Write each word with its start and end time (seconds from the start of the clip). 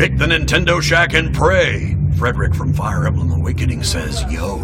Pick 0.00 0.16
the 0.16 0.24
Nintendo 0.24 0.80
Shack 0.80 1.12
and 1.12 1.34
pray. 1.34 1.94
Frederick 2.16 2.54
from 2.54 2.72
Fire 2.72 3.06
Emblem 3.06 3.32
Awakening 3.32 3.82
says, 3.82 4.24
yo. 4.32 4.56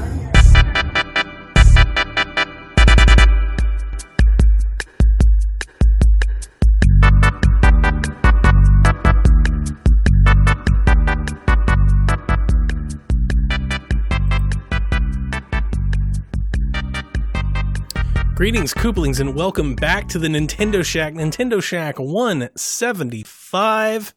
Greetings, 18.34 18.72
Kooplings, 18.72 19.20
and 19.20 19.34
welcome 19.34 19.74
back 19.74 20.08
to 20.08 20.18
the 20.18 20.28
Nintendo 20.28 20.82
Shack, 20.82 21.12
Nintendo 21.12 21.62
Shack 21.62 21.98
175. 21.98 24.15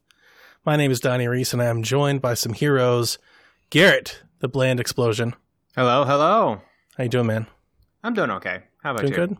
My 0.69 0.75
name 0.75 0.91
is 0.91 0.99
Donnie 0.99 1.27
Reese, 1.27 1.51
and 1.51 1.63
I 1.63 1.65
am 1.65 1.81
joined 1.81 2.21
by 2.21 2.35
some 2.35 2.53
heroes. 2.53 3.17
Garrett, 3.71 4.21
the 4.37 4.47
Bland 4.47 4.79
Explosion. 4.79 5.33
Hello, 5.75 6.03
hello. 6.05 6.61
How 6.95 7.03
you 7.05 7.09
doing, 7.09 7.25
man? 7.25 7.47
I'm 8.03 8.13
doing 8.13 8.29
okay. 8.29 8.61
How 8.83 8.91
about 8.91 9.01
Doing 9.01 9.13
you? 9.13 9.17
good? 9.17 9.37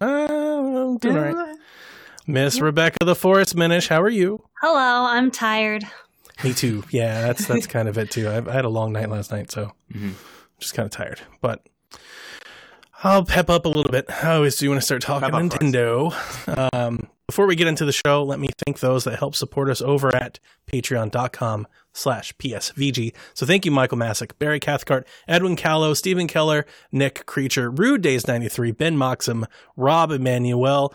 Uh, 0.00 0.06
I'm 0.06 0.96
doing 0.96 1.18
all 1.18 1.24
right. 1.24 1.56
Miss 2.26 2.58
Rebecca 2.58 3.04
the 3.04 3.14
Forest 3.14 3.54
Minish, 3.54 3.88
how 3.88 4.00
are 4.00 4.08
you? 4.08 4.42
Hello, 4.62 5.04
I'm 5.10 5.30
tired. 5.30 5.84
Me 6.42 6.54
too. 6.54 6.84
Yeah, 6.88 7.20
that's 7.20 7.46
that's 7.46 7.66
kind 7.76 7.86
of 7.86 7.98
it 7.98 8.10
too. 8.10 8.28
I, 8.28 8.38
I 8.38 8.52
had 8.54 8.64
a 8.64 8.70
long 8.70 8.92
night 8.94 9.10
last 9.10 9.30
night, 9.30 9.50
so 9.50 9.72
Mhm. 9.92 10.14
just 10.58 10.72
kind 10.72 10.86
of 10.86 10.90
tired. 10.90 11.20
But 11.42 11.68
I'll 13.04 13.26
pep 13.26 13.50
up 13.50 13.66
a 13.66 13.68
little 13.68 13.92
bit. 13.92 14.06
I 14.24 14.36
always 14.36 14.56
do 14.56 14.70
want 14.70 14.80
to 14.80 14.86
start 14.86 15.02
talking 15.02 15.28
Pep 15.28 15.34
up 15.34 15.52
for 15.52 15.56
us. 15.56 15.62
Nintendo. 15.70 16.68
Um, 16.74 17.08
before 17.26 17.46
we 17.46 17.56
get 17.56 17.66
into 17.66 17.84
the 17.84 17.92
show, 17.92 18.22
let 18.22 18.38
me 18.38 18.48
thank 18.64 18.80
those 18.80 19.04
that 19.04 19.18
help 19.18 19.34
support 19.34 19.70
us 19.70 19.80
over 19.80 20.14
at 20.14 20.38
patreon.com 20.70 21.66
slash 21.92 22.34
psvg. 22.36 23.14
So 23.34 23.46
thank 23.46 23.64
you, 23.64 23.70
Michael 23.70 23.98
Masick, 23.98 24.38
Barry 24.38 24.60
Cathcart, 24.60 25.06
Edwin 25.28 25.56
Callow, 25.56 25.94
Stephen 25.94 26.26
Keller, 26.26 26.66
Nick 26.90 27.26
Creature, 27.26 27.70
Rude 27.70 28.02
Days 28.02 28.26
93, 28.26 28.72
Ben 28.72 28.96
Moxham, 28.96 29.46
Rob 29.76 30.10
Emanuel. 30.10 30.94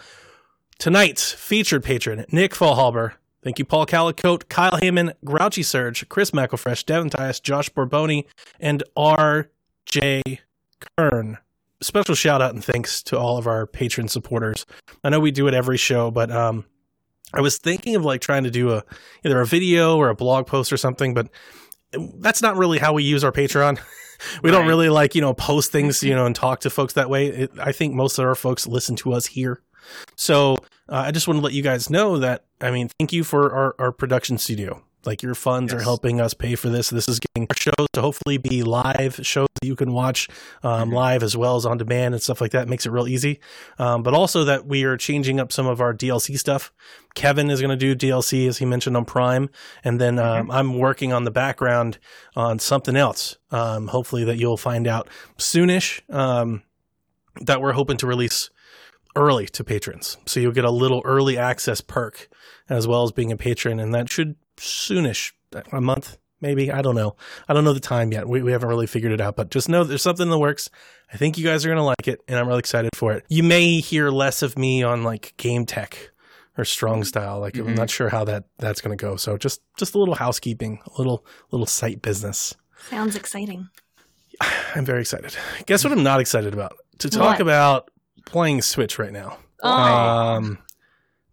Tonight's 0.79 1.31
featured 1.31 1.83
patron, 1.83 2.25
Nick 2.31 2.53
Fallhalber. 2.53 3.13
Thank 3.43 3.59
you, 3.59 3.65
Paul 3.65 3.85
Calicote, 3.85 4.49
Kyle 4.49 4.73
Heyman, 4.73 5.13
Grouchy 5.23 5.63
Surge, 5.63 6.07
Chris 6.09 6.31
McElfresh, 6.31 6.85
Devin 6.85 7.09
Tyus, 7.09 7.41
Josh 7.41 7.69
Borboni, 7.69 8.25
and 8.59 8.83
R.J. 8.95 10.21
Kern. 10.97 11.37
Special 11.81 12.15
shout 12.15 12.41
out 12.41 12.53
and 12.53 12.63
thanks 12.63 13.03
to 13.03 13.19
all 13.19 13.37
of 13.37 13.45
our 13.45 13.67
patron 13.67 14.07
supporters. 14.07 14.65
I 15.03 15.09
know 15.09 15.19
we 15.19 15.31
do 15.31 15.47
it 15.47 15.53
every 15.53 15.77
show, 15.77 16.09
but 16.09 16.31
um, 16.31 16.65
I 17.33 17.41
was 17.41 17.57
thinking 17.57 17.95
of 17.95 18.03
like 18.03 18.21
trying 18.21 18.43
to 18.45 18.51
do 18.51 18.71
a 18.71 18.83
either 19.23 19.39
a 19.39 19.45
video 19.45 19.97
or 19.97 20.09
a 20.09 20.15
blog 20.15 20.47
post 20.47 20.73
or 20.73 20.77
something, 20.77 21.13
but 21.13 21.29
that's 22.19 22.41
not 22.41 22.57
really 22.57 22.79
how 22.79 22.93
we 22.93 23.03
use 23.03 23.23
our 23.23 23.31
Patreon. 23.31 23.79
we 24.43 24.49
don't 24.49 24.67
really 24.67 24.89
like 24.89 25.13
you 25.13 25.21
know 25.21 25.33
post 25.33 25.71
things 25.71 26.03
you 26.03 26.15
know 26.15 26.25
and 26.25 26.35
talk 26.35 26.61
to 26.61 26.69
folks 26.69 26.93
that 26.93 27.09
way. 27.09 27.27
It, 27.27 27.51
I 27.59 27.71
think 27.71 27.93
most 27.93 28.17
of 28.17 28.25
our 28.25 28.35
folks 28.35 28.65
listen 28.65 28.95
to 28.97 29.13
us 29.13 29.27
here, 29.27 29.61
so 30.15 30.55
uh, 30.89 31.03
I 31.05 31.11
just 31.11 31.27
want 31.27 31.37
to 31.39 31.43
let 31.43 31.53
you 31.53 31.63
guys 31.63 31.89
know 31.89 32.17
that 32.19 32.45
I 32.61 32.71
mean 32.71 32.89
thank 32.99 33.13
you 33.13 33.23
for 33.23 33.53
our, 33.53 33.75
our 33.77 33.91
production 33.91 34.37
studio. 34.37 34.83
Like 35.05 35.21
your 35.23 35.35
funds 35.35 35.73
are 35.73 35.81
helping 35.81 36.19
us 36.19 36.33
pay 36.33 36.55
for 36.55 36.69
this. 36.69 36.89
This 36.89 37.07
is 37.07 37.19
getting 37.19 37.47
our 37.49 37.55
shows 37.55 37.87
to 37.93 38.01
hopefully 38.01 38.37
be 38.37 38.63
live 38.63 39.19
shows 39.23 39.47
that 39.61 39.65
you 39.65 39.75
can 39.75 39.93
watch 39.93 40.27
um, 40.63 40.89
Mhm. 40.89 40.93
live 40.93 41.23
as 41.23 41.37
well 41.37 41.55
as 41.55 41.65
on 41.65 41.77
demand 41.77 42.13
and 42.13 42.21
stuff 42.21 42.41
like 42.41 42.51
that. 42.51 42.67
makes 42.67 42.85
it 42.85 42.91
real 42.91 43.07
easy. 43.07 43.39
Um, 43.79 44.03
but 44.03 44.13
also 44.13 44.43
that 44.43 44.65
we 44.65 44.83
are 44.83 44.97
changing 44.97 45.39
up 45.39 45.51
some 45.53 45.65
of 45.67 45.79
our 45.79 45.93
DLC 45.93 46.35
stuff. 46.37 46.73
Kevin 47.15 47.49
is 47.49 47.61
going 47.61 47.77
to 47.77 47.77
do 47.77 47.95
DLC 47.95 48.47
as 48.47 48.57
he 48.57 48.65
mentioned 48.65 48.97
on 48.97 49.05
Prime, 49.05 49.49
and 49.83 50.01
then 50.01 50.19
um, 50.19 50.51
I'm 50.51 50.77
working 50.77 51.13
on 51.13 51.23
the 51.23 51.31
background 51.31 51.99
on 52.35 52.59
something 52.59 52.95
else. 52.97 53.37
Um, 53.51 53.87
hopefully 53.87 54.23
that 54.25 54.37
you'll 54.37 54.57
find 54.57 54.87
out 54.87 55.07
soonish. 55.37 56.01
Um, 56.13 56.63
that 57.41 57.61
we're 57.61 57.73
hoping 57.73 57.97
to 57.97 58.07
release 58.07 58.49
early 59.15 59.45
to 59.47 59.63
patrons, 59.63 60.17
so 60.25 60.39
you'll 60.39 60.51
get 60.51 60.65
a 60.65 60.71
little 60.71 61.01
early 61.05 61.37
access 61.37 61.81
perk 61.81 62.27
as 62.69 62.87
well 62.87 63.03
as 63.03 63.11
being 63.11 63.31
a 63.31 63.37
patron, 63.37 63.79
and 63.79 63.93
that 63.95 64.11
should 64.11 64.35
soonish 64.57 65.31
a 65.71 65.81
month. 65.81 66.17
Maybe 66.39 66.71
I 66.71 66.81
don't 66.83 66.93
know. 66.95 67.15
I 67.47 67.53
don't 67.53 67.63
know 67.63 67.73
the 67.73 67.79
time 67.79 68.11
yet. 68.11 68.27
We, 68.27 68.43
we 68.43 68.51
haven't 68.51 68.69
really 68.69 68.85
figured 68.85 69.11
it 69.11 69.19
out, 69.21 69.35
but 69.35 69.49
just 69.49 69.69
know 69.69 69.83
there's 69.83 70.03
something 70.03 70.25
in 70.25 70.29
the 70.29 70.37
works. 70.37 70.69
I 71.11 71.17
think 71.17 71.37
you 71.37 71.43
guys 71.43 71.65
are 71.65 71.69
gonna 71.69 71.83
like 71.83 72.07
it, 72.07 72.21
and 72.27 72.37
I'm 72.37 72.47
really 72.47 72.59
excited 72.59 72.91
for 72.95 73.13
it. 73.13 73.23
You 73.27 73.41
may 73.41 73.79
hear 73.79 74.09
less 74.11 74.41
of 74.43 74.57
me 74.57 74.83
on 74.83 75.03
like 75.03 75.33
game 75.37 75.65
tech 75.65 76.11
or 76.57 76.63
strong 76.65 77.03
style. 77.03 77.39
Like 77.39 77.57
I'm 77.57 77.67
Mhm. 77.67 77.75
not 77.77 77.89
sure 77.89 78.09
how 78.09 78.23
that 78.25 78.43
that's 78.59 78.81
gonna 78.81 78.95
go. 78.97 79.15
So 79.15 79.35
just 79.37 79.61
just 79.77 79.95
a 79.95 79.97
little 79.99 80.13
housekeeping, 80.15 80.79
a 80.85 80.97
little 80.99 81.25
little 81.49 81.65
site 81.65 82.01
business. 82.03 82.53
Sounds 82.89 83.15
exciting. 83.15 83.69
I'm 84.75 84.85
very 84.85 85.01
excited. 85.01 85.35
Guess 85.65 85.83
what 85.83 85.91
I'm 85.93 86.03
not 86.03 86.19
excited 86.19 86.53
about? 86.53 86.77
To 86.99 87.09
talk 87.09 87.21
What? 87.39 87.41
about 87.41 87.89
playing 88.27 88.61
Switch 88.61 88.99
right 88.99 89.11
now. 89.13 89.37
Oh, 89.63 89.69
Um, 89.71 90.59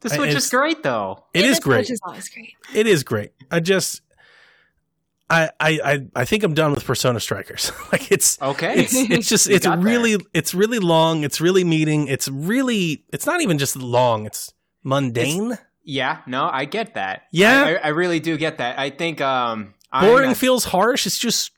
The 0.04 0.12
I- 0.12 0.16
Switch 0.16 0.28
it's- 0.30 0.44
is 0.44 0.50
great 0.50 0.82
though. 0.82 1.24
it 1.34 1.44
is 1.44 1.56
the 1.58 1.62
great. 1.62 1.86
Switch 1.86 1.94
is 1.94 2.00
always 2.04 2.28
great. 2.28 2.52
It 2.74 2.86
is 2.86 3.02
great. 3.04 3.32
I 3.50 3.58
just, 3.60 4.02
I, 5.30 5.50
I, 5.58 5.80
I, 5.84 6.06
I 6.14 6.24
think 6.26 6.42
I'm 6.42 6.54
done 6.54 6.72
with 6.74 6.84
Persona 6.84 7.18
Strikers. 7.18 7.72
like 7.92 8.12
it's, 8.12 8.40
Okay. 8.40 8.74
it's, 8.80 8.94
it's 8.94 9.28
just, 9.28 9.46
You 9.48 9.56
it's 9.56 9.66
got 9.66 9.76
there. 9.76 9.84
really, 9.86 10.18
it's 10.34 10.54
really 10.54 10.78
long. 10.78 11.24
It's 11.24 11.40
really 11.40 11.64
meeting. 11.64 12.08
It's 12.08 12.28
really, 12.28 13.04
it's 13.12 13.26
not 13.26 13.40
even 13.40 13.56
just 13.58 13.74
long. 13.76 14.26
It's 14.26 14.52
mundane. 14.82 15.56
yeah, 15.82 16.18
no, 16.26 16.48
I 16.52 16.66
get 16.66 16.94
that. 16.94 17.22
Yeah? 17.32 17.64
I, 17.64 17.70
I, 17.72 17.76
I 17.76 17.88
really 17.88 18.20
do 18.20 18.36
get 18.36 18.58
that. 18.58 18.78
I 18.78 18.90
think 18.90 19.20
um 19.20 19.74
Boring 19.92 20.28
not- 20.30 20.36
feels 20.36 20.64
harsh. 20.64 21.06
It's 21.06 21.18
just, 21.18 21.52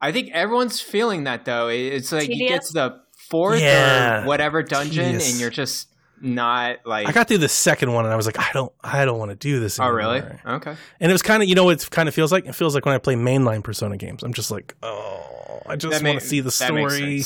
I 0.00 0.12
think 0.12 0.30
everyone's 0.32 0.80
feeling 0.80 1.24
that 1.24 1.44
though. 1.44 1.68
It's 1.68 2.12
like 2.12 2.28
you 2.28 2.48
get 2.48 2.62
to 2.66 2.72
the 2.72 3.00
fourth 3.28 3.60
Yeah. 3.60 4.22
or 4.22 4.26
whatever 4.26 4.62
dungeon 4.62 5.04
Tedious. 5.06 5.32
and 5.32 5.40
you're 5.40 5.50
just 5.50 5.88
not 6.22 6.86
like 6.86 7.08
I 7.08 7.12
got 7.12 7.28
through 7.28 7.38
the 7.38 7.48
second 7.48 7.92
one 7.92 8.04
and 8.04 8.12
I 8.12 8.16
was 8.16 8.26
like, 8.26 8.38
I 8.38 8.50
don't, 8.54 8.72
I 8.82 9.04
don't 9.04 9.18
want 9.18 9.30
to 9.30 9.36
do 9.36 9.60
this. 9.60 9.78
Oh 9.78 9.82
Anymore. 9.82 9.96
really? 9.98 10.22
Okay. 10.46 10.76
And 11.00 11.10
it 11.10 11.12
was 11.12 11.22
kind 11.22 11.42
of, 11.42 11.48
you 11.48 11.54
know, 11.54 11.64
what 11.64 11.82
it 11.82 11.90
kind 11.90 12.08
of 12.08 12.14
feels 12.14 12.32
like. 12.32 12.46
It 12.46 12.54
feels 12.54 12.74
like 12.74 12.86
when 12.86 12.94
I 12.94 12.98
play 12.98 13.14
mainline 13.14 13.62
Persona 13.64 13.96
games. 13.96 14.22
I'm 14.22 14.32
just 14.32 14.50
like, 14.50 14.74
oh, 14.82 15.62
I 15.66 15.76
just 15.76 16.02
want 16.02 16.20
to 16.20 16.26
see 16.26 16.40
the 16.40 16.50
story. 16.50 17.24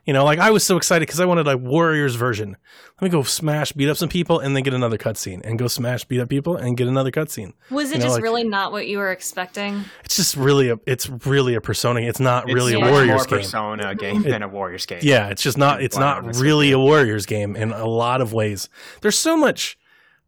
Sense. 0.00 0.06
You 0.06 0.12
know, 0.14 0.24
like 0.24 0.38
I 0.38 0.50
was 0.50 0.64
so 0.64 0.76
excited 0.76 1.06
because 1.06 1.20
I 1.20 1.24
wanted 1.26 1.46
a 1.46 1.56
Warriors 1.56 2.14
version. 2.16 2.56
Let 3.00 3.02
me 3.02 3.08
go 3.10 3.22
smash, 3.22 3.72
beat 3.72 3.88
up 3.88 3.96
some 3.96 4.08
people, 4.08 4.38
and 4.40 4.54
then 4.56 4.62
get 4.62 4.74
another 4.74 4.98
cutscene, 4.98 5.40
and 5.44 5.58
go 5.58 5.68
smash, 5.68 6.04
beat 6.04 6.20
up 6.20 6.28
people, 6.28 6.56
and 6.56 6.76
get 6.76 6.86
another 6.88 7.10
cutscene. 7.10 7.52
Was 7.70 7.90
it 7.90 7.94
You 7.94 7.98
know, 8.00 8.04
just 8.06 8.14
like- 8.16 8.22
really 8.22 8.44
not 8.44 8.72
what 8.72 8.86
you 8.88 8.98
were 8.98 9.10
expecting? 9.12 9.84
It's 10.04 10.16
just 10.16 10.36
really 10.36 10.68
a, 10.70 10.78
it's 10.86 11.08
really 11.26 11.54
a 11.54 11.60
Persona. 11.60 12.00
It's 12.00 12.20
not 12.20 12.44
It's 12.44 12.54
really 12.54 12.74
a 12.74 12.80
much 12.80 12.90
Warriors 12.90 13.08
more 13.08 13.24
game. 13.26 13.38
Persona 13.38 13.94
game 13.94 14.22
than 14.22 14.42
a 14.42 14.48
Warriors 14.48 14.86
game. 14.86 15.00
Yeah, 15.02 15.28
it's 15.28 15.42
just 15.42 15.56
not. 15.58 15.82
It's 15.82 15.96
Quite 15.96 16.24
not 16.24 16.36
really 16.36 16.68
you. 16.70 16.76
a 16.80 16.84
Warriors 16.84 17.26
game 17.26 17.56
in 17.56 17.72
a 17.72 17.86
lot 17.86 18.20
of 18.20 18.32
ways. 18.32 18.68
There's 19.02 19.18
so 19.18 19.36
much 19.36 19.78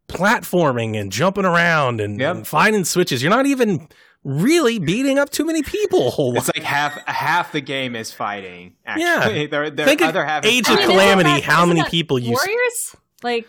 platforming 0.07 0.99
and 0.99 1.11
jumping 1.11 1.45
around 1.45 2.01
and, 2.01 2.19
Yep. 2.19 2.35
and 2.35 2.47
finding 2.47 2.83
switches. 2.85 3.21
You're 3.23 3.29
not 3.31 3.45
even 3.45 3.87
really 4.23 4.79
beating 4.79 5.19
up 5.19 5.29
too 5.29 5.45
many 5.45 5.61
people 5.63 6.07
a 6.07 6.09
whole. 6.09 6.35
It's 6.37 6.47
like 6.55 6.63
half 6.63 6.93
half 7.07 7.51
the 7.51 7.61
game 7.61 7.95
is 7.95 8.11
fighting. 8.11 8.75
Actually, 8.85 9.03
Yeah. 9.41 9.47
their, 9.47 9.69
their 9.69 9.85
Think 9.85 10.01
of 10.01 10.09
other 10.09 10.25
half 10.25 10.45
Age 10.45 10.67
of 10.67 10.73
I 10.73 10.75
mean, 10.75 10.77
fighting. 10.87 10.95
isn't 10.95 10.99
Calamity, 11.07 11.29
that- 11.29 11.43
how 11.43 11.63
isn't 11.63 11.75
many 11.77 11.89
people 11.89 12.19
you 12.19 12.31
Warriors? 12.31 12.95
Like 13.21 13.47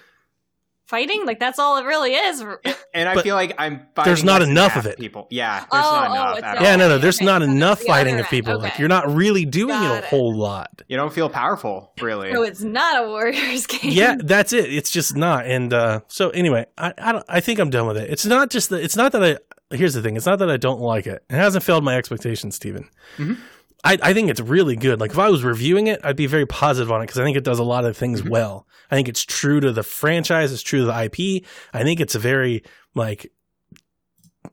fighting? 0.87 1.25
Like 1.27 1.41
that's 1.41 1.59
all 1.59 1.79
it 1.79 1.85
really 1.85 2.13
is. 2.15 2.45
And 2.93 3.09
I 3.09 3.15
But 3.15 3.25
feel 3.25 3.35
like 3.35 3.55
I'm. 3.59 3.87
there's 4.05 4.23
not 4.23 4.43
enough 4.43 4.77
of 4.77 4.87
it. 4.87 4.99
People, 4.99 5.27
yeah, 5.31 5.61
there's 5.61 5.85
Oh, 5.85 5.93
not 5.93 6.11
oh, 6.11 6.13
enough. 6.15 6.39
it's 6.39 6.47
at 6.47 6.63
yeah, 6.63 6.77
no, 6.77 6.89
no. 6.89 6.99
There's 6.99 7.17
Okay, 7.19 7.25
not 7.25 7.43
okay. 7.43 7.51
enough 7.51 7.81
The 7.81 7.87
fighting 7.87 8.21
of 8.21 8.27
people. 8.29 8.53
end, 8.55 8.63
Like 8.63 8.79
you're 8.79 8.89
not 8.89 9.13
really 9.13 9.45
doing 9.45 9.75
it 9.83 9.91
a 9.91 9.99
it. 9.99 10.05
whole 10.05 10.33
lot. 10.37 10.83
You 10.89 10.97
don't 10.97 11.13
feel 11.13 11.29
powerful, 11.29 11.91
really. 12.01 12.33
So 12.33 12.43
it's 12.43 12.63
not 12.63 13.05
a 13.05 13.09
Warriors 13.09 13.67
game. 13.69 13.81
yeah, 13.93 14.17
that's 14.23 14.53
it. 14.53 14.73
It's 14.73 14.91
just 14.91 15.17
not. 15.17 15.47
And 15.47 15.73
uh, 15.73 16.01
so 16.07 16.31
anyway, 16.31 16.67
I 16.79 16.93
I, 16.99 17.13
don't, 17.13 17.25
I 17.29 17.41
think 17.41 17.59
I'm 17.59 17.71
done 17.71 17.87
with 17.89 17.97
it. 17.97 18.11
It's 18.11 18.27
not 18.27 18.51
just 18.51 18.71
that. 18.71 18.83
It's 18.85 18.97
not 18.97 19.13
that 19.13 19.25
I. 19.25 19.39
Here's 19.71 19.95
the 19.95 20.03
thing. 20.03 20.17
It's 20.17 20.27
not 20.27 20.39
that 20.41 20.51
I 20.51 20.57
don't 20.57 20.81
like 20.81 21.07
it. 21.07 21.25
It 21.29 21.35
hasn't 21.37 21.65
failed 21.65 21.85
my 21.85 21.97
expectations, 21.97 22.57
Steven. 22.57 22.89
Mhm. 23.17 23.39
I, 23.83 23.99
I 24.03 24.15
think 24.15 24.31
it's 24.31 24.41
really 24.41 24.77
good. 24.77 25.01
Like 25.01 25.11
if 25.11 25.19
I 25.19 25.29
was 25.29 25.45
reviewing 25.45 25.89
it, 25.89 26.01
I'd 26.05 26.17
be 26.17 26.27
very 26.27 26.47
positive 26.47 26.91
on 26.91 27.01
it 27.03 27.05
because 27.05 27.19
I 27.19 27.25
think 27.25 27.37
it 27.37 27.45
does 27.45 27.59
a 27.59 27.65
lot 27.65 27.85
of 27.85 27.97
things 27.97 28.23
Mhm. 28.23 28.31
well. 28.31 28.67
I 28.91 28.95
think 28.97 29.09
it's 29.09 29.25
true 29.25 29.61
to 29.61 29.73
the 29.73 29.83
franchise. 29.83 30.53
It's 30.53 30.63
true 30.63 30.81
to 30.81 30.85
the 30.87 30.93
IP. 31.05 31.45
I 31.73 31.83
think 31.83 32.01
it's 32.01 32.15
a 32.15 32.19
very 32.19 32.63
like 32.95 33.31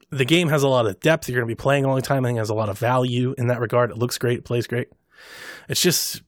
the 0.09 0.25
game 0.25 0.49
has 0.49 0.63
a 0.63 0.67
lot 0.67 0.85
of 0.85 0.99
depth. 0.99 1.29
You're 1.29 1.39
going 1.39 1.47
to 1.47 1.55
be 1.55 1.61
playing 1.61 1.85
a 1.85 1.87
long 1.87 2.01
time. 2.01 2.25
I 2.25 2.29
think 2.29 2.37
it 2.37 2.39
has 2.41 2.49
a 2.49 2.53
lot 2.55 2.69
of 2.69 2.77
value 2.77 3.33
in 3.37 3.47
that 3.47 3.59
regard. 3.61 3.91
It 3.91 3.97
looks 3.97 4.17
great. 4.17 4.39
It 4.39 4.45
plays 4.45 4.67
great. 4.67 4.89
It's 5.69 5.81
just 5.81 6.21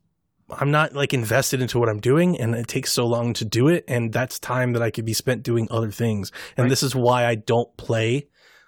I'm 0.49 0.71
not 0.71 0.93
like 0.93 1.13
invested 1.13 1.61
into 1.61 1.79
what 1.79 1.89
I'm 1.89 1.99
doing, 1.99 2.39
and 2.39 2.53
it 2.53 2.67
takes 2.67 2.91
so 2.91 3.07
long 3.07 3.33
to 3.33 3.45
do 3.45 3.69
it, 3.69 3.83
and 3.87 4.13
that's 4.13 4.39
time 4.39 4.73
that 4.73 4.81
I 4.81 4.91
could 4.91 5.05
be 5.05 5.13
spent 5.13 5.41
doing 5.41 5.67
other 5.71 5.89
things. 5.89 6.31
And 6.55 6.65
Right. 6.65 6.69
this 6.69 6.83
is 6.83 6.93
why 6.95 7.25
I 7.25 7.35
don't 7.35 7.75
play 7.75 8.27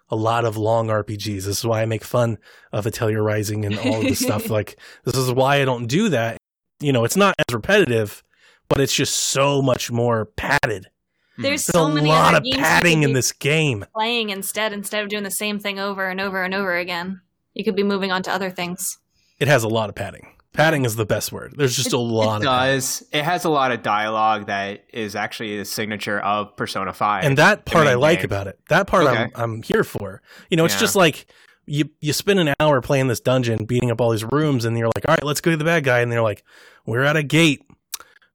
a 0.10 0.16
lot 0.16 0.46
of 0.46 0.58
long 0.58 0.88
RPGs. 0.88 1.46
This 1.46 1.60
is 1.60 1.66
why 1.66 1.82
I 1.82 1.86
make 1.86 2.04
fun 2.04 2.38
of 2.72 2.86
Atelier 2.86 3.20
Ryza 3.22 3.66
and 3.66 3.78
all 3.80 4.02
of 4.02 4.04
the 4.04 4.16
stuff. 4.16 4.50
Like 4.56 4.78
this 5.04 5.16
is 5.16 5.32
why 5.32 5.62
I 5.62 5.66
don't 5.66 5.88
do 5.88 6.10
that. 6.10 6.38
You 6.80 6.94
know, 6.94 7.04
it's 7.06 7.18
not 7.18 7.34
as 7.48 7.54
repetitive, 7.54 8.24
but 8.70 8.80
it's 8.80 8.94
just 8.94 9.16
so 9.16 9.62
much 9.62 9.92
more 9.92 10.26
padded. 10.26 10.88
Hmm. 11.36 11.42
There's 11.42 11.66
There's 11.66 11.74
so 11.74 11.86
a 11.86 11.94
many 11.94 12.08
lot 12.08 12.30
other 12.34 12.38
of 12.38 12.44
games 12.44 12.58
padding 12.58 13.04
in 13.04 13.14
this 13.14 13.32
game. 13.32 13.86
playing 13.94 14.30
instead 14.30 14.74
instead 14.74 15.04
of 15.04 15.10
doing 15.10 15.24
the 15.24 15.32
same 15.32 15.60
thing 15.60 15.80
over 15.80 16.08
and 16.10 16.22
over 16.22 16.44
and 16.44 16.54
over 16.54 16.76
again. 16.78 17.22
You 17.54 17.64
could 17.64 17.76
be 17.76 17.84
moving 17.84 18.12
on 18.12 18.22
to 18.24 18.32
other 18.32 18.50
things. 18.50 18.98
It 19.40 19.48
has 19.48 19.64
a 19.64 19.68
lot 19.70 19.90
of 19.90 19.96
padding. 19.96 20.35
Padding 20.56 20.86
is 20.86 20.96
the 20.96 21.06
best 21.06 21.32
word. 21.32 21.54
There's 21.58 21.76
just 21.76 21.94
a 21.94 21.98
lot 21.98 22.42
It 22.42 22.46
of 22.48 22.52
padding. 22.52 22.76
does. 22.76 23.04
It 23.12 23.24
has 23.24 23.46
a 23.46 23.50
lot 23.50 23.72
of 23.72 23.84
dialogue 23.84 24.48
that 24.48 24.86
is 24.94 25.16
actually 25.16 25.58
the 25.58 25.66
signature 25.66 26.20
of 26.20 26.56
Persona 26.56 26.94
5. 26.94 27.24
And 27.24 27.38
that 27.38 27.66
part 27.66 27.88
I 27.88 27.96
like 27.96 28.20
game. 28.20 28.26
about 28.26 28.48
it. 28.48 28.60
That 28.70 28.88
part 28.88 29.06
I'm 29.08 29.32
I'm 29.36 29.62
here 29.64 29.84
for. 29.84 30.22
You 30.50 30.58
know, 30.58 30.66
it's 30.66 30.76
Yeah. 30.76 30.80
just 30.80 30.96
like 30.96 31.26
you 31.66 31.90
you 32.00 32.14
spend 32.14 32.40
an 32.40 32.54
hour 32.60 32.80
playing 32.82 33.08
this 33.08 33.20
dungeon, 33.20 33.66
beating 33.66 33.92
up 33.92 34.00
all 34.00 34.12
these 34.12 34.24
rooms, 34.24 34.66
and 34.66 34.78
you're 34.78 34.88
like, 34.96 35.08
all 35.08 35.14
right, 35.16 35.24
let's 35.24 35.42
go 35.42 35.52
to 35.52 35.58
the 35.58 35.64
bad 35.66 35.84
guy, 35.84 36.00
and 36.00 36.12
they're 36.12 36.22
like, 36.22 36.44
we're 36.86 37.04
at 37.04 37.16
a 37.18 37.24
gate. 37.24 37.64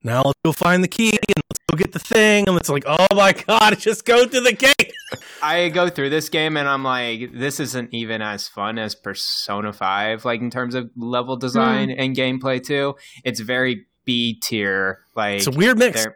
Now 0.03 0.23
let's 0.23 0.39
go 0.45 0.53
find 0.53 0.83
the 0.83 0.89
key 0.89 1.11
and 1.13 1.50
get 1.77 1.93
the 1.93 1.99
thing. 1.99 2.49
And 2.49 2.57
it's 2.57 2.69
like, 2.69 2.85
oh 2.87 3.07
my 3.15 3.33
god, 3.33 3.79
just 3.79 4.05
go 4.05 4.27
to 4.27 4.41
the 4.41 4.53
gate. 4.53 4.93
I 5.43 5.69
go 5.71 5.89
through 5.89 6.11
this 6.11 6.29
game 6.29 6.57
and 6.57 6.69
I'm 6.69 6.85
like, 6.85 7.33
this 7.33 7.61
isn't 7.61 7.93
even 7.95 8.23
as 8.23 8.47
fun 8.49 8.79
as 8.79 8.95
Persona 8.95 9.73
5, 9.73 10.25
like 10.25 10.41
in 10.41 10.51
terms 10.51 10.75
of 10.75 10.91
level 10.97 11.37
design 11.37 11.91
and 11.91 12.15
gameplay 12.17 12.63
too. 12.63 12.95
It's 13.25 13.41
very 13.41 13.87
B 14.05 14.39
tier. 14.41 15.01
Like 15.17 15.39
It's 15.39 15.47
a 15.47 15.51
weird 15.51 15.79
mix. 15.79 16.07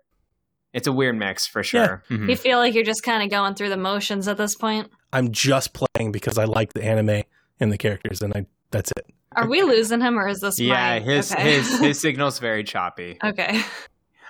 it's 0.73 0.87
a 0.87 0.93
weird 0.93 1.17
mix 1.17 1.47
for 1.47 1.62
sure. 1.62 2.03
Mhm. 2.11 2.29
You 2.29 2.37
feel 2.37 2.59
like 2.59 2.75
you're 2.75 2.85
just 2.85 3.03
kind 3.03 3.23
of 3.23 3.31
going 3.31 3.55
through 3.55 3.71
the 3.71 3.77
motions 3.77 4.29
at 4.29 4.37
this 4.37 4.55
point. 4.56 4.91
I'm 5.12 5.33
just 5.33 5.73
playing 5.75 6.12
because 6.12 6.37
I 6.39 6.45
like 6.45 6.73
the 6.75 6.85
anime 6.85 7.23
and 7.61 7.73
the 7.73 7.79
characters, 7.79 8.21
and 8.21 8.33
I 8.35 8.47
that's 8.71 8.91
it. 8.97 9.06
Are 9.37 9.49
we 9.49 9.62
losing 9.62 10.01
him 10.01 10.19
or 10.19 10.29
is 10.29 10.41
this 10.41 10.61
Yeah, 10.61 10.99
my... 10.99 11.01
his 11.01 11.33
okay. 11.33 11.56
his 11.56 11.79
his 11.81 12.01
signal's 12.01 12.39
very 12.39 12.62
choppy. 12.65 13.19
okay. 13.25 13.62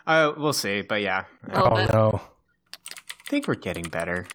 Uh, 0.07 0.33
we'll 0.37 0.53
see, 0.53 0.83
but 0.83 1.01
yeah, 1.01 1.25
A 1.51 1.55
little 1.55 1.73
oh 1.73 1.77
bit. 1.77 1.93
no. 1.93 2.21
I 2.91 3.29
think 3.31 3.49
we're 3.49 3.55
getting 3.55 3.85
better. 3.89 4.27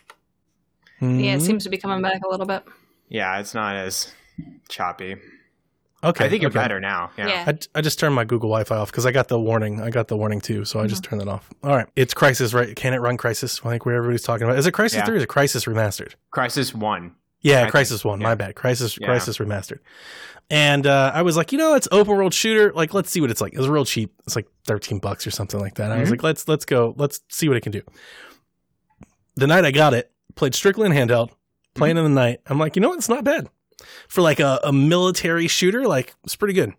Yeah, 1.01 1.35
it 1.35 1.41
seems 1.41 1.63
to 1.63 1.69
be 1.69 1.77
coming 1.77 2.01
back 2.01 2.21
a 2.25 2.29
little 2.29 2.45
bit. 2.45 2.63
Yeah, 3.07 3.39
it's 3.39 3.53
not 3.53 3.75
as 3.75 4.11
choppy. 4.67 5.15
okay. 6.03 6.25
I 6.25 6.29
think 6.29 6.41
you're 6.41 6.49
okay. 6.51 6.59
better 6.59 6.79
now. 6.79 7.11
Yeah. 7.17 7.27
Yeah. 7.27 7.43
I, 7.47 7.57
I 7.75 7.81
just 7.81 7.99
turned 7.99 8.13
my 8.15 8.25
Google 8.25 8.49
Wi-Fi 8.49 8.75
off 8.75 8.91
because 8.91 9.05
I 9.05 9.11
got 9.11 9.27
the 9.29 9.39
warning. 9.39 9.79
I 9.81 9.91
got 9.91 10.07
the 10.09 10.17
warning 10.17 10.41
too, 10.41 10.65
so 10.65 10.79
I 10.79 10.87
just 10.87 11.03
turned 11.03 11.21
that 11.21 11.27
off. 11.29 11.49
All 11.63 11.75
right, 11.75 11.87
it's 11.95 12.13
Crysis, 12.13 12.53
right? 12.53 12.75
Can 12.75 12.93
it 12.93 12.97
run 12.97 13.17
Crysis? 13.17 13.65
I 13.65 13.69
think 13.71 13.85
where 13.85 13.95
everybody's 13.95 14.23
talking 14.23 14.45
about. 14.45 14.57
Is 14.59 14.65
it 14.65 14.73
Crysis 14.73 14.95
Yeah. 14.95 15.05
Three 15.05 15.13
or 15.15 15.17
is 15.17 15.23
it 15.23 15.29
Crysis 15.29 15.65
Remastered? 15.73 16.15
Crysis 16.33 16.73
One. 16.73 17.15
Yeah, 17.41 17.63
I 17.65 17.69
Crysis 17.71 17.89
think- 17.89 18.05
One. 18.05 18.19
yeah. 18.21 18.27
My 18.27 18.35
bad. 18.35 18.55
Crysis 18.55 18.99
Yeah. 18.99 19.07
Crysis 19.07 19.39
Remastered. 19.45 19.79
And 20.51 20.87
uh, 20.87 21.11
I 21.13 21.21
was 21.21 21.37
like, 21.37 21.51
you 21.51 21.57
know, 21.59 21.75
it's 21.75 21.87
open 21.91 22.15
world 22.15 22.33
shooter. 22.33 22.73
Like, 22.73 22.93
let's 22.93 23.11
see 23.11 23.21
what 23.21 23.29
it's 23.29 23.39
like. 23.41 23.53
It 23.53 23.59
was 23.59 23.69
real 23.69 23.85
cheap. 23.85 24.13
It's 24.25 24.35
like 24.35 24.47
thirteen 24.65 24.97
bucks 24.99 25.27
or 25.27 25.31
something 25.31 25.59
like 25.59 25.75
that. 25.75 25.91
I 25.91 25.99
was 25.99 26.09
Mhm. 26.09 26.13
like, 26.13 26.23
let's 26.23 26.47
let's 26.47 26.65
go. 26.65 26.95
Let's 26.97 27.21
see 27.29 27.47
what 27.47 27.55
it 27.57 27.61
can 27.61 27.71
do. 27.71 27.81
The 29.35 29.47
night 29.47 29.63
I 29.65 29.71
got 29.71 29.93
it, 29.93 30.11
played 30.35 30.55
strictly 30.55 30.85
in 30.87 30.91
handheld, 30.91 31.29
playing 31.75 31.97
in 31.97 32.03
the 32.03 32.09
night. 32.09 32.41
I'm 32.47 32.57
like, 32.57 32.75
you 32.75 32.81
know 32.81 32.89
what? 32.89 32.97
It's 32.97 33.09
not 33.09 33.23
bad 33.23 33.47
for 34.07 34.21
like 34.21 34.39
a, 34.39 34.59
a 34.63 34.73
military 34.73 35.47
shooter. 35.47 35.87
Like, 35.87 36.13
it's 36.23 36.35
pretty 36.35 36.53
good. 36.53 36.73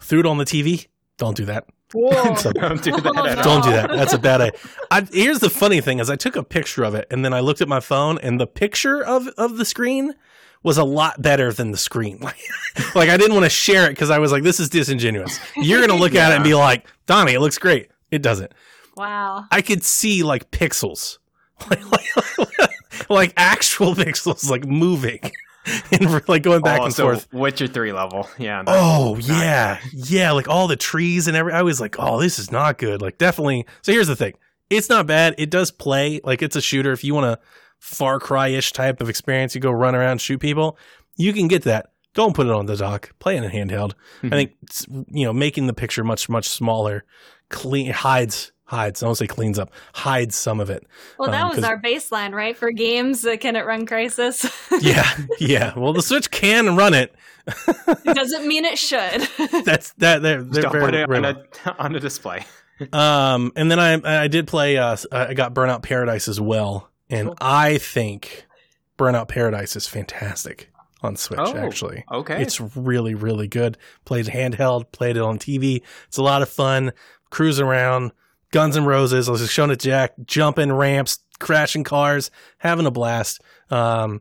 Threw 0.00 0.20
it 0.20 0.26
on 0.26 0.38
the 0.38 0.44
TV. 0.44 0.88
Don't 1.16 1.36
do 1.36 1.44
that. 1.46 1.66
So- 1.92 2.52
Don't 2.52 2.82
do 2.82 2.90
that. 2.92 3.12
Oh, 3.14 3.22
no. 3.22 3.42
don't 3.42 3.62
do 3.64 3.70
that. 3.70 3.90
That's 3.90 4.14
a 4.14 4.18
bad 4.18 4.40
idea. 4.40 4.58
I, 4.90 5.06
here's 5.12 5.40
the 5.40 5.50
funny 5.50 5.82
thing: 5.82 5.98
is 5.98 6.08
I 6.08 6.16
took 6.16 6.36
a 6.36 6.42
picture 6.42 6.84
of 6.84 6.94
it, 6.94 7.06
and 7.10 7.22
then 7.22 7.34
I 7.34 7.40
looked 7.40 7.60
at 7.60 7.68
my 7.68 7.80
phone, 7.80 8.18
and 8.22 8.40
the 8.40 8.46
picture 8.46 9.04
of 9.04 9.28
of 9.36 9.58
the 9.58 9.66
screen 9.66 10.14
was 10.62 10.78
a 10.78 10.84
lot 10.84 11.20
better 11.20 11.52
than 11.52 11.70
the 11.70 11.76
screen. 11.76 12.18
Like, 12.20 12.38
like 12.94 13.08
I 13.08 13.16
didn't 13.16 13.34
want 13.34 13.44
to 13.44 13.50
share 13.50 13.86
it 13.86 13.90
because 13.90 14.10
I 14.10 14.18
was 14.18 14.32
like, 14.32 14.42
"This 14.42 14.60
is 14.60 14.68
disingenuous." 14.68 15.38
You're 15.56 15.80
gonna 15.86 15.98
look 15.98 16.14
at 16.14 16.32
it 16.32 16.36
and 16.36 16.44
be 16.44 16.54
like, 16.68 16.86
"Donnie, 17.06 17.34
it 17.34 17.40
looks 17.40 17.58
great." 17.58 17.90
It 18.10 18.22
doesn't. 18.22 18.52
wow. 18.96 19.46
I 19.50 19.62
could 19.62 19.82
see 19.82 20.22
like 20.22 20.50
pixels, 20.50 21.18
like 21.70 21.80
like, 22.38 22.70
like 23.10 23.32
actual 23.36 23.94
pixels, 23.94 24.48
like 24.50 24.66
moving 24.66 25.20
and 25.92 26.28
like 26.28 26.42
going 26.42 26.60
back 26.62 26.80
oh, 26.80 26.84
and 26.86 26.94
so 26.94 27.04
forth. 27.04 27.32
Witcher 27.32 27.68
three 27.68 27.92
level. 27.92 28.28
Yeah. 28.38 28.62
that- 28.62 28.74
Oh 28.76 29.14
not 29.14 29.24
yeah, 29.24 29.78
yeah, 29.92 30.32
like 30.32 30.48
all 30.48 30.68
the 30.68 30.76
trees 30.76 31.26
and 31.28 31.36
every. 31.36 31.52
I 31.52 31.62
was 31.62 31.80
like, 31.80 31.96
oh, 31.98 32.20
this 32.20 32.38
is 32.38 32.50
not 32.52 32.78
good. 32.78 33.00
Like 33.00 33.18
definitely. 33.18 33.66
So 33.82 33.92
here's 33.92 34.08
the 34.08 34.16
thing: 34.16 34.34
it's 34.70 34.88
not 34.88 35.06
bad. 35.06 35.34
It 35.38 35.50
does 35.50 35.70
play 35.70 36.20
like 36.24 36.42
it's 36.42 36.56
a 36.56 36.60
shooter. 36.60 36.92
If 36.92 37.02
you 37.04 37.14
want 37.14 37.26
a 37.26 37.38
Far 37.82 38.20
Cry 38.20 38.48
ish 38.48 38.70
type 38.72 39.00
of 39.02 39.08
experience, 39.08 39.54
you 39.56 39.60
go 39.60 39.72
run 39.72 39.94
around 39.96 40.20
shoot 40.20 40.38
people. 40.38 40.78
You 41.16 41.32
can 41.32 41.48
get 41.48 41.62
that. 41.64 41.90
Don't 42.14 42.32
put 42.34 42.46
it 42.46 42.52
on 42.52 42.66
the 42.66 42.76
dock. 42.76 43.10
Play 43.18 43.36
it 43.36 43.42
in 43.42 43.50
handheld. 43.50 43.94
I 44.22 44.26
Mhm. 44.26 44.30
think 44.30 44.52
it's, 44.62 44.86
you 44.88 45.24
know 45.26 45.32
making 45.32 45.66
the 45.66 45.72
picture 45.74 46.04
much 46.04 46.28
much 46.28 46.48
smaller, 46.48 47.04
clean 47.48 47.90
hides 47.90 48.52
hides. 48.66 49.02
I 49.02 49.06
don't 49.06 49.16
say 49.16 49.26
cleans 49.26 49.58
up. 49.58 49.70
Hides 49.94 50.36
some 50.36 50.60
of 50.60 50.70
it. 50.70 50.86
Well, 51.18 51.30
that 51.30 51.42
Um, 51.42 51.48
was 51.48 51.56
'cause- 51.56 51.64
our 51.64 51.80
baseline, 51.80 52.32
right? 52.32 52.56
For 52.56 52.70
games 52.70 53.22
that 53.22 53.40
can 53.40 53.56
it 53.56 53.66
run 53.66 53.84
Crysis? 53.86 54.48
Yeah, 54.80 55.10
yeah. 55.40 55.72
Well, 55.76 55.92
the 55.92 56.02
Switch 56.02 56.30
can 56.30 56.76
run 56.76 56.94
it. 56.94 57.12
Doesn't 58.04 58.46
mean 58.46 58.64
it 58.64 58.78
should. 58.78 59.28
That's 59.64 59.92
that. 59.98 60.22
They're, 60.22 60.38
Just 60.38 60.52
they're 60.52 60.62
don't 60.62 60.72
very, 60.72 60.84
put 60.84 60.94
it 60.94 61.10
on 61.10 61.22
well. 61.22 61.42
a, 61.66 61.76
on 61.82 61.96
a 61.96 62.00
display. 62.00 62.44
Um, 62.92 63.52
and 63.56 63.70
then 63.70 63.78
I 63.80 64.22
I 64.24 64.28
did 64.28 64.46
play. 64.46 64.76
Uh, 64.78 64.96
I 65.10 65.34
got 65.34 65.54
Burnout 65.54 65.82
Paradise 65.82 66.28
as 66.28 66.40
well, 66.40 66.88
and 67.12 67.28
Cool. 67.28 67.36
I 67.40 67.78
think 67.78 68.44
Burnout 68.98 69.28
Paradise 69.28 69.76
is 69.76 69.86
fantastic 69.86 70.70
on 71.02 71.16
Switch. 71.16 71.38
Oh, 71.40 71.56
actually, 71.56 72.04
Okay. 72.10 72.40
it's 72.42 72.60
really 72.60 73.14
really 73.14 73.48
good. 73.48 73.76
Played 74.04 74.26
handheld, 74.26 74.90
played 74.92 75.16
it 75.16 75.22
on 75.22 75.38
TV. 75.38 75.82
It's 76.08 76.16
a 76.18 76.22
lot 76.22 76.42
of 76.42 76.48
fun. 76.48 76.92
Cruise 77.30 77.58
around, 77.60 78.12
Guns 78.52 78.76
N' 78.76 78.84
Roses. 78.84 79.28
I 79.28 79.32
was 79.32 79.40
just 79.40 79.52
showing 79.52 79.70
it 79.70 79.80
to 79.80 79.88
Jack, 79.88 80.12
jumping 80.26 80.72
ramps, 80.72 81.18
crashing 81.40 81.84
cars, 81.84 82.30
having 82.58 82.86
a 82.86 82.90
blast. 82.90 83.40
Um, 83.70 84.20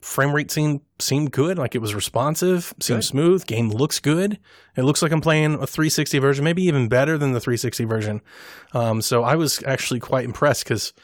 frame 0.00 0.32
rate 0.32 0.50
seemed 0.50 0.80
seemed 0.98 1.30
good, 1.30 1.58
like 1.58 1.74
it 1.74 1.80
was 1.82 1.94
responsive, 1.94 2.72
seemed 2.80 3.00
Good. 3.02 3.06
smooth. 3.06 3.46
Game 3.46 3.70
looks 3.70 4.00
good. 4.00 4.38
It 4.76 4.82
looks 4.82 5.02
like 5.02 5.12
I'm 5.12 5.20
playing 5.20 5.54
a 5.54 5.66
360 5.66 6.18
version, 6.18 6.42
maybe 6.44 6.62
even 6.62 6.88
better 6.88 7.18
than 7.18 7.32
the 7.32 7.40
360 7.40 7.84
version. 7.84 8.22
Um, 8.72 9.02
so 9.02 9.22
I 9.22 9.36
was 9.36 9.62
actually 9.64 10.00
quite 10.00 10.24
impressed 10.24 10.64
because 10.64 10.94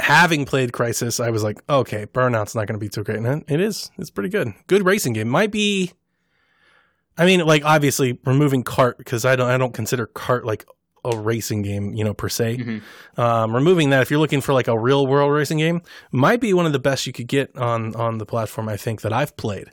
having 0.00 0.44
played 0.44 0.72
Crysis, 0.72 1.22
I 1.22 1.30
was 1.30 1.42
like, 1.42 1.60
okay, 1.68 2.06
Burnout's 2.06 2.54
not 2.54 2.66
going 2.66 2.78
to 2.78 2.84
be 2.84 2.88
too 2.88 3.04
great, 3.04 3.18
and 3.18 3.44
it 3.48 3.60
is. 3.60 3.90
It's 3.98 4.10
pretty 4.10 4.28
good. 4.28 4.52
Good 4.66 4.84
racing 4.84 5.12
game. 5.12 5.28
Might 5.28 5.50
be. 5.52 5.92
I 7.18 7.26
mean, 7.26 7.40
like 7.40 7.64
obviously 7.64 8.18
removing 8.24 8.62
cart 8.62 8.96
because 8.98 9.24
I 9.24 9.36
don't 9.36 9.48
I 9.50 9.58
don't 9.58 9.74
consider 9.74 10.06
cart 10.06 10.46
like 10.46 10.64
a 11.04 11.16
racing 11.16 11.62
game, 11.62 11.92
you 11.94 12.04
know, 12.04 12.14
per 12.14 12.28
se. 12.28 12.56
Mhm. 12.58 12.82
Um, 13.18 13.54
removing 13.54 13.90
that, 13.90 14.02
if 14.02 14.10
you're 14.10 14.20
looking 14.20 14.40
for 14.40 14.52
like 14.54 14.68
a 14.68 14.78
real 14.78 15.06
world 15.06 15.32
racing 15.32 15.58
game, 15.58 15.82
might 16.10 16.40
be 16.40 16.54
one 16.54 16.64
of 16.64 16.72
the 16.72 16.78
best 16.78 17.06
you 17.06 17.12
could 17.12 17.26
get 17.26 17.56
on 17.58 17.94
on 17.96 18.18
the 18.18 18.24
platform. 18.26 18.68
I 18.68 18.76
think 18.76 19.02
that 19.02 19.12
I've 19.12 19.36
played, 19.36 19.72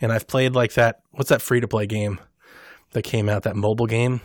and 0.00 0.10
I've 0.12 0.26
played 0.26 0.54
like 0.54 0.74
that. 0.74 1.02
What's 1.12 1.28
that 1.28 1.42
free 1.42 1.60
to 1.60 1.68
play 1.68 1.86
game 1.86 2.18
that 2.92 3.02
came 3.02 3.28
out? 3.28 3.44
That 3.44 3.56
mobile 3.56 3.86
game. 3.86 4.20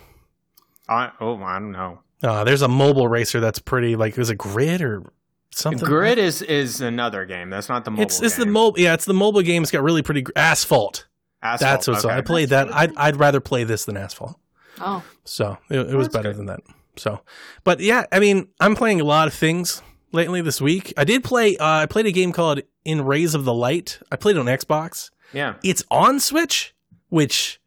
I, 0.88 1.12
oh, 1.20 1.38
I 1.44 1.60
don't 1.60 1.72
know. 1.72 2.00
Uh, 2.24 2.44
there's 2.44 2.62
a 2.62 2.68
mobile 2.68 3.08
racer 3.08 3.40
that's 3.40 3.60
pretty 3.60 3.96
like 3.96 4.18
was 4.18 4.30
it 4.32 4.38
Grid 4.38 4.82
or 4.82 5.12
something? 5.60 5.86
Grid 5.88 6.18
is 6.18 6.42
is 6.42 6.82
another 6.82 7.26
game. 7.26 7.50
That's 7.50 7.70
not 7.70 7.86
the 7.86 7.92
mobile. 7.92 8.04
It's 8.04 8.22
it's 8.22 8.36
the 8.38 8.44
game. 8.46 8.54
mobile. 8.54 8.80
Yeah, 8.80 8.94
it's 8.94 9.06
the 9.06 9.14
mobile 9.14 9.42
game. 9.42 9.62
It's 9.64 9.72
got 9.72 9.84
really 9.84 10.02
pretty 10.02 10.22
gr- 10.22 10.32
asphalt. 10.36 11.08
Asphalt, 11.42 11.60
That's 11.72 11.88
what's. 11.88 12.06
okay. 12.06 12.16
I 12.16 12.22
played 12.22 12.50
that. 12.50 12.74
I'd 12.74 12.96
I'd 12.98 13.18
rather 13.18 13.40
play 13.40 13.64
this 13.64 13.86
than 13.86 13.98
asphalt. 13.98 14.40
oh, 14.82 15.04
So 15.26 15.58
it, 15.70 15.80
it 15.80 15.96
was 15.96 16.10
better 16.10 16.30
good. 16.32 16.38
than 16.40 16.46
that. 16.48 16.62
So, 16.98 17.22
but 17.64 17.80
yeah, 17.82 18.06
I 18.12 18.20
mean, 18.20 18.48
I'm 18.60 18.76
playing 18.76 19.02
a 19.02 19.04
lot 19.04 19.28
of 19.28 19.34
things 19.34 19.82
lately 20.12 20.42
this 20.42 20.60
week. 20.62 20.94
I 20.98 21.04
did 21.04 21.24
play. 21.24 21.58
Uh, 21.58 21.66
I 21.66 21.86
played 21.86 22.06
a 22.06 22.12
game 22.12 22.32
called 22.32 22.62
In 22.86 23.04
Rays 23.06 23.36
of 23.36 23.44
the 23.46 23.54
Light. 23.54 24.00
I 24.12 24.16
played 24.16 24.38
it 24.38 24.40
on 24.40 24.46
Xbox. 24.46 25.12
Yeah. 25.34 25.56
It's 25.64 25.84
on 25.92 26.20
Switch, 26.22 26.74
which 27.10 27.60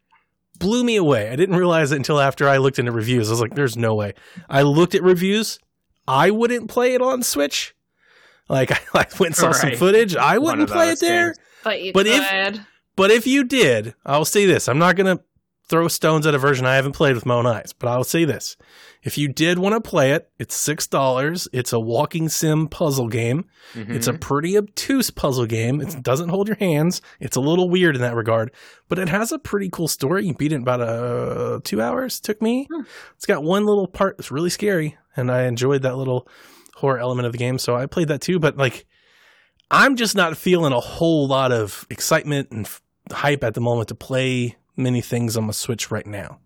blew 0.57 0.83
me 0.83 0.95
away. 0.95 1.29
I 1.29 1.35
didn't 1.35 1.55
realize 1.55 1.91
it 1.91 1.97
until 1.97 2.19
after 2.19 2.49
I 2.49 2.57
looked 2.57 2.79
into 2.79 2.91
reviews. 2.91 3.29
I 3.29 3.31
was 3.33 3.41
like, 3.41 3.53
"There's 3.55 3.77
no 3.77 3.93
way." 3.95 4.13
I 4.49 4.63
looked 4.63 4.95
at 4.95 5.03
reviews. 5.03 5.59
I 6.07 6.31
wouldn't 6.31 6.69
play 6.69 6.95
it 6.95 7.01
on 7.01 7.21
Switch. 7.23 7.75
Like 8.49 8.71
I, 8.93 8.99
I 8.99 9.05
went 9.19 9.21
and 9.27 9.35
saw 9.35 9.51
some 9.51 9.75
footage. 9.75 10.15
I 10.15 10.37
wouldn't 10.37 10.69
play 10.69 10.91
it 10.91 10.99
there. 10.99 11.33
things. 11.33 11.45
but 11.63 11.81
you 11.81 11.93
But 11.93 12.07
if- 12.07 12.59
But 12.95 13.11
if 13.11 13.25
you 13.27 13.43
did, 13.45 13.93
I'll 14.05 14.25
say 14.25 14.45
this. 14.45 14.67
I'm 14.67 14.79
not 14.79 14.95
going 14.97 15.17
to 15.17 15.23
throw 15.69 15.87
stones 15.87 16.25
at 16.25 16.33
a 16.33 16.37
version 16.39 16.65
I 16.65 16.75
haven't 16.75 16.93
played 16.93 17.13
with 17.13 17.25
my 17.27 17.35
own 17.35 17.45
eyes, 17.45 17.73
but 17.77 17.87
I'll 17.87 18.03
say 18.03 18.25
this. 18.25 18.57
If 19.03 19.17
you 19.19 19.27
did 19.29 19.59
want 19.59 19.75
to 19.75 19.87
play 19.89 20.11
it, 20.11 20.29
it's 20.39 20.57
$6. 20.67 21.47
It's 21.53 21.71
a 21.71 21.79
walking 21.79 22.27
sim 22.27 22.67
puzzle 22.67 23.07
game. 23.07 23.45
It's 23.75 24.07
a 24.07 24.13
Mhm. 24.13 24.19
pretty 24.19 24.57
obtuse 24.57 25.11
puzzle 25.11 25.45
game. 25.45 25.79
It 25.79 26.01
doesn't 26.03 26.29
hold 26.29 26.47
your 26.47 26.57
hands. 26.57 27.01
It's 27.19 27.37
a 27.37 27.39
little 27.39 27.69
weird 27.69 27.95
in 27.95 28.01
that 28.01 28.15
regard, 28.15 28.51
but 28.89 28.97
it 28.99 29.07
has 29.09 29.31
a 29.31 29.39
pretty 29.39 29.69
cool 29.69 29.87
story. 29.87 30.25
You 30.25 30.33
beat 30.33 30.51
it 30.51 30.55
in 30.55 30.63
about 30.63 30.81
uh, 30.81 31.59
two 31.63 31.81
hours, 31.81 32.19
took 32.19 32.41
me. 32.41 32.67
Hmm. 32.73 32.81
It's 33.15 33.25
got 33.27 33.43
one 33.43 33.65
little 33.65 33.87
part 33.87 34.17
that's 34.17 34.31
really 34.31 34.49
scary, 34.49 34.97
and 35.15 35.31
I 35.31 35.43
enjoyed 35.43 35.83
that 35.83 35.95
little 35.97 36.27
horror 36.79 36.99
element 36.99 37.25
of 37.25 37.31
the 37.31 37.37
game, 37.37 37.57
so 37.57 37.75
I 37.75 37.85
played 37.85 38.07
that 38.09 38.21
too. 38.21 38.39
But 38.39 38.57
like, 38.57 38.85
I'm 39.71 39.95
just 39.95 40.15
not 40.15 40.35
feeling 40.37 40.73
a 40.73 40.79
whole 40.79 41.27
lot 41.27 41.51
of 41.51 41.85
excitement 41.89 42.49
and 42.51 42.65
f- 42.65 42.81
hype 43.11 43.43
at 43.43 43.53
the 43.53 43.61
moment 43.61 43.89
to 43.89 43.95
play 43.95 44.57
many 44.75 45.01
things 45.01 45.37
on 45.37 45.45
my 45.45 45.51
Switch 45.51 45.91
right 45.91 46.05
now. 46.07 46.39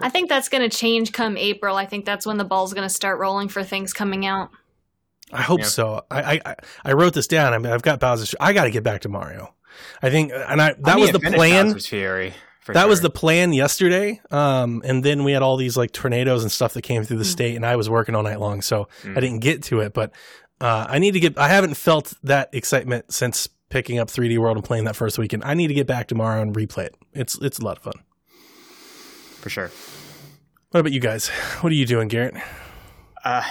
I 0.00 0.08
think 0.08 0.28
that's 0.28 0.48
going 0.48 0.68
to 0.68 0.74
change 0.74 1.12
come 1.12 1.36
April. 1.36 1.76
I 1.76 1.84
think 1.86 2.04
that's 2.06 2.24
when 2.26 2.38
the 2.38 2.44
ball's 2.44 2.72
going 2.72 2.88
to 2.88 2.94
start 2.94 3.18
rolling 3.18 3.48
for 3.48 3.62
things 3.62 3.92
coming 3.92 4.24
out. 4.24 4.50
I 5.32 5.42
hope 5.42 5.60
Yeah. 5.60 5.66
so. 5.66 6.04
I, 6.10 6.40
I 6.44 6.56
I 6.84 6.92
wrote 6.92 7.14
this 7.14 7.26
down. 7.26 7.52
I 7.54 7.58
mean, 7.58 7.72
I've 7.72 7.82
got 7.82 8.00
Bowser's. 8.00 8.34
I 8.40 8.52
got 8.52 8.64
to 8.64 8.70
get 8.70 8.82
back 8.82 9.02
to 9.02 9.08
Mario. 9.08 9.54
I 10.02 10.10
think, 10.10 10.32
and 10.32 10.60
I 10.60 10.70
I 10.70 10.74
that 10.80 10.96
need 10.96 11.02
was 11.02 11.12
the 11.12 11.20
plan. 11.20 11.66
Bowser's 11.68 11.86
Fury. 11.86 12.32
That 12.68 12.88
was 12.88 13.00
the 13.00 13.10
plan 13.10 13.52
yesterday. 13.52 14.20
Um, 14.30 14.82
and 14.84 15.02
then 15.04 15.24
we 15.24 15.32
had 15.32 15.42
all 15.42 15.56
these 15.56 15.76
like 15.76 15.92
tornadoes 15.92 16.42
and 16.42 16.52
stuff 16.52 16.74
that 16.74 16.82
came 16.82 17.02
through 17.04 17.18
the 17.18 17.24
state, 17.24 17.56
and 17.56 17.66
I 17.66 17.76
was 17.76 17.90
working 17.90 18.14
all 18.14 18.22
night 18.22 18.38
long, 18.40 18.62
so 18.62 18.88
Mm. 19.02 19.16
I 19.16 19.20
didn't 19.20 19.40
get 19.40 19.62
to 19.64 19.80
it. 19.80 19.92
But 19.94 20.12
uh, 20.60 20.86
I 20.88 20.98
need 20.98 21.12
to 21.12 21.20
get. 21.20 21.36
I 21.38 21.48
haven't 21.48 21.74
felt 21.74 22.14
that 22.22 22.50
excitement 22.52 23.12
since 23.12 23.48
picking 23.68 23.98
up 23.98 24.08
3D 24.08 24.38
World 24.38 24.56
and 24.56 24.64
playing 24.64 24.84
that 24.84 24.94
first 24.96 25.18
weekend. 25.18 25.42
I 25.44 25.54
need 25.54 25.68
to 25.68 25.74
get 25.74 25.86
back 25.86 26.06
tomorrow 26.06 26.40
and 26.40 26.54
replay 26.54 26.84
it. 26.86 26.94
It's 27.12 27.36
it's 27.40 27.58
a 27.58 27.64
lot 27.64 27.78
of 27.78 27.82
fun. 27.82 27.94
for 29.40 29.50
sure. 29.50 29.70
What 30.70 30.80
about 30.80 30.92
you 30.92 31.00
guys? 31.00 31.28
What 31.62 31.72
are 31.72 31.76
you 31.76 31.84
doing, 31.86 32.08
Garrett? 32.08 32.34
Uh, 33.24 33.42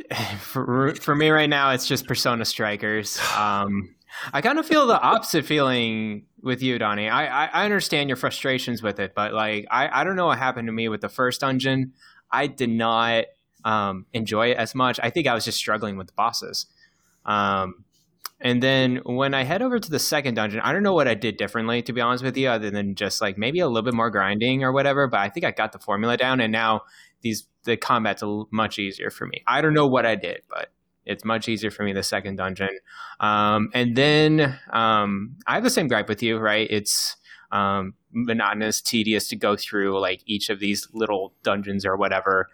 for 0.40 0.94
for 0.94 1.14
me 1.14 1.30
right 1.30 1.48
now, 1.50 1.70
it's 1.70 1.86
just 1.88 2.06
Persona 2.06 2.44
Strikers. 2.44 3.18
Um, 3.36 3.94
I 4.32 4.40
kind 4.40 4.58
of 4.58 4.66
feel 4.66 4.86
the 4.86 5.00
opposite 5.00 5.44
feeling 5.44 6.26
with 6.42 6.62
you, 6.62 6.78
Donnie. 6.78 7.08
I, 7.08 7.46
I 7.46 7.64
understand 7.64 8.08
your 8.08 8.16
frustrations 8.16 8.82
with 8.82 9.00
it, 9.00 9.14
but 9.14 9.32
like 9.32 9.66
I 9.70 10.00
I 10.00 10.04
don't 10.04 10.16
know 10.16 10.26
what 10.26 10.38
happened 10.38 10.68
to 10.68 10.72
me 10.72 10.88
with 10.88 11.00
the 11.00 11.08
first 11.08 11.40
dungeon. 11.40 11.92
I 12.30 12.46
did 12.46 12.70
not 12.70 13.24
um, 13.64 14.06
enjoy 14.12 14.50
it 14.50 14.56
as 14.56 14.74
much. 14.74 14.98
I 15.02 15.10
think 15.10 15.26
I 15.26 15.34
was 15.34 15.44
just 15.44 15.58
struggling 15.58 15.96
with 15.96 16.08
the 16.08 16.14
bosses. 16.14 16.66
Um, 17.24 17.84
and 18.40 18.60
then 18.60 18.96
when 19.04 19.34
I 19.34 19.44
head 19.44 19.62
over 19.62 19.78
to 19.78 19.90
the 19.90 20.00
second 20.00 20.34
dungeon, 20.34 20.60
I 20.60 20.72
don't 20.72 20.82
know 20.82 20.94
what 20.94 21.06
I 21.06 21.14
did 21.14 21.36
differently, 21.36 21.80
to 21.82 21.92
be 21.92 22.00
honest 22.00 22.24
with 22.24 22.36
you, 22.36 22.48
other 22.48 22.70
than 22.70 22.96
just 22.96 23.20
like 23.20 23.38
maybe 23.38 23.60
a 23.60 23.68
little 23.68 23.82
bit 23.82 23.94
more 23.94 24.10
grinding 24.10 24.64
or 24.64 24.72
whatever. 24.72 25.06
But 25.06 25.20
I 25.20 25.28
think 25.28 25.46
I 25.46 25.52
got 25.52 25.70
the 25.70 25.78
formula 25.78 26.16
down, 26.16 26.40
and 26.40 26.50
now 26.50 26.82
these 27.20 27.46
the 27.64 27.76
combat's 27.76 28.24
much 28.50 28.78
easier 28.80 29.10
for 29.10 29.26
me. 29.26 29.44
I 29.46 29.60
don't 29.60 29.74
know 29.74 29.86
what 29.86 30.04
I 30.04 30.16
did, 30.16 30.42
but 30.50 30.70
it's 31.04 31.24
much 31.24 31.48
easier 31.48 31.70
for 31.70 31.82
me 31.82 31.92
the 31.92 32.02
second 32.02 32.36
dungeon. 32.36 32.78
Um, 33.20 33.70
and 33.74 33.96
then 33.96 34.58
um, 34.70 35.36
I 35.46 35.54
have 35.54 35.64
the 35.64 35.70
same 35.70 35.88
gripe 35.88 36.08
with 36.08 36.22
you, 36.22 36.38
right? 36.38 36.68
It's 36.70 37.16
um, 37.50 37.94
monotonous, 38.12 38.80
tedious 38.80 39.28
to 39.28 39.36
go 39.36 39.56
through 39.56 40.00
like 40.00 40.22
each 40.26 40.50
of 40.50 40.60
these 40.60 40.88
little 40.92 41.34
dungeons 41.42 41.84
or 41.84 41.96
whatever. 41.96 42.48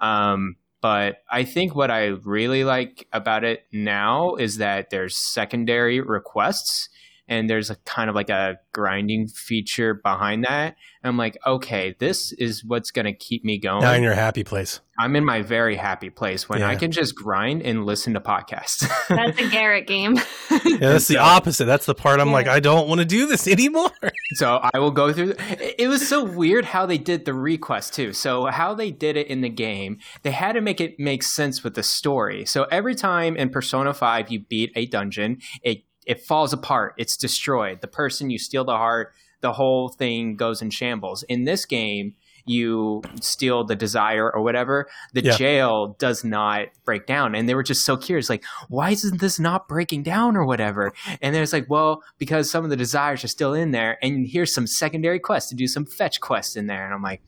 Um, 0.00 0.56
but 0.80 1.22
I 1.30 1.44
think 1.44 1.74
what 1.74 1.90
I 1.90 2.06
really 2.06 2.62
like 2.62 3.08
about 3.12 3.44
it 3.44 3.64
now 3.72 4.34
is 4.36 4.58
that 4.58 4.90
there's 4.90 5.16
secondary 5.16 6.00
requests 6.00 6.88
and 7.28 7.48
there's 7.50 7.70
a 7.70 7.76
kind 7.84 8.08
of 8.08 8.14
like 8.16 8.30
a 8.30 8.58
grinding 8.72 9.28
feature 9.28 9.94
behind 9.94 10.44
that. 10.44 10.76
And 11.02 11.10
I'm 11.10 11.16
like, 11.16 11.36
okay, 11.46 11.94
this 11.98 12.32
is 12.32 12.64
what's 12.64 12.90
going 12.90 13.04
to 13.06 13.12
keep 13.12 13.44
me 13.44 13.58
going. 13.58 13.82
Now 13.82 13.92
in 13.94 14.02
your 14.02 14.14
happy 14.14 14.44
place. 14.44 14.80
I'm 14.98 15.14
in 15.14 15.24
my 15.26 15.42
very 15.42 15.76
happy 15.76 16.08
place 16.08 16.48
when 16.48 16.62
I 16.62 16.74
can 16.74 16.90
just 16.90 17.14
grind 17.14 17.60
and 17.62 17.84
listen 17.84 18.14
to 18.14 18.20
podcasts. 18.20 18.88
That's 19.08 19.38
a 19.38 19.48
Garrett 19.50 19.86
game. 19.86 20.16
Yeah, 20.64 20.78
that's 20.92 21.06
the 21.06 21.18
opposite. 21.20 21.66
That's 21.66 21.84
the 21.84 21.94
part 21.94 22.18
I'm 22.18 22.28
Yeah. 22.28 22.32
like, 22.32 22.46
I 22.48 22.60
don't 22.60 22.88
want 22.88 23.00
to 23.00 23.04
do 23.04 23.26
this 23.26 23.46
anymore. 23.56 23.90
so 24.36 24.58
I 24.72 24.78
will 24.78 24.90
go 24.90 25.12
through. 25.12 25.34
It 25.38 25.74
it 25.80 25.88
was 25.88 26.08
so 26.08 26.24
weird 26.24 26.64
how 26.64 26.86
they 26.86 26.96
did 26.96 27.26
the 27.26 27.34
request 27.34 27.92
too. 27.92 28.14
So 28.14 28.46
how 28.46 28.72
they 28.72 28.90
did 28.90 29.18
it 29.18 29.26
in 29.26 29.42
the 29.42 29.50
game, 29.50 29.98
they 30.22 30.30
had 30.30 30.52
to 30.52 30.62
make 30.62 30.80
it 30.80 30.98
make 30.98 31.22
sense 31.22 31.62
with 31.62 31.74
the 31.74 31.82
story. 31.82 32.46
So 32.46 32.64
every 32.70 32.94
time 32.94 33.36
in 33.36 33.50
Persona 33.50 33.92
Five 33.92 34.30
you 34.30 34.40
beat 34.40 34.72
a 34.76 34.86
dungeon, 34.86 35.40
it 35.62 35.82
it 36.06 36.20
falls 36.20 36.52
apart. 36.52 36.94
It's 36.96 37.16
destroyed. 37.16 37.80
The 37.80 37.88
person 37.88 38.30
you 38.30 38.38
steal 38.38 38.64
the 38.64 38.76
heart, 38.76 39.12
the 39.40 39.52
whole 39.52 39.88
thing 39.88 40.36
goes 40.36 40.62
in 40.62 40.70
shambles. 40.70 41.22
In 41.24 41.44
this 41.44 41.64
game. 41.66 42.14
You 42.48 43.02
steal 43.20 43.64
the 43.64 43.74
desire 43.74 44.30
or 44.32 44.40
whatever, 44.40 44.86
the 45.14 45.24
Yeah. 45.24 45.36
jail 45.36 45.96
does 45.98 46.22
not 46.22 46.68
break 46.84 47.04
down. 47.04 47.34
And 47.34 47.48
they 47.48 47.56
were 47.56 47.64
just 47.64 47.84
so 47.84 47.96
curious, 47.96 48.30
like, 48.30 48.44
why 48.68 48.90
isn't 48.90 49.20
this 49.20 49.40
not 49.40 49.66
breaking 49.66 50.04
down 50.04 50.36
or 50.36 50.46
whatever? 50.46 50.92
And 51.20 51.34
then 51.34 51.42
it's 51.42 51.52
like, 51.52 51.66
well, 51.68 52.04
because 52.18 52.48
some 52.48 52.62
of 52.62 52.70
the 52.70 52.76
desires 52.76 53.24
are 53.24 53.26
still 53.26 53.52
in 53.52 53.72
there, 53.72 53.98
and 54.00 54.28
here's 54.28 54.54
some 54.54 54.68
secondary 54.68 55.18
quests 55.18 55.50
to 55.50 55.56
do 55.56 55.66
some 55.66 55.86
fetch 55.86 56.20
quests 56.20 56.54
in 56.54 56.68
there. 56.68 56.84
And 56.84 56.94
I'm 56.94 57.02
like, 57.02 57.20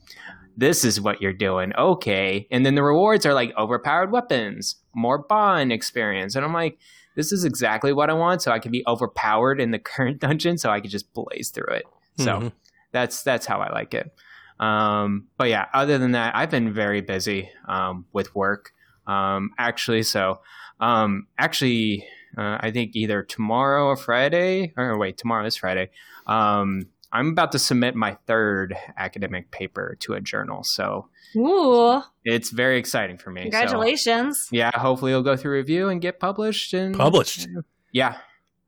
this 0.57 0.85
is 0.85 1.01
what 1.01 1.21
you're 1.21 1.33
doing. 1.33 1.73
Okay. 1.77 2.47
And 2.53 2.65
then 2.65 2.77
the 2.77 2.85
rewards 2.85 3.27
are 3.27 3.35
like 3.35 3.53
overpowered 3.59 4.13
weapons, 4.13 4.77
more 4.95 5.19
bond 5.19 5.73
experience. 5.73 6.37
And 6.37 6.45
I'm 6.45 6.55
like, 6.55 6.79
this 7.19 7.33
is 7.33 7.45
exactly 7.45 7.93
what 7.93 8.09
I 8.09 8.13
want. 8.15 8.41
So 8.43 8.53
I 8.53 8.61
can 8.61 8.71
be 8.71 8.85
overpowered 8.87 9.61
in 9.61 9.73
the 9.73 9.79
current 9.81 10.21
dungeon 10.27 10.57
so 10.57 10.71
I 10.71 10.81
can 10.81 10.89
just 10.89 11.13
blaze 11.13 11.51
through 11.51 11.75
it. 11.75 11.85
So 12.17 12.39
Mhm. 12.39 12.53
that's 12.93 13.25
that's 13.25 13.45
how 13.45 13.59
I 13.59 13.73
like 13.73 13.93
it. 13.93 14.15
Um, 14.61 15.27
but 15.37 15.49
yeah, 15.49 15.67
other 15.75 15.99
than 15.99 16.13
that, 16.13 16.35
I've 16.37 16.51
been 16.51 16.73
very 16.73 17.01
busy 17.01 17.51
um, 17.69 18.07
with 18.13 18.35
work. 18.37 18.73
Um, 19.09 19.51
actually, 19.59 20.05
so 20.05 20.41
um, 20.81 21.27
actually, 21.39 22.07
uh, 22.37 22.59
I 22.61 22.71
think 22.71 22.95
either 22.95 23.23
tomorrow 23.25 23.87
or 23.87 23.97
Friday, 23.97 24.73
or 24.77 24.97
wait, 24.97 25.19
tomorrow 25.19 25.45
is 25.45 25.57
Friday. 25.57 25.91
Um, 26.29 26.83
I'm 27.11 27.31
about 27.31 27.51
to 27.53 27.59
submit 27.59 27.95
my 27.97 28.17
third 28.27 28.77
academic 28.97 29.51
paper 29.51 29.97
to 30.01 30.13
a 30.15 30.21
journal, 30.21 30.63
so 30.63 31.09
Ooh, 31.37 32.03
it's 32.25 32.51
very 32.51 32.79
exciting 32.79 33.19
for 33.19 33.31
me. 33.31 33.43
So, 33.43 33.51
congratulations. 33.51 34.49
yeah, 34.51 34.71
hopefully 34.75 35.13
it'll 35.13 35.23
go 35.23 35.37
through 35.37 35.53
review 35.53 35.89
and 35.89 36.01
get 36.01 36.19
published. 36.21 36.73
And 36.75 36.97
Published. 36.97 37.49
Yeah, 37.93 38.17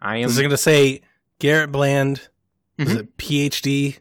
I 0.00 0.19
am. 0.19 0.29
Is 0.29 0.38
it 0.38 0.43
going 0.43 0.50
to 0.50 0.57
say 0.57 1.02
Garrett 1.38 1.73
Bland? 1.73 2.29
Is 2.79 2.88
Mhm. 2.88 2.99
it 3.00 3.17
PhD? 3.19 3.99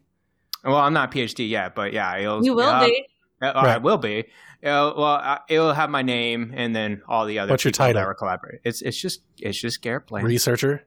well, 0.63 0.75
I'm 0.77 0.93
not 0.93 1.13
a 1.13 1.17
PhD 1.17 1.49
yet, 1.49 1.75
but 1.75 1.93
yeah, 1.93 2.17
it'll, 2.17 2.43
You 2.43 2.53
will 2.53 2.65
yeah, 2.69 2.85
be. 2.85 3.05
Uh, 3.41 3.45
I 3.47 3.77
will 3.77 3.97
be. 3.97 4.25
Uh, 4.61 4.91
well, 4.97 5.03
uh, 5.05 5.37
it'll 5.47 5.73
have 5.73 5.89
my 5.89 6.01
name 6.01 6.53
and 6.55 6.75
then 6.75 7.01
all 7.07 7.25
the 7.25 7.39
other 7.39 7.51
What's 7.51 7.63
your 7.63 7.71
title? 7.71 8.01
that 8.01 8.07
were 8.07 8.13
collaborating. 8.13 8.59
It's 8.65 8.81
it's 8.81 8.99
just 8.99 9.21
it's 9.37 9.57
just 9.59 9.81
Garrett 9.81 10.07
Bland. 10.07 10.27
Researcher? 10.27 10.85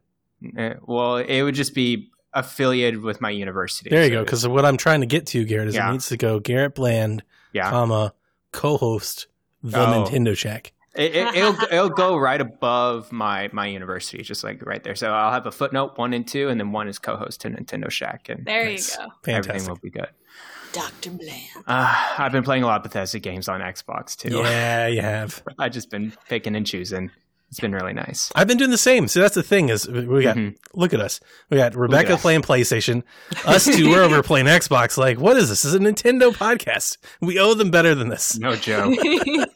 Uh, 0.59 0.75
well, 0.83 1.17
it 1.17 1.43
would 1.43 1.55
just 1.55 1.75
be 1.75 2.11
affiliated 2.35 3.01
with 3.03 3.21
my 3.23 3.31
university. 3.31 3.89
There 3.91 4.03
you 4.05 4.09
So 4.11 4.15
go. 4.17 4.25
Because 4.25 4.49
what 4.49 4.65
I'm 4.67 4.77
trying 4.77 5.01
to 5.01 5.07
get 5.07 5.27
to, 5.29 5.45
Garrett, 5.45 5.69
is 5.69 5.75
Yeah. 5.75 5.89
it 5.89 5.93
needs 5.93 6.09
to 6.09 6.17
go 6.19 6.39
Garrett 6.41 6.75
Bland, 6.75 7.23
yeah, 7.53 7.71
comma, 7.71 8.15
co-host 8.53 9.27
the 9.63 9.79
Oh. 9.81 10.05
Nintendo 10.05 10.37
Shack. 10.37 10.73
it, 10.95 11.15
it, 11.15 11.35
it'll 11.37 11.55
it'll 11.73 11.89
go 11.91 12.17
right 12.17 12.41
above 12.41 13.13
my 13.13 13.49
my 13.53 13.67
university, 13.67 14.23
just 14.23 14.43
like 14.45 14.65
right 14.67 14.83
there. 14.83 14.95
So 14.97 15.13
I'll 15.13 15.33
have 15.33 15.47
a 15.47 15.53
footnote 15.53 15.97
one 15.97 16.13
and 16.13 16.27
two, 16.27 16.49
and 16.49 16.59
then 16.61 16.73
one 16.73 16.89
is 16.89 16.99
co-host 16.99 17.41
to 17.43 17.51
Nintendo 17.51 17.91
Shack, 17.91 18.29
and 18.29 18.45
There 18.45 18.69
you 18.69 18.79
go. 18.79 19.05
everything 19.27 19.45
Fantastic. 19.45 19.69
will 19.69 19.79
be 19.83 19.91
good. 19.91 20.09
Dr. 20.73 21.11
Bland. 21.11 21.43
Uh, 21.67 21.95
I've 22.19 22.33
been 22.33 22.43
playing 22.43 22.63
a 22.63 22.67
lot 22.67 22.79
of 22.79 22.83
Bethesda 22.83 23.19
games 23.19 23.47
on 23.47 23.61
Xbox 23.61 24.17
too. 24.17 24.37
Yeah, 24.39 24.87
you 24.87 25.03
have. 25.03 25.43
I've 25.59 25.73
just 25.73 25.91
been 25.91 26.15
picking 26.31 26.57
and 26.57 26.67
choosing. 26.67 27.11
It's 27.53 27.61
been 27.61 27.73
really 27.75 27.93
nice. 27.93 28.33
I've 28.35 28.49
been 28.49 28.57
doing 28.57 28.71
the 28.71 28.79
same. 28.79 29.09
So 29.09 29.21
that's 29.21 29.35
the 29.35 29.43
thing 29.43 29.69
is 29.69 29.87
we 29.87 30.23
got 30.23 30.37
Mhm. 30.39 30.57
look 30.73 30.95
at 30.95 31.01
us. 31.01 31.21
We 31.51 31.59
got 31.59 31.75
Rebecca 31.75 32.17
playing 32.17 32.41
PlayStation. 32.41 33.03
Us 33.45 33.67
two 33.67 33.91
we're 33.91 34.03
over 34.03 34.23
playing 34.31 34.47
Xbox. 34.47 34.97
Like, 34.97 35.19
what 35.21 35.37
is 35.37 35.51
this? 35.51 35.61
This 35.61 35.75
is 35.75 35.75
a 35.75 35.79
Nintendo 35.79 36.33
podcast. 36.35 36.97
We 37.21 37.39
owe 37.39 37.53
them 37.53 37.71
better 37.71 37.95
than 37.95 38.09
this. 38.09 38.39
No 38.39 38.57
joke. 38.57 38.97
yeah. 39.05 39.45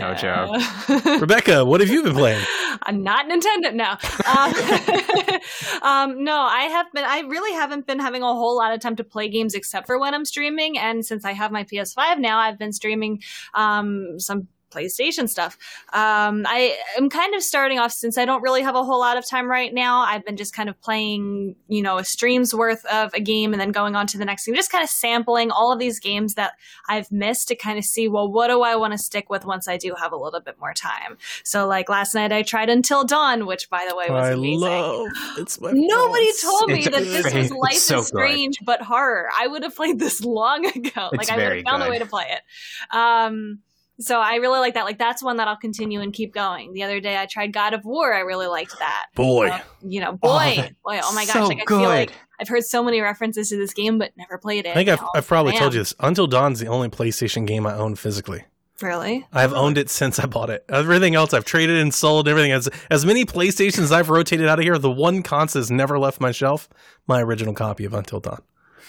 No 0.00 0.14
joke. 0.14 0.60
Rebecca, 1.20 1.64
what 1.64 1.80
have 1.80 1.88
you 1.88 2.02
been 2.02 2.14
playing? 2.14 2.44
I'm 2.82 3.04
not 3.04 3.26
Nintendo. 3.26 3.72
No. 3.72 3.96
Um, 4.26 6.12
um, 6.16 6.24
no, 6.24 6.36
I 6.36 6.62
have 6.64 6.86
been. 6.92 7.04
I 7.04 7.20
really 7.20 7.52
haven't 7.52 7.86
been 7.86 8.00
having 8.00 8.22
a 8.22 8.26
whole 8.26 8.56
lot 8.56 8.72
of 8.74 8.80
time 8.80 8.96
to 8.96 9.04
play 9.04 9.28
games 9.28 9.54
except 9.54 9.86
for 9.86 9.98
when 9.98 10.12
I'm 10.14 10.24
streaming. 10.24 10.76
And 10.76 11.06
since 11.06 11.24
I 11.24 11.32
have 11.32 11.52
my 11.52 11.62
PS5 11.64 12.18
now, 12.18 12.38
I've 12.38 12.58
been 12.58 12.72
streaming 12.72 13.22
um, 13.54 14.18
some 14.18 14.48
PlayStation 14.70 15.28
stuff. 15.28 15.56
Um, 15.92 16.44
I 16.46 16.76
am 16.96 17.08
kind 17.10 17.34
of 17.34 17.42
starting 17.42 17.78
off 17.78 17.92
since 17.92 18.16
I 18.18 18.24
don't 18.24 18.42
really 18.42 18.62
have 18.62 18.74
a 18.74 18.82
whole 18.84 19.00
lot 19.00 19.16
of 19.16 19.28
time 19.28 19.50
right 19.50 19.72
now. 19.72 20.00
I've 20.00 20.24
been 20.24 20.36
just 20.36 20.54
kind 20.54 20.68
of 20.68 20.80
playing, 20.80 21.56
you 21.68 21.82
know, 21.82 21.98
a 21.98 22.04
stream's 22.04 22.54
worth 22.54 22.84
of 22.86 23.12
a 23.14 23.20
game 23.20 23.52
and 23.52 23.60
then 23.60 23.72
going 23.72 23.96
on 23.96 24.06
to 24.08 24.18
the 24.18 24.24
next 24.24 24.46
game, 24.46 24.54
just 24.54 24.70
kind 24.72 24.84
of 24.84 24.90
sampling 24.90 25.50
all 25.50 25.72
of 25.72 25.78
these 25.78 25.98
games 26.00 26.34
that 26.34 26.52
I've 26.88 27.10
missed 27.10 27.48
to 27.48 27.54
kind 27.56 27.78
of 27.78 27.84
see, 27.84 28.08
well, 28.08 28.30
what 28.30 28.48
do 28.48 28.62
I 28.62 28.76
want 28.76 28.92
to 28.92 28.98
stick 28.98 29.28
with 29.30 29.44
once 29.44 29.68
I 29.68 29.76
do 29.76 29.94
have 29.98 30.12
a 30.12 30.16
little 30.16 30.40
bit 30.40 30.58
more 30.60 30.74
time? 30.74 31.18
So, 31.44 31.66
like 31.66 31.88
last 31.88 32.14
night, 32.14 32.32
I 32.32 32.42
tried 32.42 32.68
Until 32.70 33.04
Dawn, 33.04 33.46
which, 33.46 33.68
by 33.70 33.86
the 33.88 33.96
way, 33.96 34.06
was 34.08 34.28
I 34.28 34.32
amazing. 34.32 34.60
love 34.60 35.08
it's 35.38 35.60
my 35.60 35.72
Nobody 35.74 36.32
fault. 36.32 36.58
told 36.60 36.70
me 36.70 36.78
It's 36.80 36.90
that 36.90 37.04
this 37.04 37.22
great. 37.22 37.34
was 37.42 37.50
Life 37.52 37.74
so 37.74 38.00
is 38.00 38.08
Strange 38.08 38.58
but 38.64 38.82
horror. 38.82 39.28
I 39.38 39.46
would 39.46 39.62
have 39.62 39.74
played 39.74 39.98
this 39.98 40.22
long 40.24 40.66
ago. 40.66 41.10
It's 41.12 41.28
like 41.28 41.30
I 41.30 41.36
would 41.36 41.56
have 41.56 41.64
found 41.64 41.82
a 41.82 41.88
way 41.90 41.98
to 41.98 42.06
play 42.06 42.26
it. 42.30 42.96
Um, 42.96 43.60
so 44.00 44.18
I 44.20 44.36
really 44.36 44.58
like 44.58 44.74
that. 44.74 44.84
Like 44.84 44.98
that's 44.98 45.22
one 45.22 45.36
that 45.36 45.46
I'll 45.48 45.56
continue 45.56 46.00
and 46.00 46.12
keep 46.12 46.34
going. 46.34 46.72
The 46.72 46.82
other 46.82 47.00
day 47.00 47.16
I 47.16 47.26
tried 47.26 47.52
God 47.52 47.74
of 47.74 47.84
War. 47.84 48.12
I 48.12 48.20
really 48.20 48.46
liked 48.48 48.78
that. 48.80 49.06
Boy. 49.14 49.48
Uh, 49.48 49.60
you 49.82 50.00
know, 50.00 50.10
Oh, 50.22 50.38
boy, 50.38 50.54
that- 50.56 50.74
boy, 50.84 51.00
oh 51.02 51.14
my 51.14 51.24
gosh! 51.26 51.34
so 51.34 51.46
like 51.46 51.60
I 51.60 51.64
good. 51.64 51.80
feel 51.80 51.88
like 51.88 52.12
I've 52.40 52.48
heard 52.48 52.64
so 52.64 52.82
many 52.82 53.00
references 53.00 53.50
to 53.50 53.56
this 53.56 53.72
game, 53.74 53.98
but 53.98 54.12
never 54.16 54.38
played 54.38 54.66
it. 54.66 54.70
I 54.70 54.74
think 54.74 54.88
I've, 54.88 55.02
I've 55.14 55.26
probably 55.26 55.56
told 55.56 55.74
you 55.74 55.80
this. 55.80 55.94
Until 56.00 56.26
Dawn's 56.26 56.58
the 56.58 56.66
only 56.68 56.88
PlayStation 56.88 57.46
game 57.46 57.66
I 57.66 57.74
own 57.74 57.94
physically. 57.94 58.44
Really? 58.82 59.26
I've 59.30 59.52
owned 59.52 59.76
it 59.76 59.90
since 59.90 60.18
I 60.18 60.24
bought 60.24 60.48
it. 60.48 60.64
Everything 60.70 61.14
else 61.14 61.34
I've 61.34 61.44
traded 61.44 61.76
and 61.76 61.92
sold. 61.92 62.26
Everything 62.26 62.52
as 62.52 62.66
as 62.90 63.04
many 63.04 63.26
PlayStations 63.26 63.92
I've 63.92 64.08
rotated 64.08 64.48
out 64.48 64.58
of 64.58 64.64
here. 64.64 64.78
The 64.78 64.90
one 64.90 65.22
console 65.22 65.60
has 65.60 65.70
never 65.70 65.98
left 65.98 66.18
my 66.18 66.32
shelf. 66.32 66.66
My 67.06 67.20
original 67.22 67.52
copy 67.52 67.84
of 67.84 67.92
Until 67.92 68.20
Dawn. 68.20 68.40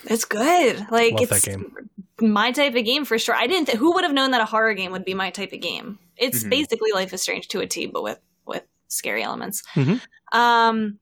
It's 0.06 0.24
good. 0.24 0.88
Like 0.90 1.14
Love 1.16 1.24
it's 1.24 1.44
that 1.44 1.44
game. 1.44 1.76
My 2.22 2.52
type 2.52 2.76
of 2.76 2.86
game 2.86 3.06
for 3.06 3.18
sure. 3.18 3.36
I 3.36 3.48
didn't. 3.48 3.68
Th- 3.68 3.78
who 3.78 3.94
would 3.94 4.04
have 4.04 4.14
known 4.14 4.32
that 4.32 4.42
a 4.42 4.46
horror 4.46 4.74
game 4.74 4.92
would 4.92 5.06
be 5.06 5.14
my 5.14 5.30
type 5.32 5.54
of 5.54 5.60
game? 5.62 6.00
It's 6.18 6.44
Mhm. 6.44 6.50
basically 6.50 6.92
Life 6.94 7.14
is 7.14 7.22
Strange 7.22 7.48
to 7.50 7.60
a 7.62 7.68
T, 7.68 7.88
but 7.88 8.04
with 8.04 8.20
with 8.46 8.64
scary 8.88 9.24
elements. 9.24 9.64
Mhm. 9.76 10.02
Um, 10.34 11.00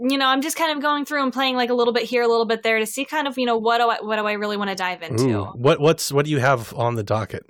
you 0.00 0.16
know, 0.16 0.26
I'm 0.26 0.40
just 0.40 0.56
kind 0.56 0.72
of 0.76 0.82
going 0.82 1.04
through 1.04 1.22
and 1.22 1.32
playing 1.32 1.56
like 1.56 1.70
a 1.70 1.74
little 1.74 1.92
bit 1.92 2.04
here, 2.04 2.22
a 2.22 2.28
little 2.28 2.46
bit 2.46 2.62
there 2.62 2.78
to 2.78 2.86
see 2.86 3.04
kind 3.04 3.26
of 3.28 3.36
you 3.38 3.46
know 3.46 3.56
what 3.58 3.78
do 3.78 3.88
I 3.88 4.00
what 4.00 4.16
do 4.16 4.26
I 4.26 4.32
really 4.32 4.56
want 4.56 4.70
to 4.70 4.76
dive 4.76 5.02
into. 5.02 5.24
Ooh, 5.40 5.44
what 5.54 5.80
what's 5.80 6.10
what 6.12 6.24
do 6.24 6.30
you 6.30 6.38
have 6.38 6.72
on 6.74 6.94
the 6.94 7.02
docket? 7.02 7.44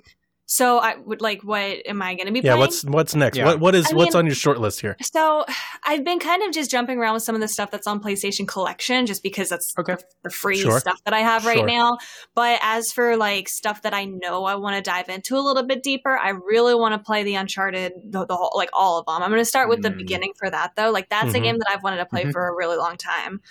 So 0.45 0.77
I 0.77 0.95
would 0.97 1.21
like, 1.21 1.41
what 1.43 1.61
am 1.87 2.01
I 2.01 2.15
going 2.15 2.27
to 2.27 2.33
be 2.33 2.39
Yeah, 2.39 2.51
playing? 2.51 2.59
what's 2.59 2.83
what's 2.85 3.15
next? 3.15 3.37
Yeah. 3.37 3.45
What 3.45 3.59
what 3.61 3.75
is 3.75 3.91
I 3.91 3.95
what's 3.95 4.13
mean- 4.13 4.19
on 4.19 4.25
your 4.25 4.35
short 4.35 4.59
list 4.59 4.81
here? 4.81 4.97
So 5.01 5.45
I've 5.85 6.03
been 6.03 6.19
kind 6.19 6.43
of 6.43 6.51
just 6.51 6.69
jumping 6.69 6.97
around 6.99 7.13
with 7.13 7.23
some 7.23 7.33
of 7.33 7.41
the 7.41 7.47
stuff 7.47 7.71
that's 7.71 7.87
on 7.87 8.01
PlayStation 8.01 8.47
Collection, 8.47 9.05
just 9.05 9.23
because 9.23 9.49
that's 9.49 9.73
Okay. 9.79 9.95
the 10.21 10.29
free 10.29 10.57
Sure. 10.57 10.79
stuff 10.79 11.01
that 11.05 11.13
I 11.13 11.19
have 11.21 11.45
right 11.45 11.59
Sure. 11.59 11.65
now. 11.67 11.97
But 12.35 12.59
as 12.61 12.91
for 12.91 13.15
like 13.15 13.47
stuff 13.47 13.81
that 13.83 13.93
I 13.93 14.05
know 14.05 14.43
I 14.45 14.55
want 14.55 14.75
to 14.75 14.81
dive 14.81 15.07
into 15.09 15.37
a 15.37 15.39
little 15.39 15.63
bit 15.63 15.81
deeper, 15.81 16.17
I 16.17 16.29
really 16.29 16.75
want 16.75 16.93
to 16.93 16.99
play 16.99 17.23
the 17.23 17.35
Uncharted, 17.35 17.93
the, 18.03 18.25
the 18.25 18.35
whole, 18.35 18.51
like 18.55 18.69
all 18.73 18.99
of 18.99 19.05
them. 19.05 19.23
I'm 19.23 19.29
going 19.31 19.41
to 19.41 19.45
start 19.45 19.69
with 19.69 19.81
the 19.81 19.89
Mm. 19.91 19.97
beginning 19.97 20.33
for 20.37 20.49
that 20.49 20.75
though. 20.75 20.91
Like 20.91 21.09
that's 21.09 21.33
a 21.33 21.37
Mhm. 21.39 21.43
game 21.43 21.57
that 21.59 21.69
I've 21.69 21.83
wanted 21.83 21.97
to 21.97 22.05
play 22.05 22.25
Mhm. 22.25 22.33
for 22.33 22.47
a 22.47 22.53
really 22.55 22.77
long 22.77 22.97
time. 22.97 23.41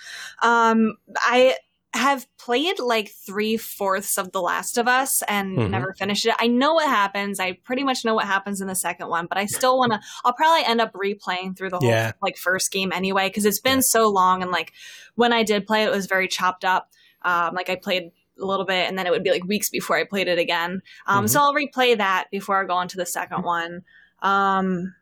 Um, 0.41 0.97
I 1.17 1.55
have 1.93 2.25
played 2.39 2.79
like 2.79 3.09
three 3.09 3.55
fourths 3.55 4.17
of 4.17 4.31
The 4.31 4.41
Last 4.41 4.77
of 4.79 4.87
Us 4.87 5.21
and 5.27 5.57
Mhm. 5.57 5.69
never 5.69 5.93
finished 5.93 6.25
it. 6.25 6.33
I 6.39 6.47
know 6.47 6.73
what 6.73 6.87
happens. 6.89 7.39
I 7.39 7.51
pretty 7.53 7.83
much 7.83 8.03
know 8.03 8.15
what 8.15 8.25
happens 8.25 8.61
in 8.61 8.67
the 8.67 8.73
second 8.75 9.09
one, 9.09 9.27
but 9.27 9.37
I 9.37 9.45
still 9.45 9.77
want 9.77 9.93
to. 9.93 9.99
I'll 10.25 10.33
probably 10.33 10.65
end 10.65 10.81
up 10.81 10.91
replaying 10.93 11.55
through 11.55 11.69
the 11.69 11.77
whole 11.79 11.87
Yeah. 11.87 12.13
like 12.21 12.35
first 12.37 12.71
game 12.71 12.91
anyway 12.91 13.27
because 13.29 13.45
it's 13.45 13.59
been 13.59 13.77
Yeah. 13.77 13.81
so 13.81 14.09
long 14.09 14.41
and 14.41 14.51
like 14.51 14.73
when 15.15 15.31
I 15.33 15.43
did 15.43 15.67
play 15.67 15.83
it, 15.83 15.87
it 15.89 15.91
was 15.91 16.07
very 16.07 16.27
chopped 16.27 16.65
up. 16.65 16.89
Um, 17.21 17.53
like 17.53 17.69
I 17.69 17.75
played 17.75 18.11
a 18.41 18.45
little 18.45 18.65
bit 18.65 18.87
and 18.89 18.97
then 18.97 19.05
it 19.05 19.11
would 19.11 19.23
be 19.23 19.29
like 19.31 19.43
weeks 19.43 19.69
before 19.69 19.95
I 19.95 20.03
played 20.03 20.27
it 20.27 20.39
again. 20.39 20.81
Um, 21.05 21.25
Mhm. 21.25 21.29
So 21.29 21.39
I'll 21.41 21.53
replay 21.53 21.95
that 21.97 22.25
before 22.31 22.59
I 22.59 22.65
go 22.65 22.73
on 22.73 22.87
to 22.87 22.97
the 22.97 23.05
second 23.05 23.43
one. 23.43 23.83
Um, 24.23 24.95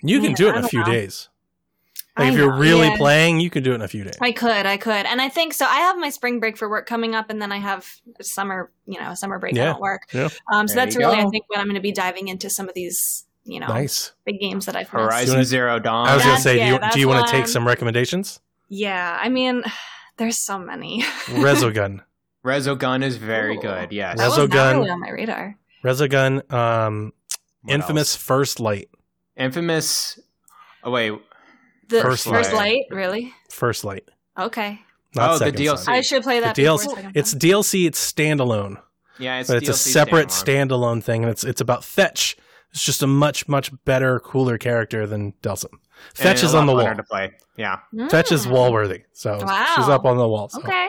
You 0.00 0.20
can 0.20 0.32
do 0.32 0.48
it 0.48 0.56
in 0.56 0.64
a 0.64 0.68
few 0.68 0.80
know. 0.80 0.86
days. 0.86 1.28
Like 2.16 2.26
I 2.26 2.30
if 2.30 2.36
you're 2.36 2.50
know, 2.52 2.58
really 2.58 2.88
yeah. 2.88 2.96
playing, 2.98 3.40
you 3.40 3.48
could 3.48 3.64
do 3.64 3.72
it 3.72 3.76
in 3.76 3.80
a 3.82 3.88
few 3.88 4.04
days. 4.04 4.18
I 4.20 4.32
could, 4.32 4.66
I 4.66 4.76
could, 4.76 5.06
and 5.06 5.20
I 5.22 5.30
think 5.30 5.54
so. 5.54 5.64
I 5.64 5.76
have 5.76 5.96
my 5.96 6.10
spring 6.10 6.40
break 6.40 6.58
for 6.58 6.68
work 6.68 6.86
coming 6.86 7.14
up, 7.14 7.30
and 7.30 7.40
then 7.40 7.50
I 7.52 7.56
have 7.56 7.90
summer, 8.20 8.70
you 8.86 9.00
know, 9.00 9.14
summer 9.14 9.38
break. 9.38 9.54
Yeah, 9.54 9.62
I 9.62 9.72
don't 9.72 9.80
work. 9.80 10.02
yeah. 10.12 10.28
Um, 10.52 10.68
so 10.68 10.74
There 10.74 10.84
that's 10.84 10.94
you 10.94 11.00
really, 11.00 11.18
I 11.18 11.26
think, 11.30 11.46
when 11.48 11.58
I'm 11.58 11.66
going 11.66 11.76
to 11.76 11.80
be 11.80 11.90
diving 11.92 12.28
into 12.28 12.50
some 12.50 12.68
of 12.68 12.74
these, 12.74 13.24
you 13.44 13.58
know, 13.60 13.66
Nice. 13.68 14.12
big 14.26 14.40
games 14.40 14.66
that 14.66 14.76
I've 14.76 14.92
missed. 14.92 14.92
Horizon 14.92 15.34
wanna- 15.36 15.44
Zero 15.46 15.78
Dawn. 15.78 16.06
I 16.06 16.14
was 16.14 16.22
gonna 16.22 16.36
That's- 16.36 16.42
say, 16.42 16.58
do 16.58 16.66
you 16.66 16.72
yeah, 16.74 16.90
do 16.90 17.00
you 17.00 17.08
want 17.08 17.26
to 17.26 17.32
take 17.32 17.46
some 17.48 17.66
recommendations? 17.66 18.40
Yeah, 18.68 19.18
I 19.18 19.30
mean, 19.30 19.62
there's 20.18 20.36
so 20.38 20.58
many. 20.58 21.02
Resogun. 21.28 22.00
Resogun 22.44 23.02
is 23.02 23.16
very 23.16 23.56
Ooh. 23.56 23.60
good. 23.62 23.90
Yes. 23.90 24.18
that 24.18 24.28
was 24.28 24.36
Resogun. 24.38 24.54
not 24.54 24.76
really 24.76 24.90
on 24.90 25.00
my 25.00 25.10
radar. 25.10 25.56
Resogun. 25.82 26.52
Um, 26.52 27.12
What 27.62 27.72
Infamous 27.74 28.14
else? 28.14 28.22
First 28.22 28.60
Light. 28.60 28.90
Infamous. 29.36 30.18
Oh 30.84 30.90
wait. 30.90 31.12
The 31.92 32.02
First 32.02 32.24
first, 32.26 32.52
Light. 32.52 32.56
light, 32.90 32.96
really? 32.96 33.32
First 33.50 33.84
Light. 33.84 34.04
Okay, 34.38 34.80
Not 35.14 35.30
Oh, 35.30 35.32
the 35.34 35.38
Second 35.46 35.58
DLC. 35.60 35.78
Son. 35.78 35.94
I 35.94 36.00
should 36.00 36.22
play 36.22 36.40
that. 36.40 36.56
before 36.56 36.78
DLC. 36.96 37.12
It's. 37.14 37.34
DLC. 37.34 37.86
It's 37.86 38.12
standalone, 38.12 38.80
Yeah, 39.18 39.38
it's 39.40 39.48
but 39.48 39.58
it's 39.58 39.68
a 39.68 39.74
separate 39.74 40.28
standalone. 40.28 40.68
standalone 40.98 41.02
thing, 41.04 41.22
and 41.22 41.30
it's 41.30 41.44
it's 41.44 41.60
about 41.60 41.84
Fetch. 41.84 42.36
It's 42.70 42.82
just 42.84 43.02
a 43.02 43.06
much 43.06 43.46
much 43.48 43.70
better, 43.84 44.18
cooler 44.20 44.56
character 44.58 45.06
than 45.06 45.32
Delsin. 45.42 45.66
Fetch 46.14 46.38
And 46.40 46.44
is 46.48 46.54
on 46.54 46.66
the 46.66 46.72
wall. 46.72 46.82
funner 46.84 46.96
to 46.96 47.02
play. 47.04 47.32
Yeah. 47.56 47.76
Fetch 48.08 48.32
is 48.32 48.46
Mm. 48.46 48.50
wall 48.50 48.72
worthy, 48.72 49.02
so 49.12 49.38
Wow. 49.40 49.72
she's 49.76 49.88
up 49.88 50.04
on 50.06 50.16
the 50.16 50.26
wall. 50.26 50.48
So. 50.48 50.60
Okay. 50.60 50.88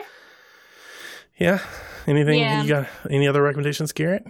Yeah. 1.38 1.58
Anything 2.06 2.40
Yeah. 2.40 2.62
you 2.62 2.68
got? 2.68 2.86
Any 3.10 3.28
other 3.28 3.42
recommendations, 3.42 3.92
Garrett? 3.92 4.24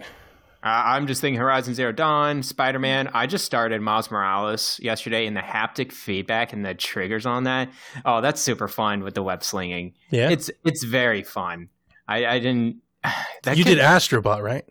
I'm 0.65 1.05
just 1.05 1.21
thinking 1.21 1.39
Horizon 1.39 1.75
Zero 1.75 1.91
Dawn, 1.91 2.41
Spider 2.41 2.79
Man. 2.79 3.09
I 3.13 3.27
just 3.27 3.45
started 3.45 3.81
Miles 3.81 4.09
Morales 4.09 4.79
yesterday, 4.81 5.27
and 5.27 5.37
the 5.37 5.41
haptic 5.41 5.91
feedback 5.91 6.53
and 6.53 6.65
the 6.65 6.73
triggers 6.73 7.27
on 7.27 7.43
that. 7.43 7.69
Oh, 8.03 8.19
that's 8.19 8.41
super 8.41 8.67
fun 8.67 9.03
with 9.03 9.13
the 9.13 9.21
web 9.21 9.43
slinging. 9.43 9.93
Yeah. 10.09 10.31
It's 10.31 10.49
it's 10.63 10.83
very 10.83 11.21
fun. 11.21 11.69
I, 12.07 12.25
I 12.25 12.39
didn't. 12.39 12.77
That 13.43 13.57
you 13.57 13.63
did 13.63 13.77
Astrobot, 13.77 14.41
right? 14.41 14.65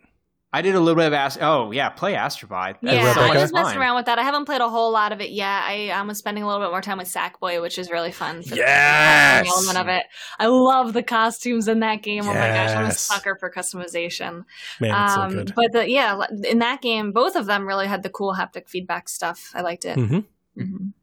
I 0.55 0.61
did 0.61 0.73
a 0.73 0.79
little 0.79 0.95
bit 0.95 1.07
of 1.07 1.11
Ast- 1.13 1.39
Oh 1.41 1.71
yeah, 1.71 1.89
play 1.89 2.13
Astrobot. 2.13 2.77
That's 2.81 2.95
Yeah, 2.95 3.13
so 3.13 3.19
I 3.19 3.35
was 3.35 3.51
messing 3.51 3.77
around 3.77 3.97
with 3.97 4.05
that. 4.05 4.19
I 4.19 4.23
haven't 4.23 4.45
played 4.45 4.61
a 4.61 4.69
whole 4.69 4.89
lot 4.89 5.11
of 5.11 5.19
it 5.19 5.31
yet. 5.31 5.63
I 5.65 5.89
um, 5.89 6.07
was 6.07 6.17
spending 6.17 6.45
a 6.45 6.47
little 6.47 6.61
bit 6.65 6.71
more 6.71 6.81
time 6.81 6.97
with 6.97 7.09
Sackboy, 7.09 7.61
which 7.61 7.77
is 7.77 7.91
really 7.91 8.13
fun. 8.13 8.41
Yes! 8.45 9.45
element 9.49 9.77
of 9.77 9.89
it. 9.89 10.05
I 10.39 10.47
love 10.47 10.93
the 10.93 11.03
costumes 11.03 11.67
in 11.67 11.81
that 11.81 12.03
game. 12.03 12.23
Oh 12.23 12.33
my 12.33 12.47
gosh, 12.47 12.69
I'm 12.69 12.85
a 12.85 12.93
sucker 12.93 13.35
for 13.35 13.51
customization. 13.51 14.45
Man, 14.79 14.93
Um, 14.93 15.29
so 15.31 15.37
good. 15.39 15.53
But 15.55 15.71
the, 15.73 15.89
yeah, 15.89 16.21
in 16.45 16.59
that 16.59 16.81
game, 16.81 17.11
both 17.11 17.35
of 17.35 17.47
them 17.47 17.67
really 17.67 17.87
had 17.87 18.03
the 18.03 18.09
cool 18.09 18.33
haptic 18.33 18.69
feedback 18.69 19.09
stuff. 19.09 19.51
I 19.53 19.59
liked 19.59 19.83
it. 19.83 19.95
hmm 19.97 20.19
Mhm. 20.57 20.93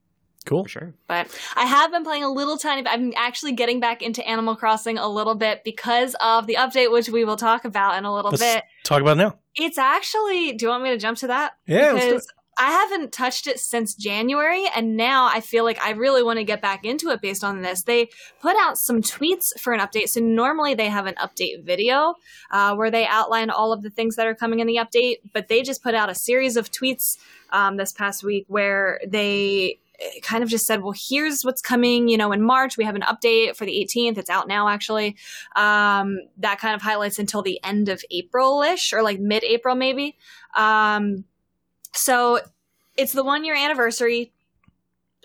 Cool. 0.43 0.65
For 0.65 0.69
sure. 0.69 0.95
But 1.07 1.29
I 1.57 1.65
have 1.65 1.91
been 1.91 2.05
playing 2.05 2.25
a 2.25 2.31
little 2.31 2.57
tiny 2.57 2.83
bit. 2.83 2.93
I'm 2.93 3.13
actually 3.17 3.53
getting 3.53 3.81
back 3.81 4.03
into 4.03 4.27
Animal 4.27 4.57
Crossing 4.57 4.99
a 4.99 5.09
little 5.09 5.35
bit 5.35 5.63
because 5.65 6.17
of 6.21 6.47
the 6.47 6.55
update, 6.55 6.91
which 6.91 7.09
we 7.09 7.25
will 7.25 7.37
talk 7.37 7.65
about 7.65 7.97
in 7.97 8.05
a 8.05 8.15
little 8.15 8.31
Let's 8.31 8.43
bit. 8.43 8.65
talk 8.85 9.01
about 9.01 9.17
now. 9.17 9.37
It's 9.55 9.79
actually. 9.79 10.53
Do 10.53 10.67
you 10.67 10.71
want 10.71 10.85
me 10.85 10.91
to 10.91 10.99
jump 10.99 11.19
to 11.19 11.27
that? 11.29 11.53
Yeah, 11.67 11.93
let's 11.93 12.05
do 12.05 12.09
it. 12.09 12.11
because 12.11 12.29
I 12.59 12.71
haven't 12.71 13.13
touched 13.13 13.47
it 13.47 13.59
since 13.59 13.95
January, 13.95 14.67
and 14.77 14.95
now 14.97 15.27
I 15.27 15.41
feel 15.41 15.65
like 15.65 15.81
I 15.81 15.93
really 15.93 16.23
want 16.23 16.39
to 16.39 16.45
get 16.45 16.61
back 16.61 16.85
into 16.85 17.09
it 17.09 17.23
based 17.23 17.43
on 17.43 17.63
this. 17.63 17.83
They 17.83 18.11
put 18.41 18.57
out 18.61 18.77
some 18.77 19.01
tweets 19.01 19.59
for 19.59 19.73
an 19.73 19.81
update. 19.81 20.11
So 20.11 20.21
normally 20.21 20.75
they 20.75 20.89
have 20.89 21.07
an 21.07 21.15
update 21.15 21.65
video 21.65 22.15
uh, 22.51 22.75
where 22.75 22.91
they 22.91 23.07
outline 23.07 23.49
all 23.49 23.73
of 23.73 23.83
the 23.83 23.89
things 23.89 24.17
that 24.17 24.27
are 24.27 24.35
coming 24.35 24.61
in 24.61 24.67
the 24.67 24.77
update, 24.77 25.17
but 25.33 25.49
they 25.49 25.63
just 25.63 25.83
put 25.83 25.95
out 25.95 26.11
a 26.11 26.15
series 26.15 26.57
of 26.59 26.71
tweets 26.71 27.17
um, 27.53 27.79
this 27.79 27.93
past 27.93 28.23
week 28.23 28.45
where 28.49 29.01
they 29.07 29.79
kind 30.23 30.43
of 30.43 30.49
just 30.49 30.67
said, 30.67 30.83
well, 30.83 30.95
here's 30.97 31.45
what's 31.45 31.63
coming, 31.63 32.09
you 32.09 32.17
know, 32.17 32.33
in 32.33 32.43
March. 32.43 32.77
We 32.77 32.85
have 32.85 32.95
an 32.95 33.03
update 33.03 33.57
for 33.57 33.65
the 33.65 33.73
18th. 33.73 34.19
It's 34.19 34.31
out 34.31 34.49
now, 34.49 34.69
actually. 34.69 35.17
Um, 35.57 36.19
that 36.39 36.59
kind 36.59 36.75
of 36.75 36.83
highlights 36.83 37.19
until 37.19 37.43
the 37.43 37.61
end 37.65 37.89
of 37.89 38.03
April 38.11 38.63
ish 38.63 38.93
or 38.93 39.03
like 39.03 39.21
mid 39.21 39.45
April, 39.45 39.75
maybe. 39.75 40.17
Um, 40.57 41.25
so 41.95 42.41
it's 42.97 43.13
the 43.13 43.25
one 43.25 43.45
year 43.45 43.55
anniversary 43.55 44.33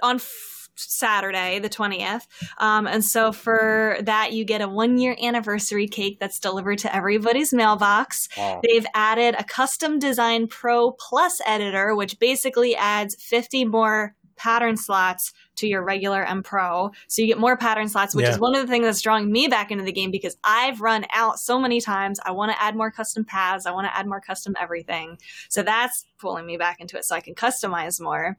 on 0.01 0.17
f- 0.17 0.69
Saturday, 0.75 1.59
the 1.59 1.69
20th. 1.69 2.27
Um, 2.59 2.85
and 2.85 3.03
so 3.03 3.31
for 3.31 3.97
that, 4.01 4.33
you 4.33 4.45
get 4.45 4.61
a 4.61 4.67
one 4.67 4.97
year 4.97 5.15
anniversary 5.21 5.87
cake 5.87 6.19
that's 6.19 6.39
delivered 6.39 6.79
to 6.79 6.95
everybody's 6.95 7.51
mailbox. 7.51 8.29
They've 8.61 8.85
added 8.93 9.35
a 9.39 9.43
custom 9.43 9.97
design 9.97 10.47
pro 10.47 10.91
plus 10.91 11.41
editor, 11.45 11.95
which 11.95 12.19
basically 12.19 12.75
adds 12.75 13.15
50 13.15 13.65
more 13.65 14.15
pattern 14.37 14.77
slots 14.77 15.33
to 15.57 15.67
your 15.67 15.83
regular 15.83 16.23
M 16.23 16.41
Pro. 16.43 16.91
So 17.07 17.21
you 17.21 17.27
get 17.27 17.37
more 17.39 17.57
pattern 17.57 17.89
slots, 17.89 18.15
which 18.15 18.23
Yeah. 18.25 18.31
is 18.31 18.39
one 18.39 18.55
of 18.55 18.61
the 18.61 18.67
things 18.67 18.85
that's 18.85 19.01
drawing 19.01 19.31
me 19.31 19.47
back 19.47 19.71
into 19.71 19.83
the 19.83 19.91
game 19.91 20.11
because 20.11 20.37
I've 20.43 20.81
run 20.81 21.05
out 21.11 21.39
so 21.39 21.59
many 21.59 21.81
times. 21.81 22.19
I 22.25 22.31
want 22.31 22.51
to 22.51 22.61
add 22.61 22.75
more 22.75 22.91
custom 22.91 23.25
paths. 23.25 23.65
I 23.65 23.71
want 23.71 23.85
to 23.87 23.95
add 23.95 24.07
more 24.07 24.21
custom 24.21 24.55
everything. 24.59 25.17
So 25.49 25.61
that's 25.63 26.05
pulling 26.17 26.45
me 26.45 26.57
back 26.57 26.79
into 26.79 26.97
it 26.97 27.05
so 27.05 27.15
I 27.15 27.19
can 27.21 27.35
customize 27.35 28.01
more. 28.01 28.37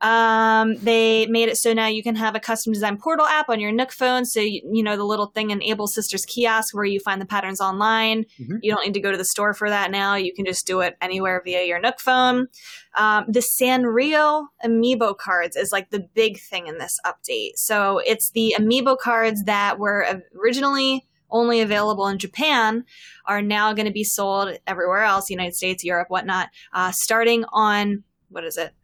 Um, 0.00 0.74
they 0.78 1.26
made 1.26 1.48
it 1.48 1.56
so 1.58 1.72
now 1.72 1.86
you 1.86 2.02
can 2.02 2.16
have 2.16 2.34
a 2.34 2.40
custom 2.40 2.72
design 2.72 2.96
portal 2.96 3.24
app 3.24 3.48
on 3.48 3.60
your 3.60 3.70
Nook 3.70 3.92
phone. 3.92 4.24
So, 4.24 4.40
you, 4.40 4.60
you 4.72 4.82
know, 4.82 4.96
the 4.96 5.04
little 5.04 5.26
thing 5.26 5.50
in 5.50 5.62
Able 5.62 5.86
Sisters 5.86 6.26
kiosk 6.26 6.74
where 6.74 6.84
you 6.84 6.98
find 6.98 7.20
the 7.20 7.26
patterns 7.26 7.60
online. 7.60 8.24
Mhm. 8.40 8.58
You 8.62 8.72
don't 8.74 8.84
need 8.84 8.94
to 8.94 9.00
go 9.00 9.12
to 9.12 9.16
the 9.16 9.24
store 9.24 9.54
for 9.54 9.70
that 9.70 9.92
now. 9.92 10.16
You 10.16 10.34
can 10.34 10.44
just 10.44 10.66
do 10.66 10.80
it 10.80 10.96
anywhere 11.00 11.40
via 11.44 11.64
your 11.64 11.78
Nook 11.78 12.00
phone. 12.00 12.48
Um, 12.96 13.26
the 13.28 13.40
Sanrio 13.40 14.46
amiibo 14.64 15.16
cards 15.16 15.54
is 15.54 15.70
like 15.70 15.90
the 15.90 16.00
big 16.00 16.38
thing 16.42 16.66
in 16.66 16.78
this 16.78 16.98
update. 17.06 17.52
So 17.56 17.98
it's 17.98 18.30
the 18.30 18.54
amiibo 18.58 18.98
cards 18.98 19.44
that 19.44 19.78
were 19.78 20.22
originally 20.38 21.06
only 21.30 21.60
available 21.60 22.06
in 22.08 22.18
Japan 22.18 22.84
are 23.26 23.42
now 23.42 23.72
going 23.72 23.86
to 23.86 23.92
be 23.92 24.04
sold 24.04 24.56
everywhere 24.66 25.02
else, 25.02 25.30
United 25.30 25.54
States, 25.54 25.82
Europe, 25.82 26.10
whatnot, 26.10 26.50
uh, 26.72 26.92
starting 26.92 27.44
on, 27.52 28.04
what 28.28 28.44
is 28.44 28.56
it? 28.56 28.74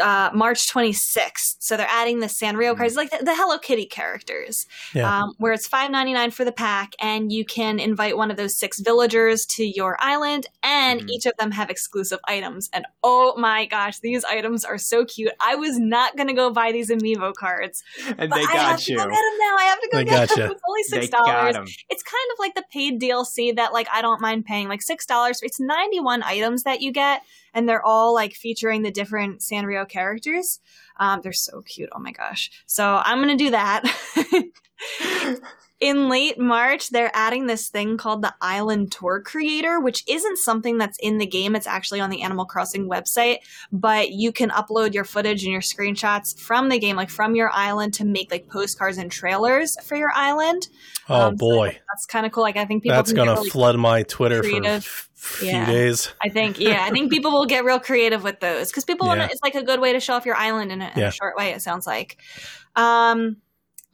Uh, 0.00 0.30
March 0.34 0.72
26th. 0.72 1.56
So 1.60 1.76
they're 1.76 1.86
adding 1.88 2.20
the 2.20 2.26
Sanrio 2.26 2.76
cards, 2.76 2.96
like 2.96 3.10
the, 3.10 3.24
the 3.24 3.34
Hello 3.34 3.58
Kitty 3.58 3.86
characters, 3.86 4.66
Yeah. 4.94 5.22
um, 5.22 5.34
where 5.38 5.52
it's 5.52 5.68
$5.99 5.68 6.32
for 6.32 6.44
the 6.44 6.52
pack, 6.52 6.94
and 7.00 7.32
you 7.32 7.44
can 7.44 7.78
invite 7.78 8.16
one 8.16 8.30
of 8.30 8.36
those 8.36 8.56
six 8.56 8.80
villagers 8.80 9.46
to 9.46 9.64
your 9.64 9.96
island, 10.00 10.46
and 10.62 11.00
Mhm. 11.02 11.10
each 11.10 11.26
of 11.26 11.32
them 11.38 11.50
have 11.52 11.70
exclusive 11.70 12.18
items. 12.26 12.70
And 12.72 12.86
oh 13.02 13.34
my 13.36 13.66
gosh, 13.66 13.98
these 14.00 14.24
items 14.24 14.64
are 14.64 14.78
so 14.78 15.04
cute. 15.04 15.32
I 15.40 15.54
was 15.54 15.78
not 15.78 16.16
going 16.16 16.28
to 16.28 16.34
go 16.34 16.50
buy 16.50 16.72
these 16.72 16.90
amiibo 16.90 17.34
cards, 17.34 17.82
And 18.18 18.32
they 18.32 18.36
I 18.36 18.40
have 18.40 18.52
got 18.52 18.78
to 18.80 18.94
go 18.94 18.98
get 19.02 19.08
them 19.08 19.38
now. 19.38 19.56
I 19.58 19.64
have 19.64 19.80
to 19.80 19.88
go 19.92 19.98
They 19.98 20.04
get 20.04 20.28
gotcha. 20.28 20.40
them. 20.42 20.50
It's 20.52 20.62
only 20.68 20.82
six 20.84 21.08
got 21.08 21.26
dollars. 21.52 21.84
It's 21.88 22.02
kind 22.02 22.30
of 22.32 22.38
like 22.38 22.54
the 22.54 22.64
paid 22.72 23.00
DLC 23.00 23.52
that 23.56 23.72
like 23.72 23.88
I 23.92 24.02
don't 24.02 24.20
mind 24.20 24.44
paying 24.44 24.68
like 24.68 24.82
six 24.82 25.06
dollars. 25.06 25.40
It's 25.42 25.60
ninety 25.60 26.00
one 26.00 26.22
items 26.22 26.62
that 26.64 26.80
you 26.80 26.90
get, 26.92 27.22
and 27.54 27.68
they're 27.68 27.84
all 27.84 28.12
like 28.12 28.34
featuring 28.34 28.82
the 28.82 28.90
different 28.90 29.40
Sanrio 29.40 29.88
characters. 29.88 30.60
Um, 30.98 31.20
they're 31.22 31.32
so 31.32 31.62
cute. 31.62 31.90
Oh 31.92 31.98
my 31.98 32.12
gosh. 32.12 32.50
So 32.66 33.00
I'm 33.04 33.18
going 33.22 33.36
to 33.36 33.44
do 33.44 33.50
that. 33.50 33.82
in 35.80 36.08
late 36.08 36.38
March, 36.38 36.90
they're 36.90 37.10
adding 37.14 37.46
this 37.46 37.68
thing 37.68 37.96
called 37.98 38.22
the 38.22 38.32
Island 38.40 38.92
Tour 38.92 39.20
Creator, 39.20 39.80
which 39.80 40.02
isn't 40.08 40.38
something 40.38 40.78
that's 40.78 40.96
in 40.98 41.18
the 41.18 41.26
game. 41.26 41.54
It's 41.56 41.66
actually 41.66 42.00
on 42.00 42.10
the 42.10 42.22
Animal 42.22 42.44
Crossing 42.46 42.88
website, 42.88 43.38
but 43.72 44.10
you 44.10 44.32
can 44.32 44.50
upload 44.50 44.94
your 44.94 45.04
footage 45.04 45.42
and 45.42 45.52
your 45.52 45.60
screenshots 45.60 46.38
from 46.38 46.68
the 46.68 46.78
game, 46.78 46.96
like 46.96 47.10
from 47.10 47.34
your 47.34 47.50
island, 47.52 47.92
to 47.94 48.04
make 48.04 48.30
like 48.30 48.48
postcards 48.48 48.96
and 48.98 49.10
trailers 49.10 49.76
for 49.84 49.96
your 49.96 50.12
island. 50.14 50.68
Oh 51.08 51.28
Um, 51.28 51.34
so 51.38 51.38
boy, 51.38 51.78
That's 51.92 52.06
kind 52.06 52.24
of 52.24 52.32
cool. 52.32 52.44
Like 52.44 52.56
I 52.56 52.64
think 52.64 52.82
people 52.82 52.96
that's 52.96 53.10
can 53.10 53.16
gonna 53.16 53.32
really 53.34 53.50
flood 53.50 53.76
my 53.76 54.04
Twitter 54.04 54.42
for 54.42 54.48
a 54.48 54.52
creative. 54.52 54.76
f- 54.84 55.10
few 55.14 55.48
Yeah. 55.48 55.66
days. 55.66 56.12
I 56.22 56.28
think, 56.28 56.60
yeah, 56.60 56.84
I 56.86 56.90
think 56.90 57.10
people 57.10 57.32
will 57.32 57.46
get 57.46 57.64
real 57.64 57.80
creative 57.80 58.22
with 58.22 58.40
those 58.40 58.68
because 58.70 58.84
people 58.84 59.06
want 59.06 59.20
Yeah. 59.20 59.26
to, 59.26 59.32
it's 59.32 59.40
like 59.42 59.54
a 59.54 59.62
good 59.62 59.80
way 59.80 59.92
to 59.94 60.00
show 60.00 60.14
off 60.14 60.24
your 60.26 60.36
island 60.36 60.70
in 60.70 60.82
a, 60.82 60.83
in 60.94 61.00
Yeah. 61.00 61.08
a 61.08 61.12
short 61.12 61.36
way, 61.36 61.50
it 61.52 61.62
sounds 61.62 61.86
like. 61.86 62.18
Um, 62.76 63.36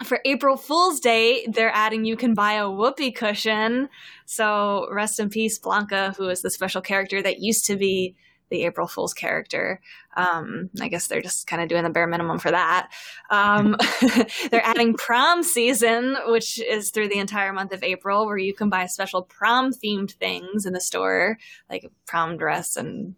for 0.05 0.19
April 0.25 0.57
Fool's 0.57 1.01
Day, 1.01 1.47
they're 1.47 1.73
adding 1.75 2.05
you 2.05 2.17
can 2.17 2.33
buy 2.35 2.55
a 2.55 2.71
whoopee 2.71 3.13
cushion. 3.13 3.89
So 4.25 4.89
rest 4.91 5.21
in 5.21 5.29
peace, 5.29 5.59
Blanca, 5.59 6.15
who 6.17 6.29
is 6.29 6.41
the 6.43 6.51
special 6.51 6.81
character 6.81 7.21
that 7.21 7.41
used 7.41 7.67
to 7.67 7.77
be 7.77 8.15
the 8.49 8.65
April 8.65 8.89
Fool's 8.89 9.15
character. 9.15 9.81
Um, 10.17 10.71
I 10.81 10.89
guess 10.89 11.07
they're 11.07 11.21
just 11.21 11.47
kind 11.47 11.63
of 11.63 11.69
doing 11.69 11.85
the 11.85 11.91
bare 11.91 12.07
minimum 12.09 12.39
for 12.41 12.51
that. 12.51 12.89
Um, 13.31 13.77
they're 14.51 14.65
adding 14.65 14.95
prom 14.95 15.43
season, 15.45 16.17
which 16.27 16.59
is 16.61 16.91
through 16.91 17.09
the 17.09 17.19
entire 17.21 17.53
month 17.53 17.73
of 17.73 17.85
April, 17.85 18.27
where 18.27 18.39
you 18.39 18.53
can 18.55 18.69
buy 18.69 18.87
special 18.87 19.23
prom 19.23 19.71
themed 19.73 20.13
things 20.15 20.67
in 20.67 20.73
the 20.73 20.81
store, 20.81 21.39
like 21.69 21.89
prom 22.07 22.39
dress 22.39 22.77
and 22.77 23.15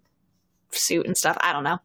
suit 0.75 1.07
and 1.07 1.17
stuff. 1.17 1.37
I 1.41 1.53
don't 1.53 1.65
know. 1.65 1.79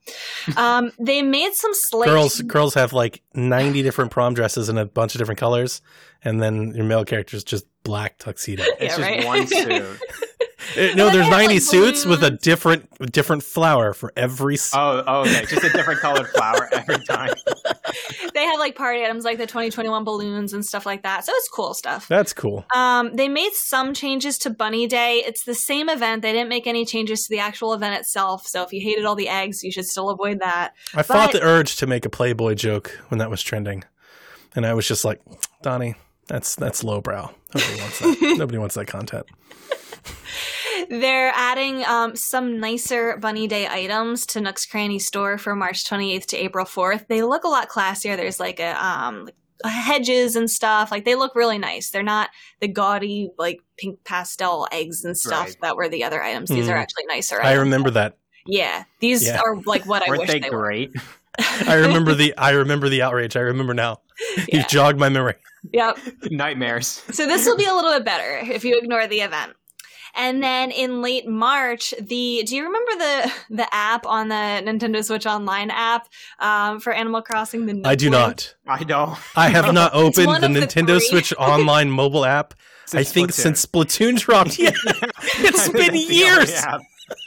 Um, 0.56 0.92
they 1.00 1.22
made 1.22 1.54
some 1.54 1.72
slight 1.74 2.08
Girls, 2.08 2.42
girls 2.42 2.74
have 2.76 2.94
like 2.94 3.22
ninety 3.34 3.82
different 3.84 4.12
prom 4.12 4.34
dresses 4.34 4.70
in 4.70 4.78
a 4.78 4.86
bunch 4.86 5.16
of 5.16 5.20
different 5.20 5.40
colors, 5.40 5.82
and 6.24 6.42
then 6.42 6.74
your 6.76 6.86
male 6.86 7.06
character's 7.06 7.44
just 7.44 7.66
black 7.84 8.18
tuxedo. 8.18 8.64
It's 8.80 8.82
Yeah, 8.82 8.88
just 8.88 9.00
right. 9.00 9.26
one 9.26 9.48
suit. 9.48 10.02
Uh, 10.76 10.94
no, 10.96 11.10
there's 11.10 11.30
ninety 11.30 11.56
like, 11.56 11.64
suits 11.64 12.06
with 12.06 12.24
a 12.24 12.32
different 12.32 13.12
different 13.12 13.44
flower 13.44 13.94
for 13.94 14.12
every. 14.18 14.56
s- 14.56 14.72
Oh, 14.74 15.04
oh, 15.06 15.22
okay. 15.22 15.46
Just 15.46 15.64
a 15.64 15.70
different 15.70 16.00
colored 16.00 16.28
flower 16.30 16.68
every 16.74 17.04
time. 17.06 17.34
they 18.34 18.44
have 18.44 18.60
like 18.60 18.76
party 18.76 19.04
items 19.04 19.24
like 19.24 19.38
the 19.38 19.46
2021 19.48 20.04
balloons 20.04 20.54
and 20.54 20.66
stuff 20.66 20.86
like 20.86 21.04
that. 21.04 21.26
So 21.26 21.32
it's 21.36 21.50
cool 21.50 21.74
stuff. 21.74 22.08
That's 22.08 22.34
cool. 22.34 22.66
Um, 22.76 23.16
they 23.16 23.28
made 23.28 23.52
some 23.54 23.94
changes 23.94 24.38
to 24.40 24.50
Bunny 24.50 24.88
Day. 24.88 25.24
It's 25.26 25.44
the 25.46 25.56
same 25.56 25.90
event. 25.90 26.22
They 26.22 26.32
didn't 26.32 26.50
make 26.50 26.68
any 26.68 26.86
changes 26.86 27.22
to 27.24 27.28
the 27.30 27.40
actual 27.40 27.74
event 27.74 27.96
itself. 28.00 28.46
So 28.48 28.64
if 28.64 28.74
you 28.74 28.82
hated 28.82 29.06
all 29.06 29.16
the 29.16 29.30
eggs, 29.30 29.64
you 29.64 29.72
should 29.72 29.86
still 29.86 30.10
avoid 30.10 30.40
that. 30.40 30.74
I 30.94 31.04
fought 31.04 31.32
the 31.32 31.42
urge 31.44 31.78
to 31.78 31.88
make 31.88 32.06
a 32.06 32.10
Playboy 32.10 32.56
joke 32.56 32.98
when 33.10 33.20
that 33.20 33.30
was 33.30 33.42
trending, 33.42 33.84
and 34.56 34.66
I 34.66 34.74
was 34.74 34.88
just 34.88 35.06
like, 35.06 35.22
Donnie, 35.62 35.96
that's 36.28 36.56
that's 36.56 36.84
lowbrow. 36.84 37.32
Nobody 37.56 37.80
wants 37.82 38.00
that. 38.00 38.36
Nobody 38.38 38.58
wants 38.58 38.76
that 38.76 38.86
content. 38.88 39.26
They're 40.90 41.32
adding 41.36 41.84
um, 41.86 42.16
some 42.16 42.60
nicer 42.60 43.18
Bunny 43.18 43.48
Day 43.48 43.68
items 43.68 44.26
to 44.28 44.42
Nook's 44.42 44.66
Cranny 44.66 45.00
store 45.00 45.38
for 45.38 45.56
March 45.56 45.84
28th 45.84 46.28
to 46.28 46.38
April 46.38 46.66
4th. 46.66 47.08
They 47.08 47.24
look 47.24 47.44
a 47.44 47.48
lot 47.48 47.68
classier. 47.68 48.16
There's 48.16 48.40
like 48.40 48.60
a 48.60 48.74
um, 48.86 49.26
like 49.64 49.74
hedges 49.74 50.36
and 50.36 50.50
stuff. 50.50 50.92
Like 50.92 51.04
they 51.04 51.16
look 51.16 51.36
really 51.36 51.58
nice. 51.58 51.90
They're 51.90 52.04
not 52.04 52.30
the 52.62 52.68
gaudy 52.68 53.32
like 53.40 53.60
pink 53.78 54.04
pastel 54.04 54.68
eggs 54.72 55.04
and 55.04 55.18
stuff 55.18 55.48
Right. 55.48 55.58
that 55.64 55.76
were 55.76 55.90
the 55.90 56.04
other 56.04 56.22
items. 56.22 56.50
These 56.50 56.68
Mhm. 56.68 56.74
are 56.74 56.78
actually 56.78 57.06
nicer. 57.08 57.42
I 57.42 57.54
remember 57.54 57.90
that. 57.92 58.18
Yeah, 58.46 58.84
these 59.00 59.26
Yeah. 59.26 59.42
are 59.42 59.58
like 59.66 59.86
what 59.88 60.04
I 60.04 60.10
Weren't 60.10 60.22
wish 60.22 60.30
they 60.30 60.40
they, 60.40 60.50
were. 60.52 60.62
great? 60.62 60.92
I 61.68 61.74
remember 61.76 62.14
the 62.14 62.38
I 62.38 62.52
remember 62.52 62.88
the 62.88 63.02
outrage. 63.02 63.36
I 63.36 63.42
remember 63.42 63.74
now. 63.74 64.02
Yeah. 64.38 64.46
You've 64.60 64.68
jogged 64.68 65.00
my 65.00 65.10
memory. 65.10 65.36
Yep. 65.74 65.98
Nightmares. 66.32 67.04
So 67.12 67.26
this 67.28 67.46
will 67.46 67.58
be 67.58 67.66
a 67.66 67.74
little 67.74 67.94
bit 67.94 68.06
better 68.06 68.52
if 68.54 68.64
you 68.64 68.78
ignore 68.78 69.08
the 69.08 69.22
event. 69.22 69.54
And 70.16 70.42
then 70.42 70.72
in 70.72 71.02
late 71.04 71.28
March, 71.28 71.94
the 72.02 72.44
do 72.46 72.56
you 72.56 72.64
remember 72.64 72.92
the 72.98 73.32
the 73.52 73.68
app 73.74 74.06
on 74.08 74.30
the 74.30 74.36
Nintendo 74.36 75.04
Switch 75.06 75.28
Online 75.28 75.70
app 75.70 76.08
um, 76.40 76.80
for 76.80 76.92
Animal 76.92 77.22
Crossing? 77.22 77.68
The 77.68 77.82
I 77.86 77.94
do 77.96 78.10
not. 78.10 78.56
I 78.66 78.84
don't. 78.84 79.18
I 79.36 79.50
have 79.50 79.72
not 79.74 79.94
opened 79.94 80.30
the 80.30 80.36
of 80.36 80.42
the 80.42 80.48
Nintendo 80.48 80.98
three. 80.98 81.08
Switch 81.08 81.34
online 81.38 81.92
mobile 81.92 82.26
app. 82.26 82.56
I 82.94 83.04
Since 83.04 83.12
think 83.12 83.30
Splatoon. 83.30 83.34
since 83.34 83.66
Splatoon 83.66 84.20
dropped. 84.20 84.58
Yeah, 84.58 84.72
it's 85.36 85.70
been 85.70 85.94
years. 85.94 86.64
only 86.66 86.86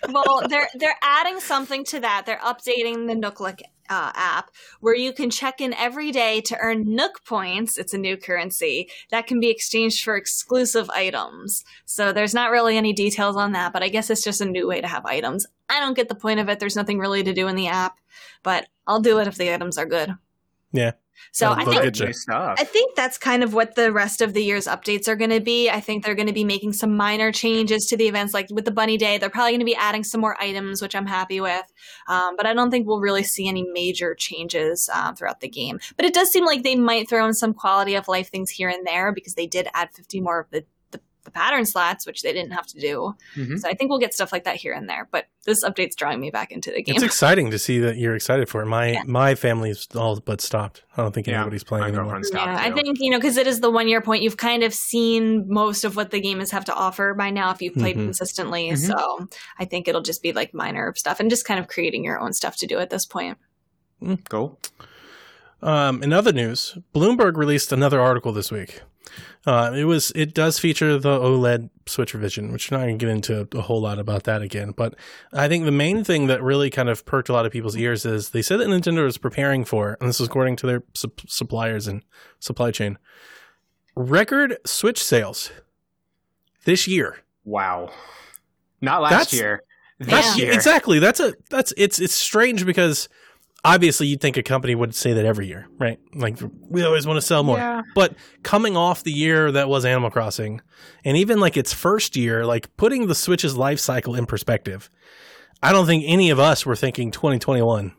well, 0.09 0.42
they're 0.48 0.68
they're 0.74 0.96
adding 1.03 1.40
something 1.40 1.85
to 1.87 2.00
that. 2.00 2.24
They're 2.26 2.38
updating 2.38 3.07
the 3.07 3.14
NookLink 3.14 3.61
uh, 3.90 4.12
app 4.14 4.50
where 4.81 4.94
you 4.94 5.12
can 5.12 5.29
check 5.29 5.61
in 5.61 5.74
every 5.74 6.12
day 6.12 6.40
to 6.42 6.57
earn 6.59 6.94
Nook 6.94 7.24
points. 7.24 7.76
It's 7.76 7.92
a 7.92 7.98
new 7.98 8.16
currency 8.16 8.88
that 9.11 9.26
can 9.26 9.40
be 9.40 9.50
exchanged 9.50 10.03
for 10.03 10.16
exclusive 10.16 10.88
items. 10.90 11.64
So 11.85 12.12
there's 12.12 12.33
not 12.33 12.50
really 12.50 12.76
any 12.76 12.92
details 12.92 13.37
on 13.37 13.53
that, 13.53 13.72
but 13.72 13.83
I 13.83 13.88
guess 13.88 14.09
it's 14.09 14.24
just 14.24 14.40
a 14.40 14.46
new 14.46 14.66
way 14.66 14.81
to 14.81 14.87
have 14.87 15.05
items. 15.05 15.46
I 15.68 15.81
don't 15.81 15.96
get 15.96 16.09
the 16.09 16.14
point 16.14 16.40
of 16.40 16.48
it. 16.48 16.61
There's 16.61 16.76
nothing 16.76 16.98
really 16.98 17.22
to 17.24 17.35
do 17.35 17.48
in 17.48 17.57
the 17.57 17.66
app, 17.66 17.98
but 18.42 18.68
I'll 18.87 19.00
do 19.00 19.18
it 19.18 19.26
if 19.26 19.37
the 19.37 19.53
items 19.53 19.76
are 19.76 19.87
good. 19.87 20.14
Yeah. 20.72 20.92
So 21.33 21.52
I 21.52 21.64
think 21.64 21.83
good. 21.83 21.94
Good 21.94 22.06
New 22.06 22.12
stuff. 22.12 22.56
I 22.59 22.64
think 22.64 22.96
that's 22.96 23.18
kind 23.18 23.42
of 23.42 23.54
what 23.54 23.74
the 23.74 23.92
rest 23.92 24.20
of 24.20 24.35
the 24.35 24.42
year's 24.42 24.66
updates 24.66 25.09
are 25.09 25.16
going 25.16 25.30
to 25.30 25.40
be. 25.40 25.70
I 25.70 25.80
think 25.80 26.04
they're 26.04 26.14
going 26.14 26.26
to 26.26 26.33
be 26.33 26.44
making 26.44 26.72
some 26.72 26.96
minor 26.96 27.33
changes 27.33 27.87
to 27.87 27.96
the 27.96 28.09
events, 28.09 28.35
like 28.35 28.48
with 28.50 28.64
the 28.64 28.70
Bunny 28.70 28.96
Day. 28.96 29.18
They're 29.18 29.30
probably 29.30 29.52
going 29.52 29.61
to 29.61 29.64
be 29.64 29.76
adding 29.76 30.04
some 30.04 30.20
more 30.20 30.40
items, 30.40 30.83
which 30.83 30.94
I'm 30.94 31.06
happy 31.06 31.40
with. 31.40 31.64
Um, 32.09 32.37
but 32.37 32.46
I 32.46 32.54
don't 32.54 32.70
think 32.70 32.87
we'll 32.87 33.00
really 33.00 33.22
see 33.22 33.48
any 33.48 33.64
major 33.72 34.14
changes 34.14 34.88
um, 34.92 35.14
throughout 35.14 35.40
the 35.40 35.48
game. 35.48 35.78
But 35.96 36.06
it 36.06 36.14
does 36.14 36.30
seem 36.30 36.44
like 36.44 36.62
they 36.62 36.76
might 36.76 37.09
throw 37.09 37.26
in 37.26 37.35
some 37.35 37.54
quality 37.54 37.94
of 37.94 38.09
life 38.09 38.30
things 38.30 38.50
here 38.50 38.68
and 38.68 38.87
there 38.87 39.12
because 39.12 39.35
they 39.35 39.46
did 39.46 39.68
add 39.74 39.90
50 39.92 40.20
more 40.20 40.40
of 40.40 40.50
the, 40.50 40.64
the, 41.22 41.26
the 41.26 41.30
pattern 41.30 41.64
slots, 41.66 42.06
which 42.06 42.22
they 42.22 42.33
didn't 42.33 42.52
have 42.52 42.66
to 42.68 42.80
do. 42.80 43.14
Mhm. 43.37 43.59
So 43.59 43.68
I 43.68 43.74
think 43.74 43.90
we'll 43.90 43.98
get 43.98 44.14
stuff 44.14 44.33
like 44.33 44.44
that 44.44 44.56
here 44.56 44.72
and 44.72 44.88
there. 44.88 45.09
But 45.11 45.26
this 45.44 45.64
update's 45.64 45.96
drawing 45.96 46.20
me 46.20 46.30
back 46.30 46.52
into 46.52 46.70
the 46.70 46.83
game. 46.83 46.94
It's 46.96 47.04
exciting 47.04 47.50
to 47.50 47.59
see 47.59 47.78
that 47.80 47.96
you're 47.96 48.14
excited 48.14 48.48
for 48.48 48.62
it. 48.62 48.66
My 48.66 48.92
Yeah. 48.92 49.02
my 49.06 49.35
family's 49.35 49.87
all 49.94 50.20
but 50.20 50.40
stopped. 50.40 50.83
I 50.96 51.02
don't 51.02 51.12
think 51.12 51.26
Yeah, 51.26 51.37
anybody's 51.40 51.64
playing 51.64 51.94
my 51.94 52.00
anymore. 52.00 52.22
stopped 52.24 52.46
Yeah, 52.46 52.59
I 52.61 52.70
think 52.72 52.98
you 53.00 53.11
know 53.11 53.18
because 53.18 53.37
it 53.37 53.46
is 53.46 53.61
the 53.61 53.70
one 53.70 53.88
year 53.88 54.00
point. 54.00 54.22
You've 54.22 54.37
kind 54.37 54.62
of 54.62 54.74
seen 54.74 55.44
most 55.52 55.85
of 55.85 55.96
what 55.96 56.11
the 56.11 56.20
game 56.20 56.40
has 56.40 56.50
have 56.50 56.64
to 56.66 56.74
offer 56.74 57.14
by 57.14 57.30
now 57.30 57.50
if 57.52 57.62
you've 57.62 57.74
played 57.74 57.96
Mhm. 57.96 58.04
consistently. 58.06 58.68
Mhm. 58.70 58.78
So 58.78 59.28
I 59.59 59.64
think 59.64 59.88
it'll 59.88 60.02
just 60.02 60.22
be 60.22 60.33
like 60.33 60.52
minor 60.54 60.92
stuff 60.96 61.20
and 61.20 61.30
just 61.30 61.44
kind 61.44 61.59
of 61.61 61.68
creating 61.68 62.04
your 62.04 62.18
own 62.20 62.33
stuff 62.33 62.56
to 62.59 62.66
do 62.66 62.78
at 62.78 62.90
this 62.90 63.06
point. 63.06 63.38
Cool. 64.28 64.59
Um, 65.62 66.02
in 66.02 66.12
other 66.12 66.33
news, 66.33 66.78
Bloomberg 66.94 67.37
released 67.37 67.70
another 67.70 68.00
article 68.00 68.33
this 68.33 68.50
week. 68.50 68.80
Uh, 69.46 69.73
it 69.75 69.85
was 69.85 70.12
it 70.14 70.35
does 70.35 70.59
feature 70.59 70.99
the 70.99 71.18
OLED 71.18 71.70
Switch 71.87 72.12
revision, 72.14 72.53
which 72.53 72.70
I'm 72.70 72.79
not 72.79 72.87
going 72.87 72.99
to 72.99 73.07
get 73.07 73.12
into 73.12 73.49
a 73.59 73.62
whole 73.62 73.81
lot 73.81 73.99
about 73.99 74.25
that 74.25 74.42
again. 74.42 74.73
But 74.77 74.94
I 75.33 75.49
think 75.49 75.64
the 75.64 75.70
main 75.70 76.05
thing 76.05 76.27
that 76.27 76.42
really 76.42 76.70
kind 76.70 76.88
of 76.88 77.05
perked 77.07 77.29
a 77.29 77.33
lot 77.33 77.46
of 77.46 77.53
people's 77.53 77.77
ears 77.77 78.05
is 78.05 78.31
they 78.31 78.42
said 78.42 78.61
that 78.61 78.68
Nintendo 78.68 79.07
is 79.07 79.18
preparing 79.18 79.64
for, 79.64 79.96
and 80.01 80.09
this 80.09 80.20
is 80.20 80.27
according 80.27 80.57
to 80.57 80.66
their 80.66 80.83
sup- 80.94 81.20
suppliers 81.29 81.87
and 81.87 82.03
supply 82.38 82.70
chain, 82.70 82.99
record 83.96 84.57
Switch 84.66 85.03
sales 85.03 85.51
this 86.64 86.87
year. 86.87 87.18
Wow. 87.44 87.90
Not 88.81 89.03
last 89.03 89.11
That's- 89.11 89.33
year. 89.33 89.62
This 89.99 90.09
That's 90.09 90.38
year. 90.38 90.53
exactly. 90.53 90.99
That's 90.99 91.20
a 91.20 91.35
that's 91.51 91.75
it's 91.77 91.99
it's 92.01 92.14
strange 92.14 92.64
because 92.64 93.07
obviously 93.64 94.07
you'd 94.07 94.20
think 94.20 94.37
a 94.37 94.42
company 94.42 94.75
would 94.75 94.94
say 94.94 95.12
that 95.12 95.25
every 95.25 95.46
year, 95.46 95.68
right? 95.79 95.99
Like 96.14 96.38
we 96.68 96.83
always 96.83 97.07
want 97.07 97.18
to 97.18 97.27
sell 97.27 97.42
more. 97.42 97.59
Yeah. 97.59 97.83
But 97.94 98.14
coming 98.42 98.77
off 98.77 99.03
the 99.05 99.12
year 99.12 99.53
that 99.53 99.68
was 99.68 99.85
Animal 99.85 100.11
Crossing, 100.11 100.61
and 101.05 101.16
even 101.16 101.40
like 101.40 101.57
its 101.57 101.73
first 101.73 102.16
year, 102.16 102.44
like 102.46 102.75
putting 102.77 103.07
the 103.07 103.14
Switch's 103.14 103.57
life 103.57 103.79
cycle 103.81 104.14
in 104.14 104.27
perspective, 104.27 104.90
I 105.62 105.73
don't 105.73 105.87
think 105.87 106.05
any 106.07 106.31
of 106.31 106.38
us 106.38 106.64
were 106.64 106.77
thinking 106.77 107.11
2021 107.11 107.92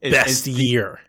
Is- 0.00 0.12
best 0.12 0.28
is 0.28 0.42
the- 0.44 0.52
year. 0.52 1.00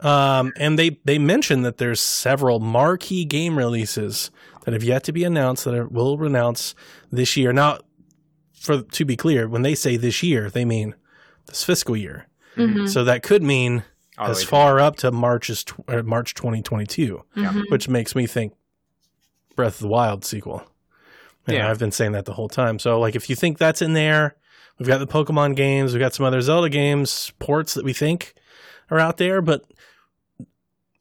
Um, 0.00 0.52
and 0.58 0.78
they 0.78 0.98
they 1.06 1.18
mentioned 1.18 1.64
that 1.64 1.78
there's 1.78 2.00
several 2.00 2.60
marquee 2.60 3.24
game 3.24 3.56
releases 3.56 4.30
that 4.64 4.74
have 4.74 4.84
yet 4.84 5.04
to 5.04 5.12
be 5.12 5.24
announced 5.24 5.64
that 5.64 5.74
are, 5.74 5.86
will 5.88 6.22
announce 6.22 6.74
this 7.10 7.34
year. 7.36 7.50
Now, 7.52 7.78
for 8.52 8.82
to 8.82 9.04
be 9.06 9.16
clear, 9.16 9.48
when 9.48 9.62
they 9.62 9.74
say 9.74 9.96
this 9.96 10.22
year, 10.22 10.50
they 10.50 10.66
mean 10.66 10.94
this 11.46 11.64
fiscal 11.64 11.96
year. 11.96 12.28
Mhm. 12.56 12.88
So 12.88 13.04
that 13.04 13.22
could 13.22 13.42
mean 13.42 13.84
all 14.18 14.28
as 14.30 14.38
way 14.38 14.44
far 14.46 14.80
up 14.80 14.96
to 14.96 15.10
March's 15.12 15.62
tw- 15.64 15.74
uh, 15.88 16.02
March 16.02 16.34
2022, 16.34 17.22
Yeah. 17.34 17.52
Mhm. 17.52 17.64
which 17.70 17.88
makes 17.88 18.14
me 18.14 18.26
think 18.26 18.54
Breath 19.54 19.74
of 19.74 19.80
the 19.80 19.88
Wild 19.88 20.24
sequel. 20.24 20.64
And 21.46 21.56
Yeah. 21.56 21.70
I've 21.70 21.78
been 21.78 21.92
saying 21.92 22.12
that 22.12 22.24
the 22.24 22.32
whole 22.34 22.48
time. 22.48 22.78
So 22.78 22.98
like 22.98 23.14
if 23.14 23.28
you 23.30 23.36
think 23.36 23.58
that's 23.58 23.80
in 23.82 23.92
there, 23.92 24.36
we've 24.78 24.88
got 24.88 24.98
the 24.98 25.06
Pokemon 25.06 25.54
games, 25.56 25.92
we've 25.92 26.00
got 26.00 26.14
some 26.14 26.26
other 26.26 26.40
Zelda 26.40 26.68
games, 26.68 27.32
ports 27.38 27.74
that 27.74 27.84
we 27.84 27.92
think 27.92 28.34
are 28.90 28.98
out 28.98 29.16
there, 29.18 29.40
but 29.42 29.64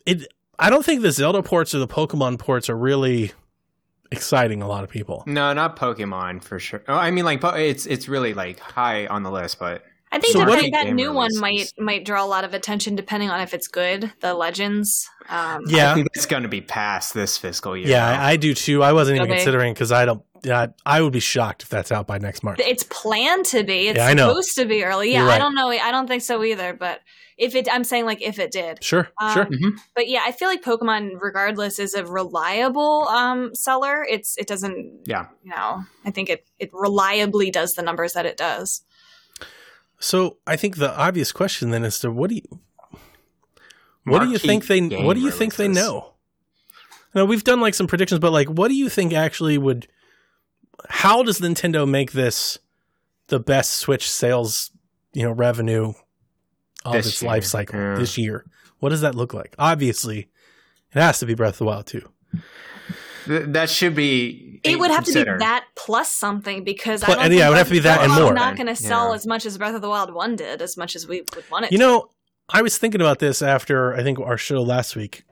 it 0.05 0.27
I 0.57 0.69
don't 0.69 0.85
think 0.85 1.01
the 1.01 1.11
Zelda 1.11 1.43
ports 1.43 1.75
or 1.75 1.79
the 1.79 1.87
Pokemon 1.87 2.39
ports 2.39 2.69
are 2.69 2.77
really 2.77 3.33
exciting 4.11 4.61
a 4.61 4.67
lot 4.67 4.83
of 4.85 4.89
people. 4.89 5.23
No, 5.25 5.51
not 5.51 5.75
Pokemon 5.77 6.43
for 6.43 6.59
sure. 6.59 6.81
Oh, 6.87 6.95
I 6.95 7.11
mean, 7.11 7.25
like 7.25 7.41
it's 7.43 7.85
it's 7.85 8.07
really 8.07 8.33
like 8.33 8.59
high 8.59 9.07
on 9.07 9.23
the 9.23 9.31
list, 9.31 9.59
but 9.59 9.83
I 10.15 10.17
I 10.17 10.21
think 10.21 10.33
So 10.33 10.39
that, 10.39 10.47
that, 10.47 10.71
that 10.71 10.85
Game 10.85 10.95
new 10.95 11.11
one 11.13 11.31
might 11.39 11.73
might 11.77 12.05
draw 12.05 12.23
a 12.23 12.25
lot 12.27 12.43
of 12.45 12.53
attention 12.53 12.95
depending 12.95 13.29
on 13.29 13.41
if 13.41 13.53
it's 13.53 13.67
good. 13.67 14.11
The 14.21 14.33
Legends. 14.33 15.09
Um, 15.27 15.63
I 15.67 15.69
Yeah, 15.69 15.93
think 15.93 16.07
it's 16.13 16.25
going 16.25 16.43
to 16.43 16.49
be 16.49 16.61
past 16.61 17.13
this 17.13 17.37
fiscal 17.37 17.75
year. 17.75 17.87
yeah, 17.87 18.19
I, 18.21 18.31
I 18.31 18.35
do 18.37 18.53
too. 18.53 18.81
I 18.81 18.93
wasn't 18.93 19.17
even 19.17 19.27
Okay. 19.29 19.37
considering 19.37 19.73
because 19.73 19.91
I 19.91 20.05
don't. 20.05 20.23
Yeah, 20.43 20.67
I 20.85 21.01
would 21.01 21.11
be 21.13 21.19
shocked 21.19 21.63
if 21.63 21.69
that's 21.69 21.91
out 21.91 22.05
by 22.07 22.17
next 22.19 22.43
March. 22.43 22.59
it's 22.59 22.83
planned 22.83 23.45
to 23.47 23.63
be. 23.63 23.87
It's 23.89 23.97
Yeah, 23.97 24.05
I 24.07 24.13
know. 24.13 24.29
supposed 24.29 24.55
to 24.57 24.65
be 24.65 24.83
early. 24.83 25.11
Yeah, 25.11 25.25
right. 25.25 25.33
I 25.35 25.37
don't 25.39 25.55
know. 25.55 25.69
I 25.69 25.89
don't 25.91 26.07
think 26.07 26.21
so 26.21 26.43
either. 26.43 26.73
But 26.73 27.01
if 27.37 27.55
it, 27.55 27.67
I'm 27.69 27.83
saying 27.83 28.05
like 28.05 28.21
if 28.21 28.37
it 28.39 28.51
did. 28.51 28.83
Sure, 28.83 29.09
Um, 29.19 29.33
sure. 29.33 29.47
But 29.95 30.07
yeah, 30.07 30.21
I 30.23 30.31
feel 30.31 30.47
like 30.47 30.61
Pokemon, 30.63 31.19
regardless, 31.19 31.79
is 31.79 31.93
a 31.95 32.05
reliable 32.05 33.07
um, 33.09 33.53
seller. 33.55 34.05
It's 34.07 34.37
it 34.37 34.47
doesn't. 34.47 35.01
Yeah. 35.05 35.27
You 35.43 35.49
know, 35.51 35.83
I 36.05 36.11
think 36.11 36.29
it 36.29 36.45
it 36.59 36.69
reliably 36.73 37.49
does 37.51 37.73
the 37.73 37.81
numbers 37.81 38.13
that 38.13 38.25
it 38.27 38.37
does. 38.37 38.81
So 39.99 40.37
I 40.45 40.55
think 40.55 40.77
the 40.77 40.95
obvious 40.97 41.31
question 41.31 41.71
then 41.71 41.83
is 41.83 41.99
to 41.99 42.11
what 42.11 42.29
do 42.29 42.35
you 42.35 42.59
what 44.03 44.21
do 44.21 44.29
you 44.29 44.37
think 44.37 44.67
they 44.67 44.81
what 44.81 45.15
do 45.15 45.19
you 45.19 45.31
think 45.31 45.55
they 45.55 45.67
know? 45.67 46.13
Now 47.13 47.25
we've 47.25 47.43
done 47.43 47.61
like 47.61 47.73
some 47.73 47.87
predictions, 47.87 48.19
but 48.19 48.31
like 48.31 48.47
what 48.47 48.67
do 48.67 48.75
you 48.75 48.89
think 48.89 49.13
actually 49.13 49.57
would 49.57 49.87
how 50.89 51.23
does 51.23 51.39
Nintendo 51.39 51.89
make 51.89 52.11
this 52.11 52.59
the 53.27 53.39
best 53.39 53.73
Switch 53.73 54.09
sales, 54.09 54.71
you 55.13 55.23
know, 55.23 55.31
revenue 55.31 55.93
of 56.83 56.93
This 56.93 57.07
its 57.07 57.21
year, 57.21 57.31
life 57.31 57.45
cycle 57.45 57.79
yeah. 57.79 57.95
this 57.95 58.17
year? 58.17 58.45
What 58.79 58.89
does 58.89 59.01
that 59.01 59.15
look 59.15 59.33
like? 59.33 59.55
Obviously, 59.57 60.29
it 60.93 60.99
has 60.99 61.19
to 61.19 61.25
be 61.25 61.33
Breath 61.33 61.55
of 61.55 61.59
the 61.59 61.65
Wild 61.65 61.87
2. 61.87 62.07
Th- 63.25 63.43
that 63.49 63.69
should 63.69 63.95
be. 63.95 64.59
It 64.63 64.79
would 64.79 64.89
have 64.91 65.03
to 65.05 65.13
be 65.13 65.23
that 65.23 65.65
plus 65.75 66.09
something 66.09 66.63
because 66.63 67.03
Plus- 67.03 67.17
I 67.17 67.27
don't 67.27 67.31
yeah, 67.31 67.37
think 67.37 67.45
it 67.45 67.49
would 67.49 67.57
have 67.57 67.67
to 67.67 67.73
be 67.73 67.79
that 67.79 68.01
and 68.01 68.13
more. 68.13 68.33
not 68.33 68.55
going 68.55 68.67
to 68.67 68.75
sell 68.75 69.09
Yeah. 69.09 69.15
as 69.15 69.27
much 69.27 69.45
as 69.45 69.57
Breath 69.57 69.75
of 69.75 69.81
the 69.81 69.89
Wild 69.89 70.13
one 70.13 70.35
did, 70.35 70.61
as 70.61 70.75
much 70.77 70.95
as 70.95 71.07
we 71.07 71.21
would 71.35 71.43
want 71.51 71.65
it. 71.65 71.71
You 71.71 71.77
to. 71.77 71.83
know, 71.83 72.09
I 72.49 72.61
was 72.61 72.77
thinking 72.77 73.01
about 73.01 73.19
this 73.19 73.41
after 73.41 73.93
I 73.93 74.01
think 74.03 74.19
our 74.19 74.37
show 74.37 74.61
last 74.63 74.95
week. 74.95 75.23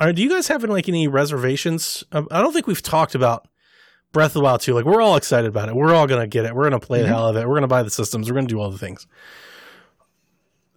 Are, 0.00 0.12
do 0.12 0.22
you 0.22 0.28
guys 0.28 0.48
have 0.48 0.62
any, 0.64 0.72
like 0.72 0.88
any 0.88 1.08
reservations? 1.08 2.04
Um, 2.12 2.28
I 2.30 2.40
don't 2.42 2.52
think 2.52 2.66
we've 2.66 2.82
talked 2.82 3.14
about 3.14 3.48
Breath 4.12 4.30
of 4.30 4.34
the 4.34 4.40
Wild 4.40 4.60
2. 4.60 4.74
Like 4.74 4.84
we're 4.84 5.00
all 5.02 5.16
excited 5.16 5.48
about 5.48 5.68
it. 5.68 5.74
We're 5.74 5.94
all 5.94 6.06
gonna 6.06 6.26
get 6.26 6.44
it. 6.44 6.54
We're 6.54 6.64
gonna 6.64 6.78
play 6.80 7.00
the 7.00 7.06
Mhm. 7.06 7.10
hell 7.10 7.28
of 7.28 7.36
it. 7.36 7.48
We're 7.48 7.54
gonna 7.56 7.66
buy 7.68 7.82
the 7.82 7.90
systems. 7.90 8.28
We're 8.30 8.34
gonna 8.36 8.46
do 8.46 8.60
all 8.60 8.70
the 8.70 8.78
things. 8.78 9.06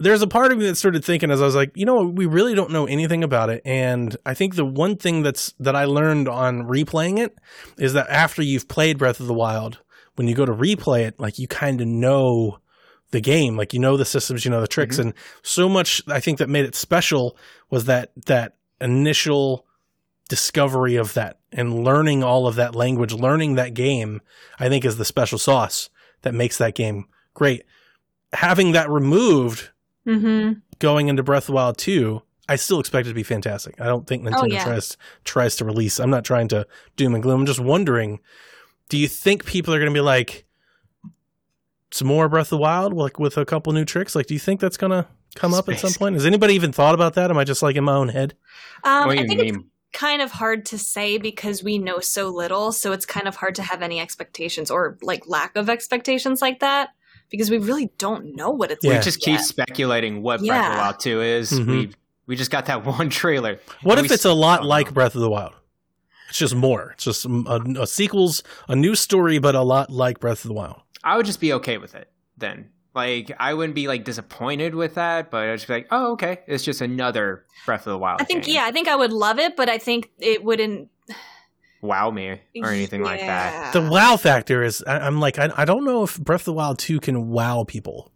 There's 0.02 0.22
a 0.22 0.28
part 0.28 0.52
of 0.52 0.58
me 0.58 0.66
that 0.66 0.76
started 0.76 1.06
thinking 1.06 1.32
as 1.32 1.42
I 1.42 1.46
was 1.46 1.56
like, 1.56 1.72
you 1.76 1.86
know, 1.86 2.04
we 2.04 2.26
really 2.26 2.56
don't 2.56 2.72
know 2.72 2.86
anything 2.86 3.24
about 3.24 3.50
it. 3.50 3.62
And 3.66 4.16
I 4.26 4.34
think 4.34 4.56
the 4.56 4.66
one 4.66 4.96
thing 4.96 5.22
that's 5.22 5.54
that 5.60 5.76
I 5.76 5.86
learned 5.86 6.28
on 6.28 6.64
replaying 6.64 7.20
it 7.20 7.38
is 7.78 7.94
that 7.94 8.10
after 8.10 8.42
you've 8.42 8.68
played 8.68 8.98
Breath 8.98 9.20
of 9.20 9.28
the 9.28 9.34
Wild, 9.34 9.80
when 10.16 10.28
you 10.28 10.36
go 10.36 10.46
to 10.46 10.54
replay 10.54 11.02
it, 11.08 11.20
like 11.20 11.40
you 11.40 11.48
kind 11.48 11.82
of 11.82 11.88
know 11.88 12.60
the 13.12 13.22
game, 13.22 13.58
like 13.58 13.74
you 13.74 13.80
know 13.80 13.98
the 13.98 14.06
systems, 14.06 14.44
you 14.44 14.52
know 14.52 14.62
the 14.62 14.68
tricks, 14.68 14.98
mm-hmm. 14.98 15.10
and 15.10 15.18
so 15.44 15.70
much 15.70 16.02
I 16.08 16.20
think 16.20 16.40
that 16.40 16.50
made 16.50 16.66
it 16.66 16.76
special 16.76 17.38
was 17.70 17.86
that 17.86 18.12
that 18.26 18.56
initial 18.80 19.66
discovery 20.30 20.96
of 20.96 21.14
that 21.14 21.40
and 21.52 21.84
learning 21.84 22.24
all 22.24 22.48
of 22.48 22.56
that 22.56 22.74
language, 22.74 23.14
learning 23.14 23.56
that 23.56 23.74
game, 23.74 24.22
I 24.60 24.70
think 24.70 24.86
is 24.86 24.98
the 24.98 25.06
special 25.06 25.38
sauce 25.38 25.90
that 26.22 26.34
makes 26.34 26.58
that 26.58 26.74
game 26.74 27.06
great. 27.34 27.64
Having 28.34 28.72
that 28.72 28.90
removed 28.90 29.72
Mm-hmm. 30.08 30.54
going 30.80 31.08
into 31.10 31.22
Breath 31.24 31.44
of 31.44 31.48
the 31.48 31.54
Wild 31.54 31.78
2, 31.78 32.22
I 32.50 32.56
still 32.56 32.80
expect 32.80 33.06
it 33.08 33.10
to 33.12 33.16
be 33.16 33.24
fantastic. 33.24 33.80
I 33.80 33.86
don't 33.86 34.08
think 34.08 34.24
Nintendo 34.24 34.42
Oh, 34.44 34.46
yeah. 34.46 34.64
tries 34.64 34.98
tries 35.24 35.56
to 35.58 35.66
release. 35.66 36.00
I'm 36.00 36.10
not 36.10 36.26
trying 36.26 36.48
to 36.50 36.66
doom 36.98 37.14
and 37.14 37.22
gloom. 37.24 37.42
I'm 37.42 37.46
just 37.46 37.60
wondering, 37.60 38.20
do 38.90 38.98
you 38.98 39.08
think 39.08 39.46
people 39.46 39.74
are 39.74 39.78
going 39.80 39.92
to 39.92 39.94
be 39.94 40.02
like 40.02 40.46
some 41.92 42.08
more 42.08 42.28
Breath 42.30 42.48
of 42.48 42.50
the 42.52 42.58
Wild 42.58 42.94
like 42.94 43.20
with 43.20 43.38
a 43.38 43.46
couple 43.46 43.72
new 43.74 43.86
tricks? 43.86 44.16
Like 44.16 44.28
do 44.28 44.34
you 44.34 44.40
think 44.40 44.60
that's 44.60 44.78
going 44.78 44.92
to 44.92 45.08
come 45.36 45.54
up 45.54 45.70
at 45.70 45.80
some 45.80 45.90
Space 45.92 45.98
point? 45.98 46.16
Has 46.16 46.26
anybody 46.26 46.56
even 46.56 46.72
thought 46.72 46.96
about 46.96 47.14
that? 47.14 47.30
Am 47.30 47.38
I 47.38 47.44
just 47.44 47.62
like 47.62 47.76
in 47.76 47.84
my 47.84 47.94
own 47.94 48.10
head? 48.10 48.34
Um, 48.84 49.08
what 49.08 49.14
I 49.14 49.16
do 49.18 49.22
you 49.22 49.28
think 49.28 49.42
it's 49.42 49.52
mean? 49.58 49.66
kind 49.94 50.22
of 50.22 50.32
hard 50.32 50.66
to 50.68 50.78
say 50.78 51.18
because 51.18 51.64
we 51.64 51.78
know 51.78 52.00
so 52.00 52.30
little, 52.30 52.72
so 52.72 52.92
it's 52.92 53.06
kind 53.06 53.28
of 53.28 53.36
hard 53.36 53.56
to 53.56 53.64
have 53.64 53.82
any 53.82 54.00
expectations 54.00 54.72
or 54.72 54.98
like 55.02 55.28
lack 55.28 55.56
of 55.56 55.70
expectations 55.70 56.42
like 56.42 56.60
that 56.62 56.90
because 57.32 57.50
we 57.50 57.58
really 57.58 57.90
don't 57.98 58.36
know 58.36 58.52
what 58.52 58.70
it's 58.72 58.84
Yeah. 58.84 58.90
We 58.92 58.96
like. 58.98 59.04
just 59.04 59.22
keep 59.22 59.40
speculating 59.40 60.22
what 60.22 60.42
Breath 60.42 60.66
of 60.68 60.74
the 60.74 60.78
Wild 60.80 61.00
2 61.00 61.22
is. 61.22 61.52
Mhm. 61.52 61.68
We 61.68 61.92
we 62.28 62.36
just 62.36 62.52
got 62.52 62.68
that 62.68 62.86
one 62.86 63.10
trailer. 63.10 63.60
What 63.84 63.98
if 63.98 64.04
we 64.10 64.14
it's 64.14 64.26
a 64.26 64.34
lot 64.34 64.64
like. 64.66 64.94
Breath 64.94 65.16
of 65.16 65.22
the 65.22 65.30
Wild? 65.30 65.54
It's 66.30 66.38
just 66.38 66.56
more. 66.56 66.92
It's 66.94 67.04
just 67.04 67.26
a, 67.26 67.64
a 67.82 67.88
sequels, 67.88 68.42
a 68.70 68.76
new 68.76 68.96
story, 68.96 69.38
but 69.40 69.54
a 69.56 69.62
lot 69.64 69.90
like 69.90 70.20
Breath 70.20 70.46
of 70.46 70.50
the 70.50 70.54
Wild. 70.54 70.82
I 71.04 71.18
would 71.18 71.26
just 71.26 71.42
be 71.42 71.52
okay 71.54 71.78
with 71.78 71.96
it 71.96 72.10
then. 72.38 72.70
Like 72.94 73.32
I 73.40 73.54
wouldn't 73.54 73.76
be 73.76 73.88
like 73.88 74.04
disappointed 74.06 74.76
with 74.76 74.96
that, 74.96 75.32
but 75.32 75.48
I'd 75.50 75.56
just 75.56 75.68
be 75.68 75.74
like, 75.74 75.88
oh, 75.92 76.12
okay, 76.14 76.40
it's 76.48 76.64
just 76.64 76.80
another 76.82 77.46
Breath 77.66 77.88
of 77.88 77.92
the 77.92 77.98
Wild. 77.98 78.22
I 78.22 78.26
think 78.26 78.46
game. 78.46 78.56
yeah, 78.56 78.66
I 78.66 78.72
think 78.72 78.88
I 78.88 78.96
would 78.96 79.12
love 79.14 79.40
it, 79.40 79.56
but 79.56 79.70
I 79.70 79.78
think 79.78 80.10
it 80.20 80.44
wouldn't 80.44 80.90
wow 81.82 82.12
me 82.12 82.40
or 82.62 82.68
anything 82.70 83.02
like 83.04 83.20
that. 83.22 83.74
The 83.74 83.82
wow 83.82 84.18
factor 84.18 84.64
is, 84.64 84.84
I, 84.88 85.00
I'm 85.00 85.20
like, 85.20 85.40
I, 85.40 85.50
I 85.58 85.66
don't 85.66 85.84
know 85.86 86.04
if 86.04 86.20
Breath 86.20 86.42
of 86.42 86.46
the 86.46 86.54
Wild 86.54 86.80
2 86.80 87.00
can 87.00 87.30
wow 87.30 87.64
people, 87.68 88.12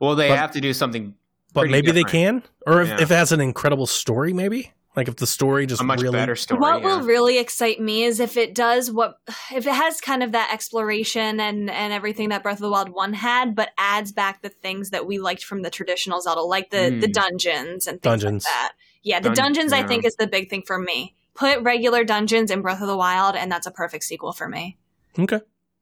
Well, 0.00 0.14
they 0.14 0.28
But- 0.28 0.38
have 0.38 0.52
to 0.52 0.60
do 0.60 0.72
something 0.72 1.14
but 1.54 1.62
Pretty 1.62 1.72
maybe 1.72 1.90
they 1.92 2.04
can. 2.04 2.42
Or 2.66 2.82
if, 2.82 2.88
Yeah. 2.88 2.94
if 3.00 3.10
it 3.10 3.14
has 3.14 3.32
an 3.32 3.40
incredible 3.40 3.86
story, 3.86 4.32
maybe. 4.34 4.72
Like 4.94 5.08
if 5.08 5.16
the 5.16 5.26
story 5.26 5.64
just 5.66 5.80
a 5.80 5.84
much 5.84 6.02
really. 6.02 6.12
better 6.12 6.36
story. 6.36 6.60
What 6.60 6.80
yeah. 6.82 6.86
will 6.98 7.02
really 7.06 7.38
excite 7.38 7.80
me 7.80 8.02
is 8.02 8.18
if 8.20 8.36
it 8.36 8.54
does 8.54 8.90
what 8.90 9.18
if 9.54 9.64
it 9.66 9.72
has 9.72 10.00
kind 10.00 10.22
of 10.24 10.32
that 10.32 10.50
exploration 10.52 11.38
and 11.40 11.70
and 11.70 11.92
everything 11.92 12.28
that 12.30 12.42
Breath 12.42 12.56
of 12.56 12.62
the 12.62 12.70
Wild 12.70 12.88
one 12.90 13.12
had, 13.12 13.54
but 13.54 13.70
adds 13.78 14.10
back 14.12 14.42
the 14.42 14.48
things 14.48 14.90
that 14.90 15.06
we 15.06 15.18
liked 15.18 15.44
from 15.44 15.62
the 15.62 15.70
traditional 15.70 16.20
Zelda, 16.20 16.40
like 16.42 16.70
the 16.70 16.90
the 17.00 17.06
Mm. 17.08 17.12
dungeons 17.12 17.86
and 17.86 18.02
things 18.02 18.22
Dungeons. 18.22 18.44
like 18.44 18.52
that. 18.54 18.72
Yeah, 19.04 19.20
the 19.20 19.28
Dun- 19.30 19.36
dungeons 19.36 19.72
I 19.72 19.84
think 19.86 20.04
is 20.04 20.16
the 20.16 20.26
big 20.26 20.50
thing 20.50 20.62
for 20.66 20.78
me. 20.78 21.14
Put 21.38 21.62
regular 21.62 22.02
dungeons 22.04 22.50
in 22.50 22.62
Breath 22.62 22.80
of 22.80 22.88
the 22.88 22.96
Wild, 22.96 23.36
and 23.36 23.50
that's 23.50 23.66
a 23.66 23.70
perfect 23.70 24.04
sequel 24.04 24.32
for 24.32 24.48
me. 24.48 24.76
Okay, 25.18 25.40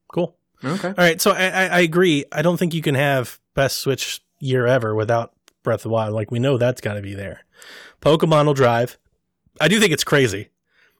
cool. 0.09 0.37
Okay. 0.65 0.89
All 0.89 0.95
right, 0.97 1.21
so 1.21 1.31
I, 1.33 1.47
I, 1.47 1.65
I 1.67 1.81
agree. 1.81 2.25
I 2.33 2.43
don't 2.43 2.57
think 2.59 2.75
you 2.75 2.83
can 2.83 2.95
have 2.95 3.41
best 3.55 3.79
Switch 3.79 4.23
year 4.39 4.67
ever 4.67 4.95
without 4.95 5.33
Breath 5.63 5.81
of 5.81 5.85
the 5.85 5.89
Wild. 5.91 6.15
Like 6.15 6.31
we 6.31 6.39
know 6.39 6.59
that's 6.59 6.81
got 6.81 6.95
to 6.95 7.03
be 7.03 7.15
there. 7.15 7.41
Pokemon 8.01 8.47
will 8.47 8.55
drive. 8.55 8.99
I 9.61 9.69
do 9.69 9.81
think 9.81 9.93
it's 9.93 10.05
crazy. 10.05 10.51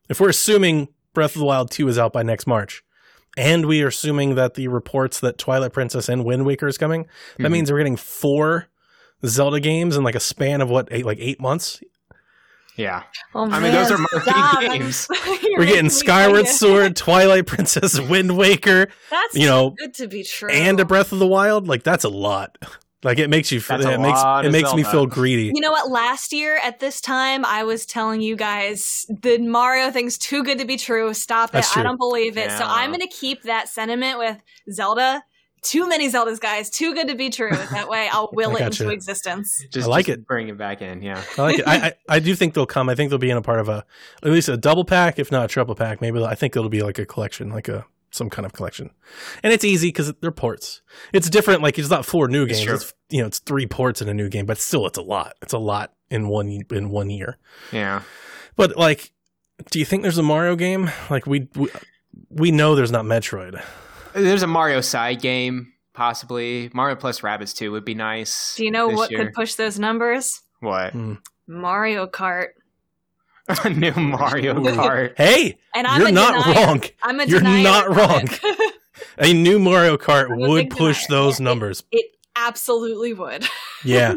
If 0.09 0.21
we're 0.21 0.31
assuming 0.31 0.89
Breath 1.13 1.35
of 1.35 1.41
the 1.41 1.45
Wild 1.47 1.71
2 1.71 1.89
is 1.89 1.99
out 1.99 2.13
by 2.13 2.23
next 2.23 2.47
March, 2.47 2.83
and 3.37 3.67
we 3.67 3.83
are 3.83 3.89
assuming 3.89 4.35
that 4.37 4.55
the 4.55 4.69
reports 4.69 5.21
that 5.21 5.37
Twilight 5.39 5.73
Princess 5.75 6.09
and 6.09 6.25
Wind 6.25 6.47
Waker 6.47 6.67
is 6.69 6.79
coming, 6.79 7.07
that 7.39 7.49
Mhm. 7.49 7.53
means 7.53 7.71
we're 7.73 7.79
getting 7.79 7.97
four 7.97 8.69
Zelda 9.25 9.61
games 9.61 9.97
in 9.97 10.05
like 10.05 10.15
a 10.15 10.21
span 10.21 10.61
of 10.63 10.71
what, 10.71 10.89
eight, 10.91 11.05
like 11.05 11.19
eight 11.21 11.41
months? 11.41 11.81
Yeah. 12.77 13.03
Oh, 13.35 13.51
I 13.51 13.59
mean, 13.61 13.73
those 13.73 13.91
are 13.91 13.99
marquee 13.99 14.31
stop. 14.31 14.61
games. 14.61 15.09
We're 15.57 15.67
getting 15.67 15.91
Skyward. 15.91 16.47
Sword, 16.47 16.95
Twilight 16.97 17.47
Princess, 17.47 17.99
Wind 18.09 18.37
Waker, 18.37 18.89
That's 19.11 19.35
you 19.35 19.47
know, 19.47 19.71
good 19.71 19.95
to 19.95 20.09
be 20.09 20.23
true. 20.23 20.51
and 20.51 20.79
a 20.79 20.85
Breath 20.85 21.13
of 21.13 21.19
the 21.19 21.27
Wild. 21.27 21.67
Like 21.67 21.83
that's 21.83 22.05
a 22.05 22.09
lot. 22.11 22.59
Like 23.03 23.21
it 23.21 23.31
makes 23.31 23.53
you. 23.53 23.61
That's 23.61 23.85
a 23.85 23.93
it 23.93 24.01
makes 24.01 24.19
it 24.19 24.47
of 24.47 24.53
makes 24.53 24.75
me 24.75 24.83
feel 24.83 25.07
greedy. 25.07 25.53
You 25.55 25.61
know 25.61 25.71
what? 25.71 25.89
Last 25.89 26.33
year 26.33 26.59
at 26.65 26.81
this 26.81 27.01
time, 27.01 27.45
I 27.45 27.63
was 27.63 27.87
telling 27.87 28.21
you 28.21 28.35
guys 28.35 29.07
the 29.09 29.39
Mario 29.39 29.93
thing's 29.93 30.19
too 30.19 30.43
good 30.43 30.59
to 30.59 30.65
be 30.65 30.77
true. 30.77 31.15
Stop 31.15 31.55
it. 31.55 31.63
True. 31.63 31.81
I 31.81 31.85
don't 31.85 31.99
believe 31.99 32.37
it. 32.37 32.51
So 32.51 32.65
I'm 32.65 32.91
going 32.91 33.07
to 33.07 33.15
keep 33.15 33.43
that 33.43 33.69
sentiment 33.69 34.19
with 34.19 34.39
Zelda. 34.73 35.23
Too 35.63 35.89
many 35.89 36.09
Zeldas, 36.11 36.39
guys. 36.39 36.71
Too 36.71 36.95
good 36.95 37.09
to 37.09 37.15
be 37.15 37.31
true. 37.31 37.51
That 37.77 37.89
way 37.89 38.09
I'll 38.11 38.31
will 38.33 38.55
it 38.57 38.61
gotcha. 38.61 38.85
into 38.85 38.95
existence. 38.95 39.65
Just, 39.71 39.87
I 39.87 39.91
like 39.91 40.07
just 40.07 40.21
it. 40.21 40.27
Bring 40.27 40.49
it 40.49 40.57
back 40.57 40.81
in. 40.83 41.03
Yeah. 41.03 41.23
I 41.37 41.43
like 41.43 41.59
it. 41.59 41.67
I, 41.67 41.77
I 41.77 41.95
I 42.17 42.19
do 42.21 42.35
think 42.35 42.55
they'll 42.55 42.65
come. 42.67 42.89
I 42.89 42.95
think 42.95 43.11
they'll 43.11 43.19
be 43.19 43.31
in 43.31 43.37
a 43.37 43.43
part 43.43 43.61
of 43.61 43.69
a 43.69 43.85
at 44.23 44.31
least 44.31 44.49
a 44.49 44.57
double 44.57 44.85
pack, 44.85 45.19
if 45.19 45.31
not 45.33 45.45
a 45.45 45.49
triple 45.49 45.75
pack. 45.75 46.01
Maybe 46.01 46.23
I 46.25 46.35
think 46.35 46.57
it'll 46.57 46.69
be 46.69 46.83
like 46.83 46.99
a 46.99 47.05
collection, 47.05 47.51
like 47.51 47.69
a 47.69 47.85
some 48.11 48.31
kind 48.31 48.47
of 48.47 48.53
collection. 48.53 48.91
And 49.43 49.53
it's 49.53 49.65
easy 49.65 49.89
because 49.89 50.13
they're 50.21 50.31
ports. 50.31 50.83
It's 51.13 51.29
different. 51.29 51.63
Like 51.63 51.79
it's 51.79 51.91
not 51.91 52.07
four 52.07 52.29
new 52.29 52.47
games. 52.47 52.63
true. 52.63 52.75
It's, 52.75 52.95
you 53.11 53.21
know, 53.21 53.27
it's 53.27 53.39
three 53.41 53.67
ports 53.67 54.01
in 54.01 54.09
a 54.09 54.15
new 54.15 54.29
game, 54.29 54.47
but 54.47 54.59
still, 54.59 54.87
it's 54.87 54.99
a 54.99 55.03
lot. 55.03 55.35
It's 55.43 55.53
a 55.53 55.59
lot 55.59 55.93
in 56.11 56.29
one 56.29 56.63
in 56.71 56.91
one 56.91 57.11
year. 57.11 57.39
Yeah. 57.73 58.03
But 58.57 58.77
like, 58.77 59.13
do 59.71 59.79
you 59.79 59.85
think 59.85 60.03
there's 60.03 60.19
a 60.19 60.23
Mario 60.23 60.57
game? 60.57 60.91
Like 61.11 61.27
we 61.27 61.49
we, 61.55 61.69
we 62.31 62.51
know 62.51 62.75
there's 62.75 62.93
not 62.93 63.05
Metroid. 63.05 63.63
There's 64.17 64.43
a 64.43 64.47
Mario 64.47 64.81
side 64.81 65.21
game, 65.21 65.73
possibly. 65.93 66.71
Mario 66.73 66.97
plus 66.97 67.21
Rabbids 67.21 67.55
2 67.55 67.71
would 67.73 67.85
be 67.85 67.95
nice. 67.95 68.55
Do 68.57 68.65
you 68.65 68.71
know 68.71 68.89
what 68.89 69.11
year. 69.11 69.25
could 69.27 69.35
push 69.35 69.55
those 69.55 69.79
numbers? 69.79 70.41
What? 70.61 70.93
Hmm. 70.93 71.15
Mario 71.47 72.07
Kart. 72.07 72.49
a 73.65 73.71
new 73.71 73.93
Mario 73.93 74.55
Kart. 74.55 75.15
Hey, 75.17 75.59
And 75.75 75.87
I'm 75.87 76.01
you're 76.01 76.11
not 76.11 76.45
denier. 76.47 76.67
wrong. 76.67 76.83
I'm 77.03 77.21
a 77.21 77.25
You're 77.27 77.41
not 77.43 77.95
wrong. 77.95 78.29
A 79.19 79.33
new 79.35 79.59
Mario 79.59 79.99
Kart 79.99 80.35
would 80.35 80.71
push 80.71 81.07
denier. 81.07 81.21
those 81.23 81.39
Yeah, 81.39 81.43
it- 81.43 81.45
numbers. 81.45 81.85
it 81.93 82.07
absolutely 82.35 83.13
would. 83.13 83.45
Yeah. 83.85 84.15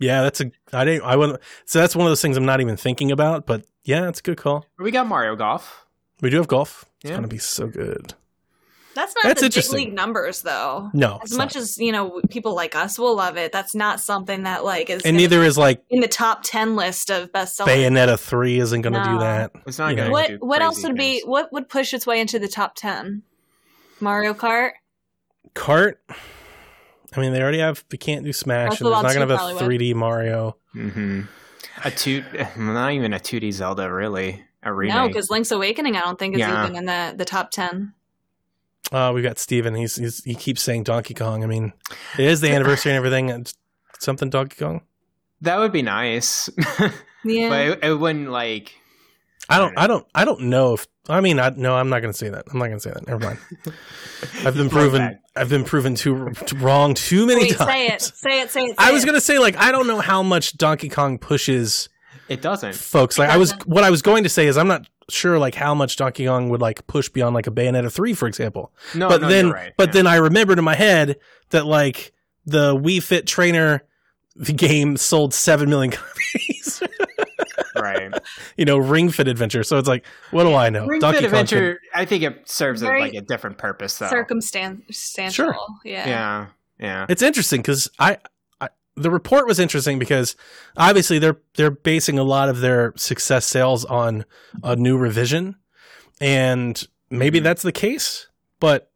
Yeah, 0.00 0.22
that's 0.22 0.40
a 0.40 0.50
I 0.72 0.84
didn't 0.86 1.04
I 1.04 1.14
wouldn't 1.16 1.38
so 1.66 1.78
that's 1.78 1.94
one 1.94 2.06
of 2.06 2.10
those 2.10 2.22
things 2.22 2.36
I'm 2.38 2.46
not 2.46 2.60
even 2.62 2.76
thinking 2.78 3.12
about, 3.12 3.46
but 3.46 3.64
yeah, 3.84 4.08
it's 4.08 4.18
a 4.20 4.22
good 4.22 4.38
call. 4.38 4.64
we 4.78 4.90
got 4.90 5.06
Mario 5.06 5.36
Golf. 5.36 5.84
We 6.22 6.30
do 6.30 6.38
have 6.38 6.48
golf. 6.48 6.86
It's 7.02 7.10
Yeah. 7.10 7.16
gonna 7.16 7.28
be 7.28 7.38
so 7.38 7.66
good. 7.68 8.14
That's 8.94 9.14
not 9.14 9.24
That's 9.24 9.40
the 9.40 9.48
big 9.50 9.72
league 9.72 9.94
numbers, 9.94 10.42
though. 10.42 10.90
No, 10.92 11.18
As 11.22 11.32
much 11.36 11.54
not. 11.54 11.62
as 11.62 11.78
you 11.78 11.92
know, 11.92 12.20
people 12.30 12.54
like 12.54 12.74
us 12.76 12.98
will 12.98 13.16
love 13.16 13.36
it. 13.36 13.50
That's 13.52 13.74
not 13.74 14.00
something 14.00 14.42
that 14.42 14.64
like 14.64 14.90
is 14.90 15.02
and 15.02 15.16
neither 15.16 15.42
is 15.42 15.56
like 15.56 15.82
in 15.88 16.00
the 16.00 16.08
top 16.08 16.40
ten 16.44 16.76
list 16.76 17.10
of 17.10 17.32
bestsellers. 17.32 17.66
Bayonetta 17.66 18.18
three 18.18 18.58
isn't 18.58 18.82
going 18.82 18.92
to 18.92 19.04
do 19.04 19.18
that. 19.20 19.52
It's 19.66 19.78
not 19.78 19.96
going 19.96 20.06
to 20.08 20.12
What 20.12 20.28
do 20.28 20.36
what 20.38 20.60
else 20.62 20.76
crazy 20.76 20.88
would 20.88 20.96
be 20.98 21.22
what 21.24 21.52
would 21.52 21.68
push 21.68 21.94
its 21.94 22.06
way 22.06 22.20
into 22.20 22.38
the 22.38 22.48
top 22.48 22.74
ten? 22.74 23.22
Mario 24.00 24.34
Kart. 24.34 24.72
Kart. 25.54 25.94
I 27.14 27.20
mean, 27.20 27.32
they 27.32 27.42
already 27.42 27.58
have. 27.58 27.84
They 27.90 27.98
can't 27.98 28.24
do 28.24 28.32
Smash, 28.32 28.68
Breath 28.68 28.80
and 28.80 28.86
there's 28.90 29.02
not 29.02 29.14
going 29.14 29.28
to 29.28 29.36
have 29.36 29.56
a 29.62 29.64
3D 29.64 29.94
Mario. 29.94 30.56
Mm-hmm. 30.74 31.22
A 31.84 31.90
two, 31.90 32.24
not 32.56 32.92
even 32.92 33.12
a 33.12 33.18
2D 33.18 33.52
Zelda, 33.52 33.92
really. 33.92 34.44
A 34.62 34.72
remake. 34.72 34.94
No, 34.94 35.08
because 35.08 35.28
Link's 35.28 35.50
Awakening, 35.50 35.96
I 35.96 36.00
don't 36.00 36.18
think 36.18 36.34
is 36.34 36.40
Yeah. 36.40 36.64
even 36.64 36.76
in 36.76 36.84
the 36.86 37.14
the 37.16 37.24
top 37.24 37.50
ten. 37.50 37.94
Uh, 38.92 39.10
we've 39.14 39.24
got 39.24 39.38
Steven. 39.38 39.74
He's, 39.74 39.96
he's 39.96 40.22
he 40.22 40.34
keeps 40.34 40.62
saying 40.62 40.84
Donkey 40.84 41.14
Kong. 41.14 41.42
I 41.42 41.46
mean, 41.46 41.72
it 42.18 42.26
is 42.26 42.40
the 42.40 42.50
anniversary 42.52 42.92
and 42.92 42.96
everything. 42.98 43.30
And 43.30 43.52
something 43.98 44.28
Donkey 44.30 44.56
Kong. 44.56 44.82
that 45.40 45.58
would 45.58 45.72
be 45.72 45.82
nice, 45.82 46.50
Yeah, 47.24 47.48
but 47.48 47.60
it, 47.60 47.78
it 47.84 47.94
wouldn't 47.94 48.30
like. 48.30 48.74
I 49.48 49.58
don't. 49.58 49.76
I 49.78 49.86
don't. 49.86 50.06
I 50.14 50.24
don't 50.24 50.42
know 50.42 50.74
if. 50.74 50.86
I 51.08 51.20
mean, 51.20 51.40
I, 51.40 51.50
no, 51.50 51.74
I'm 51.74 51.88
not 51.88 52.00
going 52.00 52.12
to 52.12 52.16
say 52.18 52.28
that. 52.28 52.44
I'm 52.52 52.58
not 52.58 52.66
going 52.66 52.78
to 52.78 52.80
say 52.80 52.90
that. 52.92 53.06
Never 53.08 53.18
mind. 53.24 53.38
I've 54.46 54.54
been 54.54 54.68
proven. 54.70 55.18
I've 55.34 55.48
been 55.48 55.64
proven 55.64 55.94
too, 55.94 56.30
too 56.46 56.56
wrong 56.58 56.94
too 56.94 57.26
many 57.26 57.40
Wait, 57.42 57.56
times. 57.56 57.70
say 57.70 57.86
it, 57.88 58.02
say 58.02 58.40
it, 58.42 58.50
say 58.50 58.64
it. 58.66 58.74
I 58.78 58.92
was 58.92 59.04
going 59.04 59.14
to 59.16 59.20
say 59.20 59.38
like 59.38 59.56
I 59.56 59.72
don't 59.72 59.86
know 59.86 60.00
how 60.00 60.22
much 60.22 60.56
Donkey 60.58 60.88
Kong 60.88 61.18
pushes 61.18 61.88
It 62.28 62.40
doesn't. 62.42 62.74
folks. 62.74 63.18
Like 63.18 63.30
I 63.30 63.36
was. 63.36 63.52
What 63.66 63.82
I 63.84 63.90
was 63.90 64.02
going 64.02 64.22
to 64.24 64.28
say 64.28 64.46
is 64.46 64.56
I'm 64.56 64.68
not 64.68 64.86
sure 65.12 65.38
like 65.38 65.54
how 65.54 65.74
much 65.74 65.96
Donkey 65.96 66.26
Kong 66.26 66.48
would 66.48 66.60
like 66.60 66.86
push 66.86 67.08
beyond 67.08 67.34
like 67.34 67.46
a 67.46 67.50
Bayonetta 67.50 67.92
three, 67.92 68.14
for 68.14 68.26
example. 68.26 68.72
No, 68.94 69.08
but 69.08 69.20
no, 69.20 69.28
then, 69.28 69.46
you're 69.46 69.54
right. 69.54 69.72
but 69.76 69.88
yeah. 69.88 69.92
then 69.92 70.06
I 70.06 70.16
remembered 70.16 70.58
in 70.58 70.64
my 70.64 70.74
head 70.74 71.18
that 71.50 71.66
like 71.66 72.12
the 72.46 72.74
Wii 72.76 73.02
Fit 73.02 73.26
Trainer 73.26 73.82
the 74.34 74.52
game 74.52 74.96
sold 74.96 75.34
seven 75.34 75.68
million 75.68 75.90
copies. 75.92 76.82
right. 77.76 78.12
you 78.56 78.64
know, 78.64 78.78
Ring 78.78 79.10
Fit 79.10 79.28
Adventure. 79.28 79.62
So 79.62 79.78
it's 79.78 79.88
like, 79.88 80.06
what 80.30 80.44
do 80.44 80.54
I 80.54 80.70
know? 80.70 80.86
Ring 80.86 81.00
Donkey 81.00 81.20
Fit 81.20 81.30
Kong 81.30 81.40
Adventure, 81.40 81.80
I 81.94 82.04
think 82.04 82.22
it 82.22 82.48
serves 82.48 82.82
a, 82.82 82.86
like 82.86 83.14
a 83.14 83.20
different 83.20 83.58
purpose, 83.58 83.98
though. 83.98 84.08
circumstantial. 84.08 85.30
Sure. 85.30 85.54
Yeah. 85.84 86.08
yeah, 86.08 86.46
yeah. 86.78 87.06
It's 87.08 87.22
interesting 87.22 87.60
because 87.60 87.90
I, 87.98 88.12
I 88.12 88.16
the 88.96 89.10
report 89.10 89.46
was 89.46 89.58
interesting 89.58 89.98
because 89.98 90.36
obviously 90.76 91.18
they're 91.18 91.38
they're 91.56 91.70
basing 91.70 92.18
a 92.18 92.22
lot 92.24 92.48
of 92.48 92.60
their 92.60 92.92
success 92.96 93.46
sales 93.46 93.84
on 93.86 94.24
a 94.62 94.76
new 94.76 94.96
revision, 94.98 95.56
and 96.20 96.86
maybe 97.10 97.40
Mhm. 97.40 97.44
that's 97.44 97.62
the 97.62 97.72
case. 97.72 98.26
But 98.60 98.90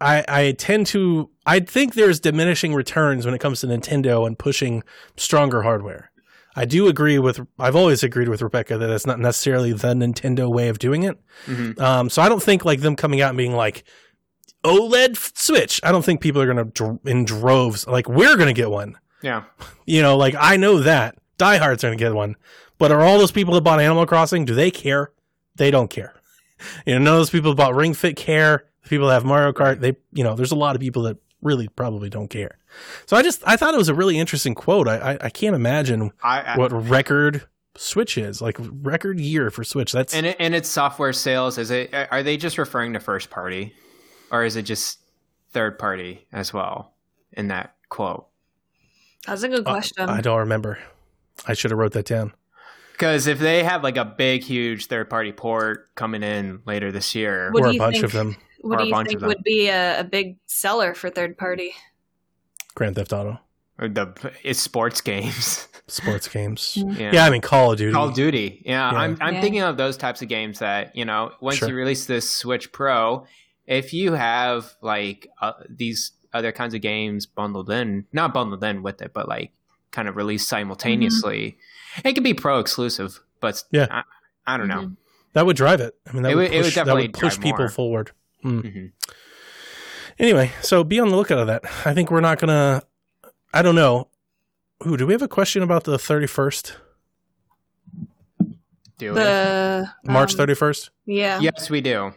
I 0.00 0.24
I 0.28 0.52
tend 0.52 0.86
to 0.88 1.30
I 1.46 1.60
think 1.60 1.94
there's 1.94 2.20
diminishing 2.20 2.74
returns 2.74 3.24
when 3.24 3.34
it 3.34 3.40
comes 3.40 3.60
to 3.60 3.66
Nintendo 3.66 4.26
and 4.26 4.38
pushing 4.38 4.82
stronger 5.16 5.62
hardware. 5.62 6.10
I 6.58 6.64
do 6.64 6.88
agree 6.88 7.18
with 7.18 7.40
I've 7.58 7.76
always 7.76 8.02
agreed 8.02 8.28
with 8.28 8.42
Rebecca 8.42 8.76
that 8.78 8.90
it's 8.90 9.06
not 9.06 9.20
necessarily 9.20 9.72
the 9.72 9.88
Nintendo 9.94 10.50
way 10.52 10.68
of 10.68 10.78
doing 10.78 11.02
it. 11.04 11.18
Mhm. 11.46 11.78
Um, 11.80 12.10
so 12.10 12.22
I 12.22 12.28
don't 12.28 12.42
think 12.42 12.64
like 12.64 12.80
them 12.80 12.96
coming 12.96 13.20
out 13.20 13.28
and 13.30 13.38
being 13.38 13.52
like 13.54 13.84
OLED 14.66 15.16
Switch. 15.36 15.80
I 15.82 15.92
don't 15.92 16.04
think 16.04 16.20
people 16.20 16.42
are 16.42 16.52
going 16.52 16.70
to 16.72 17.00
in 17.04 17.24
droves 17.24 17.86
like 17.86 18.08
we're 18.08 18.36
going 18.36 18.48
to 18.48 18.52
get 18.52 18.70
one. 18.70 18.98
Yeah. 19.22 19.44
You 19.88 20.02
know, 20.02 20.16
like 20.16 20.34
I 20.36 20.56
know 20.56 20.80
that 20.80 21.16
diehards 21.38 21.84
are 21.84 21.86
going 21.86 21.96
to 21.98 22.04
get 22.04 22.12
one, 22.12 22.34
but 22.76 22.90
are 22.90 23.02
all 23.02 23.18
those 23.18 23.30
people 23.30 23.54
that 23.54 23.60
bought 23.60 23.80
Animal 23.80 24.04
Crossing? 24.04 24.44
Do 24.44 24.52
they 24.52 24.72
care? 24.72 25.12
They 25.54 25.70
don't 25.70 25.88
care. 25.88 26.14
You 26.86 26.94
know, 26.94 26.98
none 26.98 27.12
of 27.14 27.20
those 27.20 27.30
people 27.30 27.52
that 27.52 27.56
bought 27.56 27.74
Ring 27.76 27.94
Fit 27.94 28.16
care. 28.16 28.64
The 28.82 28.88
people 28.88 29.06
that 29.08 29.14
have 29.14 29.24
Mario 29.24 29.52
Kart, 29.52 29.78
they 29.78 29.96
you 30.12 30.24
know, 30.24 30.34
there's 30.34 30.50
a 30.50 30.56
lot 30.56 30.74
of 30.74 30.80
people 30.80 31.02
that 31.02 31.18
really 31.42 31.68
probably 31.68 32.08
don't 32.08 32.28
care. 32.28 32.58
So 33.04 33.16
I 33.16 33.22
just 33.22 33.42
I 33.46 33.56
thought 33.56 33.74
it 33.74 33.76
was 33.76 33.88
a 33.90 33.94
really 33.94 34.18
interesting 34.18 34.54
quote. 34.54 34.88
I 34.88 34.96
I, 34.96 35.18
I 35.20 35.30
can't 35.30 35.54
imagine 35.54 36.12
I, 36.22 36.40
I 36.40 36.56
what 36.58 36.72
record 36.72 37.46
Switch 37.76 38.18
is 38.18 38.40
like 38.40 38.56
record 38.58 39.20
year 39.20 39.50
for 39.50 39.64
Switch. 39.64 39.92
That's 39.92 40.14
and 40.14 40.26
it, 40.26 40.36
and 40.40 40.54
its 40.54 40.68
software 40.68 41.12
sales 41.12 41.58
is 41.58 41.70
it 41.70 41.94
are 42.10 42.22
they 42.22 42.36
just 42.36 42.58
referring 42.58 42.94
to 42.94 43.00
first 43.00 43.30
party, 43.30 43.74
or 44.30 44.44
is 44.44 44.56
it 44.56 44.62
just 44.62 45.00
third 45.52 45.78
party 45.78 46.26
as 46.32 46.52
well 46.52 46.92
in 47.32 47.48
that 47.48 47.74
quote? 47.88 48.26
That's 49.26 49.42
a 49.42 49.48
good 49.48 49.66
Uh, 49.66 49.70
question. 49.72 50.08
I 50.08 50.20
don't 50.20 50.38
remember. 50.38 50.78
I 51.46 51.54
should 51.54 51.70
have 51.70 51.78
wrote 51.78 51.92
that 51.92 52.06
down. 52.06 52.32
Because 52.92 53.26
if 53.26 53.38
they 53.38 53.62
have 53.62 53.82
like 53.82 53.96
a 53.98 54.04
big, 54.04 54.42
huge 54.42 54.86
third 54.86 55.10
party 55.10 55.32
port 55.32 55.94
coming 55.96 56.22
in 56.22 56.60
later 56.64 56.90
this 56.92 57.14
year, 57.14 57.50
What 57.52 57.64
or 57.64 57.68
a 57.68 57.76
bunch 57.76 57.96
think- 57.96 58.04
of 58.04 58.12
them. 58.12 58.36
what 58.62 58.76
or 58.76 58.78
do 58.78 58.82
a 58.82 58.86
you 58.86 58.92
bunch 58.92 59.08
think 59.08 59.20
would 59.22 59.42
be 59.44 59.68
a, 59.68 60.00
a 60.00 60.04
big 60.04 60.36
seller 60.46 60.94
for 60.94 61.10
third 61.10 61.36
party? 61.36 61.74
Grand 62.74 62.94
Theft 62.96 63.12
Auto, 63.12 63.38
or 63.78 63.88
the 63.88 64.12
it's 64.42 64.60
sports 64.60 65.00
games, 65.00 65.68
sports 65.88 66.28
games. 66.28 66.76
yeah. 66.76 67.10
Yeah, 67.12 67.24
I 67.26 67.30
mean 67.30 67.40
Call 67.42 67.72
of 67.72 67.78
Duty. 67.78 67.92
Call 67.92 68.08
of 68.08 68.14
Duty. 68.14 68.62
Yeah, 68.64 68.90
Yeah. 68.92 68.98
I'm 68.98 69.18
I'm 69.20 69.34
Yeah. 69.34 69.40
thinking 69.40 69.62
of 69.62 69.76
those 69.76 69.96
types 69.96 70.22
of 70.22 70.28
games 70.28 70.58
that 70.60 70.94
you 70.96 71.04
know 71.04 71.32
once 71.40 71.58
Sure. 71.58 71.68
you 71.68 71.74
release 71.74 72.06
this 72.06 72.30
Switch 72.30 72.72
Pro, 72.72 73.26
if 73.66 73.92
you 73.92 74.12
have 74.12 74.74
like 74.82 75.28
uh, 75.40 75.52
these 75.68 76.12
other 76.32 76.52
kinds 76.52 76.74
of 76.74 76.80
games 76.80 77.26
bundled 77.26 77.70
in, 77.70 78.04
not 78.12 78.32
bundled 78.34 78.62
in 78.64 78.82
with 78.82 79.00
it, 79.02 79.12
but 79.12 79.28
like 79.28 79.52
kind 79.90 80.08
of 80.08 80.16
released 80.16 80.48
simultaneously, 80.48 81.58
it 82.04 82.12
could 82.14 82.24
be 82.24 82.34
pro 82.34 82.58
exclusive. 82.60 83.20
But 83.40 83.62
Yeah. 83.70 83.86
I, 83.90 84.02
I 84.46 84.56
don't 84.56 84.68
know. 84.68 84.82
Mhm. 84.82 84.96
That 85.32 85.46
would 85.46 85.56
drive 85.56 85.80
it. 85.80 85.94
I 86.08 86.12
mean, 86.12 86.22
that 86.22 86.32
It 86.32 86.34
would, 86.36 86.42
would- 86.50 86.52
it 86.52 86.56
would 86.58 86.64
push, 86.64 86.74
that 86.74 86.80
definitely 86.86 87.02
would 87.04 87.12
push 87.14 87.36
people 87.40 87.58
more. 87.58 87.68
forward. 87.68 88.10
Mhm. 88.44 88.92
Anyway, 90.18 90.52
so 90.62 90.82
be 90.84 90.98
on 90.98 91.08
the 91.10 91.16
lookout 91.16 91.38
of 91.38 91.46
that. 91.48 91.64
I 91.84 91.92
think 91.92 92.10
we're 92.10 92.20
not 92.22 92.38
gonna. 92.38 92.82
I 93.52 93.60
don't 93.62 93.74
know. 93.74 94.08
Ooh, 94.86 94.96
do 94.96 95.06
we 95.06 95.12
have 95.12 95.22
a 95.22 95.28
question 95.28 95.62
about 95.62 95.84
the 95.84 95.98
thirty 95.98 96.26
first, 96.26 96.76
Do 98.98 99.12
it. 99.12 99.14
The 99.14 99.90
March 100.04 100.32
um, 100.32 100.36
thirty 100.38 100.54
first? 100.54 100.90
Yeah. 101.04 101.40
Yes, 101.40 101.68
we 101.68 101.80
do. 101.82 102.12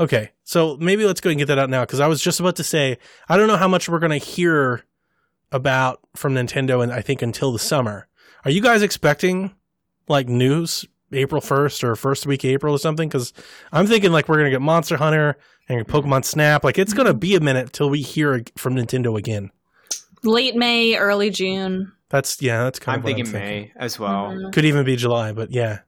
Okay, 0.00 0.30
so 0.44 0.78
maybe 0.78 1.04
let's 1.04 1.20
go 1.20 1.28
and 1.28 1.38
get 1.38 1.46
that 1.48 1.58
out 1.58 1.68
now 1.68 1.82
because 1.82 2.00
I 2.00 2.06
was 2.06 2.22
just 2.22 2.40
about 2.40 2.56
to 2.56 2.64
say 2.64 2.96
I 3.28 3.36
don't 3.36 3.48
know 3.48 3.58
how 3.58 3.68
much 3.68 3.86
we're 3.88 3.98
gonna 3.98 4.16
hear 4.16 4.82
about 5.52 6.00
from 6.16 6.34
Nintendo, 6.34 6.82
and 6.82 6.90
I 6.92 7.02
think 7.02 7.20
until 7.22 7.52
the 7.52 7.58
summer. 7.58 8.08
Are 8.44 8.50
you 8.50 8.62
guys 8.62 8.80
expecting 8.82 9.54
like 10.08 10.26
news 10.26 10.86
April 11.12 11.42
first 11.42 11.84
or 11.84 11.94
first 11.96 12.26
week 12.26 12.44
of 12.44 12.50
April 12.50 12.74
or 12.74 12.78
something? 12.78 13.08
Because 13.08 13.34
I'm 13.72 13.86
thinking 13.86 14.10
like 14.10 14.26
we're 14.28 14.38
gonna 14.38 14.50
get 14.50 14.62
Monster 14.62 14.96
Hunter 14.96 15.36
and 15.68 15.86
Pokemon 15.86 16.24
Snap. 16.24 16.64
Like 16.64 16.78
it's 16.78 16.94
gonna 16.94 17.12
be 17.12 17.34
a 17.34 17.40
minute 17.40 17.74
till 17.74 17.90
we 17.90 18.00
hear 18.00 18.42
from 18.56 18.76
Nintendo 18.76 19.18
again. 19.18 19.50
Late 20.22 20.56
May, 20.56 20.96
early 20.96 21.28
June. 21.28 21.92
That's 22.08 22.40
yeah, 22.40 22.64
that's 22.64 22.78
kind 22.78 22.94
I'm 22.94 23.00
of 23.00 23.04
what 23.04 23.08
thinking 23.08 23.26
I'm 23.26 23.32
thinking. 23.32 23.72
May 23.76 23.84
as 23.84 23.98
well. 23.98 24.30
Mhm. 24.30 24.52
Could 24.52 24.64
even 24.64 24.84
be 24.86 24.96
July, 24.96 25.32
but 25.32 25.50
yeah. 25.50 25.80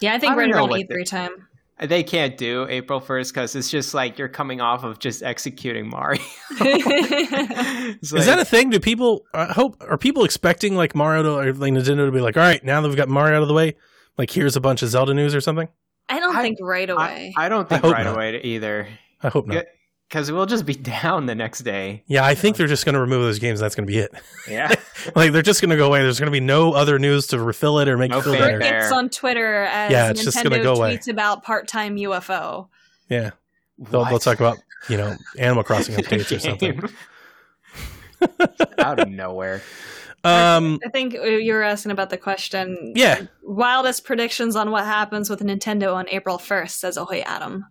Yeah, 0.00 0.14
I 0.14 0.18
think 0.18 0.34
I 0.34 0.36
right 0.36 0.50
don't 0.50 0.70
around 0.70 0.70
E3 0.70 1.04
time. 1.04 1.48
They 1.80 2.02
can't 2.02 2.36
do 2.36 2.66
April 2.68 3.00
1st 3.00 3.28
because 3.28 3.54
it's 3.54 3.70
just 3.70 3.94
like 3.94 4.18
you're 4.18 4.28
coming 4.28 4.60
off 4.60 4.82
of 4.84 4.98
just 4.98 5.22
executing 5.22 5.88
Mario. 5.88 6.20
It's 6.60 8.12
Is 8.12 8.12
like- 8.12 8.24
that 8.26 8.38
a 8.38 8.44
thing? 8.44 8.70
Do 8.70 8.80
people 8.80 9.24
I 9.32 9.46
hope 9.46 9.76
are 9.88 9.96
people 9.98 10.24
expecting 10.24 10.74
like 10.76 10.94
Mario 10.94 11.22
to 11.22 11.30
or 11.38 11.52
like 11.54 11.72
Nintendo 11.72 12.06
to 12.06 12.12
be 12.12 12.20
like, 12.20 12.36
all 12.36 12.42
right, 12.42 12.62
now 12.64 12.80
that 12.80 12.88
we've 12.88 12.96
got 12.96 13.08
Mario 13.08 13.36
out 13.36 13.42
of 13.42 13.48
the 13.48 13.54
way, 13.54 13.76
like 14.16 14.30
here's 14.30 14.56
a 14.56 14.60
bunch 14.60 14.82
of 14.82 14.88
Zelda 14.88 15.14
news 15.14 15.34
or 15.34 15.40
something? 15.40 15.68
I 16.08 16.20
don't 16.20 16.36
I- 16.36 16.42
think 16.42 16.58
right 16.60 16.88
away. 16.88 17.32
I 17.36 17.48
don't 17.48 17.68
think 17.68 17.82
hope 17.82 17.92
right 17.94 18.04
not. 18.04 18.14
away 18.14 18.40
either. 18.42 18.88
I 19.22 19.28
hope 19.28 19.46
not. 19.46 19.64
Yeah. 20.10 20.14
Because 20.16 20.32
we'll 20.32 20.46
just 20.46 20.64
be 20.66 20.74
down 21.02 21.26
the 21.26 21.34
next 21.34 21.60
day. 21.60 22.02
Yeah, 22.06 22.24
I 22.24 22.34
think 22.34 22.56
they're 22.56 22.66
just 22.66 22.84
going 22.86 22.94
to 22.94 23.00
remove 23.00 23.22
those 23.22 23.38
games. 23.38 23.60
and 23.60 23.64
That's 23.66 23.74
going 23.74 23.86
to 23.86 23.92
be 23.92 23.98
it. 23.98 24.12
Yeah. 24.48 24.74
like 25.14 25.32
they're 25.32 25.42
just 25.42 25.60
going 25.60 25.70
to 25.70 25.76
go 25.76 25.86
away. 25.86 26.02
There's 26.02 26.18
going 26.18 26.28
to 26.28 26.32
be 26.32 26.40
no 26.40 26.72
other 26.72 26.98
news 26.98 27.26
to 27.28 27.38
refill 27.40 27.78
it 27.80 27.88
or 27.88 27.96
make 27.98 28.10
No 28.10 28.18
it 28.18 28.24
feel 28.24 28.32
better. 28.32 28.60
It's 28.60 28.90
on 28.92 29.10
Twitter 29.10 29.64
as 29.64 29.90
Yeah, 29.92 30.10
it's 30.10 30.20
Nintendo 30.20 30.24
just 30.24 30.42
gonna 30.42 30.62
go 30.62 30.74
away. 30.74 30.96
tweets 30.96 31.08
about 31.08 31.42
part-time 31.42 31.96
UFO. 31.96 32.68
Yeah, 33.10 33.30
they'll, 33.78 34.04
they'll 34.06 34.18
talk 34.18 34.38
about 34.40 34.58
you 34.88 34.96
know 34.96 35.14
Animal 35.38 35.62
Crossing 35.64 35.94
updates 36.02 36.34
or 36.34 36.38
something. 36.38 36.80
Out 38.78 38.98
of 39.00 39.08
nowhere. 39.08 39.62
Um, 40.24 40.80
I 40.84 40.88
think 40.90 41.12
you 41.14 41.52
were 41.52 41.62
asking 41.62 41.92
about 41.92 42.10
the 42.10 42.16
question. 42.18 42.92
yeah, 42.96 43.26
Wildest 43.42 44.04
predictions 44.04 44.56
on 44.56 44.70
what 44.70 44.84
happens 44.84 45.30
with 45.30 45.40
Nintendo 45.40 45.94
on 45.94 46.08
April 46.08 46.38
1st, 46.38 46.70
says 46.70 46.96
Ahoy 46.96 47.20
Adam. 47.20 47.66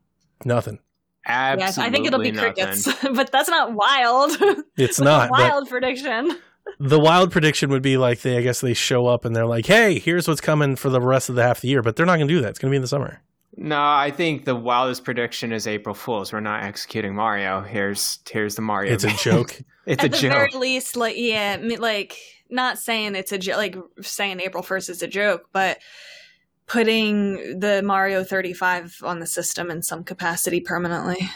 nothing. 0.45 0.79
Absolutely 1.27 1.65
Yes, 1.65 1.77
I 1.77 1.89
think 1.91 2.07
it'll 2.07 2.19
be 2.21 2.31
nothing. 2.31 2.53
crickets, 2.53 2.87
but 3.13 3.31
that's 3.31 3.49
not 3.49 3.73
wild. 3.73 4.31
It's 4.77 4.99
not. 4.99 5.29
a 5.29 5.31
wild 5.31 5.69
prediction. 5.69 6.37
the 6.79 6.99
wild 6.99 7.31
prediction 7.31 7.69
would 7.69 7.81
be 7.81 7.97
like 7.97 8.21
they, 8.21 8.37
I 8.37 8.41
guess 8.41 8.61
they 8.61 8.73
show 8.73 9.07
up 9.07 9.25
and 9.25 9.35
they're 9.35 9.45
like, 9.45 9.65
hey, 9.65 9.99
here's 9.99 10.27
what's 10.27 10.41
coming 10.41 10.75
for 10.75 10.89
the 10.89 11.01
rest 11.01 11.29
of 11.29 11.35
the 11.35 11.43
half 11.43 11.57
of 11.57 11.61
the 11.61 11.67
year, 11.69 11.81
but 11.81 11.95
they're 11.95 12.05
not 12.05 12.17
going 12.17 12.27
to 12.27 12.33
do 12.33 12.41
that. 12.41 12.49
It's 12.49 12.59
going 12.59 12.69
to 12.69 12.73
be 12.73 12.77
in 12.77 12.81
the 12.81 12.87
summer. 12.87 13.21
No, 13.59 13.81
I 13.81 14.11
think 14.11 14.45
the 14.45 14.55
wildest 14.55 15.03
prediction 15.03 15.51
is 15.51 15.65
April 15.65 15.95
Fools. 15.95 16.31
We're 16.31 16.41
not 16.41 16.63
executing 16.63 17.15
Mario. 17.15 17.61
Here's 17.61 18.19
here's 18.29 18.55
the 18.55 18.61
Mario. 18.61 18.93
It's 18.93 19.03
a 19.03 19.09
joke. 19.23 19.59
it's 19.87 20.03
At 20.03 20.13
a 20.13 20.21
joke. 20.21 20.31
At 20.31 20.51
the 20.51 20.51
very 20.51 20.61
least, 20.61 20.95
like 20.95 21.15
yeah, 21.17 21.57
like 21.79 22.15
not 22.51 22.77
saying 22.77 23.15
it's 23.15 23.31
a 23.31 23.39
joke, 23.39 23.57
like 23.57 23.75
saying 24.01 24.39
April 24.41 24.61
1st 24.63 24.89
is 24.91 25.01
a 25.01 25.07
joke, 25.07 25.49
but 25.53 25.79
putting 26.67 27.59
the 27.59 27.81
Mario 27.83 28.23
35 28.23 29.01
on 29.03 29.19
the 29.19 29.27
system 29.27 29.71
in 29.71 29.81
some 29.81 30.03
capacity 30.03 30.59
permanently. 30.59 31.29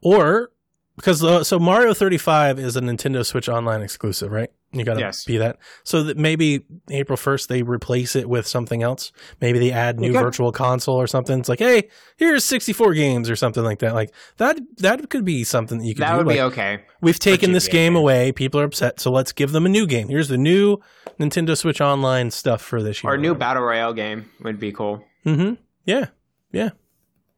or 0.00 0.50
because 0.96 1.24
uh, 1.24 1.42
so 1.42 1.58
Mario 1.58 1.94
35 1.94 2.58
is 2.58 2.76
a 2.76 2.80
Nintendo 2.80 3.24
Switch 3.24 3.48
Online 3.48 3.82
exclusive, 3.82 4.30
right? 4.30 4.50
You 4.72 4.84
got 4.84 4.94
to 4.94 5.00
Yes. 5.00 5.24
be 5.24 5.36
that. 5.38 5.56
So 5.82 6.04
that 6.04 6.16
maybe 6.16 6.60
April 6.90 7.16
1st 7.16 7.48
they 7.48 7.62
replace 7.62 8.14
it 8.14 8.28
with 8.28 8.46
something 8.46 8.84
else. 8.84 9.10
Maybe 9.40 9.58
they 9.58 9.72
add 9.72 9.98
new 9.98 10.10
Okay. 10.10 10.20
virtual 10.22 10.52
console 10.52 10.94
or 10.94 11.08
something. 11.08 11.40
It's 11.40 11.48
like, 11.48 11.58
hey, 11.58 11.88
here's 12.16 12.44
64 12.44 12.94
games 12.94 13.28
or 13.28 13.34
something 13.34 13.64
like 13.64 13.80
that. 13.80 13.94
Like 13.94 14.14
that 14.36 14.60
that 14.78 15.10
could 15.10 15.24
be 15.24 15.42
something 15.42 15.78
that 15.78 15.84
you 15.86 15.94
could 15.94 16.02
That 16.04 16.12
do. 16.12 16.18
would 16.18 16.26
Like, 16.28 16.36
be 16.36 16.40
okay. 16.42 16.80
We've 17.00 17.18
taken 17.18 17.50
this 17.52 17.66
game 17.66 17.94
game. 17.94 17.96
away. 17.96 18.30
People 18.30 18.60
are 18.60 18.64
upset, 18.64 19.00
so 19.00 19.10
let's 19.10 19.32
give 19.32 19.50
them 19.52 19.66
a 19.66 19.68
new 19.68 19.86
game. 19.88 20.08
Here's 20.08 20.28
the 20.28 20.38
new 20.38 20.76
Nintendo 21.18 21.56
Switch 21.56 21.80
Online 21.80 22.30
stuff 22.30 22.62
for 22.62 22.80
this 22.82 23.02
year. 23.02 23.10
Our 23.10 23.18
new 23.18 23.34
battle 23.34 23.64
royale 23.64 23.92
game 23.92 24.30
would 24.42 24.60
be 24.60 24.70
cool. 24.70 25.04
Mm-hmm. 25.26 25.54
Yeah, 25.84 26.06
yeah. 26.52 26.70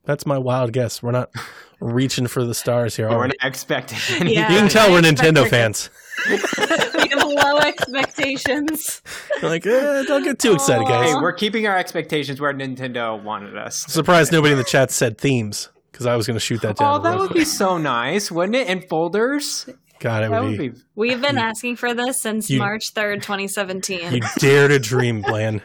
That's 0.05 0.27
my 0.27 0.37
wild 0.37 0.73
guess. 0.73 1.03
We're 1.03 1.13
not 1.13 1.31
reaching 1.81 2.27
for 2.27 2.45
the 2.45 2.55
stars 2.55 2.97
here. 2.97 3.09
We're 3.09 3.29
not 3.29 3.37
expecting. 3.43 3.99
Yeah. 4.29 4.53
You 4.53 4.59
can 4.59 4.69
tell 4.69 4.91
we're 4.93 5.01
Nintendo 5.01 5.49
fans. 5.49 5.89
we 6.95 7.09
have 7.09 7.23
low 7.25 7.59
expectations. 7.59 9.03
We're 9.43 9.49
like, 9.49 9.67
eh, 9.67 10.03
don't 10.07 10.23
get 10.25 10.39
too 10.39 10.53
excited, 10.55 10.87
guys. 10.87 11.11
Hey, 11.11 11.15
we're 11.15 11.33
keeping 11.33 11.67
our 11.67 11.77
expectations 11.77 12.41
where 12.41 12.53
Nintendo 12.53 13.21
wanted 13.23 13.57
us. 13.57 13.79
Surprised 13.89 14.33
nobody 14.33 14.53
in 14.53 14.59
the 14.59 14.65
chat 14.65 14.91
said 14.91 15.19
themes 15.19 15.69
because 15.91 16.07
I 16.07 16.17
was 16.17 16.27
going 16.27 16.37
to 16.37 16.41
shoot 16.41 16.63
that 16.63 16.77
down. 16.77 16.95
Oh, 16.95 17.03
that 17.03 17.19
would 17.19 17.31
quick. 17.31 17.41
be 17.41 17.45
so 17.45 17.79
nice, 17.79 18.31
wouldn't 18.31 18.57
it? 18.57 18.69
In 18.69 18.83
folders, 18.83 19.69
God, 20.01 20.25
it 20.25 20.31
that 20.31 20.41
would 20.43 20.51
would 20.51 20.59
be. 20.59 20.69
be. 20.71 20.79
We've 20.95 21.21
been 21.21 21.39
asking 21.39 21.77
for 21.77 21.95
this 21.95 22.21
since 22.21 22.49
You- 22.51 22.59
March 22.59 22.95
3rd, 22.95 23.17
2017. 23.23 24.13
You 24.13 24.21
dare 24.39 24.69
to 24.69 24.79
dream, 24.79 25.23
Bland. 25.23 25.63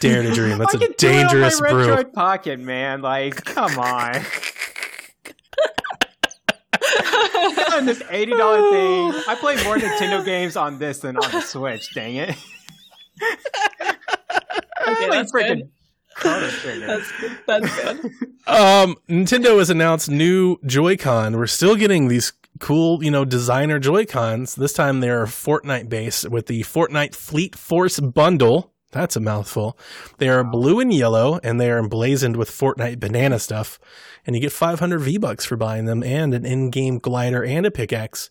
Dare 0.00 0.22
to 0.22 0.32
dream. 0.32 0.58
That's 0.58 0.74
I 0.74 0.78
a 0.78 0.80
could 0.80 0.96
do 0.96 1.06
it 1.08 1.12
on 1.12 1.20
dangerous 1.30 1.60
my 1.60 1.70
brew. 1.70 2.04
Pocket, 2.04 2.58
man. 2.58 3.02
Like, 3.02 3.44
come 3.44 3.78
on. 3.78 4.14
on 7.72 7.86
this 7.86 8.02
eighty 8.10 8.32
dollar 8.32 8.70
thing, 8.70 9.22
I 9.28 9.36
play 9.38 9.62
more 9.64 9.76
Nintendo 9.76 10.24
games 10.24 10.56
on 10.56 10.78
this 10.78 11.00
than 11.00 11.16
on 11.16 11.30
the 11.30 11.40
Switch. 11.40 11.94
Dang 11.94 12.16
it! 12.16 12.36
Okay, 14.88 15.08
Like 15.08 15.18
that's 15.18 15.32
freaking 15.32 15.68
good. 16.20 16.82
That's, 16.82 17.12
that's 17.46 17.76
good. 17.82 18.12
Um, 18.46 18.96
Nintendo 19.08 19.58
has 19.58 19.68
announced 19.68 20.08
new 20.08 20.58
Joy-Con. 20.64 21.36
We're 21.36 21.48
still 21.48 21.74
getting 21.74 22.06
these 22.06 22.32
cool, 22.60 23.02
you 23.02 23.10
know, 23.10 23.24
designer 23.24 23.78
Joy-Cons. 23.80 24.54
This 24.54 24.72
time 24.72 25.00
they're 25.00 25.26
Fortnite 25.26 25.88
based 25.88 26.28
with 26.30 26.46
the 26.46 26.62
Fortnite 26.62 27.14
Fleet 27.16 27.56
Force 27.56 27.98
bundle. 27.98 28.72
That's 28.96 29.16
a 29.16 29.20
mouthful. 29.20 29.78
They 30.18 30.28
are 30.28 30.42
blue 30.42 30.80
and 30.80 30.92
yellow, 30.92 31.38
and 31.42 31.60
they 31.60 31.70
are 31.70 31.78
emblazoned 31.78 32.36
with 32.36 32.50
Fortnite 32.50 32.98
banana 32.98 33.38
stuff. 33.38 33.78
And 34.26 34.34
you 34.34 34.40
get 34.40 34.52
500 34.52 34.98
V 34.98 35.18
bucks 35.18 35.44
for 35.44 35.56
buying 35.56 35.84
them, 35.84 36.02
and 36.02 36.32
an 36.32 36.46
in-game 36.46 36.98
glider 36.98 37.44
and 37.44 37.66
a 37.66 37.70
pickaxe. 37.70 38.30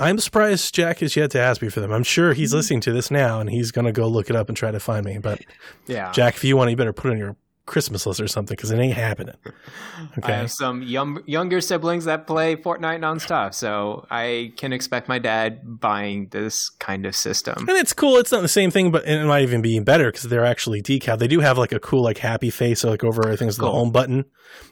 I'm 0.00 0.18
surprised 0.18 0.74
Jack 0.74 0.98
has 0.98 1.14
yet 1.16 1.30
to 1.32 1.40
ask 1.40 1.62
me 1.62 1.68
for 1.68 1.80
them. 1.80 1.92
I'm 1.92 2.02
sure 2.02 2.32
he's 2.32 2.50
mm-hmm. 2.50 2.56
listening 2.56 2.80
to 2.82 2.92
this 2.92 3.10
now, 3.10 3.40
and 3.40 3.48
he's 3.48 3.70
going 3.70 3.84
to 3.84 3.92
go 3.92 4.08
look 4.08 4.30
it 4.30 4.36
up 4.36 4.48
and 4.48 4.56
try 4.56 4.70
to 4.70 4.80
find 4.80 5.04
me. 5.04 5.18
But 5.18 5.40
yeah, 5.86 6.12
Jack, 6.12 6.34
if 6.34 6.44
you 6.44 6.56
want, 6.56 6.70
you 6.70 6.76
better 6.76 6.92
put 6.92 7.08
it 7.08 7.12
on 7.12 7.18
your 7.18 7.36
Christmas 7.68 8.04
list 8.06 8.20
or 8.20 8.26
something 8.26 8.56
because 8.56 8.72
it 8.72 8.78
ain't 8.80 8.94
happening. 8.94 9.36
I 9.44 10.08
Okay. 10.18 10.32
have 10.32 10.50
some 10.50 10.82
young, 10.82 11.22
younger 11.26 11.60
siblings 11.60 12.06
that 12.06 12.26
play 12.26 12.56
Fortnite 12.56 12.98
nonstop, 13.00 13.54
so 13.54 14.06
I 14.10 14.52
can 14.56 14.72
expect 14.72 15.08
my 15.08 15.18
dad 15.20 15.60
buying 15.64 16.28
this 16.30 16.68
kind 16.70 17.06
of 17.06 17.14
system. 17.14 17.68
And 17.68 17.76
it's 17.78 17.92
cool. 17.92 18.16
It's 18.16 18.32
not 18.32 18.42
the 18.42 18.48
same 18.48 18.70
thing, 18.72 18.90
but 18.90 19.06
it 19.06 19.24
might 19.24 19.42
even 19.42 19.62
be 19.62 19.78
better 19.78 20.10
because 20.10 20.24
they're 20.24 20.44
actually 20.44 20.82
decal. 20.82 21.16
They 21.18 21.28
do 21.28 21.38
have 21.40 21.56
like 21.58 21.70
a 21.72 21.78
cool 21.78 22.02
like 22.02 22.18
happy 22.18 22.50
face 22.50 22.82
like 22.82 23.04
over 23.04 23.22
everything's 23.24 23.56
the 23.56 23.62
Cool. 23.62 23.72
home 23.72 23.92
button. 23.92 24.24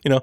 You 0.04 0.10
know, 0.10 0.20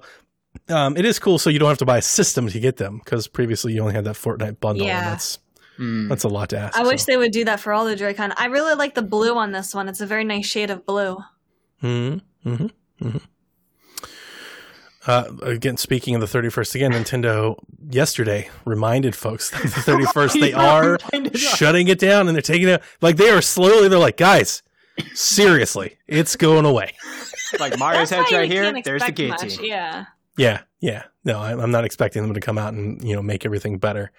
um, 0.76 0.97
it 0.97 1.05
is 1.05 1.19
cool. 1.19 1.39
So 1.39 1.49
you 1.49 1.59
don't 1.59 1.69
have 1.69 1.78
to 1.80 1.86
buy 1.86 1.97
a 1.99 2.01
system 2.01 2.47
to 2.49 2.59
get 2.59 2.78
them 2.78 2.99
because 3.03 3.28
previously 3.28 3.74
you 3.74 3.82
only 3.82 3.93
had 3.93 4.03
that 4.05 4.15
Fortnite 4.15 4.59
bundle. 4.59 4.86
Yeah. 4.86 4.97
And 5.03 5.07
that's 5.13 5.39
Mm. 5.80 6.07
that's 6.07 6.24
a 6.24 6.28
lot 6.28 6.49
to 6.49 6.57
ask. 6.59 6.78
I 6.78 6.84
wish 6.84 7.05
they 7.05 7.17
would 7.17 7.32
do 7.32 7.45
that 7.45 7.59
for 7.59 7.74
all 7.74 7.86
the 7.86 7.95
Joy-Con. 7.95 8.32
I 8.38 8.45
really 8.45 8.76
like 8.76 8.93
the 8.93 9.01
blue 9.01 9.36
on 9.36 9.51
this 9.53 9.74
one. 9.74 9.89
It's 9.89 10.01
a 10.01 10.05
very 10.05 10.24
nice 10.24 10.45
shade 10.45 10.69
of 10.69 10.86
blue. 10.86 11.17
Mm-hmm. 11.82 12.19
Mm-hmm. 12.45 13.07
Mm-hmm. 13.07 13.17
Uh, 15.05 15.25
again, 15.41 15.75
speaking 15.75 16.15
of 16.15 16.21
the 16.21 16.27
31st, 16.27 16.75
again, 16.75 16.91
Nintendo 16.93 17.57
yesterday 17.89 18.49
reminded 18.63 19.15
folks 19.15 19.49
that 19.49 19.61
the 19.61 19.67
31st 19.91 20.39
they 20.39 20.53
are 20.53 20.97
shutting 21.35 21.89
it 21.89 21.99
down 21.99 22.27
and 22.27 22.35
they're 22.35 22.41
taking 22.41 22.69
it 22.69 22.81
like 23.01 23.17
they 23.17 23.29
are 23.29 23.41
slowly. 23.41 23.89
They're 23.89 23.99
like, 23.99 24.15
guys, 24.17 24.63
seriously, 25.13 25.97
it's 26.07 26.37
going 26.37 26.65
away. 26.65 26.93
like 27.59 27.77
Mario's 27.77 28.09
That's 28.11 28.29
head's 28.29 28.31
right 28.31 28.49
here. 28.49 28.71
There's 28.81 29.01
the 29.01 29.09
expect 29.09 29.43
much. 29.43 29.59
Yeah. 29.59 30.05
Yeah, 30.37 30.61
yeah. 30.79 31.03
No, 31.25 31.39
I- 31.39 31.51
I'm 31.61 31.71
not 31.71 31.83
expecting 31.85 32.23
them 32.23 32.33
to 32.33 32.39
come 32.39 32.57
out 32.57 32.73
and 32.73 33.03
you 33.03 33.13
know 33.15 33.21
make 33.21 33.45
everything 33.45 33.77
better. 33.79 34.11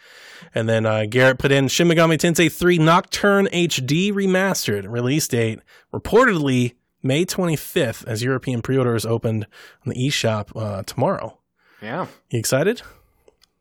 And 0.55 0.69
then 0.69 0.85
uh, 0.85 1.07
Garrett 1.09 1.39
put 1.39 1.51
in 1.51 1.69
Shin 1.69 1.89
Megami 1.89 2.19
Tensei 2.19 2.53
3 2.53 2.79
Nocturne 2.79 3.47
HD 3.47 4.13
remastered 4.13 4.85
release 4.87 5.27
date 5.27 5.61
reportedly 5.93 6.75
May 7.05 7.25
25th 7.25 8.05
as 8.09 8.23
European 8.25 8.63
pre-orders 8.63 9.05
opened 9.07 9.47
on 9.87 9.93
the 9.93 10.09
eShop 10.09 10.49
uh, 10.61 10.83
tomorrow. 10.83 11.39
Yeah. 11.83 12.07
You 12.31 12.39
excited? 12.41 12.83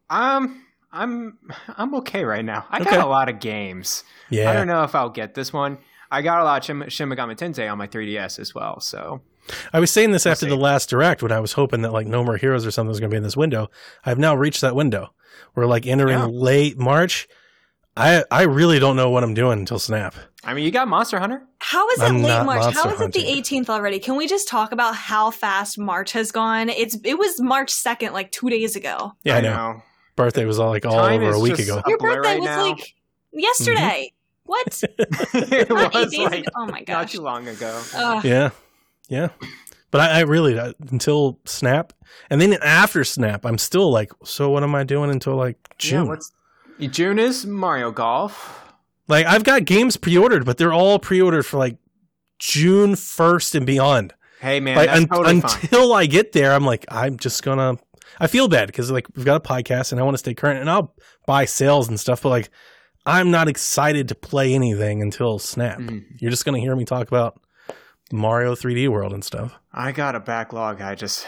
Um, 0.09 0.63
I'm 0.91 1.37
I'm 1.67 1.93
okay 1.95 2.23
right 2.23 2.45
now. 2.45 2.65
I 2.69 2.79
Okay. 2.81 2.91
got 2.91 3.05
a 3.05 3.09
lot 3.09 3.29
of 3.29 3.39
games. 3.39 4.03
Yeah. 4.29 4.49
I 4.49 4.53
don't 4.53 4.67
know 4.67 4.83
if 4.83 4.95
I'll 4.95 5.09
get 5.09 5.33
this 5.33 5.51
one. 5.51 5.77
I 6.11 6.21
got 6.21 6.39
a 6.41 6.43
lot 6.43 6.59
of 6.61 6.65
Shin, 6.65 6.89
Shin 6.89 7.09
Megami 7.09 7.35
Tensei 7.35 7.69
on 7.71 7.77
my 7.77 7.87
3DS 7.87 8.39
as 8.39 8.53
well. 8.53 8.79
So 8.79 9.21
I 9.73 9.79
was 9.79 9.89
saying 9.91 10.11
this 10.11 10.25
after 10.27 10.45
see. 10.45 10.49
the 10.49 10.55
last 10.55 10.89
direct 10.89 11.23
when 11.23 11.31
I 11.31 11.39
was 11.39 11.53
hoping 11.53 11.81
that 11.81 11.91
like 11.91 12.07
No 12.07 12.23
More 12.23 12.37
Heroes 12.37 12.65
or 12.65 12.71
something 12.71 12.89
was 12.89 12.99
going 12.99 13.09
to 13.09 13.13
be 13.13 13.17
in 13.17 13.23
this 13.23 13.35
window. 13.35 13.69
I've 14.05 14.19
now 14.19 14.35
reached 14.35 14.61
that 14.61 14.75
window. 14.75 15.13
We're 15.55 15.65
like 15.65 15.85
entering 15.87 16.17
Yeah. 16.19 16.25
late 16.25 16.77
March. 16.77 17.27
I 17.95 18.23
I 18.31 18.43
really 18.43 18.79
don't 18.79 18.95
know 18.95 19.09
what 19.09 19.23
I'm 19.23 19.33
doing 19.33 19.59
until 19.59 19.79
Snap. 19.79 20.15
I 20.43 20.53
mean, 20.53 20.65
you 20.65 20.71
got 20.71 20.87
Monster 20.87 21.19
Hunter. 21.19 21.43
How 21.59 21.87
is 21.91 21.99
it 21.99 22.05
I'm 22.05 22.21
late 22.21 22.43
March? 22.43 22.59
monster 22.59 22.81
How 22.81 22.89
is 22.89 22.99
it 22.99 23.13
the 23.13 23.23
18th 23.23 23.69
already? 23.69 23.99
Can 23.99 24.17
we 24.17 24.27
just 24.27 24.47
talk 24.47 24.71
about 24.71 24.95
how 24.95 25.31
fast 25.31 25.77
March 25.77 26.11
has 26.13 26.31
gone? 26.31 26.69
It's 26.69 26.97
it 27.03 27.17
was 27.17 27.39
March 27.39 27.71
2nd, 27.71 28.11
like 28.11 28.31
two 28.31 28.49
days 28.49 28.75
ago. 28.75 29.13
Yeah, 29.23 29.37
I 29.37 29.41
know. 29.41 29.83
Birthday 30.15 30.45
was 30.45 30.59
all 30.59 30.69
like 30.69 30.85
all 30.85 30.97
Time 30.97 31.21
over 31.21 31.33
a 31.33 31.39
week 31.39 31.59
ago. 31.59 31.81
a 31.83 31.89
Your 31.89 31.97
birthday 31.97 32.29
right 32.33 32.39
was 32.39 32.45
now. 32.45 32.61
like 32.63 32.93
yesterday. 33.31 34.11
What? 34.45 34.83
it 35.33 35.69
Not 35.69 35.93
was 35.93 36.11
days 36.11 36.19
like. 36.19 36.45
Oh 36.55 36.65
my 36.65 36.83
not 36.87 37.09
too 37.09 37.21
long 37.21 37.47
ago. 37.47 37.81
Ugh. 37.95 38.25
Yeah, 38.25 38.49
yeah. 39.07 39.29
But 39.91 40.01
I, 40.01 40.09
I 40.09 40.19
really 40.21 40.57
uh, 40.57 40.73
until 40.91 41.39
Snap, 41.45 41.93
and 42.29 42.41
then 42.41 42.53
after 42.61 43.03
Snap, 43.03 43.45
I'm 43.45 43.57
still 43.57 43.91
like, 43.91 44.11
so 44.23 44.49
what 44.49 44.63
am 44.63 44.75
I 44.75 44.83
doing 44.83 45.11
until 45.11 45.35
like 45.35 45.57
June? 45.77 46.03
Yeah, 46.05 46.09
what's 46.09 46.31
June 46.87 47.19
is 47.19 47.45
Mario 47.45 47.91
Golf. 47.91 48.63
like 49.07 49.25
I've 49.25 49.43
got 49.43 49.65
games 49.65 49.97
pre-ordered, 49.97 50.45
but 50.45 50.57
they're 50.57 50.73
all 50.73 50.99
pre-ordered 50.99 51.43
for 51.43 51.57
like 51.57 51.77
June 52.39 52.95
first 52.95 53.55
and 53.55 53.65
beyond. 53.65 54.13
Hey 54.39 54.59
man, 54.59 54.75
like 54.75 54.87
that's 54.87 55.01
un- 55.01 55.07
totally 55.07 55.41
fine. 55.41 55.59
until 55.61 55.93
I 55.93 56.05
get 56.05 56.31
there, 56.33 56.53
I'm 56.53 56.65
like, 56.65 56.85
I'm 56.89 57.17
just 57.17 57.43
gonna. 57.43 57.77
I 58.19 58.27
feel 58.27 58.47
bad 58.47 58.67
because 58.67 58.91
like 58.91 59.07
we've 59.15 59.25
got 59.25 59.37
a 59.37 59.39
podcast 59.47 59.91
and 59.91 59.99
I 59.99 60.03
want 60.03 60.13
to 60.15 60.19
stay 60.19 60.33
current, 60.33 60.59
and 60.59 60.69
I'll 60.69 60.93
buy 61.25 61.45
sales 61.45 61.87
and 61.87 61.99
stuff, 61.99 62.21
but 62.23 62.29
like. 62.29 62.49
I'm 63.05 63.31
not 63.31 63.49
excited 63.49 64.07
to 64.07 64.15
play 64.15 64.53
anything 64.53 65.01
until 65.01 65.37
Snap. 65.37 65.77
Mhm. 65.77 66.05
You're 66.21 66.31
just 66.31 66.45
going 66.45 66.55
to 66.55 66.61
hear 66.61 66.73
me 66.73 66.85
talk 66.85 67.09
about 67.09 67.37
Mario 68.13 68.55
3D 68.55 68.87
World 68.87 69.11
and 69.11 69.21
stuff. 69.25 69.59
I 69.73 69.91
got 69.91 70.15
a 70.15 70.21
backlog. 70.21 70.79
I 70.81 70.95
just 70.95 71.27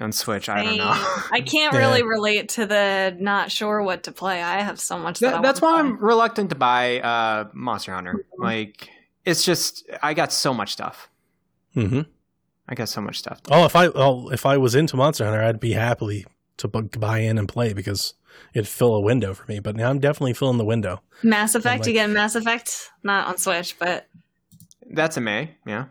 on 0.00 0.12
Switch. 0.12 0.48
I 0.48 0.64
don't 0.64 0.76
know. 0.78 0.90
I 1.32 1.40
can't 1.46 1.72
Yeah. 1.72 1.78
really 1.80 2.02
relate 2.02 2.48
to 2.50 2.66
the 2.66 3.16
not 3.18 3.50
sure 3.52 3.82
what 3.82 4.02
to 4.04 4.12
play. 4.12 4.42
I 4.42 4.60
have 4.60 4.80
so 4.80 4.98
much 4.98 5.20
that, 5.20 5.30
That- 5.30 5.38
I 5.38 5.42
that's 5.42 5.60
wanna 5.62 5.74
why 5.76 5.82
play. 5.82 5.90
I'm 5.90 6.04
reluctant 6.04 6.50
to 6.50 6.56
buy 6.56 7.00
uh, 7.00 7.48
Monster 7.52 7.92
Hunter. 7.94 8.24
Like, 8.38 8.88
it's 9.24 9.44
just 9.44 9.88
I 10.02 10.14
got 10.14 10.32
so 10.32 10.52
much 10.54 10.72
stuff. 10.72 11.08
hmm 11.74 12.00
I 12.68 12.74
got 12.74 12.88
so 12.88 13.00
much 13.02 13.18
stuff. 13.18 13.40
Oh, 13.50 13.64
if 13.66 13.76
I 13.76 13.86
oh, 13.88 14.30
if 14.30 14.46
I 14.46 14.56
was 14.56 14.74
into 14.74 14.96
Monster 14.96 15.24
Hunter, 15.24 15.42
I'd 15.42 15.60
be 15.60 15.72
happily 15.72 16.24
to 16.56 16.68
buy 16.68 17.18
in 17.18 17.36
and 17.36 17.46
play 17.48 17.72
because 17.74 18.14
it'd 18.54 18.66
fill 18.68 18.94
a 18.94 19.00
window 19.00 19.34
for 19.34 19.44
me. 19.50 19.58
But 19.60 19.76
now 19.76 19.90
I'm 19.90 19.98
definitely 19.98 20.32
filling 20.34 20.56
the 20.58 20.64
window. 20.64 21.02
Mass 21.22 21.54
Effect. 21.54 21.80
like- 21.80 21.86
you 21.88 21.92
get 21.92 22.08
Mass 22.10 22.34
Effect, 22.36 22.90
not 23.02 23.28
on 23.28 23.36
Switch, 23.38 23.78
but 23.78 24.06
That's 24.90 25.16
a 25.16 25.20
May. 25.20 25.56
Yeah. 25.66 25.86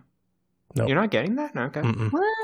Nope. 0.76 0.88
You're 0.89 0.99
not 0.99 1.11
getting 1.11 1.36
that? 1.36 1.53
No, 1.53 1.63
Okay. 1.63 1.82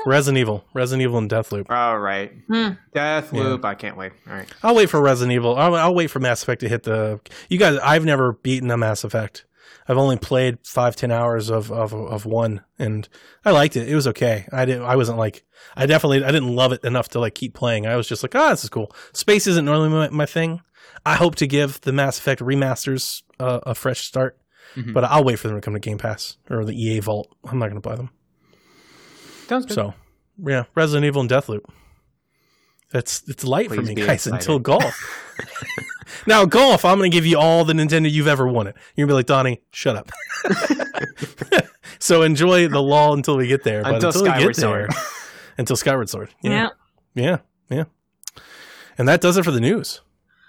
Resident 0.06 0.38
Evil, 0.38 0.64
Resident 0.72 1.02
Evil, 1.02 1.18
and 1.18 1.28
Deathloop. 1.30 1.66
All 1.70 1.98
right. 1.98 2.32
Hmm. 2.48 2.68
Deathloop. 2.94 3.64
I 3.64 3.74
can't 3.74 3.96
wait. 3.96 4.12
All 4.28 4.34
right. 4.34 4.48
I'll 4.62 4.74
wait 4.74 4.88
for 4.90 5.00
Resident 5.00 5.32
Evil. 5.34 5.56
I'll, 5.56 5.74
I'll 5.74 5.94
wait 5.94 6.08
for 6.10 6.20
Mass 6.20 6.42
Effect 6.42 6.60
to 6.60 6.68
hit 6.68 6.84
the. 6.84 7.20
You 7.48 7.58
guys, 7.58 7.78
I've 7.82 8.04
never 8.04 8.32
beaten 8.34 8.70
a 8.70 8.76
Mass 8.76 9.02
Effect. 9.04 9.44
I've 9.88 9.98
only 9.98 10.16
played 10.16 10.58
five 10.64 10.94
ten 10.94 11.10
hours 11.10 11.50
of, 11.50 11.72
of 11.72 11.92
of 11.92 12.24
one, 12.26 12.62
and 12.78 13.08
I 13.44 13.50
liked 13.50 13.76
it. 13.76 13.88
It 13.88 13.94
was 13.96 14.06
okay. 14.08 14.46
I 14.52 14.64
didn't. 14.64 14.84
I 14.84 14.94
wasn't 14.94 15.18
like. 15.18 15.44
I 15.76 15.86
definitely. 15.86 16.22
I 16.24 16.30
didn't 16.30 16.54
love 16.54 16.72
it 16.72 16.84
enough 16.84 17.08
to 17.10 17.20
like 17.20 17.34
keep 17.34 17.54
playing. 17.54 17.86
I 17.86 17.96
was 17.96 18.06
just 18.08 18.22
like, 18.22 18.34
ah, 18.36 18.50
this 18.50 18.62
is 18.62 18.70
cool. 18.70 18.92
Space 19.12 19.46
isn't 19.48 19.64
normally 19.64 19.88
my, 19.88 20.08
my 20.10 20.26
thing. 20.26 20.60
I 21.04 21.14
hope 21.16 21.34
to 21.36 21.46
give 21.46 21.80
the 21.80 21.92
Mass 21.92 22.18
Effect 22.18 22.40
remasters 22.40 23.22
uh, 23.40 23.60
a 23.64 23.74
fresh 23.74 24.00
start, 24.04 24.38
Mhm. 24.76 24.92
but 24.92 25.02
I'll 25.04 25.24
wait 25.24 25.38
for 25.38 25.48
them 25.48 25.56
to 25.56 25.60
come 25.60 25.74
to 25.74 25.80
Game 25.80 25.98
Pass 25.98 26.36
or 26.48 26.64
the 26.64 26.74
EA 26.80 27.00
Vault. 27.00 27.34
I'm 27.44 27.58
not 27.58 27.70
going 27.70 27.80
to 27.80 27.88
buy 27.88 27.96
them. 27.96 28.10
Sounds 29.50 29.66
good. 29.66 29.74
So, 29.74 29.94
yeah, 30.46 30.66
Resident 30.76 31.04
Evil 31.04 31.22
and 31.22 31.28
Deathloop. 31.28 31.64
That's 32.92 33.24
it's 33.26 33.42
light 33.42 33.68
for 33.68 33.82
me, 33.82 33.96
guys, 33.96 34.08
excited. 34.08 34.34
until 34.34 34.60
golf. 34.60 35.44
now 36.28 36.44
golf, 36.44 36.84
I'm 36.84 36.98
going 36.98 37.10
to 37.10 37.16
give 37.16 37.26
you 37.26 37.36
all 37.36 37.64
the 37.64 37.72
Nintendo 37.72 38.08
you've 38.08 38.28
ever 38.28 38.46
wanted. 38.46 38.76
You're 38.94 39.08
gonna 39.08 39.14
be 39.14 39.18
like 39.18 39.26
Donnie, 39.26 39.60
shut 39.72 39.96
up. 39.96 40.12
so 41.98 42.22
enjoy 42.22 42.68
the 42.68 42.80
lull 42.80 43.12
until 43.12 43.36
we 43.36 43.48
get 43.48 43.64
there. 43.64 43.82
But 43.82 43.94
Until 43.94 44.10
until, 44.10 44.22
we 44.22 44.28
Skyward 44.28 44.54
get 44.54 44.60
there, 44.60 44.88
Sword. 44.88 44.90
until 45.58 45.74
Skyward 45.74 46.08
Sword. 46.08 46.28
Yeah. 46.44 46.68
yeah, 47.16 47.24
yeah, 47.24 47.38
yeah. 47.70 47.84
And 48.98 49.08
that 49.08 49.20
does 49.20 49.36
it 49.36 49.44
for 49.44 49.50
the 49.50 49.60
news. 49.60 50.00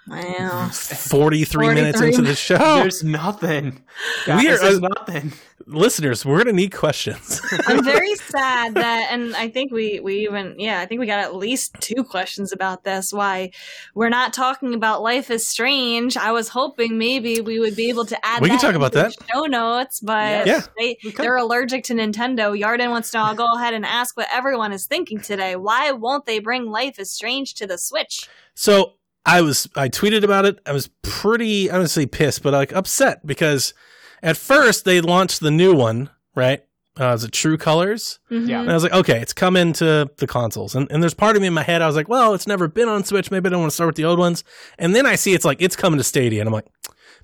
Wow. 0.08 0.68
43, 0.68 1.68
minutes 1.74 2.00
into 2.00 2.22
the 2.22 2.34
show. 2.34 2.58
There's 2.58 3.04
nothing. 3.04 3.84
We 4.26 4.32
are- 4.48 4.58
there's 4.58 4.78
uh, 4.82 4.88
nothing. 4.98 5.32
Listeners, 5.66 6.26
we're 6.26 6.38
going 6.42 6.48
to 6.48 6.52
need 6.52 6.72
questions. 6.74 7.40
I'm 7.68 7.84
very 7.84 8.16
sad 8.16 8.74
that, 8.74 9.08
and 9.12 9.36
I 9.36 9.48
think 9.48 9.70
we 9.70 10.00
we 10.00 10.24
even 10.24 10.56
yeah, 10.58 10.80
I 10.80 10.86
think 10.86 10.98
we 11.00 11.06
got 11.06 11.20
at 11.20 11.36
least 11.36 11.76
two 11.78 12.02
questions 12.02 12.50
about 12.50 12.82
this. 12.82 13.12
Why 13.12 13.52
we're 13.94 14.08
not 14.08 14.32
talking 14.32 14.74
about 14.74 15.02
Life 15.02 15.30
is 15.30 15.46
Strange? 15.46 16.16
I 16.16 16.32
was 16.32 16.48
hoping 16.48 16.98
maybe 16.98 17.40
we 17.40 17.60
would 17.60 17.76
be 17.76 17.88
able 17.90 18.04
to 18.06 18.26
add. 18.26 18.42
We 18.42 18.48
can 18.48 18.58
talk 18.58 18.74
about 18.74 18.90
that. 18.94 19.14
show 19.32 19.44
notes, 19.44 20.00
but 20.00 20.48
Yeah. 20.48 20.62
they, 20.76 20.98
they're 21.16 21.36
allergic 21.36 21.84
to 21.84 21.94
Nintendo. 21.94 22.58
Yarden 22.60 22.90
wants 22.90 23.12
to 23.12 23.18
know. 23.18 23.24
I'll 23.24 23.36
go 23.36 23.54
ahead 23.54 23.72
and 23.72 23.86
ask 23.86 24.16
what 24.16 24.26
everyone 24.32 24.72
is 24.72 24.86
thinking 24.86 25.20
today. 25.20 25.54
Why 25.54 25.92
won't 25.92 26.26
they 26.26 26.40
bring 26.40 26.66
Life 26.66 26.98
is 26.98 27.12
Strange 27.12 27.54
to 27.54 27.68
the 27.68 27.78
Switch? 27.78 28.28
So 28.54 28.94
I 29.24 29.40
was 29.40 29.68
I 29.76 29.88
tweeted 29.88 30.24
about 30.24 30.44
it. 30.44 30.58
I 30.66 30.72
was 30.72 30.88
pretty 31.02 31.70
I 31.70 31.76
don't 31.78 31.88
say 31.88 32.06
pissed, 32.06 32.42
but 32.42 32.52
like 32.52 32.72
upset 32.72 33.26
because 33.26 33.74
at 34.22 34.36
first 34.36 34.84
they 34.84 35.00
launched 35.00 35.40
the 35.40 35.50
new 35.50 35.74
one, 35.74 36.10
right? 36.34 36.62
Uh, 37.00 37.14
is 37.14 37.24
it 37.24 37.32
True 37.32 37.56
Colors? 37.56 38.18
Yeah. 38.28 38.60
And 38.60 38.70
I 38.70 38.74
was 38.74 38.82
like, 38.82 38.92
okay, 38.92 39.18
it's 39.18 39.32
coming 39.32 39.72
to 39.74 40.10
the 40.18 40.26
consoles. 40.26 40.74
And, 40.74 40.90
and 40.92 41.02
there's 41.02 41.14
part 41.14 41.36
of 41.36 41.42
me 41.42 41.48
in 41.48 41.54
my 41.54 41.62
head, 41.62 41.80
I 41.80 41.86
was 41.86 41.96
like, 41.96 42.08
well, 42.08 42.34
it's 42.34 42.46
never 42.46 42.68
been 42.68 42.88
on 42.88 43.02
Switch. 43.02 43.30
Maybe 43.30 43.46
I 43.46 43.50
don't 43.50 43.60
want 43.60 43.70
to 43.70 43.74
start 43.74 43.88
with 43.88 43.96
the 43.96 44.04
old 44.04 44.18
ones. 44.18 44.44
And 44.78 44.94
then 44.94 45.06
I 45.06 45.14
see 45.14 45.32
it's 45.32 45.44
like, 45.46 45.62
it's 45.62 45.74
coming 45.74 45.96
to 45.96 46.04
Stadia. 46.04 46.40
And 46.40 46.48
I'm 46.48 46.52
like, 46.52 46.66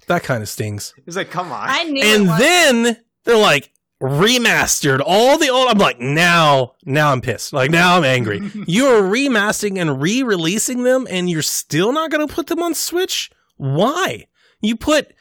that 0.06 0.22
kind 0.22 0.42
of 0.42 0.48
stings. 0.48 0.94
It's 1.06 1.16
like, 1.16 1.30
come 1.30 1.52
on. 1.52 1.68
I 1.68 1.84
knew. 1.84 2.02
And 2.02 2.24
it 2.24 2.28
was. 2.28 2.38
then 2.38 2.96
they're 3.24 3.36
like, 3.36 3.70
remastered 4.00 5.00
all 5.04 5.38
the 5.38 5.48
old. 5.48 5.68
I'm 5.68 5.78
like, 5.78 6.00
now, 6.00 6.74
now 6.84 7.12
I'm 7.12 7.20
pissed. 7.20 7.52
Like, 7.52 7.70
now 7.70 7.96
I'm 7.96 8.04
angry. 8.04 8.38
you're 8.66 9.02
remastering 9.02 9.80
and 9.80 10.00
re 10.00 10.22
releasing 10.22 10.82
them, 10.84 11.06
and 11.10 11.28
you're 11.28 11.42
still 11.42 11.92
not 11.92 12.10
going 12.10 12.26
to 12.26 12.32
put 12.32 12.46
them 12.46 12.62
on 12.62 12.74
Switch? 12.74 13.30
Why? 13.56 14.26
You 14.60 14.76
put 14.76 15.12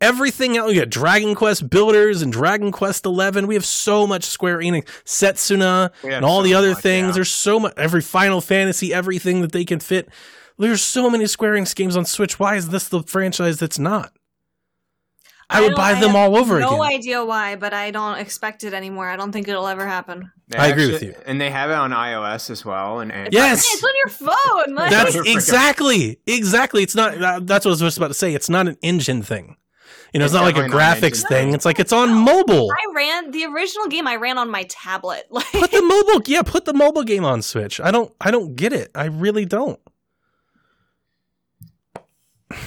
everything 0.00 0.56
else. 0.56 0.72
You 0.72 0.80
got 0.80 0.90
Dragon 0.90 1.34
Quest 1.34 1.70
Builders 1.70 2.20
and 2.22 2.32
Dragon 2.32 2.72
Quest 2.72 3.06
11. 3.06 3.46
We 3.46 3.54
have 3.54 3.64
so 3.64 4.06
much 4.06 4.24
Square 4.24 4.58
Enix, 4.58 4.86
Setsuna, 5.04 5.90
and 6.04 6.24
all 6.24 6.40
so 6.40 6.44
the 6.44 6.54
other 6.54 6.70
much, 6.70 6.82
things. 6.82 7.06
yeah. 7.08 7.12
There's 7.12 7.30
so 7.30 7.60
much, 7.60 7.72
every 7.76 8.02
Final 8.02 8.40
Fantasy, 8.40 8.92
everything 8.92 9.40
that 9.40 9.52
they 9.52 9.64
can 9.64 9.80
fit. 9.80 10.08
There's 10.58 10.82
so 10.82 11.08
many 11.08 11.26
Square 11.26 11.54
Enix 11.54 11.74
games 11.74 11.96
on 11.96 12.04
Switch. 12.04 12.38
Why 12.38 12.56
is 12.56 12.68
this 12.68 12.88
the 12.88 13.02
franchise 13.02 13.58
that's 13.58 13.78
not? 13.78 14.12
I 15.50 15.60
would 15.60 15.68
don't- 15.68 15.76
buy 15.76 15.90
I 15.92 16.00
them 16.00 16.16
all 16.16 16.36
over 16.36 16.58
no 16.58 16.66
again. 16.68 16.78
No 16.78 16.84
idea 16.84 17.24
why, 17.24 17.56
but 17.56 17.74
I 17.74 17.90
don't 17.90 18.18
expect 18.18 18.64
it 18.64 18.72
anymore. 18.72 19.08
I 19.08 19.16
don't 19.16 19.32
think 19.32 19.48
it'll 19.48 19.66
ever 19.68 19.86
happen. 19.86 20.30
They 20.48 20.58
I 20.58 20.68
agree 20.68 20.90
with 20.90 21.02
you. 21.02 21.14
And 21.26 21.40
they 21.40 21.50
have 21.50 21.70
it 21.70 21.74
on 21.74 21.90
iOS 21.90 22.48
as 22.50 22.64
well. 22.64 23.00
And, 23.00 23.12
and 23.12 23.32
Yes. 23.32 23.64
It's 23.72 23.84
on 23.84 23.90
your 24.04 24.08
phone. 24.08 24.74
Like, 24.74 24.90
That's 24.90 25.14
exactly, 25.16 26.20
exactly. 26.26 26.82
It's 26.82 26.94
not. 26.94 27.20
Uh, 27.22 27.40
that's 27.42 27.64
what 27.64 27.70
I 27.70 27.74
was 27.74 27.80
just 27.80 27.96
about 27.98 28.08
to 28.08 28.14
say. 28.14 28.34
It's 28.34 28.48
not 28.48 28.66
an 28.68 28.76
engine 28.82 29.22
thing. 29.22 29.56
You 30.14 30.18
know, 30.18 30.26
it's, 30.26 30.34
It's 30.34 30.38
not 30.40 30.44
like 30.44 30.56
a 30.56 30.68
definitely 30.68 30.78
not 30.78 30.96
graphics 30.98 31.16
thing. 31.20 31.28
thing. 31.46 31.54
It's 31.54 31.64
like 31.64 31.80
it's 31.80 31.92
on 31.92 32.12
mobile. 32.14 32.68
I 32.70 32.92
ran 32.94 33.30
the 33.30 33.44
original 33.46 33.88
game. 33.88 34.06
I 34.06 34.16
ran 34.16 34.36
on 34.38 34.50
my 34.50 34.64
tablet. 34.64 35.24
Like, 35.30 35.46
Put 35.52 35.70
the 35.70 35.80
mobile, 35.82 36.22
yeah, 36.26 36.42
put 36.42 36.66
the 36.66 36.74
mobile 36.74 37.02
game 37.02 37.24
on 37.24 37.40
Switch. 37.40 37.80
I 37.80 37.90
don't, 37.90 38.12
I 38.20 38.30
don't 38.30 38.54
get 38.56 38.72
it. 38.74 38.90
I 38.94 39.06
really 39.06 39.44
don't. 39.46 39.80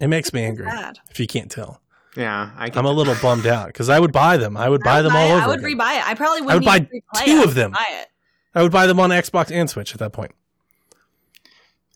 It 0.00 0.08
makes 0.08 0.32
me 0.32 0.42
angry. 0.44 0.64
bad. 0.64 0.98
If 1.10 1.20
you 1.20 1.26
can't 1.26 1.50
tell, 1.50 1.82
yeah, 2.16 2.50
I 2.56 2.70
I'm 2.74 2.84
a 2.86 2.90
little 2.92 3.14
bummed 3.22 3.46
out 3.46 3.68
because 3.68 3.88
I 3.88 3.98
would 4.00 4.12
buy 4.12 4.36
them. 4.36 4.56
I 4.56 4.68
would 4.68 4.82
buy 4.82 4.98
I 4.98 5.02
would 5.02 5.10
them 5.10 5.16
all 5.16 5.26
it. 5.28 5.32
over. 5.32 5.40
I 5.42 5.46
would 5.48 5.58
again. 5.60 5.78
rebuy 5.78 5.96
it. 5.98 6.08
I 6.08 6.14
probably 6.14 6.40
wouldn't 6.42 6.50
I 6.50 6.54
would 6.56 6.64
buy 6.64 6.76
even 6.76 7.02
replay 7.14 7.24
two 7.24 7.30
it. 7.30 7.34
I 7.38 7.40
of 7.42 7.46
would 7.46 7.56
them. 7.56 7.70
Buy 7.72 7.86
it. 7.90 8.06
I 8.54 8.62
would 8.62 8.72
buy 8.72 8.86
them 8.86 8.98
on 9.00 9.10
Xbox 9.10 9.50
and 9.52 9.70
Switch 9.70 9.92
at 9.92 9.98
that 10.00 10.12
point. 10.12 10.32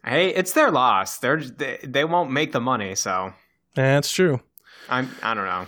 hey, 0.04 0.28
it's 0.28 0.52
their 0.52 0.70
loss. 0.70 1.18
They're 1.18 1.40
they, 1.42 1.78
they 1.82 2.04
won't 2.04 2.30
make 2.30 2.52
the 2.52 2.60
money. 2.60 2.94
So 2.94 3.32
That's 3.74 4.10
true. 4.10 4.40
I'm 4.88 5.10
I 5.22 5.34
don't 5.34 5.46
know. 5.46 5.66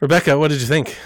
Rebecca, 0.00 0.38
what 0.38 0.48
did 0.48 0.60
you 0.60 0.66
think? 0.66 0.96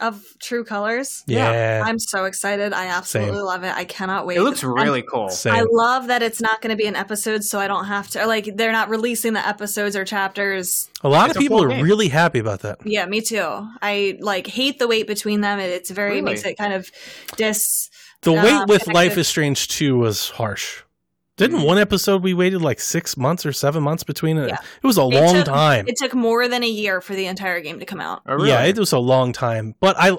Of 0.00 0.22
True 0.40 0.64
Colors. 0.64 1.22
Yeah, 1.26 1.82
I'm 1.84 1.98
so 1.98 2.24
excited. 2.24 2.72
I 2.72 2.86
absolutely 2.86 3.36
Same. 3.36 3.44
love 3.44 3.64
it. 3.64 3.74
I 3.74 3.84
cannot 3.84 4.26
wait. 4.26 4.36
It 4.38 4.42
looks 4.42 4.62
And 4.62 4.74
really 4.74 5.02
cool. 5.02 5.28
same. 5.30 5.54
I 5.54 5.64
love 5.70 6.06
that 6.08 6.22
it's 6.22 6.40
not 6.40 6.60
going 6.60 6.70
to 6.70 6.76
be 6.76 6.86
an 6.86 6.96
episode, 6.96 7.44
so 7.44 7.58
I 7.58 7.66
don't 7.68 7.86
have 7.86 8.08
to. 8.10 8.26
Like, 8.26 8.56
they're 8.56 8.72
not 8.72 8.88
releasing 8.88 9.32
the 9.32 9.46
episodes 9.46 9.96
or 9.96 10.04
chapters. 10.04 10.88
a 11.02 11.08
lot 11.08 11.28
It's 11.30 11.36
of 11.36 11.40
people 11.42 11.62
are 11.62 11.68
game. 11.68 11.84
really 11.84 12.08
happy 12.08 12.38
about 12.38 12.60
that. 12.60 12.78
Yeah, 12.84 13.06
me 13.06 13.20
too. 13.20 13.68
I 13.82 14.18
like 14.20 14.46
hate 14.46 14.78
the 14.78 14.86
wait 14.88 15.06
between 15.06 15.40
them. 15.40 15.58
It, 15.58 15.70
it's 15.70 15.90
very 15.90 16.10
Really? 16.16 16.22
makes 16.22 16.44
it 16.44 16.56
kind 16.56 16.72
of 16.72 16.90
dis. 17.36 17.90
The 18.22 18.32
uh, 18.32 18.42
wait 18.42 18.68
with 18.68 18.82
connected. 18.84 18.94
Life 18.94 19.18
is 19.18 19.28
Strange 19.28 19.68
2 19.68 19.96
was 19.98 20.30
harsh. 20.30 20.82
Didn't 21.36 21.60
Mm. 21.60 21.66
one 21.66 21.78
episode 21.78 22.22
we 22.22 22.32
waited 22.32 22.62
like 22.62 22.78
six 22.78 23.16
months 23.16 23.44
or 23.44 23.52
seven 23.52 23.82
months 23.82 24.04
between 24.04 24.38
it? 24.38 24.48
Yeah. 24.48 24.58
It 24.82 24.86
was 24.86 24.98
a 24.98 25.02
It 25.02 25.20
long 25.20 25.34
took- 25.34 25.44
time. 25.46 25.88
It 25.88 25.96
took 25.96 26.14
more 26.14 26.46
than 26.48 26.62
a 26.62 26.68
year 26.68 27.00
for 27.00 27.14
the 27.14 27.26
entire 27.26 27.60
game 27.60 27.80
to 27.80 27.86
come 27.86 28.00
out. 28.00 28.22
Oh, 28.26 28.34
really? 28.34 28.48
Yeah, 28.50 28.62
it 28.64 28.78
was 28.78 28.92
a 28.92 28.98
long 28.98 29.32
time. 29.32 29.74
But 29.80 29.96
I, 29.98 30.16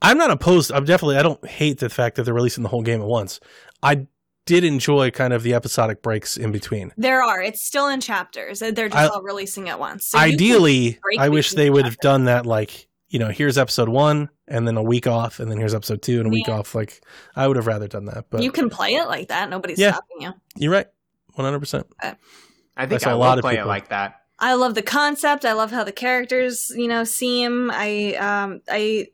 I'm 0.00 0.16
not 0.18 0.30
opposed. 0.30 0.70
I'm 0.72 0.84
definitely. 0.84 1.16
I 1.16 1.22
don't 1.22 1.44
hate 1.46 1.80
the 1.80 1.88
fact 1.88 2.16
that 2.16 2.22
they're 2.24 2.34
releasing 2.34 2.62
the 2.62 2.68
whole 2.68 2.82
game 2.82 3.00
at 3.00 3.06
once. 3.08 3.40
I 3.82 4.06
did 4.46 4.64
enjoy 4.64 5.10
kind 5.10 5.32
of 5.34 5.42
the 5.42 5.52
episodic 5.54 6.00
breaks 6.02 6.36
in 6.36 6.52
between. 6.52 6.92
There 6.96 7.22
are. 7.22 7.42
It's 7.42 7.60
still 7.62 7.88
in 7.88 8.00
chapters. 8.00 8.60
They're 8.60 8.72
just 8.88 8.94
I- 8.96 9.08
all 9.08 9.22
releasing 9.22 9.68
at 9.68 9.78
once. 9.78 10.06
So 10.06 10.18
Ideally, 10.18 10.98
I 11.18 11.28
wish 11.28 11.50
they 11.50 11.68
would 11.68 11.84
have 11.84 11.98
done 11.98 12.24
that. 12.24 12.46
Like 12.46 12.87
you 13.08 13.18
know, 13.18 13.28
here's 13.28 13.56
episode 13.58 13.88
one, 13.88 14.28
and 14.46 14.66
then 14.66 14.76
a 14.76 14.82
week 14.82 15.06
off, 15.06 15.40
and 15.40 15.50
then 15.50 15.58
here's 15.58 15.74
episode 15.74 16.02
two, 16.02 16.18
and 16.18 16.26
a 16.26 16.30
week 16.30 16.46
Yeah. 16.48 16.58
off. 16.58 16.74
Like 16.74 17.02
I 17.36 17.46
would 17.48 17.56
have 17.56 17.66
rather 17.66 17.88
done 17.88 18.04
that. 18.06 18.26
But 18.30 18.42
you 18.42 18.52
can 18.52 18.68
play 18.70 18.94
it 18.94 19.06
like 19.06 19.28
that. 19.28 19.48
Nobody's 19.50 19.78
Yeah. 19.78 19.92
stopping 19.92 20.20
you. 20.20 20.32
you're 20.56 20.72
right, 20.72 20.86
100. 21.34 21.58
percent 21.60 21.86
I 22.00 22.14
think 22.82 22.90
That's 22.90 23.06
I 23.06 23.10
a 23.10 23.14
will 23.14 23.20
lot 23.20 23.38
of 23.38 23.42
play 23.42 23.54
people. 23.54 23.66
it 23.66 23.68
like 23.68 23.88
that. 23.88 24.14
I 24.38 24.54
love 24.54 24.74
the 24.76 24.82
concept. 24.82 25.44
I 25.44 25.52
love 25.54 25.72
how 25.72 25.82
the 25.82 25.90
characters, 25.92 26.70
you 26.76 26.86
know, 26.86 27.02
seem. 27.02 27.70
I 27.72 28.14
um 28.14 28.60
I 28.68 29.08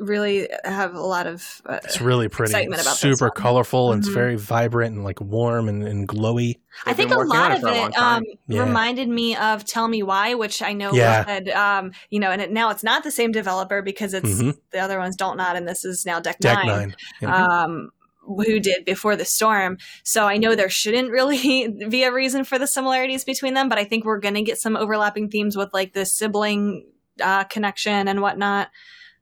really 0.00 0.48
have 0.64 0.94
a 0.94 1.00
lot 1.00 1.26
of 1.26 1.62
uh, 1.66 1.78
It's 1.84 2.00
really 2.00 2.28
pretty. 2.28 2.50
Excitement 2.52 2.80
It's 2.80 2.86
about 2.88 2.92
this 2.92 3.00
super 3.18 3.26
one. 3.26 3.36
colorful 3.36 3.92
and 3.92 4.00
it's 4.02 4.08
very 4.08 4.36
vibrant 4.36 4.94
and 4.96 5.04
like 5.04 5.20
warm 5.20 5.68
and, 5.68 5.82
and 5.86 6.08
glowy. 6.08 6.56
I 6.86 6.92
They've 6.92 7.08
think 7.08 7.12
a 7.12 7.24
lot 7.24 7.52
of 7.52 7.60
for 7.60 7.68
it 7.68 7.96
um, 7.98 8.24
Yeah. 8.48 8.60
reminded 8.64 9.08
me 9.08 9.36
of 9.36 9.64
Tell 9.64 9.86
Me 9.86 10.02
Why, 10.02 10.34
which 10.34 10.62
I 10.62 10.72
know 10.72 10.92
Yeah. 10.94 11.24
had, 11.24 11.48
um, 11.50 11.92
you 12.08 12.18
know, 12.18 12.30
and 12.30 12.40
it, 12.42 12.50
now 12.50 12.70
it's 12.70 12.82
not 12.82 13.04
the 13.04 13.10
same 13.10 13.30
developer 13.32 13.82
because 13.82 14.14
it's 14.14 14.28
Mhm. 14.40 14.56
the 14.72 14.78
other 14.80 14.98
ones 14.98 15.16
don't 15.16 15.36
not, 15.36 15.56
and 15.56 15.68
this 15.68 15.84
is 15.84 16.06
now 16.06 16.18
Deck, 16.20 16.38
Deck 16.38 16.56
Nine, 16.64 16.66
Nine. 16.66 16.94
Yeah. 17.20 17.46
um, 17.64 17.90
who 18.22 18.60
did 18.60 18.84
Before 18.84 19.16
the 19.16 19.24
Storm. 19.24 19.78
So 20.04 20.26
I 20.26 20.36
know 20.36 20.54
there 20.54 20.68
shouldn't 20.68 21.10
really 21.10 21.68
be 21.88 22.04
a 22.04 22.12
reason 22.12 22.44
for 22.44 22.58
the 22.58 22.66
similarities 22.66 23.24
between 23.24 23.54
them, 23.54 23.68
but 23.68 23.78
I 23.78 23.84
think 23.84 24.04
we're 24.04 24.20
going 24.20 24.34
to 24.34 24.42
get 24.42 24.58
some 24.58 24.76
overlapping 24.76 25.28
themes 25.30 25.56
with 25.56 25.70
like 25.72 25.92
the 25.94 26.06
sibling 26.06 26.86
uh, 27.20 27.44
connection 27.44 28.08
and 28.08 28.20
whatnot. 28.22 28.68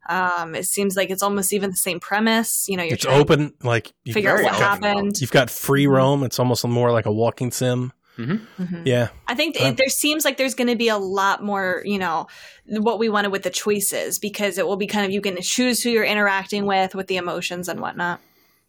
Um, 0.08 0.54
it 0.54 0.64
seems 0.64 0.96
like 0.96 1.10
it's 1.10 1.22
almost 1.22 1.52
even 1.52 1.70
the 1.70 1.76
same 1.76 2.00
premise. 2.00 2.66
You 2.68 2.76
know, 2.76 2.82
you're 2.82 2.94
it's 2.94 3.04
open. 3.06 3.52
Like 3.62 3.92
you- 4.04 4.14
figure 4.14 4.30
out 4.30 4.42
what 4.42 4.54
open. 4.54 4.62
happened. 4.62 5.20
You've 5.20 5.30
got 5.30 5.50
free 5.50 5.84
Mhm. 5.86 5.90
roam. 5.90 6.22
It's 6.24 6.38
almost 6.38 6.66
more 6.66 6.90
like 6.92 7.06
a 7.06 7.12
walking 7.12 7.50
sim. 7.50 7.92
Mhm. 8.16 8.40
Yeah. 8.84 9.08
I 9.28 9.34
think 9.36 9.60
Uh, 9.60 9.66
it, 9.66 9.76
there 9.76 9.88
seems 9.88 10.24
like 10.24 10.38
there's 10.38 10.54
going 10.54 10.66
to 10.68 10.74
be 10.76 10.88
a 10.88 10.96
lot 10.98 11.44
more, 11.44 11.82
you 11.84 11.98
know, 11.98 12.26
what 12.66 12.98
we 12.98 13.08
wanted 13.08 13.30
with 13.30 13.44
the 13.44 13.50
choices 13.50 14.18
because 14.18 14.58
it 14.58 14.66
will 14.66 14.76
be 14.76 14.88
kind 14.88 15.06
of 15.06 15.12
you 15.12 15.20
can 15.20 15.40
choose 15.40 15.82
who 15.84 15.90
you're 15.90 16.02
interacting 16.04 16.66
with, 16.66 16.96
with 16.96 17.06
the 17.06 17.16
emotions 17.16 17.68
and 17.68 17.78
whatnot. 17.80 18.20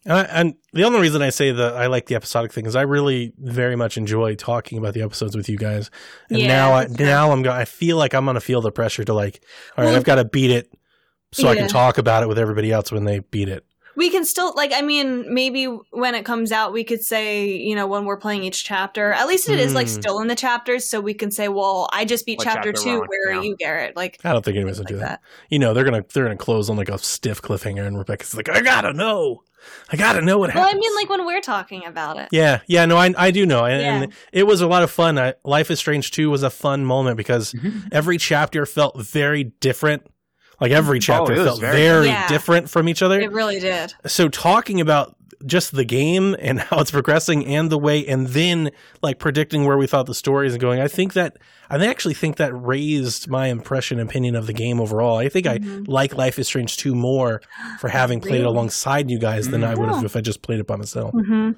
And, 0.04 0.12
I, 0.14 0.22
and 0.22 0.54
the 0.72 0.84
only 0.84 1.00
reason 1.00 1.20
I 1.20 1.30
say 1.30 1.50
that 1.50 1.74
I 1.76 1.86
like 1.88 2.06
the 2.06 2.14
episodic 2.14 2.52
thing 2.52 2.64
is 2.64 2.76
I 2.76 2.82
really 2.82 3.32
very 3.38 3.74
much 3.76 3.98
enjoy 3.98 4.34
talking 4.36 4.78
about 4.78 4.94
the 4.94 5.02
episodes 5.02 5.36
with 5.36 5.48
you 5.48 5.58
guys. 5.58 5.90
And 6.30 6.38
Yeah, 6.38 6.46
now, 6.46 6.72
I, 6.72 6.86
now 6.86 7.32
I'm 7.32 7.42
go- 7.42 7.50
I 7.52 7.64
feel 7.64 7.96
like 7.96 8.14
I'm 8.14 8.24
gonna 8.26 8.40
feel 8.40 8.60
the 8.62 8.70
pressure 8.72 9.02
to 9.04 9.12
like, 9.12 9.42
all 9.76 9.82
right, 9.84 9.90
Well, 9.90 9.96
I've 9.96 10.04
got 10.04 10.14
to 10.14 10.24
beat 10.24 10.52
it 10.52 10.70
so 11.32 11.48
I 11.48 11.56
can 11.56 11.68
talk 11.68 11.98
about 11.98 12.22
it 12.22 12.28
with 12.28 12.38
everybody 12.38 12.70
else 12.72 12.90
when 12.92 13.04
they 13.04 13.20
beat 13.20 13.48
it. 13.48 13.64
We 13.96 14.08
can 14.08 14.24
still 14.24 14.54
like, 14.54 14.72
I 14.72 14.82
mean, 14.82 15.34
maybe 15.34 15.66
when 15.90 16.14
it 16.14 16.24
comes 16.24 16.52
out, 16.52 16.72
we 16.72 16.84
could 16.84 17.02
say, 17.02 17.48
you 17.48 17.74
know, 17.74 17.86
when 17.86 18.04
we're 18.04 18.16
playing 18.16 18.44
each 18.44 18.64
chapter, 18.64 19.12
at 19.12 19.26
least 19.26 19.48
it 19.48 19.58
is 19.58 19.74
like 19.74 19.88
Hmm. 19.88 19.92
still 20.00 20.20
in 20.20 20.28
the 20.28 20.36
chapters, 20.36 20.88
so 20.88 21.00
we 21.00 21.12
can 21.12 21.30
say, 21.30 21.48
well, 21.48 21.88
I 21.92 22.04
just 22.04 22.24
beat 22.24 22.38
What 22.38 22.44
chapter, 22.44 22.72
chapter 22.72 22.82
two. 22.82 22.90
we're 22.90 23.02
on, 23.02 23.08
Where 23.08 23.28
are 23.28 23.34
yeah. 23.34 23.42
you, 23.42 23.56
Garrett? 23.56 23.96
Like, 23.96 24.18
I 24.24 24.32
don't 24.32 24.44
think 24.44 24.56
anyone's 24.56 24.78
gonna 24.78 24.84
like 24.86 24.94
do 24.94 24.98
that. 25.00 25.20
that. 25.20 25.20
You 25.50 25.58
know, 25.58 25.74
they're 25.74 25.84
gonna 25.84 26.04
they're 26.14 26.24
gonna 26.24 26.36
close 26.36 26.70
on 26.70 26.76
like 26.76 26.88
a 26.88 26.98
stiff 26.98 27.42
cliffhanger, 27.42 27.84
and 27.86 27.98
Rebecca's 27.98 28.34
like, 28.34 28.48
I 28.48 28.60
gotta 28.62 28.92
know, 28.92 29.42
I 29.92 29.96
gotta 29.96 30.22
know 30.22 30.38
what 30.38 30.54
Well, 30.54 30.64
I 30.66 30.72
mean, 30.72 30.94
like 30.94 31.10
when 31.10 31.26
we're 31.26 31.40
talking 31.42 31.84
about 31.84 32.16
it. 32.18 32.28
Yeah, 32.30 32.60
yeah, 32.68 32.86
no, 32.86 32.96
I 32.96 33.12
I 33.18 33.30
do 33.32 33.44
know, 33.44 33.64
and, 33.66 33.82
Yeah. 33.82 33.94
and 34.04 34.12
it 34.32 34.44
was 34.46 34.60
a 34.62 34.66
lot 34.68 34.82
of 34.84 34.90
fun. 34.90 35.18
I, 35.18 35.34
Life 35.44 35.70
is 35.70 35.78
Strange 35.80 36.12
Two 36.12 36.30
was 36.30 36.42
a 36.44 36.48
fun 36.50 36.84
moment 36.86 37.16
because 37.18 37.52
Mhm. 37.52 37.88
every 37.92 38.16
chapter 38.18 38.64
felt 38.66 38.98
very 38.98 39.44
different. 39.44 40.06
Like 40.60 40.72
every 40.72 40.98
mm. 40.98 41.02
chapter 41.02 41.32
Oh, 41.34 41.44
felt 41.44 41.60
very- 41.60 41.76
very 41.76 42.06
Yeah. 42.08 42.28
different 42.28 42.68
from 42.70 42.88
each 42.88 43.02
other. 43.02 43.20
It 43.20 43.32
really 43.32 43.60
did. 43.60 43.94
so 44.06 44.28
talking 44.28 44.80
about 44.80 45.16
just 45.46 45.74
the 45.74 45.84
game 45.86 46.36
and 46.38 46.60
how 46.68 46.80
it's 46.80 46.90
progressing 46.90 47.46
and 47.46 47.70
the 47.70 47.78
way 47.78 48.06
and 48.06 48.26
then 48.28 48.70
like 49.02 49.18
predicting 49.18 49.64
where 49.64 49.78
we 49.78 49.86
thought 49.86 50.04
the 50.04 50.14
story 50.14 50.46
is 50.46 50.58
going 50.58 50.80
i 50.80 50.86
think 50.88 51.14
that 51.14 51.38
i 51.70 51.86
actually 51.86 52.14
think 52.14 52.36
that 52.36 52.52
raised 52.54 53.28
my 53.28 53.46
impression 53.46 53.98
opinion 54.00 54.34
of 54.36 54.46
the 54.46 54.52
game 54.52 54.80
overall 54.80 55.16
i 55.18 55.28
think 55.28 55.46
Mhm. 55.46 55.88
i 55.88 55.90
like 55.90 56.14
life 56.14 56.38
is 56.38 56.46
strange 56.46 56.76
2 56.76 56.94
more 56.94 57.40
for 57.78 57.88
having 57.88 58.20
played 58.20 58.40
it 58.40 58.46
alongside 58.46 59.10
you 59.10 59.18
guys 59.18 59.48
than 59.50 59.62
i 59.64 59.74
would 59.74 59.88
have 59.88 60.04
if 60.04 60.16
i 60.16 60.20
just 60.20 60.42
played 60.42 60.60
it 60.60 60.66
by 60.66 60.76
myself 60.76 61.12
hmm 61.12 61.50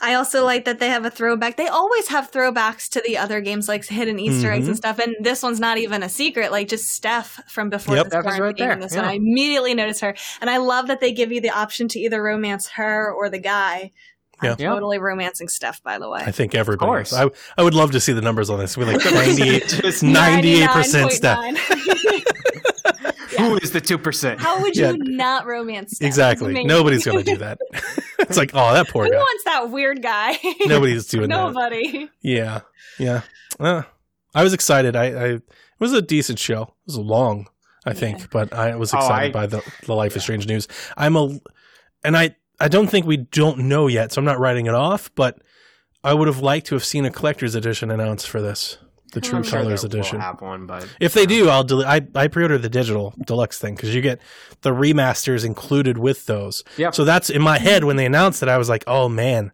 I 0.00 0.14
also 0.14 0.44
like 0.44 0.64
that 0.64 0.80
they 0.80 0.88
have 0.88 1.04
a 1.04 1.10
throwback. 1.10 1.56
They 1.56 1.68
always 1.68 2.08
have 2.08 2.32
throwbacks 2.32 2.88
to 2.90 3.00
the 3.06 3.18
other 3.18 3.40
games, 3.40 3.68
like 3.68 3.84
hidden 3.86 4.18
Easter 4.18 4.50
eggs 4.50 4.64
Mhm. 4.64 4.68
and 4.70 4.76
stuff. 4.76 4.98
And 4.98 5.14
this 5.20 5.42
one's 5.44 5.60
not 5.60 5.78
even 5.78 6.02
a 6.02 6.08
secret. 6.08 6.50
Like 6.50 6.66
just 6.68 6.88
Steph 6.88 7.40
from 7.46 7.70
before 7.70 7.94
Yep. 7.96 8.04
this 8.10 8.20
Steph 8.20 8.40
right 8.40 8.56
there, 8.56 8.72
in 8.72 8.80
This 8.80 8.94
yeah. 8.94 9.02
one, 9.02 9.10
I 9.10 9.14
immediately 9.14 9.74
noticed 9.74 10.00
her, 10.00 10.14
and 10.40 10.50
I 10.50 10.56
love 10.56 10.88
that 10.88 11.00
they 11.00 11.12
give 11.12 11.30
you 11.30 11.40
the 11.40 11.50
option 11.50 11.86
to 11.88 12.00
either 12.00 12.20
romance 12.22 12.70
her 12.70 13.12
or 13.12 13.30
the 13.30 13.38
guy. 13.38 13.92
I'm 14.42 14.56
Yeah. 14.58 14.68
totally 14.70 14.98
romancing 14.98 15.48
Steph, 15.48 15.82
by 15.82 15.98
the 15.98 16.08
way. 16.08 16.20
i 16.24 16.30
think 16.32 16.54
everybody 16.54 16.88
course. 16.88 17.12
is. 17.12 17.18
I, 17.18 17.28
I 17.56 17.62
would 17.62 17.74
love 17.74 17.92
to 17.92 18.00
see 18.00 18.12
the 18.12 18.20
numbers 18.22 18.50
on 18.50 18.58
this 18.58 18.76
It'd 18.76 18.88
be 18.88 18.94
like 18.96 19.04
98 19.14 19.68
Just 19.68 20.02
98% 20.02 21.10
Steph. 21.10 21.38
Who 23.38 23.56
is 23.56 23.70
the 23.72 23.80
two 23.80 23.98
percent? 23.98 24.40
How 24.40 24.60
would 24.60 24.76
you 24.76 24.84
Yeah. 24.86 24.92
not 24.98 25.46
romance 25.46 25.96
Steph? 25.96 26.06
exactly 26.06 26.64
nobody's 26.64 27.04
gonna 27.04 27.22
do 27.22 27.36
that 27.38 27.58
it's 28.18 28.36
like 28.36 28.50
oh 28.54 28.72
that 28.74 28.88
poor 28.88 29.04
Who 29.06 29.10
guy 29.10 29.16
wants 29.18 29.44
that 29.44 29.70
weird 29.70 30.02
guy? 30.02 30.36
nobody's 30.66 31.06
doing 31.06 31.28
that 31.30 31.36
Nobody. 31.36 32.08
Yeah, 32.20 32.60
yeah. 32.98 33.22
Uh, 33.58 33.82
I 34.34 34.42
was 34.44 34.52
excited. 34.54 34.96
I, 34.96 35.04
I 35.06 35.26
it 35.34 35.42
was 35.80 35.92
a 35.92 36.00
decent 36.02 36.38
show. 36.38 36.62
It 36.62 36.68
was 36.86 36.98
long, 36.98 37.48
I 37.84 37.92
think, 37.94 38.20
Yeah. 38.20 38.26
but 38.30 38.52
I 38.52 38.76
was 38.76 38.94
Oh, 38.94 38.98
excited 38.98 39.30
I- 39.30 39.40
by 39.40 39.46
the 39.46 39.62
the 39.86 39.94
Life 39.94 40.16
is 40.16 40.22
Strange 40.22 40.46
news. 40.46 40.68
I'm 40.96 41.16
a, 41.16 41.38
and 42.04 42.16
I 42.16 42.36
I 42.62 42.68
don't 42.68 42.88
think 42.88 43.06
we 43.06 43.16
don't 43.18 43.58
know 43.58 43.86
yet, 43.88 44.12
so 44.12 44.20
I'm 44.20 44.24
not 44.24 44.38
writing 44.38 44.66
it 44.66 44.74
off. 44.74 45.10
But 45.14 45.38
I 46.04 46.14
would 46.14 46.28
have 46.28 46.38
liked 46.40 46.66
to 46.68 46.74
have 46.74 46.84
seen 46.84 47.04
a 47.04 47.10
collector's 47.10 47.54
edition 47.54 47.90
announced 47.90 48.28
for 48.28 48.40
this, 48.42 48.78
the 49.12 49.20
True 49.20 49.38
I'm 49.38 49.42
sure 49.44 49.62
Colors 49.62 49.82
that 49.82 49.94
edition. 49.94 50.20
have 50.20 50.40
one, 50.40 50.66
but 50.66 50.86
If 51.00 51.12
they 51.14 51.26
do, 51.26 51.48
I'll 51.48 51.64
del- 51.64 51.84
I 51.84 52.00
I 52.14 52.28
pre-order 52.28 52.58
the 52.58 52.68
digital 52.68 53.14
deluxe 53.26 53.58
thing 53.58 53.74
because 53.74 53.94
you 53.94 54.00
get 54.00 54.20
the 54.62 54.70
remasters 54.70 55.44
included 55.44 55.98
with 55.98 56.26
those. 56.26 56.64
Yep. 56.76 56.94
So 56.94 57.04
that's 57.04 57.30
in 57.30 57.42
my 57.42 57.58
head 57.58 57.84
when 57.84 57.96
they 57.96 58.06
announced 58.06 58.42
it. 58.42 58.48
I 58.48 58.58
was 58.58 58.68
like, 58.68 58.84
oh 58.86 59.08
man, 59.08 59.52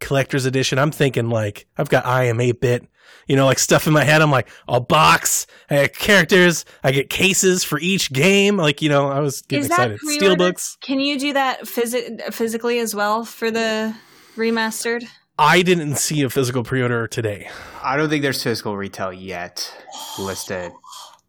collector's 0.00 0.46
edition. 0.46 0.78
I'm 0.78 0.90
thinking 0.90 1.28
like 1.30 1.66
I've 1.76 1.88
got 1.88 2.04
iam8bit, 2.04 2.86
you 3.26 3.36
know, 3.36 3.46
like 3.46 3.58
stuff 3.58 3.86
in 3.86 3.92
my 3.92 4.04
head. 4.04 4.22
I'm 4.22 4.30
like 4.30 4.48
a 4.68 4.80
box. 4.80 5.46
I 5.70 5.74
get 5.82 5.96
characters. 5.96 6.64
I 6.82 6.92
get 6.92 7.10
cases 7.10 7.64
for 7.64 7.78
each 7.80 8.12
game. 8.12 8.56
Like 8.56 8.80
you 8.82 8.88
know, 8.88 9.08
I 9.08 9.20
was 9.20 9.42
getting 9.42 9.64
Is 9.64 9.70
excited. 9.70 9.98
pre-order? 9.98 10.36
Steelbooks. 10.44 10.80
Can 10.80 11.00
you 11.00 11.18
do 11.18 11.32
that 11.34 11.62
phys- 11.62 12.32
physically 12.32 12.78
as 12.78 12.94
well 12.94 13.24
for 13.24 13.50
the 13.50 13.94
remastered? 14.36 15.04
I 15.38 15.62
didn't 15.62 15.96
see 15.96 16.22
a 16.22 16.30
physical 16.30 16.64
pre-order 16.64 17.06
today. 17.06 17.48
I 17.82 17.96
don't 17.96 18.08
think 18.08 18.22
there's 18.22 18.42
physical 18.42 18.76
retail 18.76 19.12
yet 19.12 19.72
listed. 20.18 20.72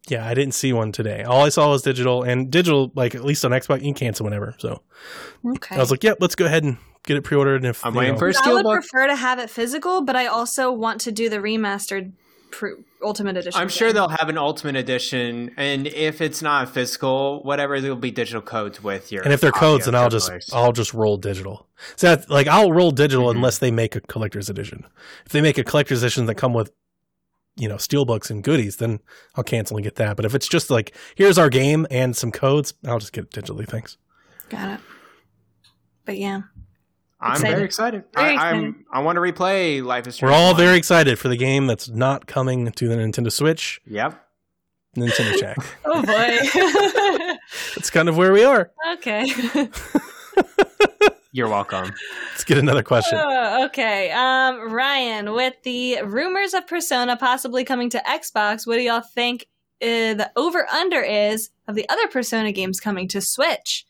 Yeah, 0.08 0.26
I 0.26 0.34
didn't 0.34 0.54
see 0.54 0.72
one 0.72 0.90
today. 0.90 1.22
All 1.22 1.44
I 1.44 1.50
saw 1.50 1.70
was 1.70 1.82
digital, 1.82 2.24
and 2.24 2.50
digital, 2.50 2.90
like 2.96 3.14
at 3.14 3.24
least 3.24 3.44
on 3.44 3.52
Xbox, 3.52 3.76
you 3.78 3.84
can 3.84 3.94
cancel 3.94 4.24
whenever. 4.24 4.56
So 4.58 4.82
Okay. 5.46 5.76
I 5.76 5.78
was 5.78 5.92
like, 5.92 6.02
"Yep, 6.02 6.16
let's 6.20 6.34
go 6.34 6.46
ahead 6.46 6.64
and 6.64 6.78
get 7.14 7.18
it 7.18 7.22
pre-ordered." 7.24 7.56
And 7.56 7.66
if 7.66 7.84
I'm 7.84 7.92
you 7.94 7.98
waiting 8.00 8.14
know- 8.14 8.18
for 8.20 8.28
a 8.28 8.34
I 8.44 8.52
would 8.52 8.64
prefer 8.64 9.06
to 9.06 9.16
have 9.16 9.38
it 9.38 9.50
physical, 9.50 10.02
but 10.02 10.16
I 10.16 10.26
also 10.26 10.70
want 10.72 11.00
to 11.02 11.12
do 11.12 11.28
the 11.28 11.38
remastered 11.38 12.12
pr- 12.50 12.68
Ultimate 13.02 13.36
Edition. 13.36 13.58
I'm 13.60 13.68
sure 13.70 13.88
thing. 13.88 13.94
they'll 13.94 14.08
have 14.10 14.28
an 14.28 14.36
ultimate 14.36 14.76
edition, 14.76 15.52
and 15.56 15.86
if 15.86 16.20
it's 16.20 16.42
not 16.42 16.68
physical, 16.74 17.42
whatever, 17.44 17.80
there'll 17.80 17.96
be 17.96 18.10
digital 18.10 18.42
codes 18.42 18.82
with 18.82 19.10
your. 19.10 19.22
And 19.22 19.32
if 19.32 19.40
they're 19.40 19.52
codes, 19.52 19.86
of 19.86 19.92
then 19.92 20.02
I'll 20.02 20.10
just 20.10 20.30
A's. 20.30 20.50
I'll 20.52 20.72
just 20.72 20.92
roll 20.92 21.16
digital. 21.16 21.66
So 21.96 22.08
that's 22.14 22.28
like 22.28 22.46
I'll 22.46 22.72
roll 22.72 22.90
digital 22.90 23.26
Mhm. 23.28 23.36
unless 23.36 23.58
they 23.58 23.70
make 23.70 23.96
a 23.96 24.00
collector's 24.02 24.48
edition. 24.50 24.84
If 25.24 25.32
they 25.32 25.40
make 25.40 25.56
a 25.58 25.64
collector's 25.64 26.02
edition 26.02 26.26
that 26.26 26.34
come 26.34 26.52
with 26.52 26.72
you 27.56 27.68
know 27.68 27.76
steelbooks 27.76 28.30
and 28.30 28.44
goodies, 28.44 28.76
then 28.76 29.00
I'll 29.34 29.44
cancel 29.44 29.76
and 29.78 29.84
get 29.84 29.96
that. 29.96 30.16
But 30.16 30.24
if 30.26 30.34
it's 30.34 30.46
just 30.48 30.70
like 30.70 30.94
here's 31.14 31.38
our 31.38 31.48
game 31.48 31.86
and 31.90 32.14
some 32.14 32.30
codes, 32.30 32.74
I'll 32.86 32.98
just 32.98 33.12
get 33.14 33.24
it 33.24 33.30
digitally. 33.30 33.66
Thanks. 33.66 33.96
Got 34.50 34.74
it. 34.74 34.80
But 36.04 36.18
yeah. 36.18 36.42
I'm 37.22 37.32
excited. 37.32 37.52
very 37.54 37.64
excited. 37.64 38.04
Very 38.14 38.28
I, 38.30 38.32
excited. 38.34 38.64
I'm. 38.64 38.84
I 38.92 39.00
want 39.00 39.16
to 39.16 39.20
replay 39.20 39.82
Life 39.84 40.06
is 40.06 40.14
Strange. 40.16 40.30
We're 40.30 40.36
all 40.36 40.52
1. 40.52 40.56
very 40.56 40.78
excited 40.78 41.18
for 41.18 41.28
the 41.28 41.36
game 41.36 41.66
that's 41.66 41.88
not 41.88 42.26
coming 42.26 42.70
to 42.72 42.88
the 42.88 42.94
Nintendo 42.96 43.30
Switch, 43.30 43.80
Yep. 43.86 44.20
Nintendo 44.96 45.36
Check. 45.40 45.56
Oh 45.84 46.02
boy. 46.02 47.36
That's 47.76 47.90
kind 47.90 48.08
of 48.08 48.16
where 48.16 48.32
we 48.32 48.42
are. 48.42 48.70
okay. 48.94 49.24
You're 51.32 51.48
welcome. 51.48 51.92
Let's 52.32 52.42
get 52.44 52.58
another 52.58 52.82
question. 52.82 53.16
Uh, 53.16 53.66
okay. 53.66 54.10
Um, 54.10 54.72
Ryan, 54.72 55.32
with 55.32 55.54
the 55.62 56.02
rumors 56.02 56.54
of 56.54 56.66
Persona 56.66 57.16
possibly 57.16 57.62
coming 57.62 57.88
to 57.90 57.98
Xbox, 57.98 58.66
what 58.66 58.76
do 58.76 58.82
y'all 58.82 59.00
think 59.00 59.46
uh, 59.80 60.14
the 60.14 60.32
over 60.34 60.66
under 60.72 61.00
is 61.00 61.50
of 61.68 61.76
the 61.76 61.88
other 61.88 62.08
Persona 62.08 62.50
games 62.50 62.80
coming 62.80 63.06
to 63.08 63.20
Switch? 63.20 63.86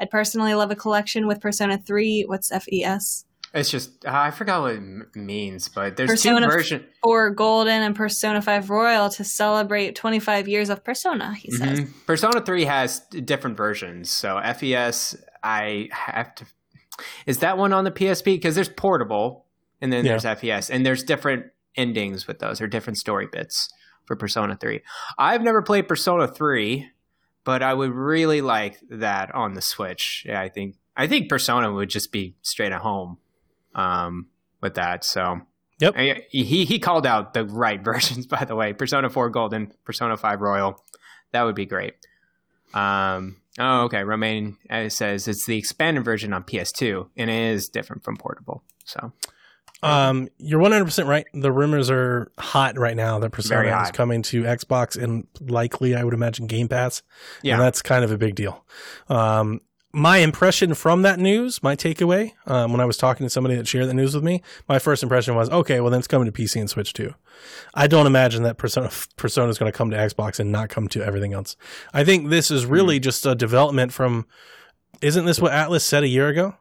I'd 0.00 0.10
personally 0.10 0.54
love 0.54 0.70
a 0.70 0.76
collection 0.76 1.26
with 1.26 1.40
Persona 1.40 1.78
3. 1.78 2.24
What's 2.26 2.50
FES? 2.50 3.24
It's 3.52 3.70
just 3.70 4.04
I 4.04 4.32
forgot 4.32 4.62
what 4.62 4.74
it 4.74 5.14
means, 5.14 5.68
but 5.68 5.96
there's 5.96 6.10
Persona 6.10 6.40
two 6.40 6.52
versions. 6.52 6.84
Or 7.04 7.30
Golden 7.30 7.82
and 7.82 7.94
Persona 7.94 8.42
5 8.42 8.68
Royal 8.68 9.08
to 9.10 9.22
celebrate 9.22 9.94
25 9.94 10.48
years 10.48 10.70
of 10.70 10.82
Persona, 10.82 11.34
he 11.34 11.52
says. 11.52 11.80
Mhm. 11.82 11.92
Persona 12.06 12.40
3 12.40 12.64
has 12.64 13.00
different 13.24 13.56
versions. 13.56 14.10
So 14.10 14.38
FES, 14.42 15.16
I 15.44 15.88
have 15.92 16.34
to. 16.34 16.46
Is 17.26 17.38
that 17.38 17.56
one 17.56 17.72
on 17.72 17.84
the 17.84 17.92
PSP? 17.92 18.34
Because 18.34 18.56
there's 18.56 18.68
portable, 18.68 19.46
and 19.80 19.92
then 19.92 20.04
Yeah. 20.04 20.12
there's 20.12 20.24
FES, 20.24 20.68
and 20.68 20.84
there's 20.84 21.04
different 21.04 21.46
endings 21.76 22.26
with 22.26 22.40
those, 22.40 22.60
or 22.60 22.66
different 22.66 22.98
story 22.98 23.28
bits 23.30 23.68
for 24.04 24.16
Persona 24.16 24.56
3. 24.60 24.80
I've 25.16 25.42
never 25.42 25.62
played 25.62 25.86
Persona 25.86 26.26
3, 26.26 26.90
but 27.44 27.62
I 27.62 27.74
would 27.74 27.92
really 27.92 28.40
like 28.40 28.80
that 28.90 29.34
on 29.34 29.54
the 29.54 29.60
Switch. 29.60 30.24
Yeah, 30.26 30.40
I 30.40 30.48
think 30.48 30.76
I 30.96 31.06
think 31.06 31.28
Persona 31.28 31.72
would 31.72 31.90
just 31.90 32.12
be 32.12 32.34
straight 32.42 32.72
at 32.72 32.80
home 32.80 33.18
um, 33.74 34.26
with 34.60 34.74
that. 34.74 35.04
So. 35.04 35.40
Yep. 35.80 35.94
I- 35.96 36.26
he 36.30 36.64
he 36.64 36.78
called 36.78 37.04
out 37.06 37.34
the 37.34 37.44
right 37.44 37.82
versions, 37.84 38.26
by 38.26 38.44
the 38.44 38.54
way. 38.54 38.72
Persona 38.72 39.10
4 39.10 39.28
Golden, 39.30 39.72
Persona 39.84 40.16
5 40.16 40.40
Royal. 40.40 40.82
That 41.32 41.42
would 41.42 41.56
be 41.56 41.66
great. 41.66 41.94
Um, 42.74 43.36
oh, 43.58 43.82
okay. 43.82 44.04
Romain 44.04 44.56
uh, 44.70 44.88
says 44.88 45.26
it's 45.26 45.46
the 45.46 45.58
expanded 45.58 46.04
version 46.04 46.32
on 46.32 46.44
PS2, 46.44 47.08
and 47.16 47.28
it 47.28 47.52
is 47.52 47.68
different 47.68 48.04
from 48.04 48.16
portable. 48.16 48.62
So 48.84 49.12
Um, 49.84 50.28
you're 50.38 50.60
100% 50.60 51.06
right. 51.06 51.26
The 51.34 51.52
rumors 51.52 51.90
are 51.90 52.30
hot 52.38 52.78
right 52.78 52.96
now 52.96 53.18
that 53.18 53.30
Persona 53.30 53.82
is 53.82 53.90
coming 53.90 54.22
to 54.22 54.42
Xbox 54.44 55.00
and 55.00 55.26
likely, 55.40 55.94
I 55.94 56.04
would 56.04 56.14
imagine, 56.14 56.46
Game 56.46 56.68
Pass. 56.68 57.02
yeah, 57.42 57.54
And 57.54 57.62
that's 57.62 57.82
kind 57.82 58.04
of 58.04 58.10
a 58.10 58.18
big 58.18 58.34
deal. 58.34 58.64
Um, 59.08 59.60
my 59.92 60.18
impression 60.18 60.74
from 60.74 61.02
that 61.02 61.20
news, 61.20 61.62
my 61.62 61.76
takeaway, 61.76 62.32
um, 62.46 62.72
when 62.72 62.80
I 62.80 62.84
was 62.84 62.96
talking 62.96 63.24
to 63.24 63.30
somebody 63.30 63.54
that 63.54 63.68
shared 63.68 63.88
the 63.88 63.94
news 63.94 64.12
with 64.14 64.24
me, 64.24 64.42
my 64.68 64.80
first 64.80 65.04
impression 65.04 65.36
was, 65.36 65.48
okay, 65.50 65.80
well, 65.80 65.90
then 65.90 66.00
it's 66.00 66.08
coming 66.08 66.26
to 66.26 66.32
PC 66.32 66.60
and 66.60 66.68
Switch 66.68 66.92
too. 66.92 67.14
I 67.74 67.86
don't 67.86 68.06
imagine 68.06 68.42
that 68.42 68.58
Persona 68.58 68.90
Persona 69.16 69.50
is 69.50 69.58
going 69.58 69.70
to 69.70 69.76
come 69.76 69.90
to 69.90 69.96
Xbox 69.96 70.40
and 70.40 70.50
not 70.50 70.68
come 70.68 70.88
to 70.88 71.04
everything 71.04 71.32
else. 71.32 71.56
I 71.92 72.02
think 72.04 72.28
this 72.28 72.50
is 72.50 72.66
really 72.66 72.98
just 72.98 73.24
a 73.24 73.34
development 73.34 73.92
from. 73.92 74.26
Isn't 75.00 75.26
this 75.26 75.40
what 75.40 75.52
Atlus 75.52 75.82
said 75.82 76.02
a 76.02 76.08
year 76.08 76.28
ago? 76.28 76.54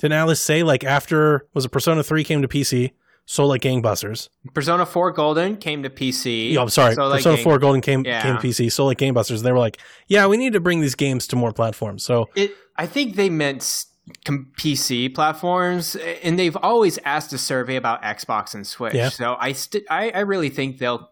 Didn't 0.00 0.18
Atlus 0.18 0.38
say 0.38 0.62
like 0.62 0.82
after 0.82 1.46
was 1.54 1.64
it 1.64 1.68
Persona 1.70 2.02
three 2.02 2.24
came 2.24 2.42
to 2.42 2.48
PC, 2.48 2.92
so 3.26 3.46
like 3.46 3.60
gangbusters? 3.62 4.28
Persona 4.54 4.84
4 4.84 5.12
Golden 5.12 5.56
came 5.56 5.82
to 5.84 5.90
PC. 5.90 6.52
Yeah, 6.52 6.62
I'm 6.62 6.68
sorry. 6.70 6.94
So, 6.94 7.06
like, 7.06 7.18
Persona 7.18 7.36
gang- 7.36 7.44
4 7.44 7.58
Golden 7.58 7.80
came 7.80 8.04
Yeah. 8.04 8.22
came 8.22 8.36
to 8.36 8.42
PC, 8.42 8.72
So 8.72 8.86
like 8.86 8.98
gangbusters. 8.98 9.42
They 9.42 9.52
were 9.52 9.58
like, 9.58 9.78
yeah, 10.08 10.26
we 10.26 10.36
need 10.36 10.54
to 10.54 10.60
bring 10.60 10.80
these 10.80 10.94
games 10.96 11.26
to 11.28 11.36
more 11.36 11.52
platforms. 11.52 12.02
So 12.02 12.28
It, 12.34 12.52
I 12.76 12.86
think 12.86 13.14
they 13.16 13.30
meant 13.30 13.84
PC 14.24 15.14
platforms, 15.14 15.94
and 16.24 16.38
they've 16.38 16.56
always 16.56 16.98
asked 17.04 17.32
a 17.32 17.38
survey 17.38 17.76
about 17.76 18.02
Xbox 18.02 18.54
and 18.54 18.66
Switch. 18.66 18.94
Yeah. 18.94 19.10
So 19.10 19.36
I, 19.38 19.52
st- 19.52 19.84
I 19.90 20.10
I 20.10 20.20
really 20.20 20.48
think 20.48 20.78
they'll 20.78 21.10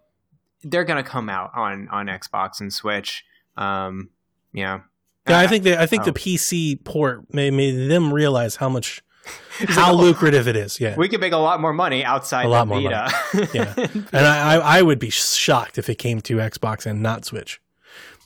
they're 0.64 0.84
gonna 0.84 1.04
come 1.04 1.28
out 1.28 1.50
on 1.54 1.88
on 1.90 2.06
Xbox 2.06 2.60
and 2.60 2.72
Switch. 2.72 3.24
Um, 3.56 4.10
yeah. 4.52 4.80
Yeah, 5.28 5.38
I 5.38 5.46
think 5.46 5.64
they, 5.64 5.76
I 5.76 5.86
think 5.86 6.02
Oh. 6.02 6.06
the 6.06 6.12
PC 6.12 6.82
port 6.84 7.32
made, 7.32 7.52
made 7.52 7.90
them 7.90 8.12
realize 8.12 8.56
how 8.56 8.68
much 8.68 9.02
how 9.68 9.92
like, 9.92 10.00
oh, 10.00 10.04
lucrative 10.06 10.48
it 10.48 10.56
is. 10.56 10.80
Yeah, 10.80 10.96
we 10.96 11.08
could 11.08 11.20
make 11.20 11.32
a 11.32 11.36
lot 11.38 11.60
more 11.60 11.72
money 11.72 12.04
outside 12.04 12.46
A 12.46 12.48
lot 12.48 12.68
the 12.68 12.80
more 12.80 12.82
Vita. 12.90 13.48
Yeah. 13.54 13.74
and 14.12 14.26
I, 14.26 14.54
I 14.56 14.78
I 14.78 14.82
would 14.82 14.98
be 14.98 15.10
shocked 15.10 15.78
if 15.78 15.88
it 15.88 15.96
came 15.96 16.20
to 16.22 16.36
Xbox 16.36 16.86
and 16.86 17.02
not 17.02 17.24
Switch. 17.24 17.60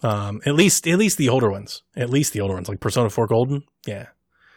Um, 0.02 0.40
at 0.46 0.54
least 0.54 0.86
at 0.88 0.98
least 0.98 1.16
the 1.18 1.28
older 1.28 1.50
ones, 1.50 1.82
at 1.96 2.10
least 2.10 2.32
the 2.32 2.40
older 2.40 2.54
ones 2.54 2.68
like 2.68 2.80
Persona 2.80 3.08
Four 3.08 3.26
Golden. 3.28 3.62
Yeah, 3.86 4.06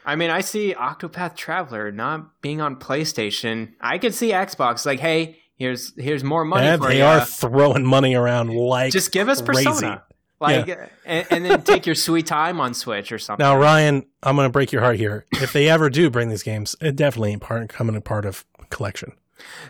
I 0.06 0.16
mean, 0.16 0.32
I 0.32 0.42
see 0.42 0.74
Octopath 0.74 1.36
Traveler 1.36 1.92
not 1.92 2.42
being 2.42 2.62
on 2.62 2.76
PlayStation. 2.78 3.74
I 3.80 3.98
could 4.00 4.14
see 4.16 4.32
Xbox 4.32 4.86
like, 4.88 5.00
hey, 5.00 5.38
here's 5.56 5.94
here's 5.98 6.24
more 6.24 6.46
money 6.46 6.76
for 6.78 6.88
they 6.90 6.98
you. 7.00 7.04
are 7.06 7.24
throwing 7.24 7.86
money 7.86 8.16
around 8.16 8.50
like 8.50 8.92
Just 8.92 9.12
give 9.12 9.30
us 9.30 9.40
crazy. 9.42 9.66
Persona. 9.66 10.04
Like, 10.40 10.68
and, 11.06 11.26
and 11.30 11.46
then 11.46 11.62
take 11.64 11.86
your 11.86 11.96
sweet 11.96 12.28
time 12.28 12.60
on 12.60 12.74
Switch 12.74 13.12
or 13.12 13.18
something. 13.20 13.44
Now, 13.44 13.58
Ryan, 13.58 14.06
I'm 14.22 14.36
going 14.36 14.48
to 14.48 14.52
break 14.52 14.72
your 14.72 14.82
heart 14.82 14.98
here. 14.98 15.26
If 15.34 15.54
they 15.54 15.70
ever 15.70 15.90
do 15.90 16.10
bring 16.10 16.30
these 16.30 16.44
games, 16.44 16.76
it 16.82 16.96
definitely 16.96 17.32
ain't 17.32 17.42
part 17.42 17.70
coming 17.70 17.96
a 17.96 18.02
part 18.02 18.26
of 18.26 18.46
collection. 18.70 19.14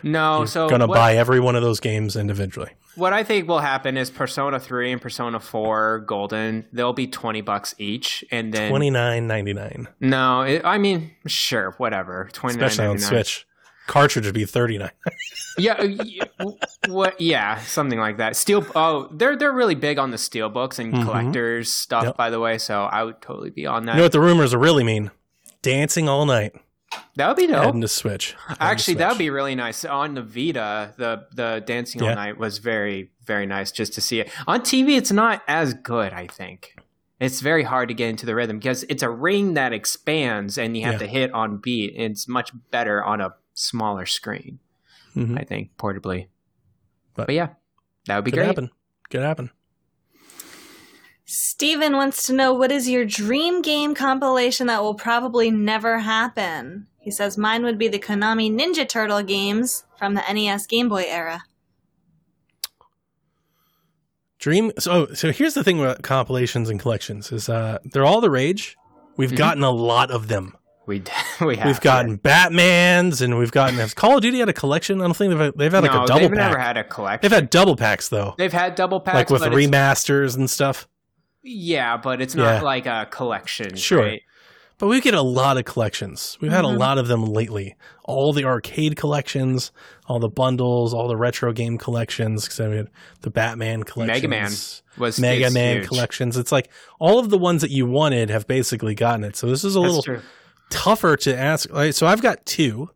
no, 0.02 0.38
You're 0.38 0.46
so 0.46 0.68
going 0.68 0.80
to 0.80 0.88
buy 0.88 1.16
every 1.16 1.40
one 1.40 1.54
of 1.56 1.62
those 1.62 1.80
games 1.80 2.16
individually. 2.16 2.70
What 2.96 3.12
I 3.12 3.24
think 3.24 3.46
will 3.46 3.58
happen 3.60 3.96
is 3.98 4.10
Persona 4.10 4.58
3 4.58 4.92
and 4.92 5.02
Persona 5.02 5.38
4 5.38 6.00
Golden, 6.00 6.64
they'll 6.72 6.94
be 6.94 7.06
20 7.06 7.42
bucks 7.42 7.74
each 7.78 8.24
and 8.30 8.52
then 8.54 8.70
Twenty 8.70 8.88
nine 8.90 9.26
ninety 9.26 9.52
nine, 9.52 9.86
No, 10.00 10.40
it, 10.42 10.62
I 10.64 10.78
mean, 10.78 11.10
sure, 11.26 11.74
whatever. 11.76 12.30
29.99. 12.32 12.48
especially 12.50 12.86
on 12.86 12.98
Switch. 12.98 13.46
Cartridge 13.86 14.24
would 14.26 14.34
be 14.34 14.44
thirty 14.44 14.78
nine. 14.78 14.90
Yeah, 15.58 15.72
uh, 16.38 16.50
what 16.88 17.20
yeah, 17.20 17.58
something 17.60 17.98
like 17.98 18.18
that. 18.18 18.36
Steel 18.36 18.66
Oh, 18.74 19.08
they're 19.12 19.36
they're 19.36 19.52
really 19.52 19.74
big 19.74 19.98
on 19.98 20.10
the 20.10 20.18
steel 20.18 20.48
books 20.50 20.78
and 20.78 20.92
Mhm. 20.92 21.04
collectors 21.04 21.72
stuff 21.72 22.04
Yep. 22.04 22.16
by 22.16 22.30
the 22.30 22.40
way, 22.40 22.58
so 22.58 22.82
I 22.84 23.02
would 23.04 23.22
totally 23.22 23.50
be 23.50 23.64
on 23.66 23.86
that. 23.86 23.92
You 23.92 23.98
know 23.98 24.04
what 24.04 24.12
the 24.12 24.20
rumors 24.20 24.52
are 24.52 24.58
really 24.58 24.84
mean? 24.84 25.10
Dancing 25.62 26.08
all 26.08 26.26
night. 26.26 26.52
that 27.16 27.26
would 27.28 27.36
be 27.36 27.46
dope. 27.46 27.64
Heading 27.64 27.80
to 27.80 27.88
Switch. 27.88 28.34
Heading 28.46 28.56
Actually, 28.60 28.94
that 28.94 29.08
would 29.08 29.18
be 29.18 29.30
really 29.30 29.54
nice. 29.54 29.84
On 29.84 30.14
the 30.14 30.22
Vita, 30.22 30.94
the 30.98 31.26
the 31.34 31.62
Dancing 31.66 32.02
All 32.02 32.14
Night 32.14 32.38
was 32.38 32.58
very 32.58 33.10
very 33.24 33.46
nice 33.46 33.72
just 33.72 33.92
to 33.94 34.00
see 34.00 34.20
it. 34.20 34.30
On 34.46 34.60
TV, 34.60 34.96
it's 34.96 35.10
not 35.10 35.42
as 35.48 35.74
good, 35.74 36.12
I 36.12 36.26
think. 36.26 36.76
It's 37.18 37.40
very 37.40 37.62
hard 37.62 37.88
to 37.88 37.94
get 37.94 38.10
into 38.10 38.26
the 38.26 38.34
rhythm 38.34 38.58
because 38.58 38.82
it's 38.90 39.02
a 39.02 39.08
ring 39.08 39.54
that 39.54 39.72
expands 39.72 40.58
and 40.58 40.76
you 40.76 40.84
have 40.84 40.94
Yeah. 40.94 40.98
to 40.98 41.06
hit 41.06 41.32
on 41.32 41.56
beat. 41.56 41.94
It's 41.96 42.28
much 42.28 42.50
better 42.70 43.02
on 43.02 43.20
a 43.22 43.34
smaller 43.56 44.06
screen, 44.06 44.60
Mhm. 45.16 45.36
I 45.40 45.42
think, 45.42 45.76
portably. 45.76 46.28
But, 47.14 47.26
But- 47.26 47.34
yeah, 47.34 47.48
that 48.06 48.14
would 48.16 48.24
be 48.24 48.30
Could 48.30 48.36
great. 48.36 48.46
happen. 48.46 48.70
Could 49.10 49.22
happen. 49.22 49.50
Steven 51.24 51.94
wants 51.96 52.22
to 52.26 52.32
know 52.32 52.52
what 52.54 52.70
is 52.70 52.88
your 52.88 53.04
dream 53.04 53.60
game 53.62 53.94
compilation 53.96 54.68
that 54.68 54.82
will 54.82 54.94
probably 54.94 55.50
never 55.50 55.98
happen? 55.98 56.86
He 57.00 57.10
says 57.10 57.36
mine 57.36 57.64
would 57.64 57.78
be 57.78 57.88
the 57.88 57.98
Konami 57.98 58.48
Ninja 58.52 58.88
Turtle 58.88 59.22
games 59.22 59.84
from 59.98 60.14
the 60.14 60.22
NES 60.32 60.66
Game 60.68 60.88
Boy 60.88 61.04
era. 61.08 61.42
Dream. 64.38 64.70
So, 64.78 65.06
so 65.14 65.32
here's 65.32 65.54
the 65.54 65.64
thing 65.64 65.80
about 65.80 66.02
compilations 66.02 66.68
and 66.68 66.78
collections 66.78 67.32
is 67.32 67.48
uh, 67.48 67.78
they're 67.84 68.04
all 68.04 68.20
the 68.20 68.30
rage. 68.30 68.76
We've 69.16 69.32
Mhm. 69.32 69.36
gotten 69.36 69.62
a 69.64 69.70
lot 69.70 70.10
of 70.10 70.28
them. 70.28 70.55
We 70.86 71.02
we 71.40 71.56
have 71.56 71.66
We've 71.66 71.80
gotten 71.80 72.16
Batman's 72.16 73.20
and 73.20 73.38
we've 73.38 73.50
gotten. 73.52 73.76
Has 73.78 73.92
Call 73.94 74.16
of 74.16 74.22
Duty 74.22 74.38
had 74.38 74.48
a 74.48 74.52
collection? 74.52 75.00
I 75.00 75.04
don't 75.04 75.14
think 75.16 75.36
they've 75.36 75.52
they've 75.56 75.72
had 75.72 75.82
like 75.82 75.92
no, 75.92 76.04
a 76.04 76.06
double 76.06 76.20
they've 76.20 76.30
pack. 76.30 76.38
never 76.38 76.58
had 76.58 76.76
a 76.76 76.84
collection. 76.84 77.20
they've 77.30 77.36
had 77.36 77.50
double 77.50 77.76
packs 77.76 78.08
though, 78.08 78.34
They've 78.38 78.52
had 78.52 78.74
double 78.76 79.00
packs, 79.00 79.30
like 79.30 79.30
with 79.30 79.42
remasters 79.52 80.36
and 80.36 80.48
stuff. 80.48 80.86
yeah, 81.42 81.96
but 81.96 82.20
it's 82.20 82.34
not 82.34 82.56
Yeah. 82.56 82.60
like 82.62 82.86
a 82.86 83.06
collection. 83.10 83.74
Sure. 83.76 84.02
right? 84.02 84.22
But 84.78 84.88
we 84.88 85.00
get 85.00 85.14
a 85.14 85.22
lot 85.22 85.56
of 85.56 85.64
collections. 85.64 86.36
We've 86.40 86.52
had 86.52 86.66
a 86.66 86.68
Mhm. 86.68 86.78
lot 86.78 86.98
of 86.98 87.08
them 87.08 87.24
lately. 87.24 87.76
All 88.04 88.34
the 88.34 88.44
arcade 88.44 88.94
collections, 88.96 89.72
all 90.06 90.18
the 90.18 90.28
bundles, 90.28 90.92
all 90.92 91.08
the 91.08 91.16
retro 91.16 91.52
game 91.54 91.78
collections. 91.78 92.44
Because 92.44 92.60
I 92.60 92.68
mean, 92.68 92.88
the 93.22 93.30
Batman 93.30 93.84
collections, 93.84 94.22
Mega 94.22 94.28
Man 94.28 94.50
was 94.98 95.18
Mega 95.18 95.50
Man 95.50 95.76
huge. 95.78 95.88
collections. 95.88 96.36
It's 96.36 96.52
like 96.52 96.68
all 97.00 97.18
of 97.18 97.30
the 97.30 97.38
ones 97.38 97.62
that 97.62 97.70
you 97.70 97.86
wanted 97.86 98.28
have 98.28 98.46
basically 98.46 98.94
gotten 98.94 99.24
it. 99.24 99.34
So 99.34 99.46
this 99.46 99.64
is 99.64 99.76
a 99.76 99.80
That's 99.80 99.86
little 99.94 100.02
true. 100.02 100.20
Tougher 100.70 101.16
to 101.16 101.36
ask. 101.36 101.68
So 101.92 102.06
I've 102.06 102.22
got 102.22 102.44
two. 102.46 102.90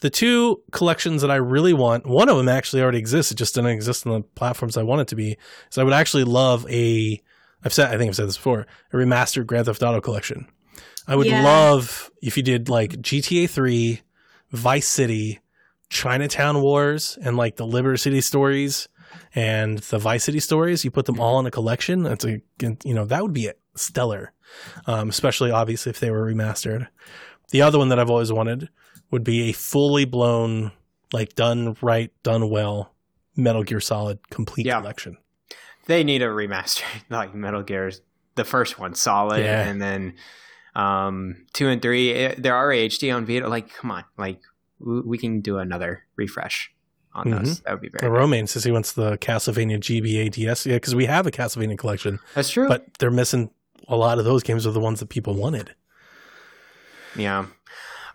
The 0.00 0.10
two 0.10 0.62
collections 0.70 1.22
that 1.22 1.30
I 1.30 1.36
really 1.36 1.72
want, 1.72 2.06
one 2.06 2.28
of 2.28 2.36
them 2.36 2.48
actually 2.48 2.82
already 2.82 2.98
exists. 2.98 3.32
It 3.32 3.34
just 3.34 3.56
didn't 3.56 3.70
exist 3.70 4.06
on 4.06 4.12
the 4.12 4.20
platforms 4.22 4.76
I 4.76 4.84
want 4.84 5.00
it 5.00 5.08
to 5.08 5.16
be. 5.16 5.36
So 5.70 5.80
I 5.82 5.84
would 5.84 5.92
actually 5.94 6.22
love 6.24 6.64
a. 6.70 7.20
I've 7.64 7.72
said, 7.74 7.92
I 7.92 7.98
think 7.98 8.08
I've 8.10 8.14
said 8.16 8.28
this 8.28 8.36
before, 8.36 8.66
a 8.92 8.96
remastered 8.96 9.46
Grand 9.46 9.66
Theft 9.66 9.82
Auto 9.82 10.00
collection. 10.00 10.46
I 11.08 11.16
would 11.16 11.26
Yeah. 11.26 11.42
love 11.42 12.12
if 12.22 12.36
you 12.36 12.44
did 12.44 12.68
like 12.68 13.00
GTA 13.02 13.50
3, 13.50 14.00
Vice 14.52 14.86
City, 14.86 15.40
Chinatown 15.90 16.60
Wars, 16.62 17.18
and 17.20 17.36
like 17.36 17.56
the 17.56 17.66
Liberty 17.66 17.98
City 17.98 18.20
stories 18.20 18.88
and 19.34 19.78
the 19.78 19.98
Vice 19.98 20.22
City 20.22 20.38
stories. 20.38 20.84
You 20.84 20.92
put 20.92 21.06
them 21.06 21.18
all 21.18 21.40
in 21.40 21.46
a 21.46 21.50
collection. 21.50 22.04
That's 22.04 22.24
a, 22.24 22.40
you 22.60 22.94
know, 22.94 23.04
that 23.06 23.22
would 23.22 23.32
be 23.32 23.50
stellar. 23.74 24.32
Um, 24.86 25.08
especially 25.08 25.50
obviously 25.50 25.90
if 25.90 26.00
they 26.00 26.10
were 26.10 26.24
remastered. 26.26 26.88
The 27.50 27.62
other 27.62 27.78
one 27.78 27.88
that 27.88 27.98
I've 27.98 28.10
always 28.10 28.32
wanted 28.32 28.68
would 29.10 29.24
be 29.24 29.48
a 29.50 29.52
fully 29.52 30.04
blown, 30.04 30.72
like 31.12 31.34
done 31.34 31.76
right, 31.80 32.12
done 32.22 32.50
well, 32.50 32.94
Metal 33.36 33.62
Gear 33.62 33.80
Solid 33.80 34.28
complete 34.30 34.66
Yeah. 34.66 34.80
collection. 34.80 35.16
They 35.86 36.04
need 36.04 36.20
a 36.22 36.26
remaster, 36.26 36.82
like 37.10 37.34
Metal 37.34 37.62
Gear's 37.62 38.02
the 38.34 38.44
first 38.44 38.78
one, 38.78 38.94
solid, 38.94 39.42
Yeah. 39.42 39.66
and 39.66 39.80
then 39.80 40.14
um, 40.74 41.46
two 41.52 41.68
and 41.68 41.80
three. 41.82 42.10
It, 42.10 42.42
there 42.42 42.54
are 42.54 42.68
HD 42.68 43.14
on 43.14 43.26
Vita. 43.26 43.48
Like, 43.48 43.72
come 43.74 43.90
on, 43.90 44.04
like 44.16 44.40
we, 44.78 45.18
can 45.18 45.40
do 45.40 45.58
another 45.58 46.04
refresh 46.16 46.70
on 47.14 47.26
Mhm. 47.26 47.38
those. 47.38 47.60
That 47.62 47.72
would 47.72 47.80
be 47.80 47.88
very. 47.88 47.98
The. 48.00 48.10
Romaine 48.10 48.46
says 48.46 48.62
he 48.64 48.70
wants 48.70 48.92
the 48.92 49.18
Castlevania 49.18 49.78
GBA 49.80 50.30
DS. 50.30 50.66
Yeah, 50.66 50.74
because 50.76 50.94
we 50.94 51.06
have 51.06 51.26
a 51.26 51.30
Castlevania 51.32 51.76
collection, 51.78 52.20
That's 52.34 52.50
true. 52.50 52.68
but 52.68 52.86
they're 52.98 53.10
missing 53.10 53.50
a 53.86 53.96
lot 53.96 54.18
of 54.18 54.24
those 54.24 54.42
games 54.42 54.66
are 54.66 54.72
the 54.72 54.80
ones 54.80 55.00
that 55.00 55.08
people 55.08 55.34
wanted. 55.34 55.74
Yeah. 57.16 57.46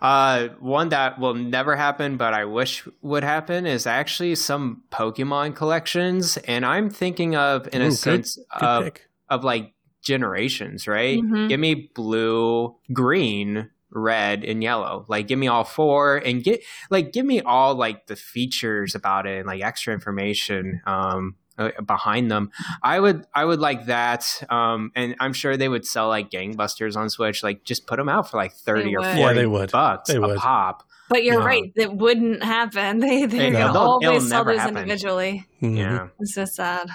Uh, 0.02 0.48
one 0.60 0.90
that 0.90 1.18
will 1.18 1.34
never 1.34 1.76
happen, 1.76 2.16
but 2.16 2.34
I 2.34 2.44
wish 2.44 2.86
would 3.00 3.24
happen 3.24 3.64
is 3.66 3.86
actually 3.86 4.34
some 4.34 4.82
Pokemon 4.90 5.56
collections, 5.56 6.36
and 6.38 6.66
I'm 6.66 6.90
thinking 6.90 7.36
of 7.36 7.68
in 7.72 7.80
Ooh, 7.80 7.86
a 7.86 7.88
good- 7.88 7.96
sense 7.96 8.36
Good 8.58 8.62
of 8.66 8.84
pick. 8.84 9.08
of 9.30 9.44
like 9.44 9.72
generations, 10.02 10.86
right? 10.86 11.18
Mhm. 11.22 11.48
Give 11.48 11.58
me 11.58 11.90
blue, 11.94 12.76
green, 12.92 13.70
red, 13.90 14.44
and 14.44 14.62
yellow. 14.62 15.06
Like 15.08 15.26
give 15.26 15.38
me 15.38 15.48
all 15.48 15.64
four 15.64 16.18
and 16.18 16.44
get 16.44 16.60
like 16.90 17.12
give 17.12 17.24
me 17.24 17.40
all 17.40 17.74
like 17.74 18.06
the 18.06 18.16
features 18.16 18.94
about 18.94 19.26
it 19.26 19.38
and 19.38 19.46
like 19.46 19.62
extra 19.62 19.94
information 19.94 20.82
um 20.86 21.36
uh, 21.58 21.70
behind 21.86 22.30
them. 22.30 22.50
I 22.82 22.98
would 23.00 23.26
I 23.34 23.44
would 23.44 23.60
like 23.60 23.86
that 23.86 24.24
um 24.50 24.90
and 24.96 25.14
I'm 25.20 25.32
sure 25.32 25.56
they 25.56 25.68
would 25.68 25.86
sell 25.86 26.08
like 26.08 26.30
gangbusters 26.30 26.96
on 26.96 27.08
Switch 27.10 27.42
like 27.42 27.64
just 27.64 27.86
put 27.86 27.96
them 27.96 28.08
out 28.08 28.30
for 28.30 28.36
like 28.38 28.52
30 28.54 28.82
They 28.84 28.94
or 28.94 29.00
would. 29.00 29.06
40 29.06 29.20
Yeah, 29.20 29.32
they 29.34 29.46
would. 29.46 29.70
bucks 29.70 30.10
They 30.10 30.16
a 30.16 30.20
would. 30.20 30.38
pop. 30.38 30.82
But 31.08 31.22
you're 31.22 31.40
Yeah. 31.40 31.46
right, 31.46 31.72
it 31.76 31.92
wouldn't 31.92 32.42
happen. 32.42 32.98
They 33.04 33.26
they're 33.26 33.50
No, 33.50 33.58
gonna 33.58 33.72
they'll- 33.72 33.98
it'll 34.02 34.08
always 34.08 34.28
sell 34.28 34.44
those 34.44 34.58
happen. 34.58 34.76
individually. 34.78 35.46
Mhm. 35.62 35.76
Yeah. 35.78 36.08
It's 36.20 36.34
just 36.34 36.54
sad. 36.56 36.88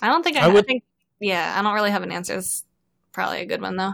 I 0.00 0.08
don't 0.08 0.22
think 0.24 0.36
I, 0.36 0.40
I 0.40 0.44
I 0.44 0.48
would- 0.48 0.66
think 0.66 0.82
yeah, 1.20 1.54
I 1.56 1.62
don't 1.62 1.74
really 1.74 1.90
have 1.92 2.02
an 2.02 2.10
answer. 2.10 2.34
It's 2.36 2.64
probably 3.12 3.40
a 3.42 3.46
good 3.46 3.60
one 3.60 3.76
though. 3.76 3.92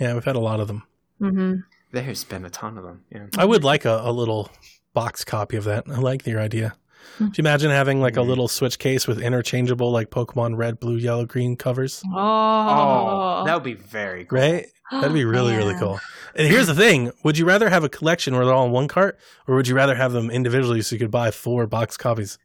Yeah, 0.00 0.14
we've 0.14 0.24
had 0.24 0.36
a 0.36 0.40
lot 0.40 0.60
of 0.60 0.68
them. 0.68 0.82
Mm-hmm. 1.22 1.60
There's 1.92 2.24
been 2.24 2.44
a 2.44 2.50
ton 2.50 2.76
of 2.78 2.84
them. 2.84 3.04
Yeah. 3.10 3.26
I 3.38 3.44
would 3.44 3.64
like 3.64 3.84
a, 3.84 4.00
a 4.04 4.12
little 4.12 4.50
box 4.94 5.24
copy 5.24 5.56
of 5.56 5.64
that. 5.64 5.84
I 5.88 5.96
like 5.98 6.26
your 6.26 6.40
idea. 6.40 6.74
Do 7.18 7.24
you 7.26 7.32
imagine 7.38 7.70
having 7.70 8.00
like 8.00 8.16
a 8.16 8.22
little 8.22 8.48
switch 8.48 8.78
case 8.78 9.06
with 9.06 9.20
interchangeable 9.20 9.90
like 9.90 10.10
Pokemon 10.10 10.56
red, 10.56 10.80
blue, 10.80 10.96
yellow, 10.96 11.26
green 11.26 11.56
covers? 11.56 12.02
Oh, 12.06 13.40
Oh, 13.42 13.44
that 13.44 13.54
would 13.54 13.62
be 13.62 13.74
very 13.74 14.24
cool. 14.24 14.38
Right? 14.38 14.66
That'd 14.90 15.12
be 15.12 15.24
really, 15.36 15.54
really 15.54 15.74
cool. 15.74 16.00
And 16.34 16.48
here's 16.48 16.66
the 16.66 16.74
thing 16.74 17.12
would 17.24 17.36
you 17.36 17.44
rather 17.44 17.68
have 17.68 17.84
a 17.84 17.88
collection 17.88 18.34
where 18.34 18.44
they're 18.44 18.54
all 18.54 18.66
in 18.66 18.72
one 18.72 18.88
cart, 18.88 19.18
or 19.46 19.56
would 19.56 19.68
you 19.68 19.74
rather 19.74 19.94
have 19.94 20.12
them 20.12 20.30
individually 20.30 20.82
so 20.82 20.94
you 20.94 20.98
could 20.98 21.10
buy 21.10 21.30
four 21.30 21.66
box 21.66 21.96
copies? 21.96 22.38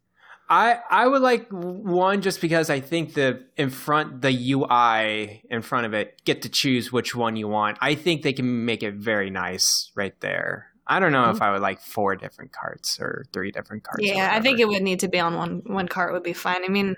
I 0.49 0.79
I 0.91 1.07
would 1.07 1.21
like 1.21 1.47
one 1.49 2.21
just 2.21 2.39
because 2.39 2.69
I 2.69 2.79
think 2.79 3.13
the 3.15 3.43
in 3.57 3.69
front 3.69 4.21
the 4.21 4.53
UI 4.53 5.43
in 5.49 5.61
front 5.61 5.85
of 5.87 5.93
it 5.93 6.21
get 6.23 6.43
to 6.43 6.49
choose 6.49 6.91
which 6.91 7.15
one 7.15 7.35
you 7.35 7.47
want. 7.47 7.77
I 7.81 7.95
think 7.95 8.21
they 8.21 8.33
can 8.33 8.65
make 8.65 8.83
it 8.83 8.93
very 8.95 9.29
nice 9.29 9.91
right 9.95 10.19
there. 10.21 10.67
I 10.87 10.99
don't 10.99 11.11
know 11.11 11.31
if 11.31 11.41
I 11.41 11.51
would 11.51 11.61
like 11.61 11.81
four 11.81 12.15
different 12.15 12.51
carts 12.51 12.99
or 12.99 13.25
three 13.33 13.51
different 13.51 13.83
carts. 13.83 14.03
Yeah, 14.05 14.29
I 14.31 14.39
think 14.39 14.59
it 14.59 14.67
would 14.67 14.83
need 14.83 14.99
to 14.99 15.07
be 15.07 15.19
on 15.19 15.35
one 15.35 15.61
one 15.65 15.87
cart 15.87 16.13
would 16.13 16.23
be 16.23 16.33
fine. 16.33 16.63
I 16.63 16.67
mean, 16.67 16.95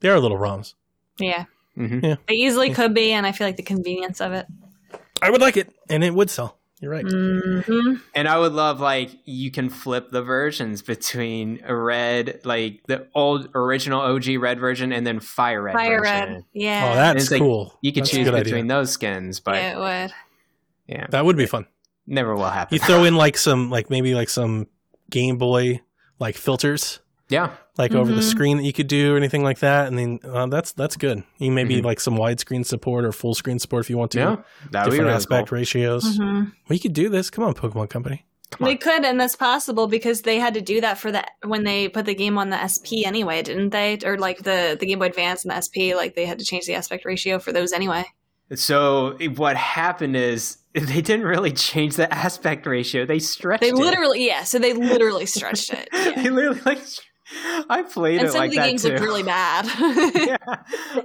They 0.00 0.08
are 0.08 0.18
little 0.18 0.38
ROMs. 0.38 0.74
yeah, 1.18 1.44
Mhm. 1.76 2.00
they 2.26 2.34
easily 2.34 2.68
Yeah. 2.68 2.74
could 2.74 2.94
be, 2.94 3.12
and 3.12 3.26
I 3.26 3.32
feel 3.32 3.46
like 3.46 3.56
the 3.56 3.62
convenience 3.62 4.20
of 4.20 4.32
it. 4.32 4.46
I 5.20 5.30
would 5.30 5.40
like 5.42 5.56
it, 5.56 5.72
and 5.90 6.02
it 6.02 6.14
would 6.14 6.30
sell. 6.30 6.58
You're 6.80 6.90
right. 6.90 7.04
hmm 7.08 7.94
And 8.14 8.26
I 8.26 8.38
would 8.38 8.52
love 8.52 8.80
like 8.80 9.10
you 9.24 9.50
can 9.52 9.68
flip 9.68 10.10
the 10.10 10.20
versions 10.22 10.82
between 10.82 11.60
a 11.64 11.74
red, 11.76 12.40
like 12.44 12.80
the 12.88 13.06
old 13.14 13.50
original 13.54 14.00
OG 14.00 14.36
red 14.38 14.58
version, 14.58 14.92
and 14.92 15.06
then 15.06 15.20
fire 15.20 15.62
red. 15.62 15.74
Fire 15.74 15.98
version. 16.00 16.32
red, 16.34 16.44
yeah, 16.52 16.90
Oh, 16.90 16.94
that's 16.96 17.22
It's 17.22 17.30
like 17.30 17.40
cool. 17.40 17.78
You 17.82 17.92
could 17.92 18.02
That's 18.02 18.10
choose 18.10 18.30
between 18.30 18.64
idea. 18.64 18.64
those 18.64 18.90
skins, 18.90 19.38
but 19.38 19.54
yeah, 19.54 19.72
it 19.72 19.78
would. 19.78 20.14
yeah, 20.88 21.06
That 21.10 21.24
would 21.24 21.36
be 21.36 21.46
fun. 21.46 21.66
Never 22.06 22.34
will 22.34 22.44
happen. 22.50 22.74
You 22.74 22.80
throw 22.80 23.04
in 23.04 23.16
like 23.16 23.36
some, 23.36 23.70
like 23.70 23.90
maybe 23.90 24.14
like 24.14 24.28
some 24.28 24.66
Game 25.10 25.36
Boy 25.38 25.80
like 26.18 26.36
filters, 26.36 27.00
yeah, 27.28 27.50
like 27.78 27.92
over 27.94 28.12
the 28.12 28.20
Mhm. 28.20 28.30
screen 28.30 28.56
that 28.58 28.62
you 28.64 28.72
could 28.72 28.86
do 28.86 29.14
or 29.14 29.16
anything 29.16 29.42
like 29.42 29.58
that, 29.60 29.88
and 29.88 29.98
then 29.98 30.20
uh, 30.24 30.46
that's 30.46 30.72
that's 30.72 30.96
good. 30.96 31.22
You 31.38 31.50
maybe 31.50 31.80
Mhm. 31.80 31.84
like 31.84 32.00
some 32.00 32.16
widescreen 32.16 32.64
support 32.64 33.04
or 33.04 33.12
full 33.12 33.34
screen 33.34 33.58
support 33.58 33.84
if 33.84 33.90
you 33.90 33.98
want 33.98 34.10
to. 34.12 34.18
yeah, 34.18 34.36
that 34.70 34.84
would 34.84 34.90
be 34.90 34.90
different 34.90 34.98
really 35.00 35.10
aspect 35.14 35.48
cool. 35.48 35.58
ratios. 35.58 36.16
hmm 36.16 36.42
We 36.68 36.78
could 36.78 36.92
do 36.92 37.08
this. 37.08 37.30
Come 37.30 37.44
on, 37.44 37.54
Pokemon 37.54 37.88
Company. 37.90 38.26
Come 38.50 38.66
They 38.66 38.72
on. 38.72 38.78
could, 38.78 39.04
and 39.06 39.18
that's 39.18 39.34
possible 39.34 39.86
because 39.86 40.22
they 40.22 40.38
had 40.38 40.52
to 40.54 40.60
do 40.60 40.82
that 40.82 40.98
for 40.98 41.10
the 41.10 41.24
when 41.44 41.64
they 41.64 41.88
put 41.88 42.04
the 42.04 42.14
game 42.14 42.36
on 42.36 42.50
the 42.50 42.58
SP 42.60 43.04
anyway, 43.06 43.42
didn't 43.42 43.70
they? 43.70 43.98
Or 44.04 44.18
like 44.18 44.42
the 44.42 44.76
the 44.78 44.84
Game 44.86 44.98
Boy 44.98 45.06
Advance 45.06 45.42
and 45.44 45.50
the 45.50 45.56
SP, 45.64 45.96
like 45.96 46.14
they 46.14 46.26
had 46.26 46.38
to 46.38 46.44
change 46.44 46.66
the 46.66 46.74
aspect 46.74 47.04
ratio 47.06 47.38
for 47.38 47.50
those 47.52 47.72
anyway. 47.72 48.04
So 48.54 49.16
what 49.36 49.56
happened 49.56 50.16
is 50.16 50.58
they 50.92 51.00
didn't 51.02 51.26
really 51.26 51.52
change 51.52 51.96
the 51.96 52.12
aspect 52.12 52.66
ratio. 52.66 53.04
They 53.06 53.18
stretched 53.18 53.62
it. 53.62 53.66
They 53.74 53.80
it. 53.80 53.84
literally, 53.84 54.26
yeah. 54.26 54.44
So 54.44 54.58
they 54.58 54.72
literally 54.72 55.26
stretched 55.36 55.72
it. 55.72 55.88
Yeah. 55.92 56.22
they 56.22 56.30
literally 56.30 56.60
like. 56.64 56.78
I 57.70 57.82
played 57.82 58.18
And 58.18 58.28
it 58.28 58.32
some 58.32 58.40
like 58.40 58.48
of 58.48 58.52
the 58.52 58.56
that 58.58 58.66
games 58.66 58.82
too. 58.82 58.90
look 58.90 59.00
really 59.00 59.22
bad. 59.22 59.64
yeah, 60.14 60.36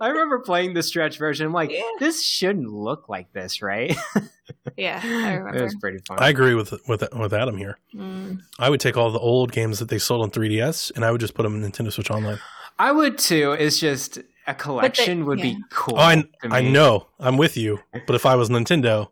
I 0.02 0.10
remember 0.10 0.40
playing 0.40 0.74
the 0.74 0.84
stretch 0.84 1.18
version. 1.18 1.46
I'm 1.46 1.54
like, 1.54 1.72
Yeah. 1.72 1.84
this 2.00 2.22
shouldn't 2.22 2.68
look 2.70 3.08
like 3.08 3.32
this, 3.32 3.62
right? 3.62 3.96
yeah, 4.76 5.00
I 5.02 5.08
it 5.08 5.36
remember. 5.38 5.64
was 5.64 5.76
pretty 5.76 6.00
fun. 6.06 6.18
I 6.20 6.28
agree 6.30 6.54
with 6.54 6.74
with 6.88 7.04
with 7.14 7.34
Adam 7.34 7.56
here. 7.58 7.78
Mm. 7.96 8.42
I 8.60 8.70
would 8.70 8.82
take 8.82 8.98
all 8.98 9.10
the 9.10 9.20
old 9.20 9.54
games 9.54 9.80
that 9.80 9.88
they 9.88 10.00
sold 10.00 10.22
on 10.22 10.30
3DS 10.32 10.92
and 10.96 11.06
I 11.06 11.12
would 11.12 11.22
just 11.22 11.34
put 11.34 11.44
them 11.44 11.64
in 11.64 11.72
Nintendo 11.72 11.94
Switch 11.94 12.12
Online. 12.12 12.40
I 12.80 12.92
would 12.92 13.18
too. 13.18 13.54
It's 13.54 13.80
just 13.80 14.20
a 14.48 14.54
collection 14.54 15.26
would 15.28 15.42
be 15.42 15.58
cool. 15.72 15.96
Oh, 15.98 16.02
I, 16.02 16.24
I 16.44 16.62
know. 16.62 17.08
I'm 17.20 17.38
with 17.38 17.56
you. 17.58 17.80
But 18.06 18.16
if 18.16 18.26
I 18.26 18.36
was 18.36 18.50
Nintendo, 18.50 19.10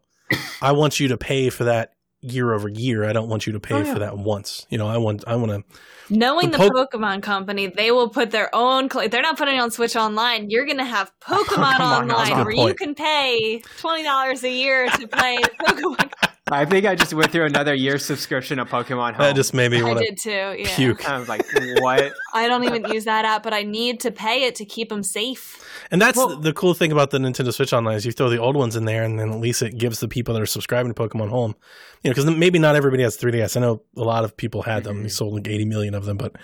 I 0.61 0.71
want 0.71 0.99
you 0.99 1.09
to 1.09 1.17
pay 1.17 1.49
for 1.49 1.65
that 1.65 1.91
year 2.21 2.53
over 2.53 2.67
year. 2.67 3.05
I 3.05 3.13
don't 3.13 3.29
want 3.29 3.45
you 3.45 3.53
to 3.53 3.59
pay 3.59 3.75
Oh, 3.75 3.79
yeah. 3.83 3.93
for 3.93 3.99
that 3.99 4.17
once. 4.17 4.65
You 4.69 4.77
know, 4.77 4.87
I 4.87 4.97
want 4.97 5.23
I 5.27 5.35
want 5.35 5.51
to 5.51 5.63
Knowing 6.09 6.51
The 6.51 6.57
the, 6.59 6.87
Pokemon 6.93 7.23
Company, 7.23 7.67
they 7.67 7.89
will 7.91 8.09
put 8.09 8.29
their 8.29 8.53
own. 8.53 8.89
Cl- 8.91 9.09
they're 9.09 9.23
not 9.23 9.37
putting 9.37 9.55
it 9.55 9.59
on 9.59 9.71
Switch 9.71 9.95
Online. 9.95 10.51
You're 10.51 10.65
going 10.65 10.77
to 10.77 10.85
have 10.85 11.11
oh, 11.27 11.43
Pokemon, 11.47 11.73
Pokemon 11.73 11.79
Online, 11.79 12.11
Online. 12.11 12.45
where 12.45 12.55
point. 12.55 12.69
you 12.69 12.75
can 12.75 12.95
pay 12.95 13.61
twenty 13.79 14.03
dollars 14.03 14.43
a 14.43 14.51
year 14.51 14.87
to 14.89 15.07
play 15.07 15.37
Pokemon. 15.61 16.11
I 16.51 16.63
think 16.63 16.85
I 16.85 16.93
just 16.93 17.11
went 17.11 17.31
through 17.31 17.45
another 17.45 17.73
year 17.73 17.97
subscription 17.97 18.59
of 18.59 18.69
Pokemon 18.69 19.13
Home. 19.13 19.25
that 19.25 19.35
just 19.35 19.55
made 19.55 19.71
me 19.71 19.81
want 19.81 19.97
to 19.97 20.05
did 20.05 20.17
too. 20.19 20.29
Yeah, 20.29 20.75
puke. 20.75 21.09
I 21.09 21.17
was 21.17 21.27
like, 21.27 21.43
what? 21.79 22.13
I 22.35 22.47
don't 22.47 22.63
even 22.65 22.85
use 22.93 23.05
that 23.05 23.25
app, 23.25 23.41
but 23.41 23.51
I 23.51 23.63
need 23.63 23.99
to 24.01 24.11
pay 24.11 24.43
it 24.43 24.53
to 24.55 24.65
keep 24.65 24.89
them 24.89 25.01
safe. 25.01 25.67
And 25.89 25.99
that's 25.99 26.17
Well- 26.17 26.37
the 26.37 26.53
cool 26.53 26.75
thing 26.75 26.91
about 26.91 27.09
the 27.09 27.17
Nintendo 27.17 27.51
Switch 27.51 27.73
Online 27.73 27.95
is 27.95 28.05
you 28.05 28.11
throw 28.11 28.29
the 28.29 28.37
old 28.37 28.55
ones 28.55 28.75
in 28.75 28.85
there, 28.85 29.03
and 29.03 29.19
then 29.19 29.31
at 29.31 29.39
least 29.39 29.63
it 29.63 29.79
gives 29.79 30.01
the 30.01 30.07
people 30.07 30.35
that 30.35 30.41
are 30.41 30.45
subscribing 30.45 30.93
to 30.93 31.01
Pokemon 31.01 31.29
Home, 31.29 31.55
you 32.03 32.11
know, 32.11 32.13
because 32.13 32.25
maybe 32.25 32.59
not 32.59 32.75
everybody 32.75 33.01
has 33.01 33.17
3DS. 33.17 33.57
I 33.57 33.61
know 33.61 33.81
a 33.97 34.03
lot 34.03 34.23
of 34.23 34.37
people 34.37 34.61
had 34.61 34.83
them; 34.83 34.97
mm-hmm. 34.97 35.03
they 35.03 35.09
sold 35.09 35.33
like 35.33 35.47
80 35.47 35.65
million 35.65 35.95
of 35.95 36.05
them, 36.05 36.17
but 36.17 36.35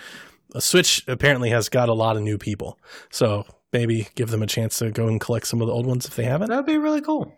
a 0.52 0.60
Switch 0.60 1.04
apparently 1.06 1.50
has 1.50 1.68
got 1.68 1.88
a 1.88 1.94
lot 1.94 2.16
of 2.16 2.22
new 2.22 2.38
people. 2.38 2.76
So 3.10 3.46
maybe 3.72 4.08
give 4.16 4.30
them 4.30 4.42
a 4.42 4.48
chance 4.48 4.78
to 4.80 4.90
go 4.90 5.06
and 5.06 5.20
collect 5.20 5.46
some 5.46 5.60
of 5.60 5.68
the 5.68 5.72
old 5.72 5.86
ones 5.86 6.06
if 6.06 6.16
they 6.16 6.24
haven't. 6.24 6.48
That 6.48 6.56
would 6.56 6.66
be 6.66 6.76
really 6.76 7.00
cool. 7.00 7.32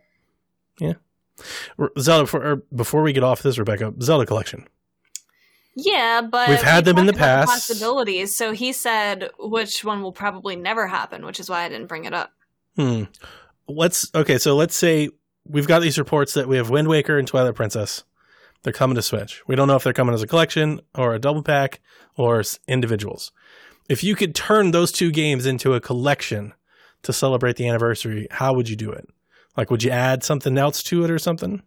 Zelda, 1.98 2.24
before, 2.24 2.44
or 2.44 2.56
before 2.74 3.02
we 3.02 3.12
get 3.12 3.24
off 3.24 3.42
this, 3.42 3.58
Rebecca, 3.58 3.92
Zelda 4.00 4.26
collection. 4.26 4.66
Yeah, 5.76 6.20
but 6.22 6.48
We've 6.48 6.62
had 6.62 6.86
we 6.86 6.92
them 6.92 6.98
in 7.00 7.06
the 7.06 7.12
past. 7.12 7.50
Possibilities. 7.50 8.34
So 8.34 8.52
he 8.52 8.72
said 8.72 9.30
which 9.38 9.84
one 9.84 10.02
will 10.02 10.12
probably 10.12 10.56
never 10.56 10.86
happen, 10.86 11.26
which 11.26 11.40
is 11.40 11.50
why 11.50 11.64
I 11.64 11.68
didn't 11.68 11.88
bring 11.88 12.04
it 12.04 12.14
up. 12.14 12.30
Hmm. 12.76 13.04
Let's 13.66 14.10
okay. 14.14 14.38
So 14.38 14.54
let's 14.54 14.76
say 14.76 15.08
we've 15.46 15.66
got 15.66 15.80
these 15.80 15.98
reports 15.98 16.34
that 16.34 16.48
we 16.48 16.56
have 16.56 16.70
Wind 16.70 16.88
Waker 16.88 17.18
and 17.18 17.26
Twilight 17.26 17.54
Princess. 17.54 18.04
They're 18.62 18.72
coming 18.72 18.94
to 18.94 19.02
Switch. 19.02 19.42
We 19.46 19.56
don't 19.56 19.68
know 19.68 19.76
if 19.76 19.84
they're 19.84 19.92
coming 19.92 20.14
as 20.14 20.22
a 20.22 20.26
collection 20.26 20.80
or 20.94 21.14
a 21.14 21.18
double 21.18 21.42
pack 21.42 21.80
or 22.16 22.42
individuals. 22.66 23.30
If 23.88 24.02
you 24.02 24.14
could 24.16 24.34
turn 24.34 24.70
those 24.70 24.90
two 24.90 25.10
games 25.10 25.44
into 25.44 25.74
a 25.74 25.80
collection 25.80 26.54
to 27.02 27.12
celebrate 27.12 27.56
the 27.56 27.68
anniversary, 27.68 28.26
how 28.30 28.54
would 28.54 28.68
you 28.68 28.76
do 28.76 28.90
it? 28.90 29.06
Like, 29.56 29.70
would 29.70 29.82
you 29.82 29.90
add 29.90 30.24
something 30.24 30.58
else 30.58 30.82
to 30.84 31.04
it 31.04 31.10
or 31.10 31.18
something? 31.18 31.62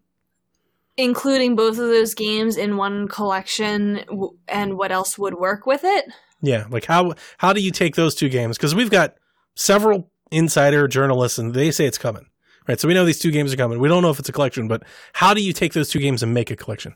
Including 0.97 1.55
both 1.55 1.77
of 1.77 1.87
those 1.89 2.13
games 2.13 2.57
in 2.57 2.75
one 2.77 3.07
collection, 3.07 4.03
w- 4.07 4.37
and 4.47 4.77
what 4.77 4.91
else 4.91 5.17
would 5.17 5.35
work 5.35 5.65
with 5.65 5.81
it? 5.83 6.05
Yeah. 6.41 6.65
Like, 6.69 6.85
how 6.85 7.13
how 7.37 7.53
do 7.53 7.61
you 7.61 7.71
take 7.71 7.95
those 7.95 8.15
two 8.15 8.29
games? 8.29 8.57
Because 8.57 8.75
we've 8.75 8.89
got 8.89 9.15
several 9.55 10.09
insider 10.31 10.87
journalists, 10.87 11.37
and 11.37 11.53
they 11.53 11.71
say 11.71 11.85
it's 11.85 11.97
coming. 11.97 12.27
Right. 12.67 12.79
So 12.79 12.87
we 12.87 12.93
know 12.93 13.05
these 13.05 13.19
two 13.19 13.31
games 13.31 13.53
are 13.53 13.57
coming. 13.57 13.79
We 13.79 13.87
don't 13.87 14.03
know 14.03 14.09
if 14.09 14.19
it's 14.19 14.27
a 14.27 14.33
collection, 14.33 14.67
but 14.67 14.83
how 15.13 15.33
do 15.33 15.41
you 15.41 15.53
take 15.53 15.73
those 15.73 15.89
two 15.89 15.99
games 15.99 16.21
and 16.21 16.33
make 16.33 16.51
a 16.51 16.55
collection? 16.55 16.95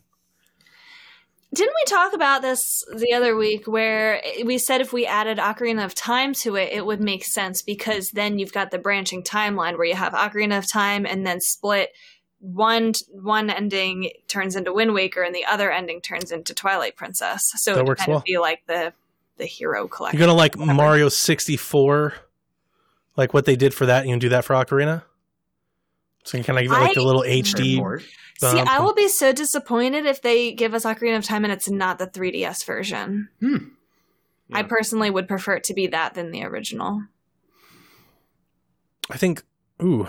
Didn't 1.54 1.74
we 1.76 1.90
talk 1.90 2.14
about 2.14 2.42
this 2.42 2.84
the 2.96 3.14
other 3.14 3.36
week 3.36 3.68
where 3.68 4.22
we 4.46 4.58
said 4.58 4.80
if 4.80 4.94
we 4.94 5.06
added 5.06 5.38
Ocarina 5.38 5.84
of 5.84 5.94
Time 5.94 6.34
to 6.36 6.56
it, 6.56 6.72
it 6.72 6.86
would 6.86 7.02
make 7.02 7.26
sense 7.26 7.62
because 7.62 8.12
then 8.12 8.40
you've 8.40 8.54
got 8.54 8.72
the 8.72 8.80
branching 8.80 9.22
timeline 9.22 9.78
where 9.78 9.86
you 9.86 9.96
have 9.96 10.14
Ocarina 10.14 10.58
of 10.58 10.70
Time 10.72 11.06
and 11.06 11.26
then 11.28 11.42
split 11.42 11.90
one 12.40 12.94
one 13.10 13.50
ending 13.50 14.12
turns 14.28 14.56
into 14.56 14.74
Wind 14.74 14.94
Waker 14.94 15.22
and 15.24 15.36
the 15.36 15.46
other 15.46 15.72
ending 15.72 16.00
turns 16.00 16.32
into 16.32 16.54
Twilight 16.54 16.96
Princess. 16.96 17.52
So 17.58 17.74
That 17.74 17.80
it 17.80 17.84
would 17.84 17.90
works 17.90 18.00
kind 18.02 18.10
well. 18.10 18.18
of 18.20 18.24
be 18.24 18.38
like 18.38 18.66
the 18.68 18.94
the 19.38 19.46
hero 19.46 19.88
collection. 19.90 20.20
You're 20.20 20.28
gonna 20.28 20.38
like 20.38 20.58
Mario 20.58 21.10
64, 21.10 22.14
like 23.18 23.34
what 23.34 23.46
they 23.46 23.58
did 23.58 23.74
for 23.74 23.86
that. 23.88 24.06
You 24.06 24.12
can 24.12 24.20
do 24.20 24.30
that 24.30 24.46
for 24.46 24.54
Ocarina. 24.54 25.04
So 26.24 26.38
you 26.38 26.44
can 26.44 26.56
kind 26.56 26.66
of 26.66 26.72
give 26.72 26.82
it 26.82 26.84
like 26.86 26.96
the 26.96 27.04
little 27.04 27.24
HD. 27.24 27.76
Report. 27.76 28.04
See, 28.50 28.60
I 28.60 28.80
will 28.80 28.94
be 28.94 29.08
so 29.08 29.32
disappointed 29.32 30.06
if 30.06 30.22
they 30.22 30.52
give 30.54 30.74
us 30.74 30.84
Ocarina 30.84 31.18
of 31.18 31.24
Time 31.24 31.44
and 31.44 31.54
it's 31.54 31.70
not 31.70 32.00
the 32.00 32.08
3DS 32.08 32.66
version. 32.66 33.30
Hmm. 33.40 33.58
I 34.52 34.64
personally 34.64 35.10
would 35.10 35.28
prefer 35.28 35.54
it 35.54 35.64
to 35.66 35.74
be 35.74 35.88
that 35.88 36.14
than 36.16 36.32
the 36.32 36.44
original. 36.44 37.04
I 39.10 39.18
think. 39.18 39.44
Ooh. 39.82 40.08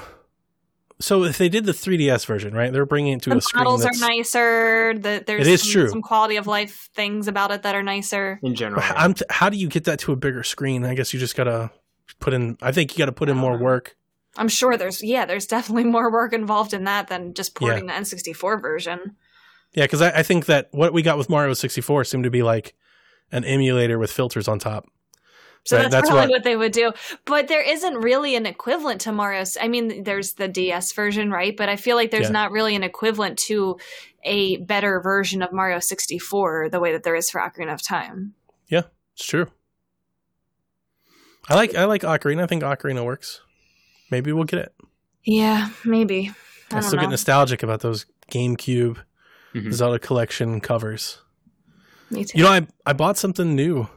So 1.01 1.25
if 1.25 1.37
they 1.37 1.49
did 1.49 1.65
the 1.65 1.73
3DS 1.73 2.27
version, 2.27 2.55
right? 2.55 2.73
They're 2.73 2.87
bringing 2.87 3.15
it 3.15 3.23
to 3.23 3.31
the 3.31 3.37
a 3.37 3.41
screen. 3.41 3.61
The 3.61 3.65
models 3.65 3.85
are 3.85 3.89
That's, 3.89 4.01
nicer. 4.01 4.95
The, 4.95 5.25
there's 5.27 5.47
It 5.47 5.53
is 5.53 5.63
some, 5.63 5.73
true. 5.73 5.89
some 5.89 6.03
quality 6.03 6.37
of 6.37 6.47
life 6.47 6.89
things 6.95 7.29
about 7.29 7.51
it 7.51 7.63
that 7.63 7.75
are 7.75 7.83
nicer. 7.83 8.39
In 8.43 8.55
general. 8.55 8.83
Yeah. 8.83 8.95
I'm 8.97 9.15
t- 9.15 9.25
how 9.29 9.49
do 9.49 9.57
you 9.57 9.69
get 9.69 9.85
that 9.85 9.99
to 10.01 10.13
a 10.13 10.17
bigger 10.17 10.43
screen? 10.43 10.85
I 10.85 10.95
guess 10.95 11.13
you 11.13 11.21
just 11.21 11.37
gotta 11.37 11.71
put 12.21 12.33
in. 12.33 12.57
I 12.63 12.73
think 12.73 12.93
you 12.93 12.99
got 12.99 13.07
to 13.07 13.13
put 13.13 13.29
in 13.29 13.37
more 13.37 13.59
work. 13.59 13.97
I'm 14.37 14.49
sure 14.49 14.77
there's 14.77 15.03
yeah, 15.03 15.27
there's 15.27 15.47
definitely 15.47 15.85
more 15.85 16.11
work 16.11 16.33
involved 16.33 16.73
in 16.75 16.85
that 16.85 17.09
than 17.09 17.35
just 17.35 17.55
porting 17.55 17.87
the 17.87 17.93
N64 17.93 18.61
version. 18.63 19.17
Yeah, 19.75 19.85
because 19.85 20.03
I, 20.03 20.11
I 20.19 20.23
think 20.23 20.47
that 20.47 20.69
what 20.73 20.93
we 20.93 21.03
got 21.03 21.19
with 21.19 21.29
Mario 21.31 21.55
64 21.55 22.05
seemed 22.05 22.25
to 22.25 22.31
be 22.31 22.43
like 22.43 22.75
an 23.31 23.45
emulator 23.45 23.99
with 23.99 24.11
filters 24.13 24.49
on 24.49 24.59
top. 24.59 24.87
So 25.65 25.77
Right, 25.77 25.83
that's, 25.85 25.95
that's 25.95 26.09
probably 26.11 26.27
what- 26.27 26.31
what, 26.31 26.45
they 26.45 26.57
would 26.57 26.73
do. 26.73 26.93
But 27.25 27.47
there 27.49 27.63
isn't 27.63 27.95
really 27.99 28.35
an 28.37 28.47
equivalent 28.47 29.01
to 29.03 29.13
Mario. 29.13 29.45
I 29.61 29.69
mean, 29.69 30.03
there's 30.03 30.33
the 30.35 30.49
DS 30.49 30.93
version, 30.93 31.31
right? 31.31 31.57
But 31.57 31.69
I 31.69 31.77
feel 31.77 31.95
like 31.97 32.11
there's 32.11 32.25
Yeah. 32.27 32.31
not 32.33 32.51
really 32.51 32.75
an 32.75 32.83
equivalent 32.83 33.39
to 33.47 33.79
a 34.25 34.57
better 34.59 35.01
version 35.01 35.41
of 35.41 35.53
Mario 35.53 35.79
64 35.79 36.69
the 36.71 36.81
way 36.81 36.93
that 36.93 37.05
there 37.05 37.15
is 37.15 37.31
for 37.31 37.41
Ocarina 37.41 37.73
of 37.75 37.83
Time. 37.83 38.35
Yeah, 38.69 38.83
it's 39.15 39.25
true. 39.27 39.47
I 41.49 41.55
like 41.55 41.75
I 41.75 41.85
like 41.85 42.03
Ocarina. 42.03 42.43
I 42.43 42.47
think 42.47 42.63
Ocarina 42.63 43.05
works. 43.05 43.41
Maybe 44.13 44.31
we'll 44.31 44.45
get 44.45 44.61
it. 44.61 44.73
Yeah, 45.25 45.71
maybe. 45.85 46.31
I 46.71 46.77
I, 46.79 46.81
still 46.81 46.97
know. 46.99 47.03
get 47.05 47.11
nostalgic 47.11 47.63
about 47.63 47.81
those 47.81 48.07
GameCube 48.31 48.99
Mhm. 49.55 49.73
Zelda 49.73 49.99
collection 49.99 50.61
covers. 50.61 51.19
Me 52.11 52.25
too. 52.25 52.39
You 52.39 52.45
know, 52.45 52.51
I 52.51 52.67
I 52.87 52.93
bought 52.93 53.17
something 53.19 53.57
new. 53.57 53.89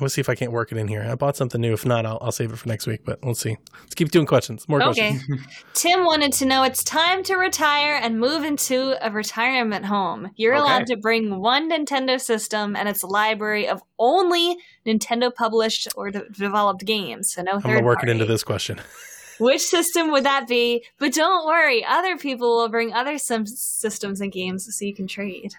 Let's 0.00 0.14
see 0.14 0.20
if 0.20 0.28
I 0.28 0.34
can't 0.36 0.52
work 0.52 0.70
it 0.70 0.78
in 0.78 0.86
here. 0.86 1.02
I 1.02 1.16
bought 1.16 1.36
something 1.36 1.60
new. 1.60 1.72
If 1.72 1.84
not, 1.84 2.06
I'll, 2.06 2.18
I'll 2.22 2.30
save 2.30 2.52
it 2.52 2.56
for 2.58 2.68
next 2.68 2.86
week. 2.86 3.00
But 3.04 3.18
let's 3.24 3.40
see. 3.40 3.56
Let's 3.80 3.94
keep 3.96 4.10
doing 4.12 4.26
questions. 4.26 4.68
More 4.68 4.80
Okay. 4.82 5.10
questions. 5.18 5.40
Tim 5.74 6.04
wanted 6.04 6.32
to 6.34 6.46
know 6.46 6.62
it's 6.62 6.84
time 6.84 7.24
to 7.24 7.34
retire 7.36 7.96
and 8.00 8.20
move 8.20 8.44
into 8.44 8.94
a 9.04 9.10
retirement 9.10 9.86
home. 9.86 10.30
You're 10.36 10.54
Okay. 10.54 10.62
allowed 10.62 10.86
to 10.86 10.96
bring 10.96 11.40
one 11.40 11.68
Nintendo 11.70 12.20
system 12.20 12.76
and 12.76 12.88
its 12.88 13.02
library 13.02 13.66
of 13.68 13.82
only 13.98 14.56
Nintendo 14.86 15.34
published 15.34 15.88
or 15.96 16.10
de- 16.12 16.28
developed 16.30 16.84
games. 16.84 17.32
So 17.32 17.42
no 17.42 17.54
I'm 17.54 17.60
third 17.62 17.68
gonna 17.74 17.82
work 17.86 17.98
party. 17.98 18.10
it 18.10 18.14
into 18.14 18.24
this 18.26 18.44
question. 18.44 18.80
Which 19.38 19.62
system 19.62 20.10
would 20.10 20.24
that 20.24 20.48
be? 20.48 20.84
But 20.98 21.12
don't 21.12 21.46
worry, 21.46 21.84
other 21.84 22.16
people 22.16 22.56
will 22.56 22.68
bring 22.68 22.92
other 22.92 23.18
systems 23.18 24.20
and 24.20 24.32
games 24.32 24.66
so 24.70 24.84
you 24.84 24.94
can 24.94 25.06
trade. 25.06 25.54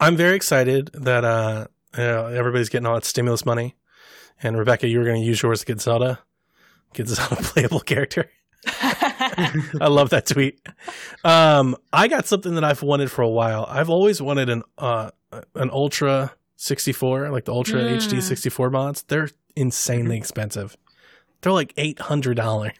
I'm 0.00 0.16
very 0.16 0.34
excited 0.34 0.90
that 0.94 1.24
uh, 1.24 1.66
you 1.96 2.02
know, 2.02 2.26
everybody's 2.26 2.68
getting 2.68 2.86
all 2.86 2.94
that 2.94 3.04
stimulus 3.04 3.46
money, 3.46 3.76
and 4.42 4.58
Rebecca, 4.58 4.88
you 4.88 4.98
were 4.98 5.04
going 5.04 5.20
to 5.20 5.26
use 5.26 5.42
yours 5.42 5.60
to 5.60 5.66
get 5.66 5.80
Zelda, 5.80 6.20
get 6.92 7.08
Zelda 7.08 7.36
playable 7.42 7.80
character. 7.80 8.30
I 8.66 9.88
love 9.88 10.10
that 10.10 10.26
tweet. 10.26 10.60
Um, 11.24 11.76
I 11.92 12.08
got 12.08 12.26
something 12.26 12.54
that 12.54 12.64
I've 12.64 12.82
wanted 12.82 13.10
for 13.10 13.22
a 13.22 13.28
while. 13.28 13.66
I've 13.68 13.90
always 13.90 14.20
wanted 14.22 14.48
an 14.48 14.62
uh, 14.78 15.10
an 15.54 15.70
Ultra 15.70 16.32
64, 16.56 17.30
like 17.30 17.44
the 17.44 17.52
Ultra 17.52 17.80
Mm. 17.80 17.96
HD 17.96 18.22
64 18.22 18.70
mods. 18.70 19.02
They're 19.04 19.30
insanely 19.56 20.16
expensive. 20.16 20.76
They're 21.42 21.52
like 21.52 21.72
eight 21.76 21.98
hundred 22.00 22.36
dollars. 22.36 22.72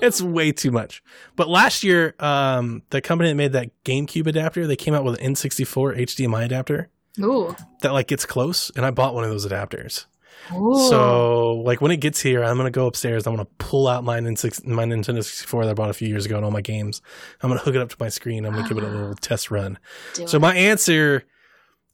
It's 0.00 0.20
way 0.22 0.52
too 0.52 0.70
much. 0.70 1.02
But 1.36 1.48
last 1.48 1.84
year, 1.84 2.14
um, 2.20 2.82
the 2.90 3.00
company 3.00 3.30
that 3.30 3.34
made 3.34 3.52
that 3.52 3.70
GameCube 3.84 4.26
adapter, 4.26 4.66
they 4.66 4.76
came 4.76 4.94
out 4.94 5.04
with 5.04 5.20
an 5.20 5.34
N64 5.34 5.98
HDMI 5.98 6.44
adapter 6.46 6.88
Ooh. 7.20 7.54
that 7.82 7.92
like 7.92 8.06
gets 8.08 8.24
close, 8.24 8.70
and 8.76 8.84
I 8.86 8.90
bought 8.90 9.14
one 9.14 9.24
of 9.24 9.30
those 9.30 9.46
adapters. 9.46 10.06
Ooh. 10.54 10.88
So, 10.88 11.48
like 11.64 11.80
when 11.80 11.90
it 11.90 11.98
gets 11.98 12.20
here, 12.20 12.42
I'm 12.44 12.56
gonna 12.56 12.70
go 12.70 12.86
upstairs. 12.86 13.26
I'm 13.26 13.34
gonna 13.34 13.48
pull 13.58 13.86
out 13.88 14.04
my, 14.04 14.18
N6, 14.18 14.64
my 14.66 14.84
Nintendo 14.84 15.22
64 15.22 15.64
that 15.64 15.70
I 15.72 15.74
bought 15.74 15.90
a 15.90 15.94
few 15.94 16.08
years 16.08 16.26
ago 16.26 16.36
and 16.36 16.44
all 16.44 16.50
my 16.50 16.60
games. 16.62 17.02
I'm 17.42 17.50
gonna 17.50 17.60
hook 17.60 17.74
it 17.74 17.80
up 17.80 17.90
to 17.90 17.96
my 18.00 18.08
screen. 18.08 18.46
I'm 18.46 18.54
gonna 18.54 18.68
give 18.68 18.78
it 18.78 18.84
a 18.84 18.88
little 18.88 19.14
test 19.16 19.50
run. 19.50 19.78
Do 20.14 20.26
So 20.26 20.38
it. 20.38 20.40
my 20.40 20.54
answer 20.54 21.24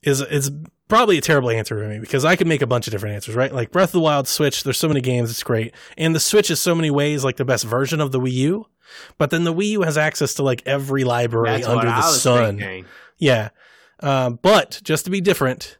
is 0.05 0.21
is 0.21 0.51
probably 0.89 1.19
a 1.19 1.21
terrible 1.21 1.51
answer 1.51 1.79
for 1.79 1.89
me 1.89 1.99
because 1.99 2.25
I 2.25 2.37
could 2.37 2.47
make 2.47 2.63
a 2.63 2.67
bunch 2.67 2.87
of 2.87 2.93
different 2.93 3.15
answers, 3.15 3.35
right? 3.35 3.53
Like 3.53 3.71
Breath 3.71 3.89
of 3.89 3.93
the 3.93 4.01
Wild, 4.01 4.29
Switch. 4.29 4.63
There's 4.63 4.79
so 4.79 4.89
many 4.89 5.01
games, 5.01 5.31
it's 5.31 5.43
great, 5.43 5.75
and 5.97 6.15
the 6.15 6.21
Switch 6.21 6.51
is 6.51 6.61
so 6.61 6.75
many 6.75 6.91
ways 6.91 7.25
like 7.25 7.37
the 7.37 7.45
best 7.45 7.65
version 7.65 8.01
of 8.01 8.13
the 8.13 8.21
Wii 8.21 8.33
U. 8.33 8.67
But 9.19 9.31
then 9.31 9.45
the 9.45 9.55
Wii 9.55 9.69
U 9.69 9.83
has 9.83 9.97
access 9.97 10.35
to 10.35 10.43
like 10.43 10.63
every 10.67 11.05
library 11.05 11.57
That's 11.57 11.67
under 11.67 11.87
the 11.87 12.03
sun. 12.03 12.59
thinking. 12.59 12.85
Yeah. 13.19 13.49
Um, 14.01 14.39
but 14.43 14.81
just 14.85 15.05
to 15.07 15.11
be 15.11 15.21
different, 15.21 15.79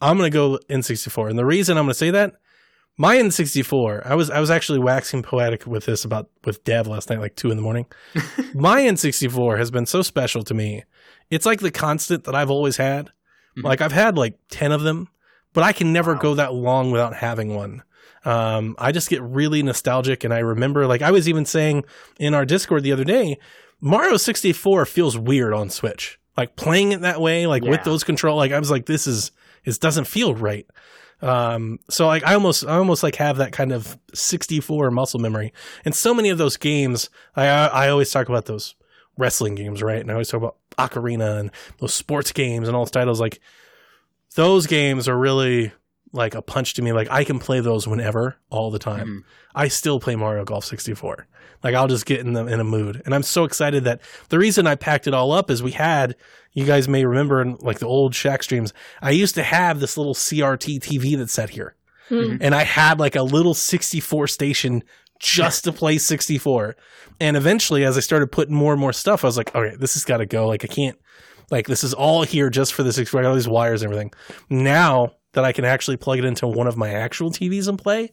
I'm 0.00 0.16
gonna 0.16 0.30
go 0.30 0.58
N64, 0.68 1.30
and 1.30 1.38
the 1.38 1.46
reason 1.46 1.76
I'm 1.76 1.84
gonna 1.84 1.94
say 1.94 2.10
that, 2.10 2.34
my 2.96 3.16
N64, 3.16 4.06
I 4.06 4.14
was 4.14 4.30
I 4.30 4.40
was 4.40 4.50
actually 4.50 4.80
waxing 4.80 5.22
poetic 5.22 5.66
with 5.66 5.86
this 5.86 6.04
about 6.04 6.28
with 6.44 6.64
Dev 6.64 6.86
last 6.86 7.10
night, 7.10 7.20
like 7.20 7.36
two 7.36 7.50
in 7.50 7.56
the 7.56 7.62
morning. 7.62 7.86
my 8.54 8.82
N64 8.82 9.58
has 9.58 9.70
been 9.70 9.86
so 9.86 10.02
special 10.02 10.42
to 10.42 10.54
me. 10.54 10.84
It's 11.30 11.46
like 11.46 11.60
the 11.60 11.70
constant 11.70 12.24
that 12.24 12.34
I've 12.34 12.50
always 12.50 12.76
had. 12.76 13.10
Mhm. 13.56 13.64
Like 13.64 13.80
I've 13.80 13.92
had 13.92 14.16
like 14.18 14.34
ten 14.50 14.72
of 14.72 14.82
them, 14.82 15.08
but 15.52 15.64
I 15.64 15.72
can 15.72 15.92
never 15.92 16.14
Wow. 16.14 16.20
go 16.20 16.34
that 16.34 16.54
long 16.54 16.90
without 16.90 17.14
having 17.14 17.54
one. 17.54 17.82
Um, 18.24 18.74
I 18.78 18.90
just 18.92 19.08
get 19.08 19.22
really 19.22 19.62
nostalgic, 19.62 20.24
and 20.24 20.34
I 20.34 20.40
remember 20.40 20.86
like 20.86 21.02
I 21.02 21.10
was 21.12 21.28
even 21.28 21.44
saying 21.44 21.84
in 22.18 22.34
our 22.34 22.44
Discord 22.44 22.82
the 22.82 22.92
other 22.92 23.04
day, 23.04 23.38
Mario 23.80 24.16
64 24.16 24.84
feels 24.86 25.16
weird 25.16 25.54
on 25.54 25.70
Switch. 25.70 26.18
Like 26.36 26.56
playing 26.56 26.92
it 26.92 27.00
that 27.02 27.20
way, 27.20 27.46
like 27.46 27.62
with 27.64 27.82
those 27.84 28.04
control, 28.04 28.36
like 28.36 28.52
I 28.52 28.58
was 28.58 28.70
like, 28.70 28.86
this 28.86 29.06
is 29.06 29.30
it 29.64 29.78
doesn't 29.80 30.04
feel 30.06 30.34
right. 30.34 30.66
Um, 31.20 31.80
so 31.90 32.06
like 32.06 32.22
I 32.24 32.34
almost 32.34 32.64
I 32.64 32.76
almost 32.76 33.02
like 33.02 33.16
have 33.16 33.38
that 33.38 33.50
kind 33.52 33.72
of 33.72 33.98
64 34.14 34.90
muscle 34.92 35.18
memory. 35.18 35.52
And 35.84 35.94
so 35.96 36.14
many 36.14 36.28
of 36.28 36.38
those 36.38 36.56
games, 36.56 37.10
I 37.34 37.46
I, 37.48 37.66
I 37.66 37.88
always 37.88 38.10
talk 38.12 38.28
about 38.28 38.46
those 38.46 38.76
wrestling 39.16 39.56
games, 39.56 39.82
right? 39.82 40.00
And 40.00 40.10
I 40.10 40.14
always 40.14 40.28
talk 40.28 40.38
about 40.38 40.57
Ocarina 40.78 41.38
and 41.40 41.50
those 41.78 41.94
sports 41.94 42.32
games 42.32 42.68
and 42.68 42.76
all 42.76 42.84
those 42.84 42.90
titles. 42.90 43.20
Like 43.20 43.40
those 44.34 44.66
games 44.66 45.08
are 45.08 45.18
really 45.18 45.72
like 46.12 46.34
a 46.34 46.42
punch 46.42 46.74
to 46.74 46.82
me. 46.82 46.92
Like 46.92 47.08
I 47.10 47.24
can 47.24 47.38
play 47.38 47.60
those 47.60 47.86
whenever, 47.86 48.36
all 48.50 48.70
the 48.70 48.78
time. 48.78 49.06
Mhm. 49.06 49.24
I 49.54 49.68
still 49.68 50.00
play 50.00 50.16
Mario 50.16 50.44
Golf 50.44 50.64
64. 50.64 51.26
Like 51.62 51.74
I'll 51.74 51.88
just 51.88 52.06
get 52.06 52.20
in 52.20 52.32
the 52.32 52.46
in 52.46 52.60
a 52.60 52.64
mood. 52.64 53.02
And 53.04 53.14
I'm 53.14 53.22
so 53.22 53.44
excited 53.44 53.84
that 53.84 54.00
the 54.28 54.38
reason 54.38 54.66
I 54.66 54.74
packed 54.76 55.06
it 55.06 55.14
all 55.14 55.32
up 55.32 55.50
is 55.50 55.62
we 55.62 55.72
had 55.72 56.14
you 56.52 56.64
guys 56.64 56.88
may 56.88 57.04
remember 57.04 57.42
in 57.42 57.56
like 57.60 57.78
the 57.78 57.86
old 57.86 58.14
Shack 58.14 58.42
streams, 58.42 58.72
I 59.02 59.10
used 59.10 59.34
to 59.34 59.42
have 59.42 59.80
this 59.80 59.96
little 59.96 60.14
CRT 60.14 60.80
TV 60.80 61.16
that 61.18 61.30
sat 61.30 61.50
here. 61.50 61.74
Hmm. 62.08 62.36
And 62.40 62.54
I 62.54 62.62
had 62.64 62.98
like 62.98 63.16
a 63.16 63.22
little 63.22 63.52
64 63.54 64.28
station 64.28 64.82
just 65.18 65.64
to 65.64 65.72
play 65.72 65.98
64. 65.98 66.76
And 67.20 67.36
eventually 67.36 67.84
as 67.84 67.96
I 67.96 68.00
started 68.00 68.30
putting 68.30 68.54
more 68.54 68.72
and 68.72 68.80
more 68.80 68.92
stuff, 68.92 69.24
I 69.24 69.26
was 69.28 69.36
like, 69.36 69.54
okay, 69.54 69.76
this 69.76 69.94
has 69.94 70.04
got 70.04 70.18
to 70.18 70.26
go. 70.26 70.46
Like 70.46 70.64
I 70.64 70.68
can't 70.68 70.98
like 71.50 71.66
this 71.66 71.82
is 71.82 71.94
all 71.94 72.22
here 72.24 72.50
just 72.50 72.74
for 72.74 72.82
the 72.82 72.92
64. 72.92 73.20
I 73.20 73.22
got 73.24 73.28
all 73.30 73.34
these 73.34 73.48
wires 73.48 73.82
and 73.82 73.90
everything. 73.90 74.12
Now 74.50 75.12
that 75.32 75.44
I 75.44 75.52
can 75.52 75.64
actually 75.64 75.96
plug 75.96 76.18
it 76.18 76.24
into 76.24 76.46
one 76.46 76.66
of 76.66 76.76
my 76.76 76.90
actual 76.90 77.30
TVs 77.30 77.68
and 77.68 77.78
play, 77.78 78.10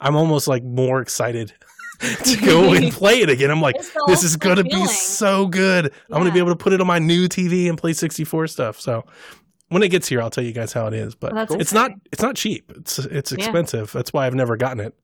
I'm 0.00 0.16
almost 0.16 0.48
like 0.48 0.62
more 0.62 1.00
excited 1.00 1.52
to 2.24 2.36
go 2.40 2.72
and 2.74 2.92
play 2.92 3.20
it 3.20 3.30
again. 3.30 3.50
I'm 3.50 3.60
like, 3.60 3.76
this 4.06 4.22
is 4.24 4.36
going 4.36 4.56
to 4.56 4.64
be 4.64 4.86
so 4.86 5.46
good. 5.46 5.86
I'm 5.86 6.14
going 6.14 6.26
to 6.26 6.32
be 6.32 6.38
able 6.38 6.50
to 6.50 6.56
put 6.56 6.72
it 6.72 6.80
on 6.80 6.86
my 6.86 6.98
new 6.98 7.28
TV 7.28 7.68
and 7.68 7.76
play 7.78 7.92
64 7.92 8.46
stuff. 8.48 8.80
So 8.80 9.04
when 9.68 9.82
it 9.82 9.88
gets 9.88 10.08
here, 10.08 10.22
I'll 10.22 10.30
tell 10.30 10.44
you 10.44 10.52
guys 10.52 10.72
how 10.72 10.86
it 10.86 10.94
is. 10.94 11.14
But 11.14 11.32
Well, 11.34 11.60
it's 11.60 11.72
not 11.72 11.90
it's 12.12 12.22
not 12.22 12.36
cheap. 12.36 12.72
It's 12.76 12.98
it's 12.98 13.32
Yeah. 13.32 13.38
expensive. 13.38 13.92
That's 13.92 14.12
why 14.12 14.26
I've 14.26 14.34
never 14.34 14.56
gotten 14.56 14.80
it 14.80 14.94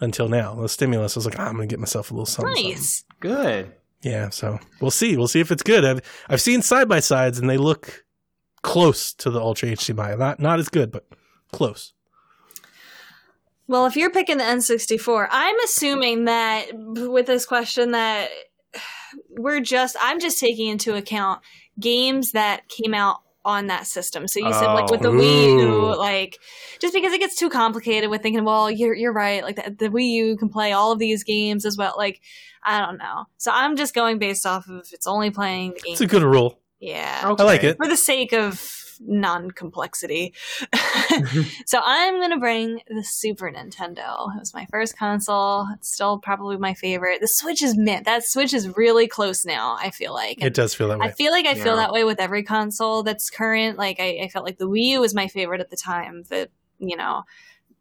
until 0.00 0.28
now. 0.28 0.54
The 0.54 0.68
stimulus 0.68 1.16
I 1.16 1.18
was 1.18 1.26
like, 1.26 1.38
"Ah, 1.38 1.46
I'm 1.46 1.56
going 1.56 1.68
to 1.68 1.72
get 1.72 1.80
myself 1.80 2.10
a 2.10 2.14
little 2.14 2.26
something. 2.26 2.54
something." 2.54 2.70
Nice. 2.72 3.04
Good. 3.20 3.72
Yeah, 4.02 4.28
so 4.30 4.58
we'll 4.80 4.90
see. 4.90 5.16
We'll 5.16 5.28
see 5.28 5.40
if 5.40 5.50
it's 5.50 5.62
good. 5.62 5.84
I've 5.84 6.00
I've 6.28 6.40
seen 6.40 6.62
side 6.62 6.88
by 6.88 7.00
sides 7.00 7.38
and 7.38 7.48
they 7.48 7.56
look 7.56 8.04
close 8.62 9.12
to 9.14 9.30
the 9.30 9.40
Ultra 9.40 9.70
HDMI. 9.70 10.18
Not 10.18 10.40
not 10.40 10.58
as 10.58 10.68
good, 10.68 10.90
but 10.92 11.06
close. 11.52 11.92
Well, 13.68 13.86
if 13.86 13.96
you're 13.96 14.10
picking 14.10 14.38
the 14.38 14.44
N64, 14.44 15.26
I'm 15.30 15.58
assuming 15.64 16.26
that 16.26 16.66
with 16.72 17.26
this 17.26 17.46
question 17.46 17.92
that 17.92 18.28
we're 19.30 19.60
just 19.60 19.96
I'm 20.00 20.20
just 20.20 20.38
taking 20.38 20.68
into 20.68 20.94
account 20.94 21.40
games 21.80 22.32
that 22.32 22.68
came 22.68 22.94
out 22.94 23.20
on 23.46 23.68
that 23.68 23.86
system. 23.86 24.26
So 24.26 24.40
you 24.40 24.52
said 24.52 24.66
like 24.72 24.90
with 24.90 25.00
the 25.00 25.12
Wii 25.12 25.60
U, 25.60 25.86
oh. 25.86 25.98
like 25.98 26.36
just 26.80 26.92
because 26.92 27.12
it 27.12 27.20
gets 27.20 27.36
too 27.36 27.48
complicated 27.48 28.10
with 28.10 28.20
thinking, 28.20 28.44
well, 28.44 28.68
you're 28.68 28.92
you're 28.92 29.12
right, 29.12 29.42
like 29.42 29.54
the, 29.56 29.70
the 29.70 29.88
Wii 29.88 30.10
U 30.10 30.36
can 30.36 30.48
play 30.48 30.72
all 30.72 30.90
of 30.90 30.98
these 30.98 31.22
games 31.22 31.64
as 31.64 31.78
well. 31.78 31.94
Like 31.96 32.20
I 32.64 32.84
don't 32.84 32.98
know. 32.98 33.26
So 33.38 33.52
I'm 33.54 33.76
just 33.76 33.94
going 33.94 34.18
based 34.18 34.44
off 34.44 34.68
of 34.68 34.88
it's 34.92 35.06
only 35.06 35.30
playing 35.30 35.74
the 35.74 35.80
game. 35.80 35.92
It's 35.92 36.00
a 36.00 36.06
good 36.06 36.24
rule. 36.24 36.58
yeah 36.80 37.20
I 37.22 37.42
like 37.44 37.62
it. 37.62 37.76
for 37.76 37.86
the 37.86 37.96
sake 37.96 38.32
of 38.32 38.85
non-complexity. 39.00 40.34
so 41.66 41.80
I'm 41.84 42.20
gonna 42.20 42.38
bring 42.38 42.80
the 42.88 43.04
Super 43.04 43.50
Nintendo. 43.50 44.34
It 44.34 44.40
was 44.40 44.54
my 44.54 44.66
first 44.70 44.98
console. 44.98 45.66
It's 45.74 45.92
still 45.92 46.18
probably 46.18 46.56
my 46.56 46.74
favorite. 46.74 47.20
The 47.20 47.28
Switch 47.28 47.62
is 47.62 47.76
mint. 47.76 48.04
That 48.04 48.24
Switch 48.24 48.54
is 48.54 48.76
really 48.76 49.08
close 49.08 49.44
now. 49.44 49.76
I 49.80 49.90
feel 49.90 50.12
like. 50.12 50.42
It 50.42 50.54
does 50.54 50.74
feel 50.74 50.88
that 50.88 51.00
I 51.00 51.10
feel 51.10 51.32
like 51.32 51.46
I 51.46 51.54
feel 51.54 51.76
that 51.76 51.92
way 51.92 52.04
with 52.04 52.20
every 52.20 52.42
console 52.42 53.02
that's 53.02 53.30
current. 53.30 53.78
Like 53.78 54.00
I, 54.00 54.20
I 54.22 54.28
felt 54.28 54.44
like 54.44 54.58
the 54.58 54.68
Wii 54.68 54.86
U 54.86 55.00
was 55.00 55.14
my 55.14 55.28
favorite 55.28 55.60
at 55.60 55.70
the 55.70 55.76
time. 55.76 56.24
The 56.28 56.48
you 56.78 56.96
know, 56.96 57.24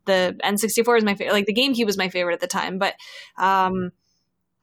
the 0.05 0.37
N64 0.43 0.99
is 0.99 1.03
my 1.03 1.15
favorite. 1.15 1.33
Like 1.33 1.45
the 1.45 1.53
GameCube 1.53 1.85
was 1.85 1.97
my 1.97 2.09
favorite 2.09 2.33
at 2.33 2.39
the 2.39 2.47
time. 2.47 2.77
But 2.77 2.95
um, 3.37 3.91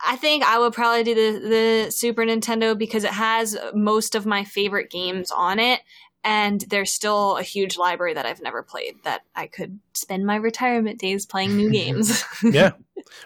I 0.04 0.16
think 0.16 0.44
I 0.44 0.58
would 0.58 0.72
probably 0.72 1.04
do 1.04 1.14
the 1.14 1.48
the 1.48 1.90
Super 1.90 2.22
Nintendo 2.22 2.76
because 2.76 3.04
it 3.04 3.12
has 3.12 3.56
most 3.74 4.14
of 4.14 4.26
my 4.26 4.44
favorite 4.44 4.90
games 4.90 5.30
on 5.30 5.58
it. 5.58 5.80
And 6.24 6.60
there's 6.68 6.92
still 6.92 7.36
a 7.36 7.42
huge 7.42 7.76
library 7.76 8.14
that 8.14 8.26
I've 8.26 8.40
never 8.40 8.62
played 8.62 8.94
that 9.02 9.22
I 9.34 9.48
could 9.48 9.80
spend 9.92 10.24
my 10.24 10.36
retirement 10.36 11.00
days 11.00 11.26
playing 11.26 11.56
new 11.56 11.70
games. 11.72 12.24
yeah. 12.44 12.72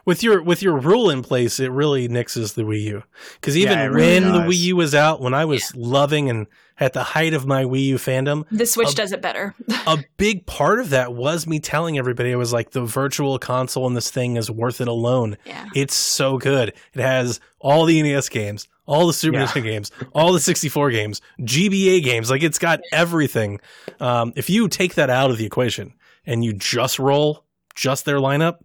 With 0.07 0.23
your 0.23 0.43
with 0.43 0.63
your 0.63 0.79
rule 0.79 1.11
in 1.11 1.23
place, 1.23 1.61
it 1.61 1.71
really 1.71 2.09
nixes 2.09 2.55
the 2.55 2.63
Wii 2.63 2.81
U. 2.85 3.03
Because 3.35 3.57
even 3.57 3.77
Yeah, 3.79 3.85
it 3.85 3.89
really 3.89 4.21
when 4.21 4.33
the. 4.33 4.39
Wii 4.41 4.57
U 4.59 4.77
was 4.77 4.95
out, 4.95 5.21
when 5.21 5.35
I 5.35 5.45
was 5.45 5.75
loving 5.77 6.31
and 6.31 6.47
at 6.81 6.93
the 6.95 7.03
height 7.03 7.35
of 7.35 7.47
my 7.47 7.65
Wii 7.65 7.85
U 7.85 7.97
fandom, 7.97 8.45
the 8.51 8.65
Switch 8.67 8.89
Um, 8.89 8.95
does 8.95 9.13
it 9.13 9.21
better. 9.21 9.55
a 9.87 10.03
big 10.17 10.47
part 10.47 10.81
of 10.81 10.91
that 10.91 11.13
was 11.15 11.47
me 11.47 11.61
telling 11.61 11.99
everybody 11.99 12.33
I 12.33 12.37
was 12.37 12.53
like, 12.55 12.71
the 12.71 12.85
virtual 12.87 13.39
console 13.39 13.87
in 13.87 13.93
this 13.95 14.11
thing 14.11 14.37
is 14.37 14.51
worth 14.51 14.81
it 14.81 14.89
alone. 14.89 15.37
yeah. 15.45 15.67
It's 15.75 15.95
so 15.95 16.39
good. 16.39 16.73
It 16.95 17.01
has 17.03 17.41
all 17.61 17.85
the 17.85 18.01
NES 18.03 18.29
games, 18.31 18.69
all 18.87 19.07
the 19.07 19.13
Super 19.13 19.39
Yeah. 19.39 19.47
Nintendo 19.47 19.63
games, 19.65 19.91
all 20.15 20.33
the 20.33 20.41
64 20.41 20.91
games, 20.91 21.21
GBA 21.41 22.03
games. 22.03 22.31
Like 22.31 22.43
it's 22.43 22.59
got 22.59 22.81
everything. 22.93 23.61
Um, 24.01 24.33
if 24.37 24.49
you 24.49 24.69
take 24.69 24.95
that 24.95 25.11
out 25.11 25.31
of 25.31 25.39
the 25.39 25.45
equation 25.47 25.95
and 26.25 26.45
you 26.45 26.53
just 26.53 26.99
roll 26.99 27.45
just 27.75 28.05
their 28.05 28.17
lineup, 28.19 28.59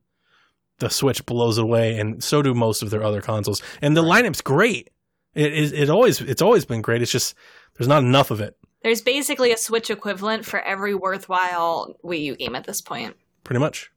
the 0.79 0.89
Switch 0.89 1.25
blows 1.25 1.57
it 1.57 1.63
away, 1.63 1.99
and 1.99 2.23
so 2.23 2.41
do 2.41 2.53
most 2.53 2.81
of 2.81 2.89
their 2.89 3.03
other 3.03 3.21
consoles. 3.21 3.61
And 3.81 3.95
the 3.95 4.01
lineup's 4.01 4.41
great. 4.41 4.89
It 5.35 5.53
is. 5.53 5.71
It 5.71 5.89
always. 5.89 6.19
It's 6.21 6.41
always 6.41 6.65
been 6.65 6.81
great. 6.81 7.01
It's 7.01 7.11
just 7.11 7.35
there's 7.77 7.87
not 7.87 8.03
enough 8.03 8.31
of 8.31 8.41
it. 8.41 8.57
There's 8.83 9.01
basically 9.01 9.51
a 9.51 9.57
Switch 9.57 9.89
equivalent 9.91 10.43
for 10.43 10.59
every 10.59 10.95
worthwhile 10.95 11.95
Wii 12.03 12.21
U 12.23 12.35
game 12.35 12.55
at 12.55 12.65
this 12.65 12.81
point. 12.81 13.15
Pretty 13.43 13.59
much. 13.59 13.91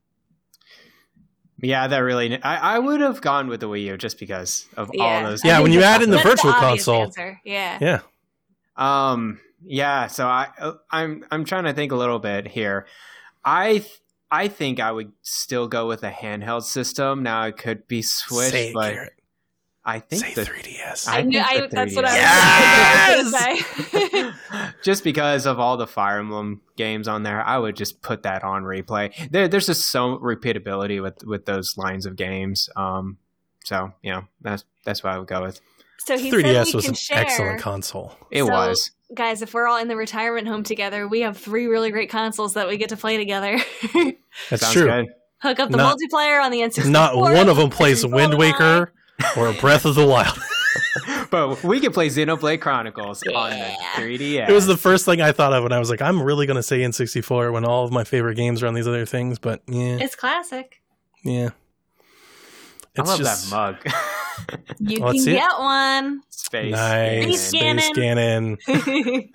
Yeah, 1.65 1.87
that 1.87 1.99
really. 1.99 2.43
I, 2.43 2.77
I 2.77 2.79
would 2.79 3.01
have 3.01 3.21
gone 3.21 3.49
with 3.49 3.61
the 3.61 3.69
Wii 3.69 3.85
U 3.85 3.97
just 3.97 4.19
because 4.19 4.67
of 4.77 4.91
all 5.01 5.23
those. 5.23 5.45
Yeah, 5.45 5.61
when 5.61 5.73
you 5.73 5.83
add 5.83 6.03
in 6.03 6.11
the 6.11 6.19
virtual 6.19 6.53
obvious 6.53 6.85
console. 6.85 7.03
answer. 7.03 7.41
Yeah. 7.45 7.79
Yeah. 7.81 8.01
Um. 8.77 9.41
Yeah. 9.65 10.07
So 10.09 10.27
I. 10.27 10.49
I'm. 10.91 11.25
I'm 11.31 11.45
trying 11.45 11.65
to 11.65 11.73
think 11.73 11.93
a 11.93 11.97
little 11.97 12.19
bit 12.19 12.47
here. 12.47 12.87
I. 13.45 13.85
I 14.31 14.49
think 14.49 14.81
I 14.81 14.91
would 14.91 15.12
still 15.23 15.69
go 15.69 15.87
with 15.87 16.03
a 16.03 16.11
handheld 16.11 16.65
system. 16.65 17.23
Now 17.23 17.45
it 17.45 17.57
could 17.57 17.87
be 17.87 18.03
Switch, 18.03 18.51
Say 18.51 18.69
it, 18.71 18.75
but 18.75 18.93
Garrett. 18.93 19.12
I 19.87 19.99
think 20.01 20.24
Say 20.24 20.35
the 20.35 20.43
3DS. 20.43 21.09
I 21.09 21.18
I 21.18 21.22
knew, 21.22 21.39
I, 21.39 21.68
that's 21.70 21.95
what 21.95 22.07
3DS. 22.07 22.14
I 22.16 23.22
was 23.22 23.32
gonna 23.32 24.32
say. 24.32 24.72
just 24.82 25.05
because 25.05 25.45
of 25.47 25.61
all 25.61 25.76
the 25.76 25.87
Fire 25.87 26.18
Emblem 26.20 26.62
games 26.76 27.07
on 27.07 27.22
there, 27.22 27.43
I 27.43 27.59
would 27.59 27.76
just 27.76 28.01
put 28.01 28.22
that 28.22 28.43
on 28.45 28.62
replay. 28.62 29.12
There, 29.30 29.47
there's 29.47 29.66
just 29.66 29.91
so 29.91 30.16
repeatability 30.18 31.03
with 31.03 31.22
with 31.24 31.45
those 31.45 31.76
lines 31.76 32.07
of 32.07 32.16
games. 32.16 32.70
Um, 32.76 33.18
so 33.64 33.93
you 34.03 34.12
know 34.12 34.24
that's 34.41 34.64
that's 34.85 35.05
what 35.05 35.12
I 35.12 35.18
would 35.18 35.28
go 35.28 35.43
with. 35.43 35.61
so 35.99 36.16
he 36.16 36.30
3DS 36.30 36.66
we 36.66 36.72
was 36.76 36.85
can 36.85 36.91
an 36.93 36.95
share. 36.95 37.18
excellent 37.18 37.61
console. 37.61 38.16
It 38.30 38.45
So- 38.45 38.51
was. 38.53 38.91
Guys, 39.14 39.43
if 39.43 39.53
we're 39.55 39.68
all 39.68 39.78
in 39.78 39.87
the 39.87 39.97
retirement 39.97 40.49
home 40.49 40.64
together, 40.64 41.07
we 41.07 41.20
have 41.20 41.37
three 41.37 41.66
really 41.66 41.91
great 41.91 42.09
consoles 42.11 42.55
that 42.55 42.66
we 42.66 42.78
get 42.78 42.89
to 42.89 42.97
play 42.97 43.16
together. 43.18 43.59
That's 44.51 44.62
Sounds 44.62 44.72
true. 44.72 44.87
good. 44.87 45.07
Hook 45.43 45.61
up 45.61 45.70
the 45.70 45.76
Not- 45.76 45.99
multiplayer 45.99 46.43
on 46.43 46.51
the 46.51 46.61
N64. 46.61 46.89
Not 46.91 47.16
one 47.16 47.49
of 47.51 47.57
them 47.59 47.68
plays 47.68 48.05
Wind 48.05 48.37
Waker 48.39 48.94
or 49.37 49.53
Breath 49.55 49.85
of 49.85 49.95
the 49.95 50.07
Wild. 50.07 50.39
but 51.31 51.62
we 51.62 51.81
can 51.81 51.93
play 51.93 52.09
Xenoblade 52.09 52.61
Chronicles 52.61 53.23
on 53.35 53.51
the 53.51 53.75
3DS. 53.97 54.49
It 54.49 54.53
was 54.53 54.67
the 54.67 54.77
first 54.77 55.05
thing 55.05 55.21
I 55.23 55.33
thought 55.33 55.53
of 55.53 55.62
when 55.62 55.73
I 55.73 55.79
was 55.79 55.91
like, 55.91 56.03
I'm 56.03 56.23
really 56.23 56.47
going 56.47 56.57
to 56.57 56.62
say 56.62 56.81
N64 56.81 57.53
when 57.53 57.65
all 57.65 57.85
of 57.85 57.93
my 57.93 58.05
favorite 58.05 58.35
games 58.37 58.62
are 58.62 58.67
on 58.67 58.75
these 58.75 58.89
other 58.89 59.07
things. 59.07 59.39
But 59.39 59.62
yeah, 59.67 59.99
It's 60.01 60.17
classic. 60.17 60.81
yeah. 61.25 61.51
I 62.97 63.01
It's 63.01 63.09
love 63.11 63.19
just 63.19 63.51
that 63.51 63.57
mug. 63.57 63.95
You 64.81 64.99
Let's 64.99 65.12
can 65.19 65.23
see 65.25 65.31
it. 65.31 65.37
get 65.37 65.59
one. 65.59 66.23
Space. 66.29 66.73
nice. 66.73 67.23
Space 67.23 67.49
Space 67.49 67.91
cannon. 67.95 68.57
cannon. 68.67 69.29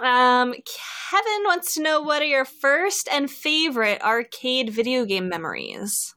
um, 0.00 0.52
Kevin 0.52 1.42
wants 1.44 1.74
to 1.74 1.82
know 1.82 2.00
what 2.02 2.20
are 2.20 2.26
your 2.26 2.44
first 2.44 3.08
and 3.12 3.30
favorite 3.30 4.02
arcade 4.02 4.70
video 4.70 5.04
game 5.04 5.28
memories? 5.28 6.15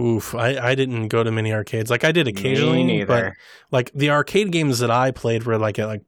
Oof, 0.00 0.34
I, 0.34 0.56
I 0.58 0.74
didn't 0.74 1.08
go 1.08 1.22
to 1.22 1.30
many 1.30 1.52
arcades. 1.52 1.90
Like 1.90 2.04
I 2.04 2.12
did 2.12 2.26
occasionally, 2.28 2.82
Me 2.84 3.04
but 3.04 3.32
like 3.70 3.90
the 3.94 4.10
arcade 4.10 4.50
games 4.50 4.78
that 4.78 4.90
I 4.90 5.10
played 5.10 5.44
were 5.44 5.58
like 5.58 5.78
at 5.78 5.86
like 5.86 6.02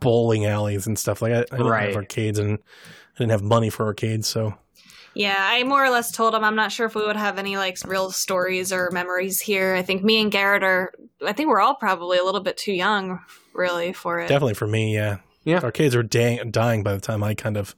bowling 0.00 0.46
alleys 0.46 0.86
and 0.86 0.98
stuff. 0.98 1.20
Like 1.20 1.32
I, 1.32 1.38
I 1.40 1.42
didn't 1.56 1.66
Right. 1.66 1.86
have 1.88 1.96
arcades 1.96 2.38
and 2.38 2.58
I 2.58 3.18
didn't 3.18 3.32
have 3.32 3.42
money 3.42 3.68
for 3.70 3.84
arcades, 3.86 4.26
so 4.26 4.54
Yeah, 5.14 5.36
I 5.38 5.62
more 5.64 5.84
or 5.84 5.90
less 5.90 6.10
told 6.12 6.34
him 6.34 6.44
I'm 6.44 6.56
not 6.56 6.72
sure 6.72 6.86
if 6.86 6.94
we 6.94 7.04
would 7.04 7.16
have 7.16 7.38
any 7.38 7.56
like 7.58 7.76
real 7.86 8.10
stories 8.10 8.72
or 8.72 8.90
memories 8.90 9.40
here. 9.40 9.74
I 9.74 9.82
think 9.82 10.02
me 10.02 10.20
and 10.22 10.32
Garrett 10.32 10.62
are. 10.62 10.92
I 11.26 11.32
think 11.32 11.48
we're 11.48 11.60
all 11.60 11.74
probably 11.74 12.18
a 12.18 12.24
little 12.24 12.42
bit 12.42 12.56
too 12.56 12.72
young, 12.72 13.20
really, 13.54 13.92
for 13.92 14.20
it. 14.20 14.28
definitely 14.28 14.54
for 14.54 14.66
me, 14.66 14.94
yeah. 14.94 15.18
Yeah. 15.44 15.60
Arcades 15.62 15.94
were 15.94 16.02
dang, 16.02 16.50
dying 16.50 16.82
by 16.82 16.92
the 16.94 17.00
time 17.00 17.22
I 17.22 17.34
kind 17.34 17.56
of 17.56 17.76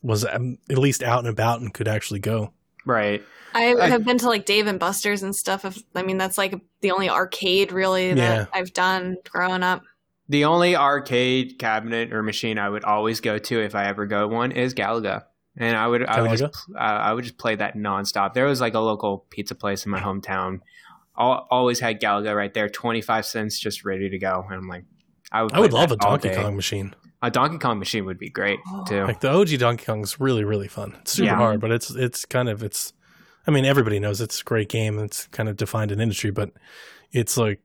was 0.00 0.24
um, 0.24 0.58
at 0.70 0.78
least 0.78 1.02
out 1.02 1.18
and 1.20 1.28
about 1.28 1.60
and 1.60 1.72
could 1.74 1.86
actually 1.86 2.20
go. 2.20 2.52
Right. 2.86 3.22
I 3.54 3.74
I- 3.74 3.88
have 3.88 4.04
been 4.04 4.18
to 4.18 4.28
like 4.28 4.44
Dave 4.46 4.66
and 4.66 4.78
Buster's 4.78 5.22
and 5.22 5.34
stuff. 5.34 5.64
If, 5.64 5.78
I 5.94 6.02
mean, 6.02 6.18
that's 6.18 6.38
like 6.38 6.54
the 6.80 6.90
only 6.90 7.08
arcade 7.10 7.72
really 7.72 8.14
that 8.14 8.16
Yeah. 8.16 8.46
I've 8.52 8.72
done 8.72 9.16
growing 9.28 9.62
up. 9.62 9.82
The 10.28 10.44
only 10.46 10.76
arcade 10.76 11.58
cabinet 11.58 12.12
or 12.12 12.22
machine 12.22 12.58
I 12.58 12.68
would 12.68 12.84
always 12.84 13.20
go 13.20 13.38
to 13.38 13.60
if 13.60 13.74
I 13.74 13.86
ever 13.86 14.06
go 14.06 14.28
one 14.28 14.52
is 14.52 14.72
Galaga. 14.74 15.24
And 15.58 15.76
I 15.76 15.86
would, 15.86 16.02
I 16.06 16.22
would 16.22 16.38
just, 16.38 16.54
uh, 16.74 16.78
I 16.78 17.12
would 17.12 17.24
just 17.24 17.36
play 17.36 17.56
that 17.56 17.76
nonstop. 17.76 18.32
There 18.32 18.46
was 18.46 18.60
like 18.60 18.72
a 18.74 18.78
local 18.80 19.26
pizza 19.28 19.54
place 19.54 19.84
in 19.84 19.90
my 19.92 20.00
hometown. 20.00 20.60
Al 21.18 21.46
always 21.50 21.78
had 21.78 22.00
Galaga 22.00 22.34
right 22.34 22.54
there, 22.54 22.70
twenty 22.70 23.02
five 23.02 23.26
cents, 23.26 23.58
just 23.58 23.84
ready 23.84 24.08
to 24.08 24.18
go. 24.18 24.46
And 24.48 24.54
I'm 24.54 24.66
like, 24.68 24.84
I 25.30 25.42
would, 25.42 25.52
I 25.52 25.60
would 25.60 25.74
love 25.74 25.92
a 25.92 25.96
Donkey 25.96 26.30
day. 26.30 26.36
Kong 26.36 26.56
machine. 26.56 26.94
A 27.20 27.30
Donkey 27.30 27.58
Kong 27.58 27.78
machine 27.78 28.06
would 28.06 28.18
be 28.18 28.30
great 28.30 28.58
too. 28.88 29.04
Like 29.04 29.20
the 29.20 29.28
OG 29.30 29.58
Donkey 29.58 29.84
Kong 29.84 30.00
is 30.02 30.18
really 30.18 30.44
really 30.44 30.68
fun. 30.68 30.96
It's 31.02 31.12
super 31.12 31.26
Yeah. 31.26 31.36
hard, 31.36 31.60
but 31.60 31.70
it's 31.70 31.90
it's 31.90 32.24
kind 32.24 32.48
of 32.48 32.62
it's. 32.62 32.94
I 33.46 33.50
mean, 33.50 33.64
everybody 33.64 33.98
knows 33.98 34.20
it's 34.20 34.40
a 34.40 34.44
great 34.44 34.68
game. 34.68 34.98
It's 34.98 35.26
kind 35.28 35.48
of 35.48 35.56
defined 35.56 35.92
an 35.92 36.00
industry, 36.00 36.30
but 36.30 36.50
it's 37.12 37.36
like 37.36 37.60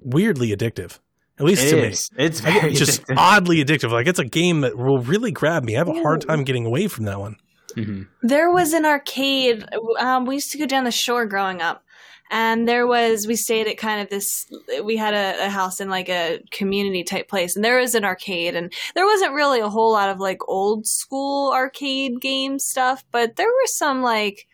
weirdly 0.00 0.54
addictive. 0.54 0.98
At 1.38 1.46
least 1.46 1.64
It 1.64 1.70
to 1.70 1.86
is. 1.88 2.10
It's 2.18 2.40
very 2.40 2.72
just 2.74 3.02
addictive. 3.06 3.14
oddly 3.16 3.64
addictive. 3.64 3.90
Like 3.92 4.06
it's 4.06 4.18
a 4.18 4.24
game 4.24 4.60
that 4.60 4.76
will 4.76 4.98
really 4.98 5.30
grab 5.32 5.64
me. 5.64 5.74
I 5.74 5.78
have 5.78 5.88
a 5.88 6.02
hard 6.02 6.20
time 6.22 6.44
getting 6.44 6.66
away 6.66 6.86
from 6.88 7.04
that 7.06 7.18
one. 7.18 7.36
Mhm. 7.76 8.08
There 8.22 8.50
was 8.50 8.72
an 8.72 8.84
arcade. 8.84 9.64
Um, 9.98 10.26
we 10.26 10.34
used 10.34 10.50
to 10.52 10.58
go 10.58 10.66
down 10.66 10.84
the 10.84 10.90
shore 10.90 11.24
growing 11.24 11.62
up, 11.62 11.84
and 12.30 12.68
there 12.68 12.84
was. 12.86 13.26
We 13.28 13.36
stayed 13.36 13.68
at 13.68 13.78
kind 13.78 14.02
of 14.02 14.10
this. 14.10 14.44
We 14.82 14.96
had 14.96 15.14
a, 15.14 15.46
a 15.46 15.48
house 15.48 15.80
in 15.80 15.88
like 15.88 16.08
a 16.08 16.40
community 16.50 17.04
type 17.04 17.28
place, 17.28 17.54
and 17.54 17.64
there 17.64 17.78
was 17.78 17.94
an 17.94 18.04
arcade, 18.04 18.56
and 18.56 18.72
there 18.96 19.06
wasn't 19.06 19.34
really 19.34 19.60
a 19.60 19.68
whole 19.68 19.92
lot 19.92 20.10
of 20.10 20.18
like 20.18 20.40
old 20.48 20.84
school 20.86 21.52
arcade 21.54 22.20
game 22.20 22.58
stuff, 22.58 23.04
but 23.12 23.36
there 23.36 23.46
were 23.48 23.66
some 23.66 24.02
like. 24.02 24.46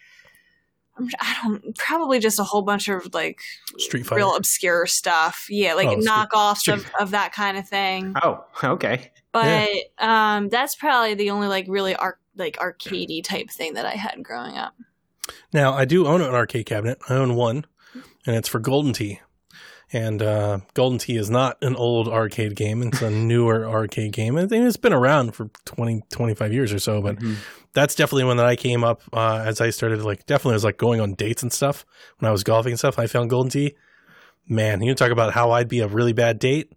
I'm- 0.99 1.09
don't 1.43 1.77
probably 1.77 2.19
just 2.19 2.39
a 2.39 2.45
whole 2.45 2.63
bunch 2.63 2.89
of 2.89 3.13
like 3.15 3.41
Street 3.79 4.05
Fighter. 4.07 4.17
real 4.19 4.35
obscure 4.37 4.87
stuff. 4.87 5.47
Yeah, 5.51 5.75
like 5.75 5.89
Oh, 5.89 5.97
knockoffs 5.97 6.73
of, 6.73 6.91
of 6.99 7.11
that 7.13 7.33
kind 7.33 7.57
of 7.59 7.69
thing. 7.69 8.15
Oh, 8.23 8.45
okay. 8.65 9.13
But 9.33 9.69
um, 9.99 10.49
that's 10.49 10.75
probably 10.75 11.15
the 11.15 11.31
only 11.31 11.49
like 11.49 11.67
really 11.69 11.95
arc 11.95 12.19
like 12.37 12.57
arcadey 12.57 13.23
type 13.23 13.51
thing 13.51 13.75
that 13.75 13.85
I 13.87 13.93
had 13.93 14.23
growing 14.23 14.57
up. 14.57 14.75
Now 15.53 15.75
I 15.75 15.85
do 15.85 16.07
own 16.07 16.21
an 16.23 16.35
arcade 16.35 16.67
cabinet. 16.67 16.99
I 17.09 17.15
own 17.15 17.35
one, 17.35 17.67
and 18.27 18.37
it's 18.37 18.49
for 18.49 18.59
Golden 18.61 18.93
Tee. 18.93 19.21
And 19.93 20.21
uh, 20.21 20.59
Golden 20.75 20.99
Tee 20.99 21.17
is 21.17 21.31
not 21.31 21.59
an 21.63 21.77
old 21.77 22.09
arcade 22.09 22.57
game. 22.57 22.83
It's 22.83 23.03
a 23.03 23.11
newer 23.11 23.65
arcade 23.69 24.13
game. 24.13 24.37
I 24.37 24.47
think 24.47 24.65
it's 24.67 24.77
been 24.77 24.93
around 24.93 25.33
for 25.37 25.49
20, 25.65 26.03
25 26.11 26.53
years 26.53 26.73
or 26.73 26.81
so. 26.81 27.01
But 27.01 27.17
Mhm. 27.21 27.37
that's 27.73 27.95
definitely 27.95 28.25
one 28.25 28.37
that 28.39 28.47
I 28.47 28.57
came 28.57 28.83
up 28.83 29.03
uh, 29.13 29.43
as 29.47 29.61
I 29.61 29.71
started, 29.71 30.03
like, 30.03 30.27
definitely 30.27 30.55
was 30.55 30.65
like 30.65 30.77
going 30.77 31.01
on 31.01 31.15
dates 31.15 31.43
and 31.45 31.53
stuff. 31.53 31.87
When 32.19 32.29
I 32.29 32.33
was 32.33 32.43
golfing 32.43 32.73
and 32.73 32.79
stuff, 32.79 32.99
I 32.99 33.07
found 33.07 33.31
Golden 33.31 33.51
Tee. 33.51 33.77
Man, 34.49 34.81
you 34.83 34.95
talk 34.95 35.11
about 35.13 35.33
how 35.35 35.53
I'd 35.53 35.69
be 35.69 35.81
a 35.81 35.89
really 35.89 36.13
bad 36.13 36.39
date. 36.41 36.73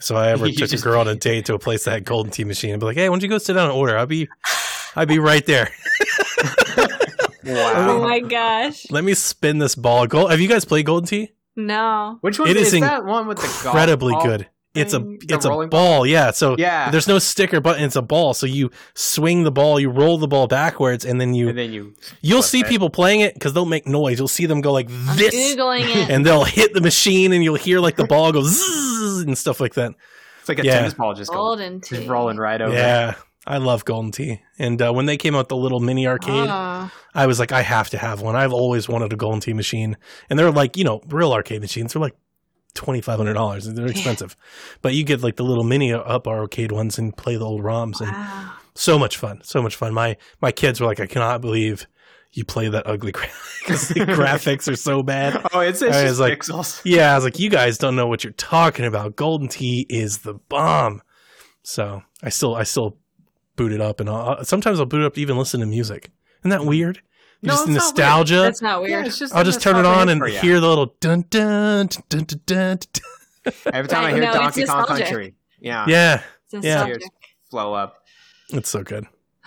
So 0.00 0.16
I 0.16 0.28
ever 0.28 0.46
took 0.48 0.56
just- 0.56 0.74
a 0.74 0.78
girl 0.78 1.00
on 1.00 1.08
a 1.08 1.14
date 1.28 1.46
to 1.46 1.54
a 1.54 1.58
place 1.58 1.84
that 1.84 1.92
had 1.92 2.04
Golden 2.04 2.30
Tee 2.30 2.44
machine 2.44 2.72
and 2.72 2.80
be 2.80 2.84
like, 2.86 2.96
hey, 2.96 3.08
why 3.08 3.14
don't 3.14 3.22
you 3.22 3.28
go 3.30 3.38
sit 3.38 3.54
down 3.54 3.70
and 3.70 3.76
order? 3.78 3.96
I'll 3.96 4.04
be, 4.06 4.28
I'd 4.94 5.08
be 5.08 5.18
right 5.18 5.44
there. 5.46 5.70
Wow. 7.42 7.72
Oh 7.88 8.02
my 8.02 8.20
gosh. 8.20 8.86
Let 8.90 9.02
me 9.02 9.14
spin 9.14 9.58
this 9.58 9.74
ball. 9.74 10.06
Gold. 10.06 10.30
Have 10.30 10.40
you 10.40 10.48
guys 10.48 10.66
played 10.66 10.84
Golden 10.86 11.08
Tee? 11.08 11.32
No. 11.56 12.18
Which 12.20 12.38
one 12.38 12.48
It 12.48 12.56
is 12.56 12.72
is 12.74 12.80
that 12.80 13.04
one 13.04 13.26
with 13.26 13.38
the 13.38 13.42
golf 13.42 13.64
Incredibly 13.66 14.12
ball 14.14 14.24
good. 14.24 14.48
It's 14.72 14.94
a? 14.94 15.00
The 15.00 15.18
it's 15.30 15.44
a 15.44 15.48
rolling 15.48 15.68
ball, 15.68 16.06
yeah. 16.06 16.30
So 16.30 16.54
Yeah. 16.56 16.92
there's 16.92 17.08
no 17.08 17.18
sticker 17.18 17.60
button. 17.60 17.82
It's 17.82 17.96
a 17.96 18.02
ball. 18.02 18.34
So 18.34 18.46
you 18.46 18.70
swing 18.94 19.42
the 19.42 19.50
ball, 19.50 19.80
you 19.80 19.90
roll 19.90 20.16
the 20.16 20.28
ball 20.28 20.46
backwards, 20.46 21.04
and 21.04 21.20
then 21.20 21.34
you 21.34 21.48
and 21.48 21.58
then 21.58 21.72
you 21.72 21.94
you'll 22.22 22.42
see 22.44 22.60
it. 22.60 22.68
people 22.68 22.88
playing 22.88 23.18
it 23.18 23.34
because 23.34 23.52
they'll 23.52 23.66
make 23.66 23.88
noise. 23.88 24.18
You'll 24.20 24.28
see 24.28 24.46
them 24.46 24.60
go 24.60 24.72
like 24.72 24.86
this, 24.88 25.34
it. 25.56 26.10
and 26.10 26.24
they'll 26.24 26.44
hit 26.44 26.72
the 26.72 26.80
machine, 26.80 27.32
and 27.32 27.42
you'll 27.42 27.56
hear 27.56 27.80
like 27.80 27.96
the 27.96 28.04
ball 28.06 28.30
go 28.30 28.42
zzz 28.42 29.22
and 29.26 29.36
stuff 29.36 29.60
like 29.60 29.74
that. 29.74 29.92
it's 30.38 30.48
like 30.48 30.60
a 30.60 30.64
Yeah. 30.64 30.76
tennis 30.76 30.94
ball 30.94 31.14
just, 31.14 31.32
go, 31.32 31.56
just 31.80 32.06
rolling 32.08 32.36
right 32.36 32.60
over. 32.62 32.72
Yeah, 32.72 33.14
I 33.46 33.56
love 33.58 33.84
Golden 33.84 34.12
Tee. 34.12 34.42
And 34.58 34.80
uh, 34.82 34.92
when 34.92 35.06
they 35.06 35.16
came 35.16 35.34
out 35.34 35.48
the 35.48 35.56
little 35.56 35.80
mini 35.80 36.06
arcade, 36.06 36.48
Oh. 36.48 36.90
I 37.14 37.26
was 37.26 37.38
like, 37.40 37.52
I 37.52 37.62
have 37.62 37.90
to 37.90 37.98
have 37.98 38.20
one. 38.20 38.36
I've 38.36 38.52
always 38.52 38.88
wanted 38.88 39.12
a 39.12 39.16
Golden 39.16 39.40
Tee 39.40 39.54
machine, 39.54 39.96
and 40.28 40.38
they're 40.38 40.50
like, 40.50 40.76
you 40.76 40.84
know, 40.84 41.00
real 41.08 41.32
arcade 41.32 41.60
machines. 41.60 41.92
They're 41.92 42.02
like 42.02 42.16
twenty 42.74 43.00
five 43.00 43.16
hundred 43.18 43.34
dollars. 43.34 43.66
and 43.66 43.76
They're 43.76 43.86
expensive, 43.86 44.36
but 44.82 44.94
you 44.94 45.02
get 45.04 45.22
like 45.22 45.36
the 45.36 45.44
little 45.44 45.64
mini 45.64 45.92
up 45.92 46.26
arcade 46.28 46.70
ones 46.70 46.98
and 46.98 47.16
play 47.16 47.36
the 47.36 47.44
old 47.44 47.62
ROMs, 47.62 48.00
and 48.00 48.10
Wow. 48.12 48.52
so 48.74 48.98
much 48.98 49.16
fun, 49.16 49.40
so 49.42 49.62
much 49.62 49.74
fun. 49.74 49.92
My 49.94 50.16
my 50.40 50.52
kids 50.52 50.80
were 50.80 50.86
like, 50.86 51.00
I 51.00 51.06
cannot 51.06 51.40
believe 51.40 51.86
you 52.32 52.44
play 52.44 52.68
that 52.68 52.86
ugly 52.86 53.10
because 53.60 53.88
the 53.88 54.00
graphics 54.00 54.70
are 54.70 54.76
so 54.76 55.02
bad. 55.02 55.44
Oh, 55.52 55.58
it's, 55.60 55.82
it's 55.82 55.96
just 56.00 56.20
like- 56.20 56.38
pixels. 56.38 56.80
Yeah, 56.84 57.10
I 57.12 57.16
was 57.16 57.24
like, 57.24 57.40
you 57.40 57.50
guys 57.50 57.76
don't 57.78 57.96
know 57.96 58.06
what 58.06 58.22
you're 58.22 58.32
talking 58.34 58.84
about. 58.84 59.16
Golden 59.16 59.48
Tee 59.48 59.84
is 59.88 60.18
the 60.18 60.34
bomb. 60.34 61.02
So 61.64 62.02
I 62.22 62.28
still 62.28 62.54
I 62.54 62.62
still 62.62 62.98
boot 63.60 63.72
it 63.72 63.80
up, 63.82 64.00
and 64.00 64.08
I'll, 64.08 64.42
sometimes 64.44 64.80
I'll 64.80 64.86
boot 64.86 65.02
it 65.02 65.06
up 65.06 65.14
to 65.14 65.20
even 65.20 65.36
listen 65.36 65.60
to 65.60 65.66
music. 65.66 66.10
Isn't 66.40 66.50
that 66.50 66.64
weird? 66.64 67.02
No, 67.42 67.52
just 67.52 67.62
it's 67.62 67.68
not 67.68 67.68
weird. 67.68 67.74
nostalgia. 67.74 68.34
That's 68.36 68.62
not 68.62 68.82
Yeah, 68.82 68.88
weird. 68.96 69.06
it's 69.08 69.18
just 69.18 69.34
I'll 69.34 69.44
just 69.44 69.60
turn 69.60 69.76
it 69.76 69.84
on 69.84 70.08
and 70.08 70.26
hear 70.26 70.60
the 70.60 70.68
little 70.68 70.94
dun 71.00 71.24
dun 71.28 71.86
dun 71.88 72.02
dun 72.08 72.24
dun. 72.24 72.38
dun, 72.46 72.78
dun. 73.44 73.52
Every 73.74 73.88
time 73.88 74.04
I 74.04 74.12
hear 74.12 74.22
no, 74.22 74.32
Donkey 74.32 74.64
Kong 74.64 74.78
nostalgic. 74.78 75.06
Country, 75.06 75.34
yeah, 75.58 75.84
Yeah, 75.88 76.22
It's 76.52 76.64
Yeah. 76.64 76.94
flow 77.50 77.74
up. 77.74 77.96
it's 78.50 78.68
so 78.70 78.82
good. 78.82 79.06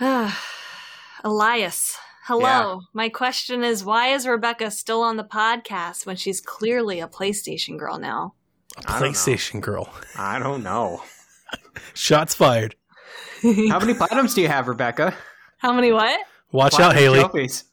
Elias. 1.24 1.96
Hello. 2.26 2.40
Yeah. 2.42 2.76
My 2.92 3.08
question 3.08 3.62
is 3.64 3.84
why 3.84 4.08
is 4.08 4.26
Rebecca 4.26 4.70
still 4.70 5.02
on 5.02 5.16
the 5.16 5.24
podcast 5.24 6.06
when 6.06 6.16
she's 6.16 6.40
clearly 6.40 7.00
a 7.00 7.08
PlayStation 7.08 7.76
girl 7.78 7.98
now? 7.98 8.34
A 8.76 8.80
I 8.80 8.92
don't 9.00 9.00
know. 9.02 9.08
PlayStation 9.08 9.60
girl. 9.60 9.92
I 10.16 10.38
don't 10.38 10.62
know. 10.62 11.02
Shots 11.94 12.34
fired. 12.34 12.74
How 13.44 13.78
many 13.78 13.94
platinums 13.94 14.34
do 14.34 14.40
you 14.40 14.48
have, 14.48 14.68
Rebecca? 14.68 15.14
How 15.58 15.72
many 15.72 15.92
what? 15.92 16.18
Watch 16.52 16.80
out, 16.80 16.94
Haley. 16.94 17.20
Trophies. 17.20 17.64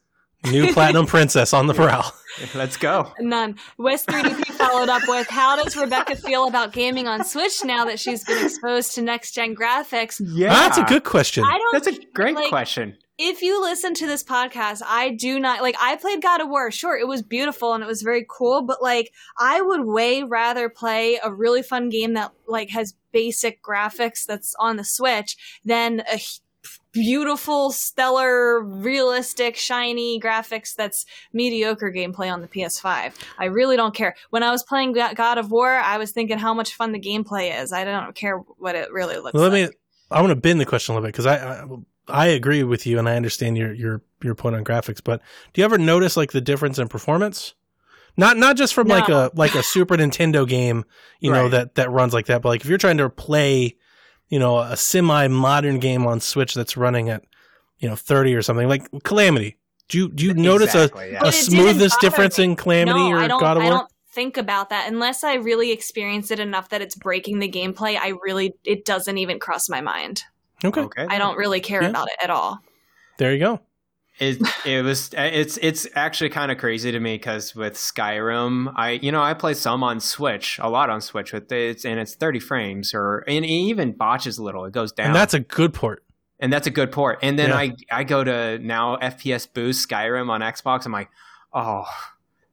New 0.45 0.73
platinum 0.73 1.05
princess 1.05 1.53
on 1.53 1.67
the 1.67 1.73
prowl. 1.73 2.13
Let's 2.55 2.75
go. 2.77 3.11
None. 3.19 3.57
West 3.77 4.07
3DP 4.07 4.45
followed 4.53 4.89
up 4.89 5.03
with 5.07 5.27
How 5.29 5.61
does 5.61 5.77
Rebecca 5.77 6.15
feel 6.15 6.47
about 6.47 6.73
gaming 6.73 7.07
on 7.07 7.23
Switch 7.23 7.63
now 7.63 7.85
that 7.85 7.99
she's 7.99 8.23
been 8.23 8.43
exposed 8.43 8.95
to 8.95 9.01
next 9.01 9.33
gen 9.33 9.55
graphics? 9.55 10.21
Yeah, 10.25 10.49
That's 10.49 10.77
a 10.77 10.83
good 10.83 11.03
question. 11.03 11.43
I 11.45 11.57
don't 11.57 11.73
That's 11.73 11.95
a 11.95 12.01
great 12.13 12.35
like, 12.35 12.49
question. 12.49 12.97
If 13.23 13.43
you 13.43 13.61
listen 13.61 13.93
to 13.95 14.07
this 14.07 14.23
podcast, 14.23 14.81
I 14.85 15.09
do 15.09 15.39
not 15.39 15.61
like 15.61 15.75
I 15.79 15.95
played 15.95 16.21
God 16.21 16.41
of 16.41 16.49
War. 16.49 16.71
Sure, 16.71 16.97
it 16.97 17.07
was 17.07 17.21
beautiful 17.21 17.73
and 17.73 17.83
it 17.83 17.87
was 17.87 18.01
very 18.01 18.25
cool, 18.27 18.63
but 18.63 18.81
like 18.81 19.11
I 19.37 19.61
would 19.61 19.85
way 19.85 20.23
rather 20.23 20.69
play 20.69 21.19
a 21.23 21.31
really 21.31 21.61
fun 21.61 21.89
game 21.89 22.13
that 22.13 22.31
like 22.47 22.71
has 22.71 22.95
basic 23.11 23.61
graphics 23.61 24.25
that's 24.25 24.55
on 24.59 24.77
the 24.77 24.83
Switch 24.83 25.37
than 25.63 26.01
a 26.11 26.19
beautiful, 26.93 27.71
stellar, 27.71 28.59
realistic, 28.59 29.55
shiny 29.55 30.19
graphics 30.19 30.75
that's 30.75 31.05
mediocre 31.31 31.91
gameplay 31.91 32.31
on 32.31 32.41
the 32.41 32.47
PS5. 32.47 33.13
I 33.37 33.45
really 33.45 33.77
don't 33.77 33.93
care. 33.93 34.15
When 34.31 34.43
I 34.43 34.51
was 34.51 34.63
playing 34.63 34.93
God 34.93 35.37
of 35.37 35.51
War, 35.51 35.69
I 35.69 35.97
was 35.97 36.11
thinking 36.11 36.37
how 36.37 36.53
much 36.53 36.73
fun 36.75 36.91
the 36.91 36.99
gameplay 36.99 37.61
is. 37.61 37.71
I 37.71 37.83
don't 37.83 38.15
care 38.15 38.37
what 38.37 38.75
it 38.75 38.91
really 38.91 39.17
looks 39.17 39.33
Well, 39.33 39.43
let 39.43 39.53
like. 39.53 39.69
me. 39.69 39.77
I 40.09 40.21
want 40.21 40.31
to 40.31 40.35
bend 40.35 40.59
the 40.59 40.65
question 40.65 40.93
a 40.93 40.97
little 40.97 41.07
bit 41.07 41.13
because 41.13 41.25
I, 41.25 41.61
I 41.61 41.65
I 42.11 42.27
agree 42.27 42.63
with 42.63 42.85
you 42.85 42.99
and 42.99 43.07
I 43.07 43.15
understand 43.15 43.57
your 43.57 43.73
your 43.73 44.01
your 44.23 44.35
point 44.35 44.55
on 44.55 44.63
graphics. 44.63 45.01
But 45.03 45.21
do 45.53 45.61
you 45.61 45.65
ever 45.65 45.77
notice 45.77 46.17
like 46.17 46.31
the 46.31 46.41
difference 46.41 46.79
in 46.79 46.87
performance? 46.87 47.53
Not 48.17 48.37
not 48.37 48.57
just 48.57 48.73
from 48.73 48.87
like 48.87 49.09
a 49.09 49.31
like 49.33 49.55
a 49.55 49.63
Super 49.63 49.95
Nintendo 49.95 50.47
game, 50.47 50.85
you 51.19 51.31
know 51.31 51.49
that 51.49 51.75
that 51.75 51.89
runs 51.91 52.13
like 52.13 52.25
that. 52.27 52.41
But 52.41 52.49
like 52.49 52.61
if 52.61 52.67
you're 52.67 52.77
trying 52.77 52.97
to 52.97 53.09
play, 53.09 53.77
you 54.27 54.37
know, 54.39 54.59
a 54.59 54.75
semi 54.75 55.27
modern 55.27 55.79
game 55.79 56.05
on 56.05 56.19
Switch 56.19 56.53
that's 56.53 56.75
running 56.75 57.09
at 57.09 57.23
you 57.79 57.89
know 57.89 57.95
30 57.95 58.35
or 58.35 58.41
something 58.41 58.67
like 58.67 58.87
Calamity. 59.03 59.57
Do 59.87 59.97
you 59.97 60.09
do 60.09 60.25
you 60.25 60.33
notice 60.33 60.75
a, 60.75 60.89
yeah. 60.95 61.19
a 61.19 61.23
But 61.23 61.33
smoothness 61.33 61.97
difference 61.97 62.37
me. 62.37 62.45
in 62.45 62.55
Calamity 62.55 62.99
no, 62.99 63.11
or 63.11 63.19
I 63.19 63.27
don't, 63.27 63.39
God 63.39 63.57
of 63.57 63.63
I 63.63 63.65
War? 63.67 63.73
don't 63.79 63.91
think 64.13 64.37
about 64.37 64.69
that 64.69 64.91
unless 64.91 65.23
I 65.23 65.35
really 65.35 65.71
experience 65.71 66.31
it 66.31 66.39
enough 66.39 66.69
that 66.69 66.81
it's 66.81 66.95
breaking 66.95 67.39
the 67.39 67.49
gameplay. 67.49 67.97
I 67.99 68.13
really, 68.23 68.53
it 68.63 68.85
doesn't 68.85 69.17
even 69.17 69.39
cross 69.39 69.69
my 69.69 69.81
mind. 69.81 70.23
Okay, 70.63 70.81
Okay. 70.81 71.07
I 71.09 71.17
don't 71.17 71.37
really 71.37 71.59
care 71.59 71.81
Yeah. 71.81 71.89
about 71.89 72.07
it 72.07 72.15
at 72.23 72.29
all. 72.29 72.59
there 73.17 73.33
you 73.33 73.39
go. 73.39 73.59
It 74.19 74.39
it 74.65 74.83
was 74.83 75.09
it's 75.17 75.57
it's 75.61 75.87
actually 75.95 76.29
kind 76.29 76.51
of 76.51 76.57
crazy 76.59 76.91
to 76.91 76.99
me 76.99 77.15
because 77.15 77.55
with 77.55 77.73
Skyrim, 77.73 78.71
I 78.75 78.91
you 79.01 79.11
know 79.11 79.21
I 79.23 79.33
play 79.33 79.53
some 79.55 79.83
on 79.83 79.99
Switch, 79.99 80.59
a 80.61 80.69
lot 80.69 80.89
on 80.91 81.01
Switch 81.01 81.33
with 81.33 81.51
it's 81.51 81.85
and 81.85 81.99
it's 81.99 82.13
30 82.15 82.39
frames 82.39 82.93
or 82.93 83.23
and 83.27 83.43
it 83.43 83.47
even 83.47 83.93
botches 83.93 84.37
a 84.37 84.43
little, 84.43 84.65
it 84.65 84.73
goes 84.73 84.91
down, 84.91 85.07
And 85.07 85.15
that's 85.15 85.33
a 85.33 85.39
good 85.39 85.73
port. 85.73 86.03
and 86.39 86.51
that's 86.53 86.67
a 86.67 86.71
good 86.71 86.91
port. 86.91 87.19
And 87.23 87.39
then 87.39 87.49
Yeah. 87.49 87.55
I 87.57 87.75
I 87.91 88.03
go 88.03 88.23
to 88.23 88.59
now 88.59 88.97
FPS 88.97 89.47
boost 89.51 89.89
Skyrim 89.89 90.29
on 90.29 90.41
Xbox. 90.41 90.85
I'm 90.85 90.91
like, 90.91 91.09
oh, 91.53 91.85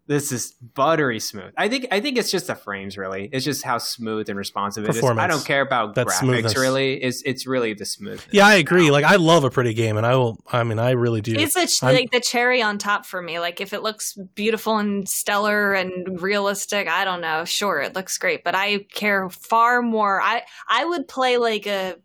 this 0.08 0.32
is 0.32 0.52
buttery 0.74 1.20
smooth. 1.20 1.52
I 1.56 1.68
think 1.68 1.86
I 1.92 2.00
think 2.00 2.16
it's 2.16 2.30
just 2.30 2.46
the 2.46 2.54
frames 2.54 2.96
really. 2.96 3.28
It's 3.30 3.44
just 3.44 3.62
how 3.62 3.76
smooth 3.76 4.28
and 4.30 4.38
responsive 4.38 4.84
it 4.84 4.96
is. 4.96 5.04
I 5.04 5.26
don't 5.26 5.44
care 5.44 5.60
about 5.60 5.94
That 5.96 6.06
graphics 6.06 6.18
smoothness. 6.20 6.56
really. 6.56 6.94
It's 6.94 7.22
it's 7.26 7.46
really 7.46 7.74
the 7.74 7.84
smooth. 7.84 8.20
Yeah, 8.32 8.46
I 8.46 8.54
agree. 8.54 8.90
Like 8.90 9.04
I 9.04 9.16
love 9.16 9.44
a 9.44 9.50
pretty 9.50 9.74
game, 9.74 9.98
and 9.98 10.06
I 10.06 10.16
will. 10.16 10.38
I 10.50 10.64
mean, 10.64 10.78
I 10.78 10.92
really 10.92 11.20
do. 11.20 11.34
It's 11.34 11.56
a 11.56 11.66
ch- 11.66 11.82
like 11.82 12.10
the 12.10 12.20
cherry 12.20 12.62
on 12.62 12.78
top 12.78 13.04
for 13.04 13.20
me. 13.20 13.38
Like 13.38 13.60
if 13.60 13.74
it 13.74 13.82
looks 13.82 14.14
beautiful 14.34 14.78
and 14.78 15.06
stellar 15.06 15.74
and 15.74 16.20
realistic, 16.20 16.88
I 16.88 17.04
don't 17.04 17.20
know. 17.20 17.44
Sure, 17.44 17.80
it 17.80 17.94
looks 17.94 18.16
great, 18.16 18.42
but 18.44 18.54
I 18.54 18.78
care 18.94 19.28
far 19.28 19.82
more. 19.82 20.22
I 20.22 20.42
I 20.66 20.86
would 20.86 21.06
play 21.06 21.36
like 21.36 21.66
a 21.66 21.96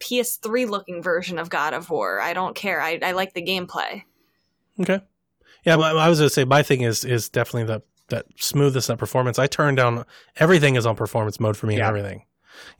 PS3 0.00 0.68
looking 0.68 1.02
version 1.02 1.38
of 1.38 1.50
God 1.50 1.72
of 1.72 1.88
War. 1.88 2.20
I 2.20 2.32
don't 2.32 2.54
care. 2.56 2.80
I 2.80 2.98
I 3.00 3.12
like 3.12 3.32
the 3.32 3.42
gameplay. 3.42 4.02
Okay. 4.80 5.00
Yeah, 5.64 5.76
but 5.76 5.96
I 5.96 6.08
was 6.08 6.18
gonna 6.18 6.30
say 6.30 6.44
my 6.44 6.62
thing 6.62 6.82
is 6.82 7.04
is 7.04 7.28
definitely 7.28 7.64
the 7.64 7.82
that 8.08 8.26
smoothness 8.36 8.88
and 8.88 8.98
performance. 8.98 9.38
I 9.38 9.46
turn 9.46 9.74
down 9.74 10.04
everything 10.36 10.76
is 10.76 10.86
on 10.86 10.94
performance 10.96 11.40
mode 11.40 11.56
for 11.56 11.66
me 11.66 11.74
and 11.74 11.80
Yeah. 11.80 11.88
everything. 11.88 12.24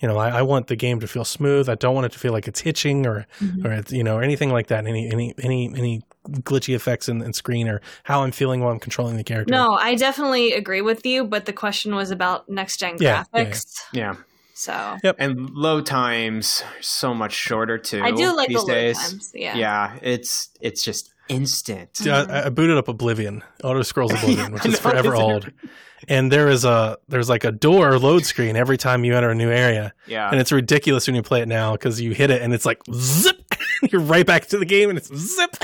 You 0.00 0.06
know, 0.06 0.18
I, 0.18 0.38
I 0.38 0.42
want 0.42 0.68
the 0.68 0.76
game 0.76 1.00
to 1.00 1.08
feel 1.08 1.24
smooth. 1.24 1.68
I 1.68 1.74
don't 1.74 1.94
want 1.94 2.04
it 2.06 2.12
to 2.12 2.18
feel 2.18 2.32
like 2.32 2.46
it's 2.46 2.60
hitching 2.60 3.06
or 3.06 3.26
mm-hmm. 3.40 3.66
or 3.66 3.72
it's, 3.72 3.92
you 3.92 4.04
know 4.04 4.18
anything 4.18 4.50
like 4.52 4.68
that. 4.68 4.86
Any 4.86 5.10
any 5.10 5.34
any 5.42 5.68
any 5.68 6.02
glitchy 6.28 6.74
effects 6.74 7.08
in, 7.08 7.22
in 7.22 7.32
screen 7.32 7.68
or 7.68 7.80
how 8.04 8.22
I'm 8.22 8.30
feeling 8.30 8.60
while 8.60 8.72
I'm 8.72 8.78
controlling 8.78 9.16
the 9.16 9.24
character. 9.24 9.52
No, 9.52 9.74
I 9.74 9.94
definitely 9.94 10.52
agree 10.52 10.80
with 10.80 11.04
you, 11.04 11.24
but 11.24 11.46
the 11.46 11.52
question 11.52 11.94
was 11.94 12.10
about 12.10 12.48
next 12.48 12.78
gen 12.78 12.96
Yeah, 13.00 13.24
yeah, 13.34 13.40
yeah. 13.40 13.44
graphics. 13.44 13.80
Yeah. 13.92 14.16
So 14.54 14.96
yep. 15.02 15.16
And 15.18 15.50
load 15.50 15.86
times 15.86 16.62
so 16.80 17.12
much 17.12 17.32
shorter 17.32 17.76
too. 17.76 18.02
I 18.02 18.12
do 18.12 18.34
like 18.34 18.48
the 18.48 18.54
these 18.54 18.62
load 18.62 18.68
days. 18.68 18.98
times. 18.98 19.32
Yeah. 19.34 19.56
Yeah, 19.56 19.98
it's 20.02 20.50
it's 20.60 20.84
just 20.84 21.12
instant. 21.28 21.96
See, 21.96 22.10
I, 22.10 22.46
I 22.46 22.48
booted 22.48 22.76
up 22.76 22.88
Oblivion, 22.88 23.42
Elder 23.62 23.82
Scrolls 23.84 24.12
Oblivion, 24.22 24.52
which 24.52 24.66
is 24.66 24.72
know, 24.74 24.90
forever 24.90 25.14
old. 25.14 25.50
And 26.08 26.30
there 26.30 26.48
is 26.48 26.64
a 26.64 26.98
there's 27.08 27.28
like 27.30 27.44
a 27.44 27.52
door 27.52 27.98
load 27.98 28.24
screen 28.26 28.56
every 28.56 28.76
time 28.76 29.04
you 29.04 29.14
enter 29.16 29.30
a 29.30 29.34
new 29.34 29.50
area, 29.50 29.94
Yeah. 30.06 30.30
and 30.30 30.38
it's 30.40 30.52
ridiculous 30.52 31.06
when 31.06 31.16
you 31.16 31.22
play 31.22 31.40
it 31.40 31.48
now 31.48 31.72
because 31.72 32.00
you 32.00 32.12
hit 32.12 32.30
it 32.30 32.42
and 32.42 32.52
it's 32.52 32.66
like 32.66 32.80
zip, 32.92 33.40
you're 33.90 34.00
right 34.02 34.26
back 34.26 34.46
to 34.48 34.58
the 34.58 34.66
game 34.66 34.90
and 34.90 34.98
it's 34.98 35.14
zip. 35.14 35.56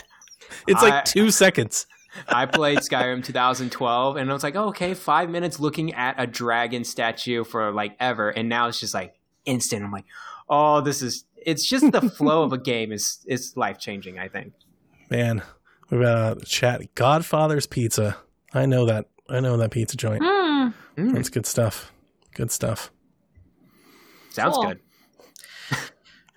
It's 0.67 0.83
like 0.83 0.93
I- 0.95 1.03
two 1.03 1.31
seconds. 1.31 1.87
I 2.29 2.45
played 2.47 2.79
Skyrim 2.79 3.23
2012 3.25 4.17
and 4.17 4.29
I 4.29 4.33
was 4.33 4.43
like, 4.43 4.57
oh, 4.57 4.69
okay, 4.71 4.95
five 4.95 5.31
minutes 5.31 5.61
looking 5.61 5.95
at 5.95 6.17
a 6.19 6.27
dragon 6.27 6.83
statue 6.85 7.45
for 7.45 7.71
like 7.71 7.97
ever, 8.01 8.31
and 8.31 8.49
now 8.49 8.67
it's 8.67 8.81
just 8.81 8.95
like 8.95 9.15
instant. 9.45 9.85
I'm 9.85 9.93
like, 9.93 10.07
oh, 10.49 10.81
this 10.81 11.03
is. 11.03 11.25
It's 11.37 11.65
just 11.65 11.91
the 11.93 12.03
flow 12.03 12.43
of 12.43 12.53
a 12.53 12.59
game 12.73 12.93
is 12.93 13.19
is 13.27 13.57
life 13.57 13.79
changing. 13.79 14.19
I 14.19 14.29
think. 14.29 14.53
Man, 15.11 15.43
we've 15.91 16.01
got 16.03 16.41
a 16.43 16.45
chat. 16.45 16.95
Godfather's 16.95 17.67
Pizza. 17.67 18.17
I 18.55 18.67
know 18.67 18.87
that. 18.87 19.07
I 19.29 19.41
know 19.41 19.57
that 19.59 19.71
pizza 19.71 19.97
joint. 19.97 20.23
Mm, 20.23 20.73
That's 20.97 21.29
good 21.29 21.47
stuff. 21.47 21.93
Good 22.35 22.51
stuff. 22.51 22.91
sounds 24.31 24.57
Cool. 24.57 24.65
good. 24.67 24.81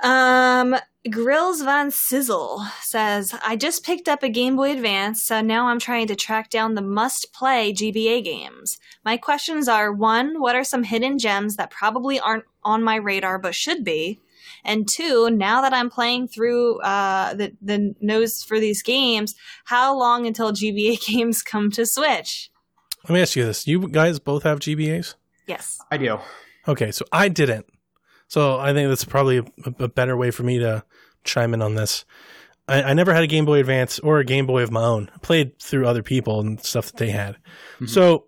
Um, 0.04 0.76
Grills 1.10 1.62
Von 1.62 1.90
Sizzle 1.90 2.62
says, 2.82 3.34
I 3.46 3.56
just 3.56 3.86
picked 3.86 4.10
up 4.10 4.22
a 4.22 4.28
Game 4.28 4.58
Boy 4.58 4.72
Advance, 4.74 5.24
so 5.24 5.40
now 5.40 5.68
I'm 5.68 5.80
trying 5.80 6.08
to 6.08 6.16
track 6.16 6.50
down 6.50 6.76
the 6.76 6.82
must 6.82 7.32
play 7.32 7.72
GBA 7.72 8.22
games. 8.26 8.78
My 9.06 9.16
questions 9.16 9.70
are 9.70 9.94
one, 9.94 10.42
what 10.42 10.58
are 10.58 10.66
some 10.66 10.84
hidden 10.84 11.18
gems 11.20 11.56
that 11.56 11.72
probably 11.72 12.20
aren't 12.20 12.44
on 12.66 12.84
my 12.84 12.96
radar 12.96 13.40
but 13.40 13.56
should 13.56 13.86
be? 13.86 14.20
And 14.66 14.88
two, 14.88 15.30
now 15.30 15.62
that 15.62 15.74
I'm 15.74 15.90
playing 15.90 16.28
through 16.30 16.80
uh, 16.82 17.34
the, 17.34 17.54
the 17.62 17.96
nose 18.02 18.44
for 18.44 18.60
these 18.60 18.82
games, 18.82 19.36
how 19.66 19.98
long 19.98 20.26
until 20.26 20.52
GBA 20.52 21.06
games 21.08 21.42
come 21.42 21.72
to 21.72 21.86
Switch? 21.86 22.50
Let 23.08 23.14
me 23.14 23.22
ask 23.22 23.36
you 23.36 23.46
this: 23.46 23.68
You 23.68 23.88
guys 23.90 24.20
both 24.20 24.44
have 24.44 24.60
GBAs? 24.60 25.16
Yes. 25.48 25.80
I 25.92 25.98
do. 25.98 26.20
Okay, 26.68 26.92
so 26.92 27.04
I 27.12 27.28
didn't. 27.28 27.66
So 28.28 28.58
I 28.58 28.74
think 28.74 28.90
that's 28.90 29.06
probably 29.06 29.40
a, 29.40 29.46
a 29.80 29.88
better 29.88 30.16
way 30.16 30.32
for 30.32 30.44
me 30.44 30.60
to 30.60 30.84
chime 31.24 31.54
in 31.54 31.62
on 31.62 31.76
this. 31.76 32.06
I, 32.68 32.82
I 32.84 32.94
never 32.94 33.14
had 33.14 33.24
a 33.24 33.28
Game 33.28 33.46
Boy 33.46 33.60
Advance 33.60 34.00
or 34.00 34.20
a 34.20 34.26
Game 34.26 34.46
Boy 34.46 34.64
of 34.64 34.72
my 34.72 34.84
own. 34.84 35.12
I 35.14 35.18
played 35.18 35.60
through 35.60 35.86
other 35.86 36.02
people 36.02 36.40
and 36.40 36.64
stuff 36.64 36.88
that 36.88 36.98
they 36.98 37.12
had. 37.12 37.36
Mhm. 37.80 37.90
So 37.90 38.28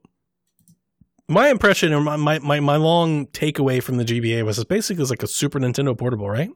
my 1.28 1.50
impression 1.50 1.94
or 1.94 2.02
my, 2.02 2.16
my, 2.16 2.40
my, 2.40 2.60
my 2.60 2.76
long 2.76 3.28
takeaway 3.28 3.82
from 3.82 3.98
the 3.98 4.06
GBA 4.06 4.44
was 4.46 4.58
it's 4.60 4.66
basically 4.68 5.02
it's 5.02 5.10
like 5.10 5.24
a 5.24 5.28
Super 5.28 5.60
Nintendo 5.60 5.98
portable, 5.98 6.30
right? 6.30 6.50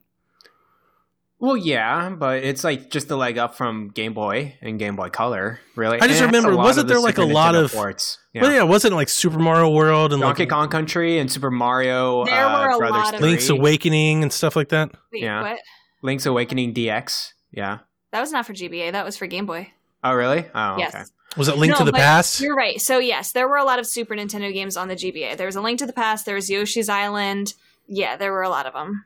Well, 1.41 1.55
yeah, 1.55 2.09
but 2.09 2.43
it's 2.43 2.65
like 2.65 2.89
just 2.89 3.07
the 3.07 3.15
leg 3.15 3.37
up 3.37 3.55
from 3.55 3.87
Game 3.89 4.13
Boy 4.13 4.57
and 4.61 4.77
Game 4.77 4.97
Boy 4.97 5.07
Color, 5.07 5.61
really. 5.77 5.99
I 6.01 6.07
just 6.07 6.21
And 6.21 6.33
remember, 6.33 6.53
wasn't 6.57 6.83
of 6.83 6.87
the 6.89 6.93
there, 6.95 7.01
like, 7.01 7.15
Super 7.15 7.29
a 7.29 7.33
lot 7.33 7.55
Nintendo 7.55 7.63
of- 7.63 7.71
ports? 7.71 8.17
Yeah. 8.33 8.41
Well, 8.41 8.51
yeah, 8.51 8.63
wasn't 8.63 8.91
it 8.91 8.95
like 8.97 9.07
Super 9.07 9.39
Mario 9.39 9.69
World 9.69 10.11
and 10.11 10.21
Donkey 10.21 10.43
like 10.43 10.49
Kong 10.49 10.67
Country 10.67 11.17
and 11.17 11.31
Super 11.31 11.49
Mario 11.49 12.25
There 12.25 12.45
uh, 12.45 12.59
were 12.67 12.71
a 12.73 12.77
Brothers 12.77 12.91
lot 13.05 13.13
of- 13.13 13.19
3. 13.21 13.29
Link's 13.29 13.49
Awakening 13.49 14.21
and 14.23 14.33
stuff 14.33 14.57
like 14.57 14.69
that? 14.69 14.91
Wait, 15.13 15.23
Yeah. 15.23 15.41
what? 15.41 15.59
Link's 16.01 16.25
Awakening 16.25 16.73
DX. 16.73 17.31
Yeah. 17.51 17.79
That 18.11 18.19
was 18.19 18.31
not 18.33 18.45
for 18.45 18.53
GBA, 18.53 18.91
that 18.91 19.05
was 19.05 19.15
for 19.15 19.25
Game 19.25 19.45
Boy. 19.45 19.71
Oh, 20.03 20.13
really? 20.13 20.45
Oh, 20.53 20.77
yes. 20.77 20.93
okay. 20.93 21.03
Was 21.37 21.47
it 21.47 21.57
Link 21.57 21.71
No, 21.73 21.77
to 21.79 21.83
the 21.85 21.93
Past? 21.93 22.41
You're 22.41 22.55
right. 22.55 22.81
So 22.81 22.97
yes, 22.99 23.31
there 23.31 23.47
were 23.47 23.57
a 23.57 23.63
lot 23.63 23.79
of 23.79 23.85
Super 23.87 24.15
Nintendo 24.15 24.51
games 24.53 24.75
on 24.75 24.87
the 24.87 24.95
GBA. 24.95 25.37
There 25.37 25.45
was 25.45 25.55
a 25.55 25.61
Link 25.61 25.79
to 25.79 25.85
the 25.85 25.93
Past. 25.93 26.25
There 26.25 26.35
was 26.35 26.49
Yoshi's 26.49 26.89
Island. 26.89 27.53
Yeah, 27.87 28.17
there 28.17 28.31
were 28.31 28.41
a 28.41 28.49
lot 28.49 28.65
of 28.65 28.73
them. 28.73 29.05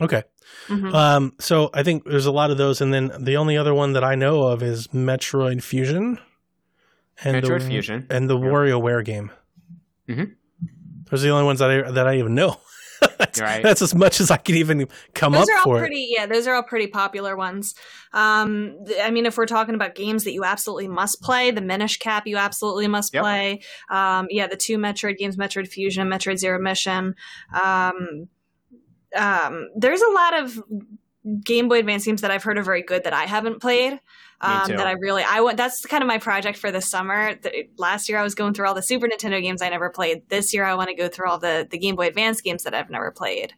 Okay. 0.00 0.22
Mhm. 0.68 0.94
Um, 0.94 1.32
so 1.38 1.70
I 1.74 1.82
think 1.82 2.04
there's 2.04 2.26
a 2.26 2.32
lot 2.32 2.50
of 2.50 2.56
those, 2.58 2.80
and 2.80 2.92
then 2.92 3.12
the 3.20 3.36
only 3.36 3.56
other 3.56 3.74
one 3.74 3.92
that 3.92 4.02
I 4.04 4.14
know 4.14 4.42
of 4.44 4.62
is 4.62 4.88
Metroid 4.88 5.62
Fusion, 5.62 6.18
and 7.22 7.36
Metroid 7.42 7.60
the, 7.60 7.66
Fusion. 7.68 8.06
and 8.10 8.28
the 8.28 8.38
Yeah. 8.38 8.46
WarioWare 8.46 9.04
game. 9.04 9.30
Mhm. 10.08 10.32
Those 11.10 11.22
are 11.22 11.26
the 11.28 11.32
only 11.32 11.44
ones 11.44 11.58
that 11.60 11.70
I 11.70 11.90
that 11.90 12.06
I 12.08 12.16
even 12.16 12.34
know. 12.34 12.58
That's, 13.32 13.40
Right. 13.54 13.62
that's 13.62 13.82
as 13.82 13.94
much 13.94 14.20
as 14.20 14.30
I 14.30 14.36
can 14.36 14.54
even 14.56 14.88
come 15.14 15.32
those 15.32 15.42
up 15.42 15.48
are 15.48 15.58
all 15.58 15.64
for. 15.64 15.76
it. 15.78 15.80
pretty. 15.80 16.08
Yeah, 16.10 16.26
those 16.26 16.46
are 16.46 16.54
all 16.54 16.62
pretty 16.62 16.86
popular 16.86 17.36
ones. 17.36 17.74
Um, 18.12 18.78
I 19.02 19.10
mean, 19.10 19.26
if 19.26 19.36
we're 19.36 19.46
talking 19.46 19.74
about 19.74 19.94
games 19.94 20.24
that 20.24 20.32
you 20.32 20.44
absolutely 20.44 20.88
must 20.88 21.20
play, 21.22 21.50
the 21.50 21.60
Minish 21.62 21.98
Cap 21.98 22.26
you 22.26 22.36
absolutely 22.36 22.88
must 22.88 23.14
Yep. 23.14 23.22
play. 23.22 23.60
Um, 23.90 24.26
yeah, 24.30 24.46
the 24.46 24.56
two 24.56 24.78
Metroid 24.78 25.16
games, 25.16 25.36
Metroid 25.36 25.68
Fusion, 25.68 26.02
and 26.02 26.12
Metroid 26.12 26.38
Zero 26.38 26.58
Mission. 26.60 27.14
Um, 27.60 28.28
um, 29.16 29.68
there's 29.76 30.00
a 30.02 30.10
lot 30.10 30.40
of 30.42 30.62
Game 31.44 31.68
Boy 31.68 31.78
Advance 31.78 32.04
games 32.04 32.20
that 32.22 32.30
I've 32.30 32.42
heard 32.42 32.58
are 32.58 32.62
very 32.62 32.82
good 32.82 33.04
that 33.04 33.12
I 33.12 33.24
haven't 33.26 33.60
played. 33.60 34.00
Um, 34.44 34.68
that 34.76 34.86
I 34.86 34.92
really 34.92 35.22
I 35.22 35.40
went. 35.40 35.56
That's 35.56 35.86
kind 35.86 36.02
of 36.02 36.08
my 36.08 36.18
project 36.18 36.58
for 36.58 36.72
this 36.72 36.88
summer. 36.90 37.34
The, 37.36 37.68
last 37.78 38.08
year 38.08 38.18
I 38.18 38.22
was 38.24 38.34
going 38.34 38.54
through 38.54 38.66
all 38.66 38.74
the 38.74 38.82
Super 38.82 39.06
Nintendo 39.06 39.40
games 39.40 39.62
I 39.62 39.68
never 39.68 39.88
played. 39.88 40.28
This 40.28 40.52
year 40.52 40.64
I 40.64 40.74
want 40.74 40.88
to 40.88 40.94
go 40.96 41.08
through 41.08 41.28
all 41.28 41.38
the 41.38 41.66
the 41.70 41.78
Game 41.78 41.94
Boy 41.96 42.08
Advance 42.08 42.40
games 42.40 42.64
that 42.64 42.74
I've 42.74 42.90
never 42.90 43.10
played. 43.12 43.54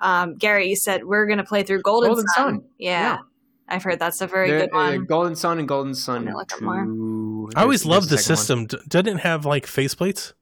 Um, 0.00 0.34
Gary, 0.34 0.68
you 0.68 0.76
said 0.76 1.04
we're 1.04 1.26
going 1.26 1.38
to 1.38 1.44
play 1.44 1.62
through 1.62 1.82
Golden, 1.82 2.10
Golden 2.10 2.26
Sun. 2.28 2.54
Sun. 2.54 2.64
Yeah, 2.78 3.00
Yeah. 3.00 3.18
I've 3.68 3.82
heard 3.82 3.98
that's 3.98 4.20
a 4.20 4.26
very 4.26 4.50
The- 4.50 4.58
good 4.66 4.72
one. 4.72 4.94
uh, 4.94 4.98
Golden 4.98 5.36
Sun 5.36 5.58
and 5.60 5.68
Golden 5.68 5.94
Sun 5.94 6.24
Let 6.24 6.30
me 6.32 6.36
look 6.36 6.52
up 6.52 6.60
more. 6.60 6.84
2. 6.84 7.50
I 7.56 7.62
always 7.62 7.86
loved 7.86 8.06
the 8.06 8.16
there's 8.16 8.28
a 8.30 8.36
second 8.36 8.58
one. 8.62 8.68
system. 8.68 8.88
Didn't 8.88 9.18
have 9.18 9.46
like 9.46 9.66
faceplates? 9.66 10.32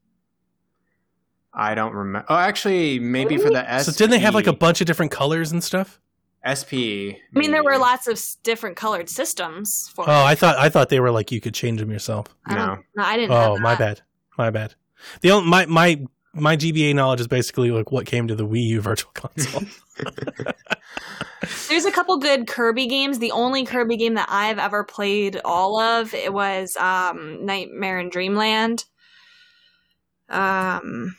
I 1.53 1.75
don't 1.75 1.93
remember. 1.93 2.25
Oh, 2.29 2.35
actually, 2.35 2.99
maybe 2.99 3.37
for 3.37 3.49
the 3.51 3.69
S. 3.69 3.85
So 3.85 3.91
didn't 3.91 4.09
they 4.11 4.19
have 4.19 4.33
like 4.33 4.47
a 4.47 4.53
bunch 4.53 4.81
of 4.81 4.87
different 4.87 5.11
colors 5.11 5.51
and 5.51 5.63
stuff? 5.63 5.99
SP? 6.43 7.15
I 7.15 7.39
mean, 7.39 7.51
there 7.51 7.63
were 7.63 7.77
lots 7.77 8.07
of 8.07 8.21
different 8.43 8.75
colored 8.75 9.09
systems 9.09 9.89
for. 9.95 10.03
Oh, 10.09 10.23
I 10.23 10.35
thought 10.35 10.57
I 10.57 10.69
thought 10.69 10.89
they 10.89 10.99
were 10.99 11.11
like 11.11 11.31
you 11.31 11.39
could 11.41 11.53
change 11.53 11.79
them 11.79 11.89
yourself. 11.91 12.27
I 12.45 12.55
don't- 12.55 12.67
no. 12.67 12.77
no, 12.95 13.03
I 13.03 13.17
didn't. 13.17 13.31
Oh, 13.31 13.57
my 13.59 13.75
bad, 13.75 14.01
my 14.37 14.49
bad. 14.49 14.75
The 15.21 15.31
only 15.31 15.49
my 15.49 15.65
my 15.67 16.01
my 16.33 16.57
GBA 16.57 16.95
knowledge 16.95 17.21
is 17.21 17.27
basically 17.27 17.71
like 17.71 17.91
what 17.91 18.05
came 18.05 18.27
to 18.27 18.35
the 18.35 18.45
Wii 18.47 18.65
U 18.67 18.81
Virtual 18.81 19.11
Console. 19.13 19.63
There's 21.69 21.85
a 21.85 21.91
couple 21.91 22.17
good 22.19 22.47
Kirby 22.47 22.87
games. 22.87 23.19
The 23.19 23.31
only 23.31 23.65
Kirby 23.65 23.97
game 23.97 24.13
that 24.15 24.27
I've 24.29 24.59
ever 24.59 24.83
played 24.83 25.39
all 25.43 25.79
of 25.79 26.13
it 26.13 26.33
was 26.33 26.75
um, 26.77 27.45
Nightmare 27.45 27.99
in 27.99 28.09
Dreamland. 28.09 28.85
Um, 30.29 31.15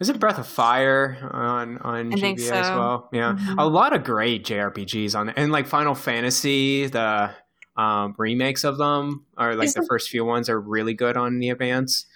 Was 0.00 0.08
it 0.08 0.18
Breath 0.18 0.38
of 0.38 0.46
Fire 0.48 1.16
on 1.32 1.78
on 1.78 2.12
I 2.12 2.16
GBA 2.16 2.20
think 2.20 2.40
as 2.40 2.68
well? 2.70 3.08
Yeah, 3.12 3.34
Mhm. 3.38 3.54
a 3.58 3.66
lot 3.66 3.94
of 3.94 4.02
great 4.02 4.44
JRPGs 4.44 5.14
on 5.14 5.26
there, 5.26 5.34
and 5.38 5.52
like 5.52 5.66
Final 5.68 5.94
Fantasy, 5.94 6.86
the 6.88 7.30
um, 7.76 8.14
remakes 8.18 8.64
of 8.64 8.76
them, 8.78 9.24
or 9.38 9.50
like 9.54 9.58
the 9.58 9.64
Isn't- 9.80 9.86
first 9.88 10.08
few 10.10 10.24
ones, 10.24 10.48
are 10.50 10.58
really 10.60 10.92
good 10.94 11.16
on 11.16 11.38
the 11.38 11.50
Advance. 11.50 12.06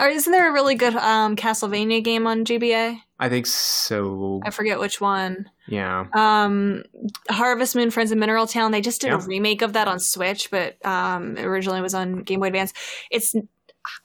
or 0.00 0.08
isn't 0.08 0.32
there 0.32 0.48
a 0.50 0.52
really 0.52 0.74
good 0.74 0.96
um, 0.96 1.34
Castlevania 1.36 2.02
game 2.02 2.26
on 2.26 2.44
GBA? 2.44 3.00
I 3.20 3.28
think 3.28 3.46
so. 3.46 4.40
I 4.44 4.50
forget 4.50 4.78
which 4.80 5.00
one. 5.00 5.50
Yeah, 5.66 6.04
Um, 6.14 6.82
Harvest 7.30 7.74
Moon 7.76 7.90
Friends 7.90 8.10
of 8.12 8.18
Mineral 8.18 8.46
Town. 8.46 8.70
They 8.72 8.80
just 8.80 9.00
did 9.00 9.12
a 9.12 9.18
remake 9.18 9.60
of 9.62 9.72
that 9.74 9.88
on 9.88 9.98
Switch, 9.98 10.50
but 10.50 10.84
um, 10.86 11.36
it 11.36 11.44
originally 11.44 11.80
was 11.80 11.94
on 11.94 12.22
Game 12.22 12.40
Boy 12.40 12.46
Advance. 12.46 12.72
It's 13.10 13.34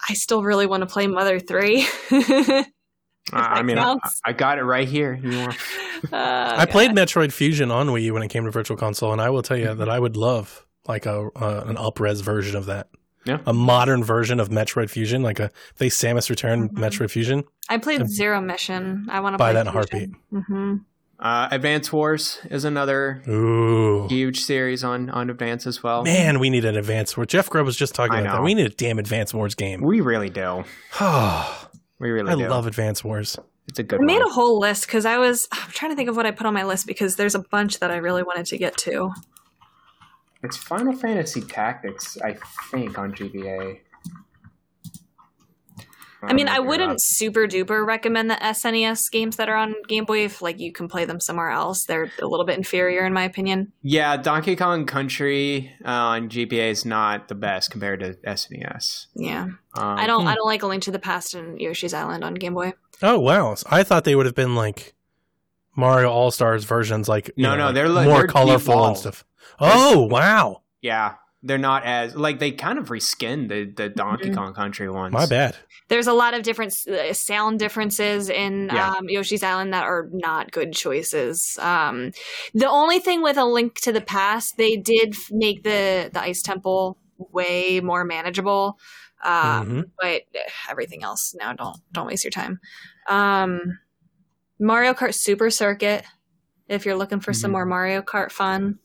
I 0.09 0.13
still 0.13 0.43
really 0.43 0.65
want 0.67 0.81
to 0.81 0.87
play 0.87 1.07
Mother 1.07 1.39
Three. 1.39 1.85
Uh, 3.31 3.35
I 3.37 3.61
mean, 3.61 3.77
I. 3.77 3.95
I 4.25 4.33
got 4.33 4.57
it 4.57 4.63
right 4.63 4.87
here. 4.87 5.13
You 5.21 5.37
want- 5.39 5.57
Uh, 6.11 6.55
I 6.57 6.65
played 6.65 6.91
Metroid 6.91 7.31
Fusion 7.31 7.71
on 7.71 7.87
Wii 7.87 8.01
U 8.03 8.13
when 8.15 8.23
it 8.23 8.27
came 8.27 8.43
to 8.43 8.51
Virtual 8.51 8.75
Console, 8.75 9.13
and 9.13 9.21
I 9.21 9.29
will 9.29 9.41
tell 9.41 9.55
you 9.55 9.73
that 9.73 9.87
I 9.87 9.97
would 9.97 10.17
love 10.17 10.65
like 10.85 11.05
a 11.05 11.29
uh, 11.33 11.63
an 11.65 11.77
up-res 11.77 12.19
version 12.19 12.57
of 12.57 12.65
that. 12.65 12.89
Yeah. 13.23 13.39
A 13.45 13.53
modern 13.53 14.03
version 14.03 14.41
of 14.41 14.49
Metroid 14.49 14.89
Fusion, 14.89 15.23
like 15.23 15.39
a 15.39 15.45
if 15.45 15.75
they 15.77 15.87
Samus 15.87 16.29
Return 16.29 16.67
Mhm. 16.67 16.73
Metroid 16.77 17.09
Fusion. 17.09 17.45
I 17.69 17.77
played 17.77 18.05
Zero 18.09 18.41
Mission. 18.41 19.07
I 19.09 19.21
want 19.21 19.35
to 19.35 19.37
Buy 19.37 19.53
that 19.53 19.61
in 19.61 19.67
a 19.67 19.71
heartbeat. 19.71 20.09
hmm 20.29 20.75
Uh, 21.19 21.47
Advance 21.51 21.93
Wars 21.93 22.39
is 22.51 22.65
another 22.65 23.23
Ooh. 23.29 24.05
huge 24.09 24.41
series 24.41 24.83
on 24.83 25.09
on 25.09 25.29
Advance 25.29 25.65
as 25.65 25.81
well. 25.81 26.03
Man, 26.03 26.37
we 26.39 26.49
need 26.49 26.65
an 26.65 26.75
Advance 26.75 27.15
Wars. 27.15 27.27
Jeff 27.29 27.49
Grubb 27.49 27.65
was 27.65 27.77
just 27.77 27.95
talking 27.95 28.17
I 28.17 28.21
about 28.23 28.33
that. 28.39 28.43
We 28.43 28.55
need 28.55 28.65
a 28.65 28.75
damn 28.75 28.99
Advance 28.99 29.33
Wars 29.33 29.55
game. 29.55 29.79
We 29.79 30.01
really 30.01 30.29
do. 30.29 30.65
I 32.05 32.09
We 32.09 32.11
really 32.21 32.35
do. 32.43 32.49
love 32.49 32.67
Advance 32.67 33.03
Wars. 33.03 33.37
It's 33.67 33.79
a 33.79 33.83
good 33.83 33.99
one. 33.99 34.09
I 34.09 34.13
made 34.13 34.21
a 34.21 34.29
whole 34.29 34.59
list 34.59 34.85
because 34.87 35.05
I 35.05 35.17
was 35.17 35.47
I'm 35.51 35.69
trying 35.71 35.91
to 35.91 35.95
think 35.95 36.09
of 36.09 36.15
what 36.15 36.25
I 36.25 36.31
put 36.31 36.45
on 36.45 36.53
my 36.53 36.63
list 36.63 36.85
because 36.87 37.15
there's 37.15 37.35
a 37.35 37.39
bunch 37.39 37.79
that 37.79 37.91
I 37.91 37.97
really 37.97 38.23
wanted 38.23 38.45
to 38.47 38.57
get 38.57 38.75
to. 38.79 39.11
It's 40.43 40.57
Final 40.57 40.93
Fantasy 40.93 41.39
Tactics, 41.41 42.17
I 42.21 42.35
think, 42.69 42.97
on 42.99 43.13
GBA. 43.13 43.79
I 46.29 46.33
mean, 46.33 46.47
I 46.47 46.59
wouldn't 46.59 46.87
wrong. 46.89 46.97
super 46.99 47.47
duper 47.47 47.85
recommend 47.85 48.29
the 48.29 48.35
SNES 48.35 49.11
games 49.11 49.35
that 49.37 49.49
are 49.49 49.55
on 49.55 49.75
Game 49.87 50.05
Boy 50.05 50.25
if 50.25 50.41
like 50.41 50.59
you 50.59 50.71
can 50.71 50.87
play 50.87 51.05
them 51.05 51.19
somewhere 51.19 51.49
else. 51.49 51.85
They're 51.85 52.11
a 52.21 52.25
little 52.27 52.45
bit 52.45 52.57
inferior 52.57 53.05
in 53.05 53.13
my 53.13 53.23
opinion. 53.23 53.71
Yeah, 53.81 54.17
Donkey 54.17 54.55
Kong 54.55 54.85
Country 54.85 55.71
uh, 55.85 55.89
on 55.89 56.29
GBA 56.29 56.69
is 56.71 56.85
not 56.85 57.27
the 57.27 57.35
best 57.35 57.71
compared 57.71 57.99
to 58.01 58.13
SNES. 58.25 59.07
Yeah. 59.15 59.43
Um, 59.43 59.57
I 59.75 60.07
don't 60.07 60.21
Hmm. 60.21 60.27
I 60.27 60.35
don't 60.35 60.45
like 60.47 60.63
A 60.63 60.67
Link 60.67 60.83
to 60.83 60.91
the 60.91 60.99
Past 60.99 61.33
and 61.33 61.59
Yoshi's 61.59 61.93
Island 61.93 62.23
on 62.23 62.33
Game 62.35 62.53
Boy. 62.53 62.73
Oh 63.01 63.19
wow! 63.19 63.55
I 63.69 63.83
thought 63.83 64.03
they 64.03 64.15
would 64.15 64.25
have 64.25 64.35
been 64.35 64.55
like 64.55 64.93
Mario 65.75 66.09
All 66.11 66.31
Stars 66.31 66.63
versions, 66.63 67.09
like 67.09 67.31
No, 67.35 67.51
know, 67.51 67.57
no, 67.57 67.65
like 67.65 67.73
they're 67.75 67.89
like- 67.89 68.07
more 68.07 68.17
they're 68.19 68.27
colorful 68.27 68.85
and 68.85 68.97
stuff. 68.97 69.25
Oh 69.59 70.03
wow! 70.03 70.61
Yeah, 70.81 71.15
they're 71.43 71.57
not 71.57 71.83
as 71.83 72.15
like 72.15 72.39
they 72.39 72.51
kind 72.51 72.79
of 72.79 72.87
reskinned 72.89 73.49
the 73.49 73.65
the 73.65 73.89
Donkey 73.89 74.29
Mhm. 74.29 74.35
Kong 74.35 74.53
Country 74.53 74.89
ones. 74.89 75.11
My 75.13 75.25
bad. 75.25 75.55
There's 75.89 76.07
a 76.07 76.13
lot 76.13 76.33
of 76.33 76.43
different 76.43 76.73
uh, 76.87 77.13
sound 77.13 77.59
differences 77.59 78.29
in 78.29 78.69
Yeah. 78.73 78.91
um, 78.93 79.09
Yoshi's 79.09 79.43
Island 79.43 79.73
that 79.73 79.83
are 79.83 80.07
not 80.11 80.51
good 80.51 80.73
choices. 80.73 81.57
Um, 81.59 82.11
the 82.53 82.69
only 82.69 82.99
thing 82.99 83.21
with 83.21 83.37
A 83.37 83.43
Link 83.45 83.79
to 83.81 83.91
the 83.91 84.01
Past, 84.01 84.55
they 84.57 84.77
did 84.77 85.15
make 85.29 85.63
the 85.63 86.09
the 86.13 86.21
Ice 86.21 86.41
Temple 86.41 86.97
way 87.17 87.79
more 87.81 88.03
manageable. 88.05 88.79
Um, 89.23 89.33
Mhm. 89.67 89.83
But 89.99 90.21
eh, 90.35 90.49
everything 90.69 91.03
else, 91.03 91.35
now 91.37 91.53
don't 91.53 91.77
don't 91.91 92.07
waste 92.07 92.23
your 92.23 92.31
time. 92.31 92.59
Um, 93.09 93.79
Mario 94.59 94.93
Kart 94.93 95.13
Super 95.13 95.49
Circuit. 95.49 96.05
If 96.69 96.85
you're 96.85 96.95
looking 96.95 97.19
for 97.19 97.33
some 97.33 97.49
Mhm. 97.49 97.53
more 97.53 97.65
Mario 97.65 98.01
Kart 98.01 98.31
fun, 98.31 98.79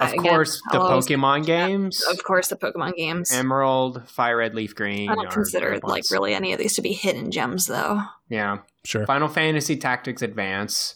Of 0.00 0.12
Again, 0.12 0.22
course, 0.24 0.60
the 0.70 0.78
Pokemon 0.78 1.44
games, 1.46 2.04
of 2.10 2.22
course, 2.22 2.48
the 2.48 2.56
Pokemon 2.56 2.94
games. 2.96 3.32
Emerald, 3.32 4.08
Fire 4.08 4.36
Red, 4.36 4.54
Leaf 4.54 4.74
Green. 4.74 5.08
I 5.10 5.14
don't 5.16 5.30
consider 5.30 5.78
like 5.82 6.04
really 6.10 6.34
any 6.34 6.52
of 6.52 6.58
these 6.58 6.74
to 6.76 6.82
be 6.82 6.92
hidden 6.92 7.30
gems, 7.30 7.66
though. 7.66 8.02
Yeah, 8.28 8.58
Sure. 8.84 9.04
Final 9.06 9.28
Fantasy 9.28 9.76
Tactics 9.76 10.22
Advance 10.22 10.94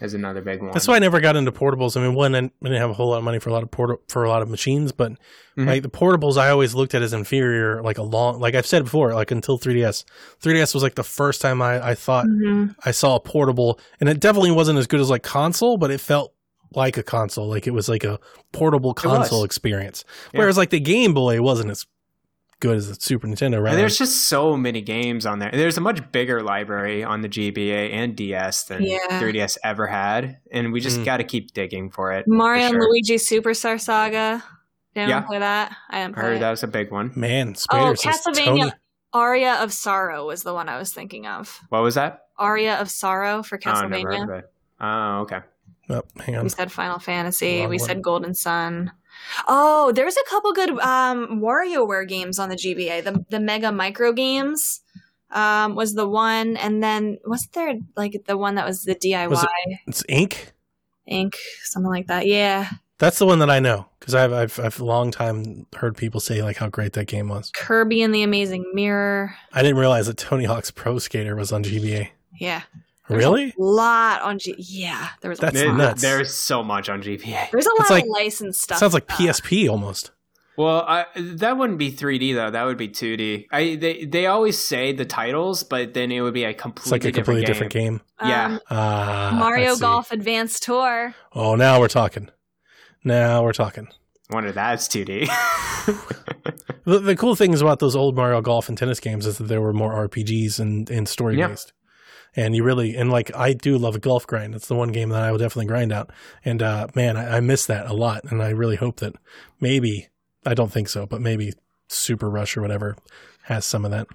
is 0.00 0.12
another 0.12 0.42
big 0.42 0.60
one. 0.60 0.72
That's 0.72 0.86
why 0.88 0.96
I 0.96 0.98
never 0.98 1.20
got 1.20 1.36
into 1.36 1.52
portables. 1.52 1.96
I 1.96 2.04
mean, 2.04 2.14
one, 2.14 2.34
I 2.34 2.40
didn't 2.40 2.80
have 2.80 2.90
a 2.90 2.94
whole 2.94 3.10
lot 3.10 3.18
of 3.18 3.24
money 3.24 3.38
for 3.38 3.48
a 3.48 3.52
lot 3.52 3.62
of 3.62 3.70
port 3.70 4.00
for 4.10 4.24
a 4.24 4.28
lot 4.28 4.42
of 4.42 4.50
machines, 4.50 4.92
but 4.92 5.12
Mhm. 5.56 5.66
like 5.66 5.82
the 5.82 5.88
portables, 5.88 6.36
I 6.36 6.50
always 6.50 6.74
looked 6.74 6.94
at 6.94 7.02
as 7.02 7.12
inferior. 7.12 7.80
Like 7.82 7.96
a 7.98 8.02
long, 8.02 8.40
like 8.40 8.54
I've 8.56 8.66
said 8.66 8.84
before, 8.84 9.14
like 9.14 9.30
until 9.30 9.56
3ds. 9.56 10.04
3ds 10.40 10.74
was 10.74 10.82
like 10.82 10.96
the 10.96 11.04
first 11.04 11.40
time 11.40 11.62
I, 11.62 11.90
I 11.90 11.94
thought 11.94 12.26
Mhm. 12.26 12.74
I 12.84 12.90
saw 12.90 13.14
a 13.16 13.20
portable, 13.20 13.78
and 14.00 14.08
it 14.08 14.20
definitely 14.20 14.50
wasn't 14.50 14.78
as 14.80 14.86
good 14.88 15.00
as 15.00 15.08
like 15.10 15.22
console, 15.22 15.78
but 15.78 15.90
it 15.92 16.00
felt 16.00 16.32
like 16.76 16.96
a 16.96 17.02
console. 17.02 17.48
Like 17.48 17.66
it 17.66 17.72
was 17.72 17.88
like 17.88 18.04
a 18.04 18.18
portable 18.52 18.94
console 18.94 19.44
experience. 19.44 20.04
Yeah. 20.32 20.40
Whereas 20.40 20.56
like 20.56 20.70
the 20.70 20.80
Game 20.80 21.14
Boy 21.14 21.40
wasn't 21.42 21.70
as 21.70 21.86
good 22.60 22.76
as 22.76 22.88
the 22.88 22.94
Super 22.94 23.26
Nintendo. 23.26 23.60
Right? 23.62 23.70
And 23.72 23.78
there's 23.80 23.98
just 23.98 24.28
so 24.28 24.56
many 24.56 24.80
games 24.80 25.26
on 25.26 25.38
there. 25.38 25.50
There's 25.52 25.76
a 25.76 25.80
much 25.80 26.10
bigger 26.12 26.42
library 26.42 27.04
on 27.04 27.20
the 27.20 27.28
GBA 27.28 27.92
and 27.92 28.16
DS 28.16 28.64
than 28.64 28.82
Yeah. 28.82 29.20
3DS 29.20 29.58
ever 29.64 29.86
had, 29.86 30.38
and 30.50 30.72
we 30.72 30.80
just 30.80 31.00
Mm. 31.00 31.04
got 31.04 31.16
to 31.18 31.24
keep 31.24 31.52
digging 31.52 31.90
for 31.90 32.12
it. 32.12 32.24
Mario 32.26 32.68
for 32.68 32.74
and. 32.76 32.84
Luigi 32.84 33.16
Superstar 33.16 33.80
Saga. 33.80 34.42
Didn't 34.94 35.10
Yeah. 35.10 35.20
play 35.22 35.40
that. 35.40 35.74
I 35.90 36.02
didn't 36.04 36.16
I 36.16 36.20
heard 36.20 36.36
it. 36.36 36.40
that 36.40 36.50
was 36.50 36.62
a 36.62 36.68
big 36.68 36.90
one. 36.92 37.10
man. 37.16 37.54
Oh, 37.70 37.76
Spader 37.94 38.00
Castlevania 38.00 38.44
Tony. 38.60 38.72
Aria 39.12 39.54
of 39.54 39.72
Sorrow 39.72 40.26
was 40.26 40.42
the 40.42 40.54
one 40.54 40.68
I 40.68 40.78
was 40.78 40.92
thinking 40.94 41.26
of. 41.26 41.60
What 41.68 41.82
was 41.82 41.96
that? 41.96 42.26
Aria 42.38 42.76
of 42.80 42.90
Sorrow 42.90 43.42
for 43.42 43.58
Oh, 43.66 43.70
never 43.72 43.88
Castlevania. 43.88 44.04
heard 44.18 44.30
of 44.30 44.38
it. 44.44 44.52
Oh, 44.80 45.18
okay. 45.22 45.40
Oh, 45.90 46.02
hang 46.20 46.36
on. 46.36 46.42
we 46.44 46.48
said 46.48 46.72
Final 46.72 46.98
Fantasy. 46.98 47.60
Wrong 47.60 47.68
we 47.70 47.78
one. 47.78 47.86
said 47.86 48.02
Golden 48.02 48.34
Sun. 48.34 48.92
Oh, 49.48 49.92
there's 49.92 50.16
a 50.16 50.30
couple 50.30 50.52
good 50.52 50.70
um, 50.80 51.40
WarioWare 51.40 52.06
games 52.08 52.38
on 52.38 52.48
the 52.48 52.56
GBA. 52.56 53.04
The 53.04 53.24
the 53.30 53.40
Mega 53.40 53.70
Micro 53.72 54.12
games 54.12 54.80
um, 55.30 55.74
was 55.74 55.94
the 55.94 56.08
one, 56.08 56.56
and 56.56 56.82
then 56.82 57.18
wasn't 57.24 57.52
there 57.52 57.74
like 57.96 58.24
the 58.26 58.36
one 58.36 58.54
that 58.56 58.66
was 58.66 58.84
the 58.84 58.94
DIY 58.94 59.28
Was 59.30 59.46
It's 59.86 60.04
Ink. 60.08 60.52
Ink, 61.06 61.36
something 61.64 61.90
like 61.90 62.06
that? 62.06 62.26
Yeah, 62.26 62.70
That's 62.98 63.18
the 63.18 63.26
one 63.26 63.38
that 63.40 63.50
I 63.50 63.60
know 63.60 63.86
because 64.00 64.14
I've, 64.14 64.32
I've 64.32 64.58
I've 64.58 64.80
long 64.80 65.10
time 65.10 65.66
heard 65.76 65.96
people 65.96 66.18
say 66.20 66.42
like 66.42 66.56
how 66.56 66.68
great 66.68 66.94
that 66.94 67.06
game 67.06 67.28
was. 67.28 67.50
Kirby 67.54 68.02
and 68.02 68.14
the 68.14 68.22
Amazing 68.22 68.70
Mirror. 68.74 69.34
I 69.52 69.60
didn't 69.62 69.76
realize 69.78 70.06
that 70.06 70.16
Tony 70.16 70.44
Hawk's 70.44 70.70
Pro 70.70 70.98
Skater 70.98 71.36
was 71.36 71.52
on 71.52 71.62
GBA. 71.62 72.08
Yeah, 72.40 72.62
There's 73.08 73.24
a 73.24 73.52
lot 73.58 74.22
on 74.22 74.38
G. 74.38 74.54
Yeah, 74.58 75.08
there 75.20 75.28
was 75.28 75.38
a 75.38 75.42
That's 75.42 75.54
There- 75.54 75.68
lot. 75.68 75.76
nuts. 75.76 76.02
There's 76.02 76.32
so 76.34 76.62
much 76.62 76.88
on 76.88 77.02
GBA. 77.02 77.50
There's 77.50 77.66
a 77.66 77.74
lot 77.78 77.90
like- 77.90 78.04
of 78.04 78.08
licensed 78.10 78.62
stuff. 78.62 78.78
Sounds 78.78 78.94
like 78.94 79.10
uh, 79.12 79.16
PSP 79.16 79.68
almost. 79.68 80.10
Well, 80.56 80.84
I, 80.86 81.06
that 81.16 81.58
wouldn't 81.58 81.80
be 81.80 81.90
3D 81.90 82.32
though. 82.34 82.48
That 82.50 82.64
would 82.64 82.76
be 82.78 82.88
2D. 82.88 83.46
I 83.50 83.74
they 83.74 84.04
they 84.04 84.26
always 84.26 84.56
say 84.56 84.92
the 84.92 85.04
titles, 85.04 85.64
but 85.64 85.94
then 85.94 86.12
it 86.12 86.20
would 86.20 86.32
be 86.32 86.44
a 86.44 86.50
It's 86.50 86.62
completely, 86.62 86.92
like 86.92 87.04
a 87.06 87.12
completely 87.12 87.44
different 87.44 87.72
game. 87.72 87.96
game. 88.20 88.28
yeah. 88.30 88.58
um, 88.70 88.78
I 88.78 89.30
Mario. 89.36 89.74
Golf 89.76 90.12
Advanced 90.12 90.62
Tour. 90.62 91.12
Oh, 91.34 91.56
now 91.56 91.80
we're 91.80 91.88
talking. 91.88 92.30
Now 93.02 93.42
we're 93.42 93.52
talking. 93.52 93.88
Wonder 94.30 94.52
that's 94.52 94.86
2D. 94.88 95.28
The, 96.86 96.98
the 96.98 97.16
cool 97.16 97.34
things 97.34 97.62
about 97.62 97.78
those 97.78 97.96
old 97.96 98.14
Mario 98.14 98.42
Golf 98.42 98.68
and 98.68 98.76
tennis 98.76 99.00
games 99.00 99.24
is 99.26 99.38
that 99.38 99.44
there 99.44 99.62
were 99.62 99.72
more 99.72 100.06
RPGs 100.06 100.60
and, 100.60 100.90
and 100.90 101.08
story 101.08 101.34
based. 101.36 101.72
And 102.36 102.54
you 102.54 102.64
really, 102.64 102.96
and 102.96 103.10
like, 103.10 103.34
I 103.34 103.52
do 103.52 103.78
love 103.78 103.94
a 103.94 104.00
golf 104.00 104.26
grind. 104.26 104.54
It's 104.54 104.66
the 104.68 104.74
one 104.74 104.90
game 104.90 105.10
that 105.10 105.22
I 105.22 105.30
will 105.30 105.38
definitely 105.38 105.66
grind 105.66 105.92
out. 105.92 106.10
And 106.44 106.62
uh, 106.62 106.88
man, 106.94 107.16
I, 107.16 107.36
I 107.36 107.40
miss 107.40 107.66
that 107.66 107.86
a 107.86 107.92
lot. 107.92 108.24
And 108.24 108.42
I 108.42 108.50
really 108.50 108.76
hope 108.76 108.96
that 108.96 109.14
maybe, 109.60 110.08
I 110.44 110.54
don't 110.54 110.72
think 110.72 110.88
so, 110.88 111.06
but 111.06 111.20
maybe 111.20 111.52
Super 111.88 112.28
Rush 112.28 112.56
or 112.56 112.62
whatever 112.62 112.96
has 113.44 113.64
some 113.64 113.84
of 113.84 113.90
that. 113.92 114.08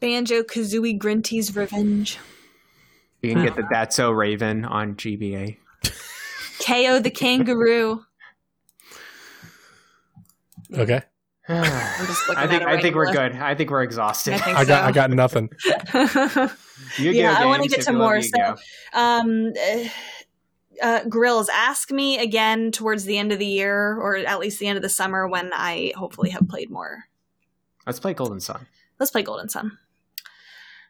Banjo 0.00 0.42
Kazooie 0.42 0.98
Grunty's 0.98 1.54
Revenge. 1.56 2.18
you 3.22 3.32
can 3.32 3.42
get 3.44 3.56
the 3.56 3.66
That's 3.70 3.96
So 3.96 4.10
Raven 4.10 4.64
on 4.64 4.94
GBA. 4.94 5.56
KO 6.64 6.98
the 7.00 7.10
Kangaroo. 7.10 8.04
Okay. 10.72 11.02
I'm 11.48 12.06
just 12.06 12.20
looking 12.28 12.42
I 12.42 12.46
think 12.46 12.62
I 12.62 12.80
think 12.80 12.94
we're 12.94 13.06
left. 13.06 13.16
good. 13.16 13.32
I 13.40 13.54
think 13.54 13.70
we're 13.70 13.82
exhausted. 13.82 14.34
I 14.34 14.38
think 14.38 14.56
I 14.58 14.64
got, 14.64 14.82
so. 14.82 14.88
I 14.88 14.92
got 14.92 15.10
nothing. 15.10 15.50
Yeah, 16.98 17.32
go, 17.34 17.40
I 17.42 17.46
wanna 17.46 17.66
get 17.66 17.82
to 17.82 17.92
more, 17.92 18.20
so- 18.20 18.56
um, 18.92 19.52
uh, 20.82 21.04
Grills, 21.08 21.48
ask 21.48 21.90
me 21.90 22.18
again 22.18 22.72
towards 22.72 23.04
the 23.04 23.16
end 23.16 23.32
of 23.32 23.38
the 23.38 23.46
year, 23.46 23.96
or 23.96 24.16
at 24.16 24.38
least 24.38 24.58
the 24.58 24.66
end 24.66 24.76
of 24.76 24.82
the 24.82 24.88
summer, 24.88 25.26
when 25.28 25.50
I 25.54 25.92
hopefully 25.96 26.30
have 26.30 26.48
played 26.48 26.70
more. 26.70 27.04
let's 27.86 28.00
play 28.00 28.12
Golden 28.14 28.40
Sun. 28.40 28.66
Let's 28.98 29.10
play 29.12 29.22
Golden 29.22 29.48
Sun. 29.48 29.78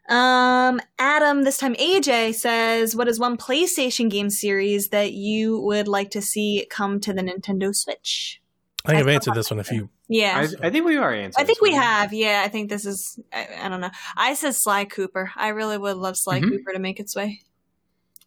Um, 0.09 0.81
Adam, 0.98 1.44
this 1.44 1.59
time 1.59 1.74
AJ 1.76 2.35
says, 2.35 2.94
"What 2.97 3.09
is 3.09 3.18
one 3.18 3.36
PlayStation 3.39 4.10
game 4.10 4.28
series 4.31 4.89
that 4.89 5.12
you 5.12 5.59
would 5.60 5.89
like 5.89 6.10
to 6.10 6.20
see 6.22 6.66
come 6.68 7.01
to 7.01 7.12
the 7.12 7.22
Nintendo 7.22 7.74
Switch?" 7.74 8.40
I 8.85 8.89
think 8.90 8.98
I 8.98 9.01
I've 9.01 9.09
answered 9.09 9.35
this 9.35 9.51
one 9.51 9.61
a 9.61 9.65
few. 9.65 9.89
Yeah, 10.09 10.36
I, 10.62 10.66
I 10.66 10.70
think 10.70 10.85
we 10.85 10.97
are 10.98 11.12
answering. 11.12 11.43
I 11.43 11.47
think 11.47 11.61
we 11.62 11.73
one. 11.73 11.81
have. 11.81 12.12
Yeah, 12.12 12.43
I 12.44 12.48
think 12.48 12.69
this 12.69 12.85
is. 12.85 13.19
I, 13.32 13.48
I 13.62 13.69
don't 13.69 13.81
know. 13.81 13.90
I 14.16 14.35
said 14.35 14.55
Sly 14.55 14.85
Cooper. 14.85 15.31
I 15.36 15.48
really 15.48 15.78
would 15.78 15.97
love 15.97 16.16
Sly 16.19 16.40
Mhm. 16.40 16.51
Cooper 16.51 16.73
to 16.73 16.78
make 16.78 17.01
its 17.01 17.16
way. 17.16 17.40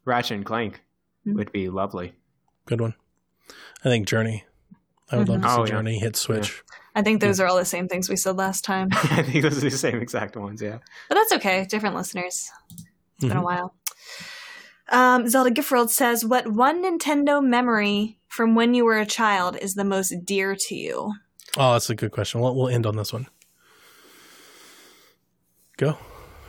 Ratchet 0.06 0.38
and 0.38 0.46
Clank 0.46 0.82
Mhm. 1.28 1.36
would 1.36 1.52
be 1.52 1.70
lovely. 1.70 2.14
Good 2.66 2.82
one. 2.82 2.96
I 3.86 3.90
think 3.90 4.08
Journey. 4.08 4.46
I 5.12 5.18
would 5.18 5.30
love 5.30 5.42
to 5.42 5.48
Mhm. 5.48 5.52
see 5.56 5.60
Oh, 5.60 5.64
yeah. 5.66 5.70
Journey 5.72 6.00
hit 6.00 6.16
Switch. 6.16 6.64
I 6.96 7.04
think 7.04 7.22
those 7.22 7.40
are 7.40 7.46
all 7.46 7.56
the 7.58 7.64
same 7.64 7.88
things 7.88 8.10
we 8.10 8.16
said 8.16 8.36
last 8.38 8.66
time, 8.66 8.90
I 8.92 9.22
think 9.22 9.44
those 9.44 9.58
are 9.60 9.70
the 9.70 9.78
same 9.78 10.02
exact 10.02 10.36
ones. 10.36 10.62
Yeah. 10.62 10.80
but 11.08 11.16
that's 11.16 11.32
okay. 11.34 11.66
Different 11.70 11.96
listeners. 11.96 12.50
It's 12.72 13.26
been 13.28 13.32
a 13.38 13.42
Mhm. 13.42 13.44
while. 13.44 13.76
Um, 14.90 15.28
Zelda 15.28 15.52
Giffrold 15.52 15.90
says, 15.90 16.26
"What 16.26 16.48
one 16.48 16.84
Nintendo 16.84 17.44
memory 17.44 18.20
from 18.28 18.56
when 18.56 18.74
you 18.74 18.86
were 18.86 18.98
a 18.98 19.06
child 19.06 19.58
is 19.58 19.76
the 19.76 19.84
most 19.84 20.26
dear 20.26 20.56
to 20.56 20.76
you?" 20.76 21.14
Oh, 21.58 21.74
that's 21.74 21.90
a 21.90 21.96
good 21.96 22.12
question. 22.12 22.42
We'll, 22.42 22.56
we'll 22.56 22.70
end 22.70 22.86
on 22.86 22.96
this 22.96 23.12
one. 23.12 23.28
Go, 25.78 25.98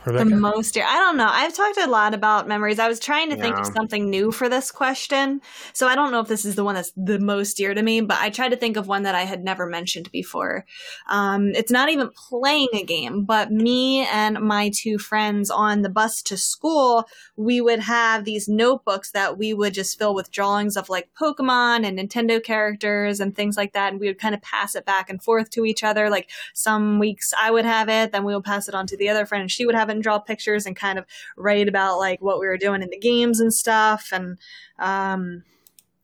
The 0.05 0.25
most 0.25 0.73
dear. 0.73 0.85
I 0.87 0.97
don't 0.97 1.17
know. 1.17 1.29
I've 1.29 1.53
talked 1.53 1.77
a 1.77 1.87
lot 1.87 2.13
about 2.13 2.47
memories. 2.47 2.79
I 2.79 2.87
was 2.87 2.99
trying 2.99 3.29
to 3.31 3.35
think 3.35 3.57
of 3.57 3.67
something 3.67 4.09
new 4.09 4.31
for 4.31 4.47
this 4.47 4.71
question. 4.71 5.41
So 5.73 5.87
I 5.87 5.95
don't 5.95 6.11
know 6.11 6.21
if 6.21 6.27
this 6.27 6.45
is 6.45 6.55
the 6.55 6.63
one 6.63 6.75
that's 6.75 6.91
the 6.95 7.19
most 7.19 7.57
dear 7.57 7.73
to 7.73 7.81
me, 7.81 8.01
but 8.01 8.17
I 8.19 8.29
tried 8.29 8.49
to 8.49 8.55
think 8.55 8.77
of 8.77 8.87
one 8.87 9.03
that 9.03 9.15
I 9.15 9.23
had 9.23 9.43
never 9.43 9.65
mentioned 9.65 10.11
before. 10.11 10.65
Um, 11.09 11.49
it's 11.49 11.71
not 11.71 11.89
even 11.89 12.09
playing 12.15 12.69
a 12.73 12.83
game, 12.83 13.25
but 13.25 13.51
me 13.51 14.05
and 14.07 14.39
my 14.39 14.71
two 14.73 14.97
friends 14.97 15.51
on 15.51 15.81
the 15.81 15.89
bus 15.89 16.21
to 16.23 16.37
school, 16.37 17.05
we 17.35 17.59
would 17.59 17.79
have 17.79 18.23
these 18.23 18.47
notebooks 18.47 19.11
that 19.11 19.37
we 19.37 19.53
would 19.53 19.73
just 19.73 19.99
fill 19.99 20.15
with 20.15 20.31
drawings 20.31 20.77
of 20.77 20.89
like 20.89 21.09
Pokemon 21.19 21.85
and 21.85 21.99
Nintendo 21.99 22.41
characters 22.41 23.19
and 23.19 23.35
things 23.35 23.57
like 23.57 23.73
that. 23.73 23.91
And 23.91 23.99
we 23.99 24.07
would 24.07 24.19
kind 24.19 24.33
of 24.33 24.41
pass 24.41 24.75
it 24.75 24.85
back 24.85 25.09
and 25.09 25.21
forth 25.21 25.49
to 25.51 25.65
each 25.65 25.83
other. 25.83 26.09
Like 26.09 26.29
some 26.53 26.99
weeks 26.99 27.33
I 27.39 27.51
would 27.51 27.65
have 27.65 27.89
it, 27.89 28.11
then 28.11 28.23
we 28.23 28.33
would 28.33 28.45
pass 28.45 28.69
it 28.69 28.75
on 28.75 28.87
to 28.87 28.97
the 28.97 29.09
other 29.09 29.25
friend 29.25 29.41
and 29.41 29.51
she 29.51 29.65
would 29.65 29.75
have 29.75 29.88
and 29.89 30.01
draw 30.01 30.19
pictures 30.19 30.65
and 30.65 30.75
kind 30.75 30.97
of 30.99 31.05
write 31.35 31.67
about 31.67 31.97
like 31.97 32.21
what 32.21 32.39
we 32.39 32.47
were 32.47 32.57
doing 32.57 32.81
in 32.81 32.89
the 32.89 32.99
games 32.99 33.39
and 33.39 33.53
stuff. 33.53 34.09
And, 34.13 34.37
um, 34.77 35.43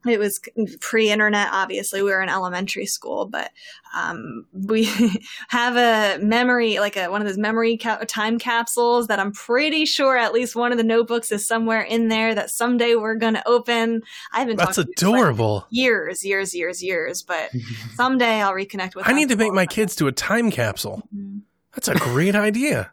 it 0.08 0.20
was 0.20 0.40
pre-internet 0.82 1.50
obviously 1.52 2.02
we 2.02 2.12
were 2.12 2.22
in 2.22 2.30
elementary 2.30 2.86
school 2.86 3.26
but 3.26 3.52
um, 3.96 4.46
we 4.54 4.88
have 5.50 5.76
a 5.78 6.24
memory 6.24 6.80
like 6.80 6.98
a, 6.98 7.08
one 7.08 7.22
of 7.22 7.28
those 7.28 7.38
memory 7.38 7.78
ca- 7.78 8.04
time 8.08 8.38
capsules 8.38 9.08
that 9.08 9.20
i'm 9.20 9.32
pretty 9.32 9.86
sure 9.86 10.18
at 10.18 10.34
least 10.34 10.56
one 10.56 10.72
of 10.72 10.78
the 10.78 10.84
notebooks 10.84 11.32
is 11.32 11.48
somewhere 11.48 11.82
in 11.82 12.08
there 12.08 12.36
that 12.36 12.50
someday 12.50 12.96
we're 12.96 13.16
going 13.16 13.34
to 13.34 13.48
open 13.48 14.02
i 14.32 14.40
haven't 14.40 14.58
That's 14.58 14.78
adorable. 14.78 15.66
years 15.70 16.24
years 16.24 16.54
years 16.54 16.84
years 16.84 17.24
but 17.24 17.50
someday 17.96 18.42
i'll 18.42 18.54
reconnect 18.54 18.96
with 18.96 19.08
I 19.08 19.14
need 19.14 19.30
to 19.30 19.36
make 19.36 19.54
my 19.54 19.66
kids 19.66 19.96
do 19.96 20.08
a 20.08 20.12
time 20.12 20.52
capsule. 20.52 21.04
Mhm. 21.16 21.42
That's 21.74 21.88
a 21.90 21.96
great 21.96 22.36
idea. 22.36 22.92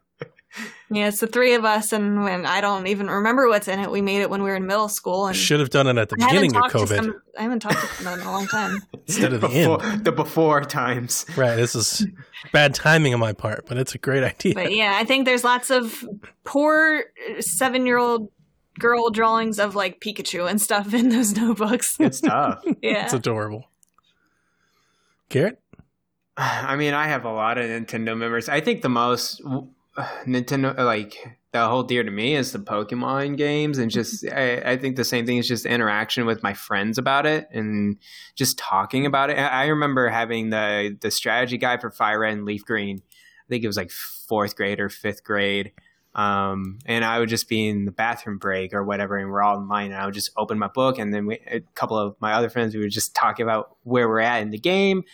Yeah 0.91 1.09
it's 1.09 1.21
the 1.21 1.27
three 1.27 1.55
of 1.55 1.65
us 1.65 1.93
and 1.93 2.23
when 2.23 2.45
i 2.45 2.61
don't 2.61 2.87
even 2.87 3.09
remember 3.09 3.49
what's 3.49 3.69
in 3.69 3.79
it 3.81 3.91
we 3.91 4.03
made 4.03 4.21
it 4.21 4.29
when 4.29 4.43
we 4.43 4.51
were 4.51 4.57
in 4.57 4.67
middle 4.67 4.89
school 4.89 5.27
and 5.27 5.37
Should 5.37 5.61
have 5.61 5.71
done 5.71 5.87
it 5.87 5.97
at 5.97 6.09
the 6.11 6.17
I 6.21 6.27
beginning 6.27 6.55
of 6.57 6.63
COVID 6.65 6.89
some- 6.97 7.23
I 7.39 7.43
haven't 7.43 7.61
talked 7.61 7.81
to 7.97 8.05
them 8.05 8.21
in 8.21 8.27
a 8.27 8.31
long 8.31 8.47
time. 8.47 8.77
instead 9.07 9.33
of 9.33 9.41
the 9.41 9.49
before, 9.49 9.83
end. 9.83 10.05
the 10.05 10.13
before 10.13 10.61
times. 10.65 11.25
Right. 11.35 11.57
This 11.57 11.75
is 11.75 12.07
bad 12.53 12.75
timing 12.75 13.15
on 13.15 13.21
my 13.21 13.33
part, 13.33 13.65
but 13.67 13.79
it's 13.79 13.95
a 13.95 13.99
great 13.99 14.23
idea. 14.23 14.53
But 14.55 14.75
yeah, 14.75 14.99
I 15.01 15.05
think 15.07 15.25
there's 15.25 15.43
lots 15.43 15.71
of 15.71 16.05
poor 16.45 17.05
seven 17.41 17.87
year 17.87 17.97
old 17.97 18.31
girl 18.79 19.09
drawings 19.09 19.59
of 19.59 19.75
like 19.75 20.01
Pikachu 20.01 20.47
and 20.51 20.61
stuff 20.61 20.93
in 20.93 21.09
those 21.09 21.35
notebooks. 21.37 21.97
It's 21.99 22.21
tough. 22.21 22.63
yeah. 22.83 23.05
It's 23.05 23.15
adorable. 23.15 23.65
Garrett? 25.31 25.59
I 26.37 26.77
mean, 26.77 26.93
I 26.93 27.07
have 27.09 27.25
a 27.25 27.33
lot 27.33 27.57
of 27.57 27.65
Nintendo 27.65 28.17
memories. 28.17 28.51
I 28.51 28.61
think 28.61 28.83
the 28.83 28.89
most 28.91 29.41
Nintendo, 30.27 30.77
like 30.79 31.17
the 31.53 31.69
whole 31.69 31.83
dear 31.83 32.03
to 32.03 32.11
me, 32.11 32.35
is 32.35 32.53
the 32.53 32.59
Pokemon 32.59 33.37
games, 33.37 33.79
and 33.79 33.91
just 33.91 34.27
I, 34.27 34.73
I 34.73 34.77
think 34.79 34.97
the 34.97 35.05
same 35.05 35.27
thing 35.27 35.37
is 35.37 35.47
just 35.47 35.67
interaction 35.67 36.25
with 36.25 36.43
my 36.43 36.55
friends 36.55 36.97
about 36.99 37.27
it 37.27 37.49
and 37.53 37.99
just 38.35 38.59
talking 38.59 39.05
about 39.05 39.31
it. 39.31 39.39
I 39.39 39.65
I 39.65 39.67
remember 39.67 40.09
having 40.09 40.51
the 40.51 40.97
the 41.01 41.11
strategy 41.11 41.59
guide 41.59 41.81
for 41.81 41.91
Fire 41.91 42.21
Red 42.21 42.33
and 42.35 42.45
Leaf 42.45 42.65
Green. 42.65 42.99
I 42.99 43.49
think 43.49 43.65
it 43.65 43.67
was 43.67 43.77
like 43.77 43.91
fourth 43.91 44.57
grade 44.57 44.81
or 44.81 44.89
fifth 44.89 45.25
grade. 45.25 45.73
Um, 46.15 46.79
and 46.85 47.05
I 47.05 47.19
would 47.19 47.31
just 47.31 47.49
be 47.49 47.69
in 47.69 47.87
the 47.87 47.91
bathroom 47.91 48.37
break 48.37 48.75
or 48.75 48.85
whatever, 48.85 49.17
and 49.17 49.31
we're 49.31 49.43
all 49.43 49.59
in 49.59 49.69
line, 49.69 49.93
and 49.93 50.01
I 50.01 50.05
would 50.05 50.15
just 50.15 50.31
open 50.37 50.59
my 50.59 50.69
book, 50.69 50.99
and 50.99 51.13
then 51.13 51.25
we, 51.27 51.41
a 51.51 51.61
couple 51.75 51.99
of 51.99 52.17
my 52.21 52.35
other 52.35 52.51
friends, 52.51 52.75
we 52.75 52.83
would 52.83 52.91
just 52.91 53.15
talk 53.15 53.41
about 53.41 53.77
where 53.83 54.07
we're 54.09 54.21
at 54.21 54.43
in 54.43 54.51
the 54.51 54.59
game, 54.59 55.05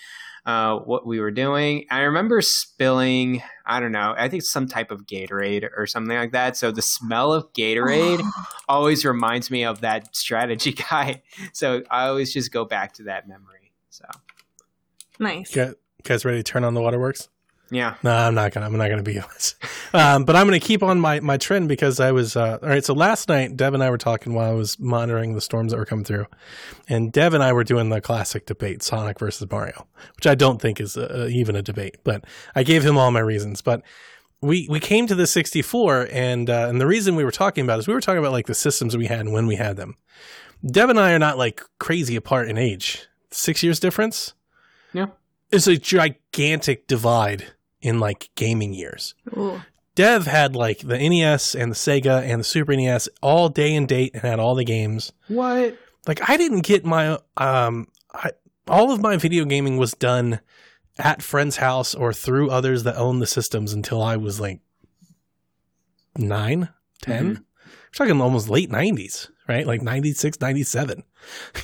uh, 0.48 0.78
what 0.78 1.06
we 1.06 1.20
were 1.20 1.30
doing. 1.30 1.84
I 1.90 2.00
remember 2.00 2.40
spilling, 2.40 3.42
I 3.66 3.80
don't 3.80 3.92
know, 3.92 4.14
I 4.16 4.30
think 4.30 4.42
some 4.44 4.66
type 4.66 4.90
of 4.90 5.04
Gatorade 5.04 5.68
or 5.76 5.86
something 5.86 6.16
like 6.16 6.32
that. 6.32 6.56
So 6.56 6.72
the 6.72 6.80
smell 6.80 7.34
of 7.34 7.52
Gatorade 7.52 8.26
always 8.68 9.04
reminds 9.04 9.50
me 9.50 9.66
of 9.66 9.82
that 9.82 10.16
strategy 10.16 10.72
guy. 10.90 11.22
So 11.52 11.82
I 11.90 12.06
always 12.06 12.32
just 12.32 12.50
go 12.50 12.64
back 12.64 12.94
to 12.94 13.02
that 13.04 13.28
memory. 13.28 13.72
So 13.90 14.06
nice. 15.18 15.54
You 15.54 15.74
guys 16.02 16.24
ready 16.24 16.38
to 16.38 16.42
turn 16.42 16.64
on 16.64 16.72
the 16.72 16.80
waterworks? 16.80 17.28
Yeah, 17.70 17.96
No, 18.02 18.12
I'm 18.12 18.34
not 18.34 18.52
gonna. 18.52 18.66
I'm 18.66 18.76
not 18.76 18.88
gonna 18.88 19.02
be 19.02 19.18
honest. 19.20 19.56
Um, 19.92 20.24
but 20.24 20.36
I'm 20.36 20.46
gonna 20.46 20.60
keep 20.60 20.82
on 20.82 21.00
my 21.00 21.20
my 21.20 21.36
trend 21.36 21.68
because 21.68 22.00
I 22.00 22.12
was 22.12 22.36
uh, 22.36 22.58
all 22.62 22.68
right. 22.68 22.84
So 22.84 22.94
last 22.94 23.28
night, 23.28 23.56
Dev 23.56 23.74
and 23.74 23.82
I 23.82 23.90
were 23.90 23.98
talking 23.98 24.34
while 24.34 24.50
I 24.50 24.54
was 24.54 24.78
monitoring 24.78 25.34
the 25.34 25.40
storms 25.40 25.72
that 25.72 25.78
were 25.78 25.84
coming 25.84 26.04
through, 26.04 26.26
and 26.88 27.12
Dev 27.12 27.34
and 27.34 27.42
I 27.42 27.52
were 27.52 27.64
doing 27.64 27.90
the 27.90 28.00
classic 28.00 28.46
debate: 28.46 28.82
Sonic 28.82 29.18
versus 29.18 29.50
Mario, 29.50 29.86
which 30.16 30.26
I 30.26 30.34
don't 30.34 30.60
think 30.60 30.80
is 30.80 30.96
a, 30.96 31.28
even 31.28 31.56
a 31.56 31.62
debate. 31.62 31.96
But 32.04 32.24
I 32.54 32.62
gave 32.62 32.84
him 32.84 32.96
all 32.96 33.10
my 33.10 33.20
reasons. 33.20 33.60
But 33.60 33.82
we 34.40 34.66
we 34.70 34.80
came 34.80 35.06
to 35.06 35.14
the 35.14 35.26
64, 35.26 36.08
and 36.10 36.48
uh, 36.48 36.66
and 36.68 36.80
the 36.80 36.86
reason 36.86 37.16
we 37.16 37.24
were 37.24 37.30
talking 37.30 37.64
about 37.64 37.78
is 37.78 37.88
we 37.88 37.94
were 37.94 38.00
talking 38.00 38.20
about 38.20 38.32
like 38.32 38.46
the 38.46 38.54
systems 38.54 38.96
we 38.96 39.06
had 39.06 39.20
and 39.20 39.32
when 39.32 39.46
we 39.46 39.56
had 39.56 39.76
them. 39.76 39.96
Dev 40.64 40.90
and 40.90 40.98
I 40.98 41.12
are 41.12 41.18
not 41.18 41.38
like 41.38 41.62
crazy 41.78 42.16
apart 42.16 42.48
in 42.48 42.58
age. 42.58 43.06
Six 43.30 43.62
years 43.62 43.78
difference. 43.78 44.34
Yeah. 44.92 45.08
It's 45.50 45.66
a 45.66 45.76
gigantic 45.76 46.86
divide 46.86 47.52
in 47.80 48.00
like 48.00 48.30
gaming 48.34 48.72
years. 48.74 49.14
Ooh. 49.36 49.60
Dev 49.94 50.26
had 50.26 50.54
like 50.54 50.78
the 50.80 50.96
NES 50.98 51.54
and 51.56 51.72
the 51.72 51.76
Sega 51.76 52.22
and 52.22 52.40
the 52.40 52.44
Super 52.44 52.76
NES 52.76 53.08
all 53.20 53.48
day 53.48 53.74
and 53.74 53.88
date 53.88 54.12
and 54.14 54.22
had 54.22 54.38
all 54.38 54.54
the 54.54 54.64
games. 54.64 55.12
what? 55.28 55.76
Like 56.06 56.28
I 56.30 56.36
didn't 56.36 56.60
get 56.60 56.84
my 56.84 57.18
um 57.36 57.88
I, 58.14 58.30
all 58.68 58.92
of 58.92 59.00
my 59.02 59.16
video 59.16 59.44
gaming 59.44 59.76
was 59.76 59.92
done 59.92 60.40
at 60.98 61.22
friend's 61.22 61.56
house 61.56 61.94
or 61.94 62.12
through 62.12 62.50
others 62.50 62.82
that 62.84 62.96
owned 62.96 63.20
the 63.22 63.26
systems 63.26 63.72
until 63.72 64.02
I 64.02 64.16
was 64.16 64.40
like 64.40 64.60
9, 66.16 66.68
10. 67.02 67.24
Mhm. 67.24 67.36
We're 67.38 68.06
talking 68.06 68.20
almost 68.20 68.48
late 68.48 68.70
90s, 68.70 69.28
right? 69.48 69.66
Like 69.66 69.82
96, 69.82 70.40
97. 70.40 71.02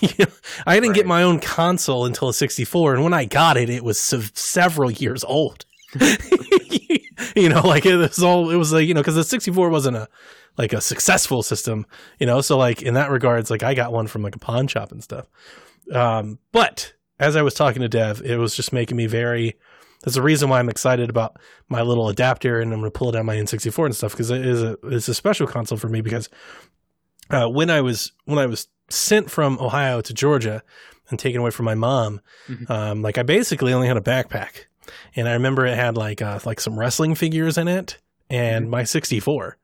You 0.00 0.08
know, 0.18 0.32
I 0.66 0.78
didn't 0.78 0.94
get 0.94 1.06
my 1.06 1.22
own 1.22 1.38
console 1.40 2.04
until 2.06 2.28
a 2.28 2.34
64 2.34 2.94
and 2.94 3.04
when 3.04 3.14
I 3.14 3.24
got 3.24 3.56
it 3.56 3.70
it 3.70 3.82
was 3.84 4.00
sev- 4.00 4.32
several 4.34 4.90
years 4.90 5.24
old. 5.24 5.64
you 7.36 7.48
know, 7.48 7.60
like 7.60 7.86
it 7.86 7.96
was 7.96 8.22
all 8.22 8.50
it 8.50 8.56
was 8.56 8.72
like, 8.72 8.86
you 8.86 8.94
know, 8.94 9.02
cuz 9.02 9.14
the 9.14 9.24
64 9.24 9.68
wasn't 9.70 9.96
a 9.96 10.08
like 10.56 10.72
a 10.72 10.80
successful 10.80 11.42
system, 11.42 11.86
you 12.18 12.26
know, 12.26 12.40
so 12.40 12.56
like 12.56 12.82
in 12.82 12.94
that 12.94 13.10
regards 13.10 13.50
like 13.50 13.62
I 13.62 13.74
got 13.74 13.92
one 13.92 14.06
from 14.06 14.22
like 14.22 14.36
a 14.36 14.38
pawn 14.38 14.66
shop 14.68 14.92
and 14.92 15.02
stuff. 15.02 15.26
Um 15.92 16.38
but 16.52 16.92
as 17.18 17.36
I 17.36 17.42
was 17.42 17.54
talking 17.54 17.82
to 17.82 17.88
Dev, 17.88 18.22
it 18.24 18.36
was 18.36 18.54
just 18.56 18.72
making 18.72 18.96
me 18.96 19.06
very 19.06 19.56
that's 20.02 20.16
the 20.16 20.22
reason 20.22 20.50
why 20.50 20.58
I'm 20.58 20.68
excited 20.68 21.08
about 21.08 21.38
my 21.68 21.80
little 21.80 22.08
adapter 22.10 22.60
and 22.60 22.72
I'm 22.74 22.80
going 22.80 22.92
to 22.92 22.98
pull 22.98 23.08
it 23.08 23.16
out 23.16 23.24
my 23.24 23.36
N64 23.36 23.86
and 23.86 23.96
stuff 23.96 24.12
because 24.12 24.30
it 24.30 24.44
is 24.44 24.62
a 24.62 24.76
it's 24.84 25.08
a 25.08 25.14
special 25.14 25.46
console 25.46 25.78
for 25.78 25.88
me 25.88 26.02
because 26.02 26.28
uh, 27.30 27.48
when 27.48 27.70
I 27.70 27.80
was 27.80 28.12
when 28.26 28.38
I 28.38 28.44
was 28.44 28.68
sent 28.90 29.30
from 29.30 29.58
Ohio 29.60 30.02
to 30.02 30.12
Georgia 30.12 30.62
and 31.08 31.18
taken 31.18 31.40
away 31.40 31.50
from 31.50 31.64
my 31.64 31.74
mom, 31.74 32.20
Mhm. 32.50 32.68
um, 32.70 33.00
like 33.02 33.16
I 33.16 33.22
basically 33.22 33.72
only 33.72 33.88
had 33.88 33.96
a 33.96 34.02
backpack, 34.02 34.66
and 35.14 35.28
I 35.28 35.32
remember 35.32 35.66
it 35.66 35.76
had 35.76 35.96
like 35.96 36.22
uh, 36.22 36.40
like 36.44 36.60
some 36.60 36.78
wrestling 36.78 37.14
figures 37.14 37.58
in 37.58 37.68
it 37.68 37.98
and 38.30 38.70
my 38.70 38.84
64, 38.84 39.58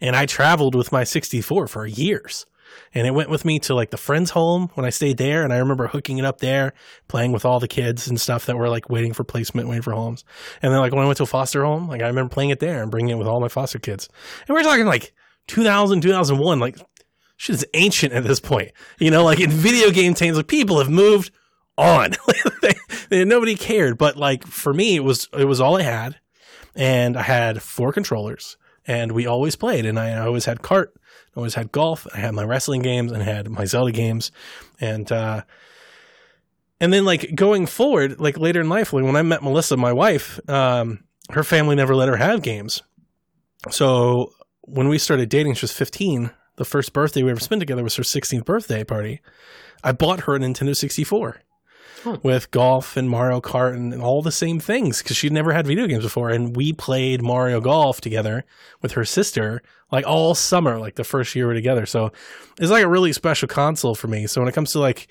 and 0.00 0.16
I 0.16 0.26
traveled 0.26 0.74
with 0.74 0.92
my 0.92 1.04
64 1.04 1.66
for 1.66 1.86
years. 1.86 2.46
And 2.94 3.06
it 3.06 3.12
went 3.12 3.30
with 3.30 3.44
me 3.44 3.58
to 3.60 3.74
like 3.74 3.90
the 3.90 3.96
friend's 3.96 4.30
home 4.30 4.70
when 4.74 4.84
I 4.84 4.90
stayed 4.90 5.16
there. 5.18 5.44
And 5.44 5.52
I 5.52 5.58
remember 5.58 5.86
hooking 5.86 6.18
it 6.18 6.24
up 6.24 6.38
there, 6.38 6.72
playing 7.08 7.32
with 7.32 7.44
all 7.44 7.60
the 7.60 7.68
kids 7.68 8.08
and 8.08 8.20
stuff 8.20 8.46
that 8.46 8.56
were 8.56 8.68
like 8.68 8.90
waiting 8.90 9.12
for 9.12 9.24
placement, 9.24 9.68
waiting 9.68 9.82
for 9.82 9.92
homes. 9.92 10.24
And 10.62 10.72
then 10.72 10.80
like 10.80 10.92
when 10.92 11.02
I 11.02 11.06
went 11.06 11.16
to 11.18 11.24
a 11.24 11.26
foster 11.26 11.64
home, 11.64 11.88
like 11.88 12.02
I 12.02 12.06
remember 12.06 12.30
playing 12.30 12.50
it 12.50 12.60
there 12.60 12.82
and 12.82 12.90
bringing 12.90 13.10
it 13.10 13.18
with 13.18 13.28
all 13.28 13.40
my 13.40 13.48
foster 13.48 13.78
kids. 13.78 14.08
And 14.46 14.54
we're 14.54 14.62
talking 14.62 14.86
like 14.86 15.12
2000, 15.48 16.00
2001, 16.00 16.58
like 16.58 16.78
shit 17.36 17.56
is 17.56 17.66
ancient 17.74 18.12
at 18.12 18.24
this 18.24 18.40
point. 18.40 18.72
You 18.98 19.10
know, 19.10 19.24
like 19.24 19.40
in 19.40 19.50
video 19.50 19.90
game 19.90 20.14
times, 20.14 20.36
like 20.36 20.48
people 20.48 20.78
have 20.78 20.90
moved 20.90 21.30
on. 21.78 22.12
nobody 23.10 23.54
cared. 23.54 23.98
But 23.98 24.16
like 24.16 24.46
for 24.46 24.72
me, 24.72 24.96
it 24.96 25.04
was, 25.04 25.28
it 25.32 25.44
was 25.44 25.60
all 25.60 25.76
I 25.76 25.82
had. 25.82 26.16
And 26.74 27.16
I 27.16 27.22
had 27.22 27.62
four 27.62 27.92
controllers 27.92 28.56
and 28.86 29.12
we 29.12 29.26
always 29.26 29.56
played. 29.56 29.84
And 29.84 29.98
I 29.98 30.18
always 30.18 30.44
had 30.44 30.62
cart, 30.62 30.94
I 30.96 31.36
always 31.36 31.54
had 31.54 31.72
golf, 31.72 32.06
I 32.14 32.18
had 32.18 32.34
my 32.34 32.44
wrestling 32.44 32.82
games, 32.82 33.12
and 33.12 33.22
I 33.22 33.26
had 33.26 33.50
my 33.50 33.64
Zelda 33.64 33.92
games, 33.92 34.30
and 34.80 35.10
uh, 35.10 35.42
and 36.80 36.92
then 36.92 37.04
like 37.04 37.34
going 37.34 37.66
forward, 37.66 38.20
like 38.20 38.38
later 38.38 38.60
in 38.60 38.68
life, 38.68 38.92
like 38.92 39.04
when 39.04 39.16
I 39.16 39.22
met 39.22 39.42
Melissa, 39.42 39.76
my 39.76 39.92
wife, 39.92 40.38
um, 40.48 41.04
her 41.30 41.44
family 41.44 41.74
never 41.74 41.94
let 41.94 42.08
her 42.08 42.16
have 42.16 42.42
games. 42.42 42.82
So 43.70 44.32
when 44.62 44.88
we 44.88 44.98
started 44.98 45.28
dating, 45.28 45.54
she 45.54 45.64
was 45.64 45.72
15. 45.72 46.30
The 46.56 46.64
first 46.64 46.92
birthday 46.92 47.22
we 47.22 47.30
ever 47.30 47.40
spent 47.40 47.60
together 47.60 47.82
was 47.82 47.96
her 47.96 48.02
16th 48.02 48.44
birthday 48.44 48.84
party. 48.84 49.20
I 49.82 49.92
bought 49.92 50.20
her 50.20 50.36
a 50.36 50.38
Nintendo 50.38 50.76
64 50.76 51.42
Hmm. 52.06 52.14
with 52.22 52.50
golf 52.52 52.96
and 52.96 53.10
Mario 53.10 53.40
Kart 53.40 53.74
and 53.74 54.00
all 54.00 54.22
the 54.22 54.30
same 54.30 54.60
things 54.60 55.02
because 55.02 55.16
she'd 55.16 55.32
never 55.32 55.52
had 55.52 55.66
video 55.66 55.86
games 55.88 56.04
before. 56.04 56.30
And 56.30 56.54
we 56.54 56.72
played 56.72 57.20
Mario 57.20 57.60
Golf 57.60 58.00
together 58.00 58.44
with 58.80 58.92
her 58.92 59.04
sister 59.04 59.60
like 59.90 60.06
all 60.06 60.34
summer, 60.36 60.78
like 60.78 60.94
the 60.94 61.02
first 61.04 61.34
year 61.34 61.46
we 61.46 61.48
were 61.48 61.54
together. 61.54 61.84
So 61.84 62.12
it's 62.60 62.70
like 62.70 62.84
a 62.84 62.88
really 62.88 63.12
special 63.12 63.48
console 63.48 63.94
for 63.96 64.06
me. 64.08 64.26
So 64.28 64.40
when 64.40 64.48
it 64.48 64.52
comes 64.54 64.70
to 64.72 64.78
like 64.78 65.08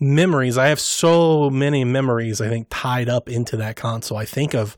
memories, 0.00 0.58
I 0.58 0.66
have 0.68 0.80
so 0.80 1.48
many 1.50 1.84
memories, 1.84 2.40
I 2.40 2.48
think, 2.48 2.66
tied 2.70 3.08
up 3.08 3.28
into 3.30 3.56
that 3.58 3.76
console. 3.76 4.18
I 4.18 4.24
think 4.26 4.54
of 4.54 4.76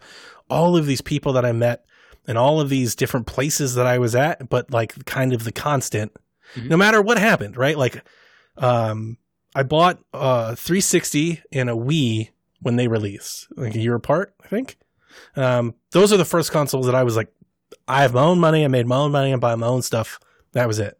all 0.48 0.76
of 0.76 0.86
these 0.86 1.00
people 1.00 1.32
that 1.32 1.44
I 1.44 1.50
met 1.52 1.84
and 2.28 2.38
all 2.38 2.60
of 2.60 2.68
these 2.68 2.94
different 2.94 3.26
places 3.26 3.74
that 3.74 3.86
I 3.86 3.98
was 3.98 4.14
at, 4.14 4.48
but 4.48 4.70
like 4.70 5.04
kind 5.04 5.32
of 5.32 5.42
the 5.44 5.52
constant, 5.52 6.12
Mhm. 6.56 6.68
no 6.68 6.76
matter 6.76 7.02
what 7.02 7.18
happened, 7.18 7.56
right? 7.56 7.76
Like, 7.78 8.02
um, 8.58 9.16
I 9.56 9.62
bought 9.62 9.98
uh 10.12 10.54
360 10.54 11.42
and 11.50 11.70
a 11.70 11.72
Wii 11.72 12.28
when 12.60 12.76
they 12.76 12.88
released, 12.88 13.48
like 13.56 13.74
a 13.74 13.78
year 13.78 13.94
apart, 13.94 14.34
I 14.44 14.48
think. 14.48 14.76
Um, 15.34 15.74
those 15.92 16.12
are 16.12 16.18
the 16.18 16.26
first 16.26 16.52
consoles 16.52 16.84
that 16.84 16.94
I 16.94 17.04
was 17.04 17.16
like, 17.16 17.32
I 17.88 18.02
have 18.02 18.12
my 18.12 18.22
own 18.22 18.38
money, 18.38 18.66
I 18.66 18.68
made 18.68 18.86
my 18.86 18.96
own 18.96 19.12
money, 19.12 19.32
and 19.32 19.40
buy 19.40 19.54
my 19.54 19.66
own 19.66 19.80
stuff. 19.80 20.20
That 20.52 20.68
was 20.68 20.78
it. 20.78 20.98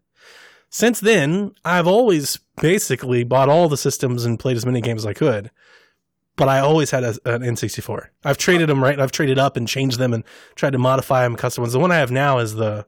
Since 0.70 1.00
then, 1.00 1.52
I've 1.66 1.86
always 1.86 2.38
basically 2.60 3.24
bought 3.24 3.50
all 3.50 3.68
the 3.68 3.76
systems 3.76 4.24
and 4.24 4.38
played 4.38 4.56
as 4.56 4.64
many 4.64 4.80
games 4.80 5.02
as 5.02 5.06
I 5.06 5.12
could. 5.12 5.50
But 6.36 6.48
I 6.48 6.60
always 6.60 6.90
had 6.90 7.04
a, 7.04 7.10
an 7.26 7.42
N64. 7.42 8.08
I've 8.24 8.38
traded 8.38 8.70
them 8.70 8.82
right. 8.82 8.98
I've 8.98 9.12
traded 9.12 9.38
up 9.38 9.58
and 9.58 9.68
changed 9.68 9.98
them 9.98 10.14
and 10.14 10.24
tried 10.54 10.72
to 10.72 10.78
modify 10.78 11.22
them, 11.22 11.36
custom 11.36 11.62
ones. 11.62 11.74
The 11.74 11.78
one 11.78 11.92
I 11.92 11.96
have 11.96 12.10
now 12.10 12.38
is 12.38 12.54
the 12.54 12.86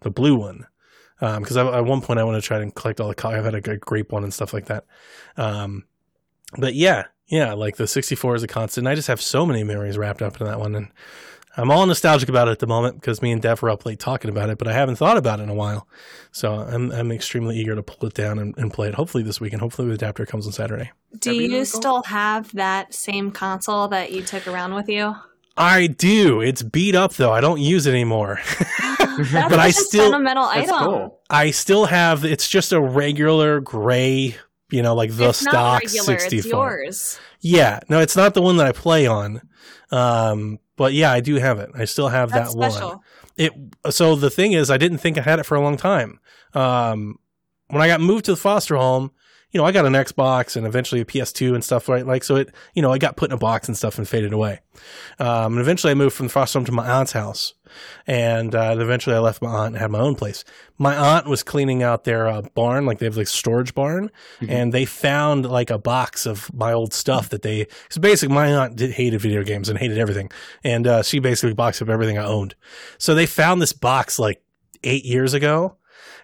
the 0.00 0.10
blue 0.10 0.36
one 0.36 0.66
because 1.20 1.56
at 1.56 1.84
one 1.84 2.00
point 2.00 2.18
I 2.20 2.24
want 2.24 2.40
to 2.40 2.46
try 2.46 2.60
and 2.60 2.74
collect 2.74 3.00
all 3.00 3.08
the. 3.08 3.14
co- 3.14 3.30
I've 3.30 3.44
had 3.44 3.54
a 3.54 3.60
good 3.60 3.80
grape 3.80 4.12
one 4.12 4.24
and 4.24 4.32
stuff 4.32 4.52
like 4.52 4.66
that. 4.66 4.84
Um, 5.36 5.84
but 6.56 6.74
yeah, 6.74 7.04
yeah, 7.26 7.52
like 7.52 7.76
the 7.76 7.86
64 7.86 8.36
is 8.36 8.42
a 8.42 8.46
constant. 8.48 8.86
I 8.86 8.94
just 8.94 9.08
have 9.08 9.20
so 9.20 9.44
many 9.44 9.64
memories 9.64 9.98
wrapped 9.98 10.22
up 10.22 10.40
in 10.40 10.46
that 10.46 10.58
one, 10.60 10.74
and 10.74 10.88
I'm 11.56 11.70
all 11.70 11.84
nostalgic 11.86 12.28
about 12.28 12.46
it 12.48 12.52
at 12.52 12.58
the 12.60 12.66
moment 12.68 13.00
because 13.00 13.20
me 13.20 13.32
and 13.32 13.42
Dev 13.42 13.60
were 13.62 13.70
up 13.70 13.84
late 13.84 13.98
talking 13.98 14.30
about 14.30 14.48
it, 14.48 14.58
but 14.58 14.68
I 14.68 14.72
haven't 14.72 14.96
thought 14.96 15.16
about 15.16 15.40
it 15.40 15.42
in 15.42 15.48
a 15.48 15.54
while. 15.54 15.88
So 16.30 16.54
I'm 16.54 16.92
I'm 16.92 17.10
extremely 17.10 17.56
eager 17.58 17.74
to 17.74 17.82
pull 17.82 18.06
it 18.08 18.14
down 18.14 18.38
and, 18.38 18.56
and 18.56 18.72
play 18.72 18.88
it. 18.88 18.94
Hopefully 18.94 19.24
this 19.24 19.40
weekend. 19.40 19.60
Hopefully 19.60 19.88
the 19.88 19.94
adapter 19.94 20.24
comes 20.24 20.46
on 20.46 20.52
Saturday. 20.52 20.92
Do 21.18 21.30
Every 21.30 21.44
you 21.44 21.50
little- 21.50 21.64
still 21.66 22.02
have 22.04 22.52
that 22.54 22.94
same 22.94 23.30
console 23.32 23.88
that 23.88 24.12
you 24.12 24.22
took 24.22 24.46
around 24.46 24.74
with 24.74 24.88
you? 24.88 25.16
I 25.58 25.86
do. 25.88 26.40
It's 26.40 26.62
beat 26.62 26.94
up 26.94 27.14
though. 27.14 27.32
I 27.32 27.40
don't 27.40 27.60
use 27.60 27.86
it 27.86 27.90
anymore. 27.92 28.40
That's 28.98 29.32
But 29.32 29.58
I 29.58 29.70
such 29.70 29.82
a 29.82 29.86
still- 29.86 30.04
sentimental 30.10 30.44
That's 30.48 30.70
item. 30.70 30.84
cool. 30.84 31.20
I 31.28 31.50
still 31.50 31.86
have. 31.86 32.24
It's 32.24 32.48
just 32.48 32.72
a 32.72 32.80
regular 32.80 33.60
gray. 33.60 34.36
You 34.70 34.82
know, 34.82 34.94
like 34.94 35.10
the 35.16 35.30
it's 35.30 35.38
stock 35.40 35.52
not 35.54 35.82
regular. 35.82 36.04
64. 36.04 36.38
It's 36.38 36.46
yours. 36.46 37.20
Yeah, 37.40 37.80
no, 37.88 38.00
it's 38.00 38.16
not 38.16 38.34
the 38.34 38.42
one 38.42 38.58
that 38.58 38.66
I 38.66 38.72
play 38.72 39.06
on. 39.06 39.40
Um, 39.90 40.58
but 40.76 40.92
yeah, 40.92 41.10
I 41.10 41.20
do 41.20 41.36
have 41.36 41.58
it. 41.58 41.70
I 41.74 41.84
still 41.86 42.08
have 42.08 42.30
That's 42.30 42.54
that 42.54 42.72
special. 42.72 42.88
one. 42.88 42.98
It 43.36 43.52
so 43.90 44.14
the 44.14 44.30
thing 44.30 44.52
is, 44.52 44.70
I 44.70 44.76
didn't 44.76 44.98
think 44.98 45.16
I 45.16 45.22
had 45.22 45.38
it 45.38 45.46
for 45.46 45.54
a 45.54 45.60
long 45.60 45.76
time. 45.76 46.20
Um, 46.54 47.16
when 47.68 47.80
I 47.82 47.86
got 47.86 48.00
moved 48.00 48.26
to 48.26 48.32
the 48.32 48.36
foster 48.36 48.76
home, 48.76 49.10
you 49.50 49.58
know, 49.58 49.64
I 49.64 49.72
got 49.72 49.86
an 49.86 49.94
Xbox 49.94 50.56
and 50.56 50.66
eventually 50.66 51.00
a 51.00 51.04
PS2 51.06 51.54
and 51.54 51.64
stuff, 51.64 51.88
right? 51.88 52.06
Like, 52.06 52.22
so 52.22 52.36
it, 52.36 52.54
you 52.74 52.82
know, 52.82 52.92
I 52.92 52.98
got 52.98 53.16
put 53.16 53.30
in 53.30 53.34
a 53.34 53.38
box 53.38 53.66
and 53.68 53.76
stuff 53.76 53.96
and 53.98 54.06
faded 54.06 54.32
away. 54.32 54.60
Um, 55.18 55.52
and 55.54 55.60
eventually 55.60 55.90
I 55.90 55.94
moved 55.94 56.14
from 56.16 56.26
the 56.26 56.32
foster 56.32 56.58
home 56.58 56.66
to 56.66 56.72
my 56.72 56.86
aunt's 56.86 57.12
house. 57.12 57.54
And, 58.06 58.54
uh, 58.54 58.76
eventually 58.78 59.14
I 59.16 59.18
left 59.20 59.40
my 59.42 59.48
aunt 59.50 59.68
and 59.68 59.76
had 59.78 59.90
my 59.90 60.00
own 60.00 60.14
place. 60.14 60.44
My 60.78 60.94
aunt 60.96 61.26
was 61.26 61.42
cleaning 61.42 61.82
out 61.82 62.04
their 62.04 62.28
uh, 62.28 62.42
barn, 62.54 62.84
like 62.86 62.98
they 62.98 63.06
have 63.06 63.16
like 63.16 63.26
storage 63.26 63.74
barn, 63.74 64.10
Mhm. 64.40 64.50
and 64.50 64.72
they 64.72 64.84
found 64.84 65.44
like 65.46 65.70
a 65.70 65.78
box 65.78 66.26
of 66.26 66.52
my 66.54 66.72
old 66.72 66.92
stuff 66.94 67.28
that 67.30 67.42
they, 67.42 67.66
so 67.88 68.00
basically 68.00 68.34
my 68.34 68.54
aunt 68.54 68.76
did, 68.76 68.92
hated 68.92 69.20
video 69.20 69.42
games 69.42 69.68
and 69.68 69.78
hated 69.78 69.98
everything. 69.98 70.30
And, 70.64 70.86
uh, 70.86 71.02
she 71.02 71.18
basically 71.20 71.54
boxed 71.54 71.80
up 71.82 71.88
everything 71.88 72.18
I 72.18 72.24
owned. 72.24 72.54
So 72.98 73.14
they 73.14 73.26
found 73.26 73.60
this 73.62 73.72
box 73.72 74.18
like 74.18 74.42
eight 74.84 75.04
years 75.04 75.34
ago 75.34 75.76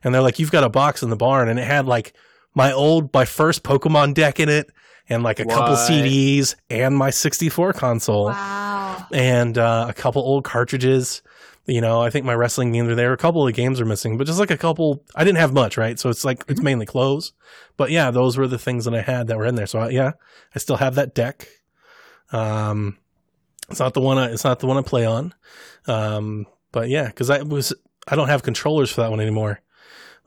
and 0.03 0.15
they're 0.15 0.23
like, 0.23 0.39
you've 0.39 0.53
got 0.53 0.65
a 0.65 0.69
box 0.69 1.03
in 1.03 1.09
the 1.11 1.17
barn, 1.17 1.49
and 1.49 1.59
it 1.59 1.65
had 1.67 1.87
like 1.87 2.15
my 2.55 2.73
old, 2.73 3.13
my 3.13 3.25
first 3.25 3.63
Pokemon 3.63 4.15
deck 4.15 4.39
in 4.41 4.49
it, 4.49 4.71
and 5.09 5.23
like 5.23 5.41
a 5.41 5.45
couple 5.45 5.75
CDs, 5.77 6.55
and 6.71 6.97
my 6.97 7.11
64 7.11 7.73
console, 7.75 8.27
Wow. 8.27 9.07
and 9.13 9.59
uh, 9.59 9.87
a 9.89 9.93
couple 9.93 10.23
old 10.23 10.45
cartridges. 10.45 11.23
You 11.67 11.81
know, 11.81 12.03
I 12.03 12.11
think 12.11 12.27
my 12.27 12.35
wrestling 12.35 12.73
games 12.73 12.89
are 12.91 12.95
there. 12.95 13.13
A 13.15 13.17
couple 13.17 13.47
of 13.47 13.55
games 13.55 13.81
are 13.81 13.87
missing, 13.87 14.19
but 14.19 14.27
just 14.27 14.39
like 14.39 14.51
a 14.51 14.57
couple. 14.59 15.03
I 15.15 15.25
didn't 15.25 15.39
have 15.39 15.53
much, 15.55 15.77
right? 15.79 15.99
So 15.99 16.11
it's 16.11 16.25
like 16.25 16.45
it's 16.47 16.61
mainly 16.63 16.85
clothes. 16.87 17.33
But 17.79 17.91
yeah, 17.91 18.11
those 18.11 18.37
were 18.37 18.47
the 18.47 18.59
things 18.59 18.85
that 18.85 18.95
I 18.95 19.01
had 19.01 19.29
that 19.29 19.39
were 19.39 19.47
in 19.47 19.55
there. 19.55 19.67
So 19.67 19.79
I, 19.79 19.89
yeah, 19.89 20.13
I 20.55 20.59
still 20.59 20.77
have 20.77 20.95
that 20.97 21.15
deck. 21.15 21.49
Um, 22.33 22.99
it's 23.71 23.81
not 23.81 23.95
the 23.95 24.01
one. 24.01 24.19
I, 24.19 24.31
it's 24.31 24.45
not 24.45 24.61
the 24.61 24.67
one 24.67 24.77
I 24.77 24.83
play 24.83 25.07
on. 25.07 25.35
Um, 25.87 26.47
but 26.71 26.89
yeah, 26.89 27.07
because 27.07 27.31
I 27.31 27.43
was 27.43 27.73
I 28.07 28.15
don't 28.17 28.29
have 28.29 28.43
controllers 28.43 28.91
for 28.93 29.01
that 29.01 29.11
one 29.11 29.21
anymore. 29.21 29.61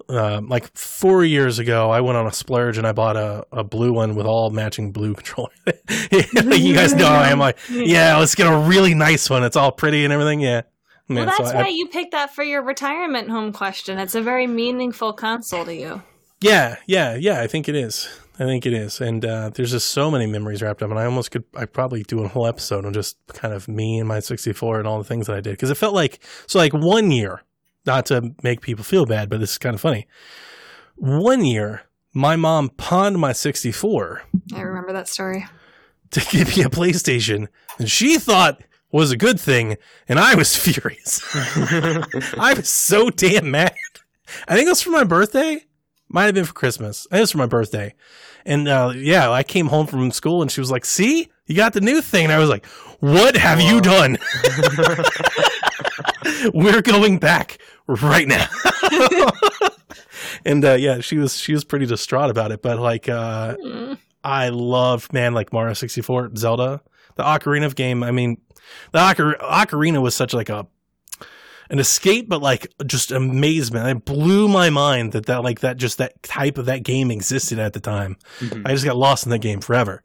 Um, 0.09 0.47
like 0.47 0.75
four 0.77 1.25
years 1.25 1.59
ago, 1.59 1.91
I 1.91 1.99
went 2.01 2.17
on 2.17 2.27
a 2.27 2.31
splurge 2.31 2.77
and 2.77 2.87
I 2.87 2.93
bought 2.93 3.17
a, 3.17 3.45
a 3.51 3.63
blue 3.63 3.91
one 3.91 4.15
with 4.15 4.25
all 4.25 4.49
matching 4.51 4.91
blue 4.91 5.13
controllers. 5.15 5.51
like 5.67 6.59
you 6.61 6.73
guys 6.73 6.93
know, 6.93 7.07
I 7.07 7.29
am 7.29 7.39
like, 7.39 7.57
yeah, 7.69 8.17
let's 8.17 8.33
get 8.35 8.47
a 8.47 8.57
really 8.57 8.93
nice 8.93 9.29
one. 9.29 9.43
It's 9.43 9.57
all 9.57 9.71
pretty 9.71 10.03
and 10.05 10.13
everything. 10.13 10.39
Yeah. 10.39 10.61
Well, 11.09 11.25
Man, 11.25 11.33
so 11.35 11.43
that's 11.43 11.55
I- 11.55 11.61
why 11.63 11.67
you 11.69 11.87
picked 11.87 12.11
that 12.11 12.33
for 12.33 12.43
your 12.43 12.61
retirement 12.61 13.29
home 13.29 13.51
question. 13.53 13.97
It's 13.99 14.15
a 14.15 14.21
very 14.21 14.47
meaningful 14.47 15.13
console 15.13 15.65
to 15.65 15.75
you. 15.75 16.01
Yeah, 16.39 16.75
yeah, 16.85 17.15
yeah. 17.15 17.41
I 17.41 17.47
think 17.47 17.67
it 17.67 17.75
is. 17.75 18.07
I 18.39 18.43
think 18.45 18.65
it 18.67 18.73
is. 18.73 19.01
And 19.01 19.25
uh, 19.25 19.49
there's 19.49 19.71
just 19.71 19.89
so 19.89 20.11
many 20.11 20.27
memories 20.27 20.61
wrapped 20.61 20.83
up. 20.83 20.91
And 20.91 20.99
I 20.99 21.05
almost 21.05 21.31
could, 21.31 21.43
I 21.55 21.65
probably 21.65 22.03
do 22.03 22.23
a 22.23 22.27
whole 22.27 22.45
episode 22.45 22.85
on 22.85 22.93
just 22.93 23.17
kind 23.29 23.53
of 23.53 23.67
me 23.67 23.97
and 23.99 24.07
my 24.07 24.19
64 24.19 24.77
and 24.79 24.87
all 24.87 24.99
the 24.99 25.03
things 25.03 25.25
that 25.27 25.35
I 25.35 25.41
did. 25.41 25.51
Because 25.53 25.71
it 25.71 25.75
felt 25.75 25.95
like, 25.95 26.19
so 26.45 26.59
like 26.59 26.73
one 26.73 27.09
year, 27.09 27.41
not 27.87 28.05
to 28.07 28.35
make 28.43 28.61
people 28.61 28.83
feel 28.83 29.05
bad, 29.05 29.29
but 29.29 29.39
this 29.39 29.51
is 29.53 29.57
kind 29.57 29.73
of 29.73 29.81
funny. 29.81 30.07
One 30.95 31.45
year, 31.45 31.83
my 32.13 32.35
mom 32.35 32.69
pawned 32.69 33.19
my 33.19 33.31
64 33.31 34.23
I 34.55 34.61
remember 34.61 34.93
that 34.93 35.07
story. 35.07 35.45
to 36.11 36.19
give 36.31 36.55
me 36.55 36.63
a 36.63 36.69
PlayStation. 36.69 37.47
And 37.79 37.89
she 37.89 38.17
thought 38.17 38.61
was 38.91 39.11
a 39.11 39.17
good 39.17 39.39
thing. 39.39 39.77
And 40.07 40.19
I 40.19 40.35
was 40.35 40.55
furious. 40.55 41.21
I 42.37 42.53
was 42.55 42.69
so 42.69 43.09
damn 43.09 43.51
mad. 43.51 43.75
I 44.47 44.55
think 44.55 44.67
it 44.67 44.71
was 44.71 44.81
for 44.81 44.91
my 44.91 45.03
birthday. 45.03 45.63
Might 46.09 46.25
have 46.25 46.35
been 46.35 46.45
for 46.45 46.53
Christmas. 46.53 47.05
I 47.11 47.15
think 47.15 47.19
it 47.19 47.23
was 47.23 47.31
for 47.31 47.37
my 47.39 47.45
birthday. 47.47 47.93
And 48.45 48.67
uh, 48.67 48.93
yeah, 48.95 49.29
I 49.29 49.43
came 49.43 49.67
home 49.67 49.87
from 49.87 50.09
school 50.11 50.41
and 50.41 50.49
she 50.49 50.61
was 50.61 50.71
like, 50.71 50.85
"See, 50.85 51.29
you 51.47 51.55
got 51.55 51.73
the 51.73 51.81
new 51.81 52.01
thing." 52.01 52.23
And 52.23 52.31
I 52.31 52.39
was 52.39 52.49
like, 52.49 52.65
"What 53.01 53.35
have 53.35 53.59
you 53.59 53.81
done?" 53.81 54.17
We're 56.53 56.81
going 56.81 57.19
back 57.19 57.57
right 57.87 58.27
now. 58.27 58.47
and 60.45 60.63
uh, 60.63 60.73
yeah, 60.73 60.99
she 60.99 61.17
was 61.17 61.37
she 61.37 61.53
was 61.53 61.63
pretty 61.63 61.85
distraught 61.85 62.29
about 62.29 62.51
it. 62.51 62.61
But 62.61 62.79
like, 62.79 63.09
uh, 63.09 63.55
Mm. 63.57 63.97
I 64.23 64.49
love 64.49 65.13
man 65.13 65.33
like 65.33 65.53
Mario 65.53 65.73
sixty 65.73 66.01
four, 66.01 66.29
Zelda, 66.35 66.81
the 67.15 67.23
Ocarina 67.23 67.65
of 67.65 67.75
game. 67.75 68.03
I 68.03 68.11
mean, 68.11 68.41
the 68.91 68.99
Ocar- 68.99 69.39
Ocarina 69.39 70.01
was 70.01 70.15
such 70.15 70.33
like 70.33 70.49
a 70.49 70.67
an 71.69 71.79
escape, 71.79 72.27
but 72.27 72.41
like 72.41 72.73
just 72.85 73.11
amazement. 73.11 73.87
It 73.87 74.05
blew 74.05 74.47
my 74.49 74.69
mind 74.69 75.13
that 75.13 75.27
that 75.27 75.43
like 75.43 75.61
that 75.61 75.77
just 75.77 75.97
that 75.99 76.21
type 76.23 76.57
of 76.57 76.65
that 76.65 76.83
game 76.83 77.09
existed 77.11 77.59
at 77.59 77.73
the 77.73 77.79
time. 77.79 78.17
Mhm. 78.39 78.63
I 78.67 78.71
just 78.73 78.83
got 78.85 78.97
lost 78.97 79.25
in 79.25 79.29
that 79.31 79.39
game 79.39 79.61
forever. 79.61 80.03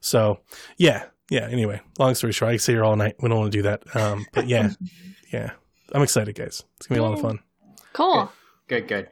So 0.00 0.40
yeah, 0.76 1.04
yeah. 1.30 1.48
Anyway, 1.50 1.80
long 1.98 2.14
story 2.14 2.32
short, 2.32 2.50
I 2.50 2.54
could 2.54 2.60
stay 2.62 2.74
here 2.74 2.84
all 2.84 2.94
night. 2.96 3.16
We 3.20 3.28
don't 3.28 3.38
want 3.38 3.50
to 3.52 3.58
do 3.58 3.62
that. 3.62 3.96
Um, 3.96 4.26
but 4.32 4.46
yeah, 4.48 4.70
yeah. 5.32 5.52
I'm 5.94 6.02
excited, 6.02 6.34
guys. 6.34 6.64
It's 6.76 6.86
gonna 6.86 7.00
be 7.00 7.04
a 7.04 7.08
lot 7.08 7.14
of 7.14 7.20
fun. 7.22 7.38
Cool. 7.92 8.30
Good, 8.68 8.88
good. 8.88 9.08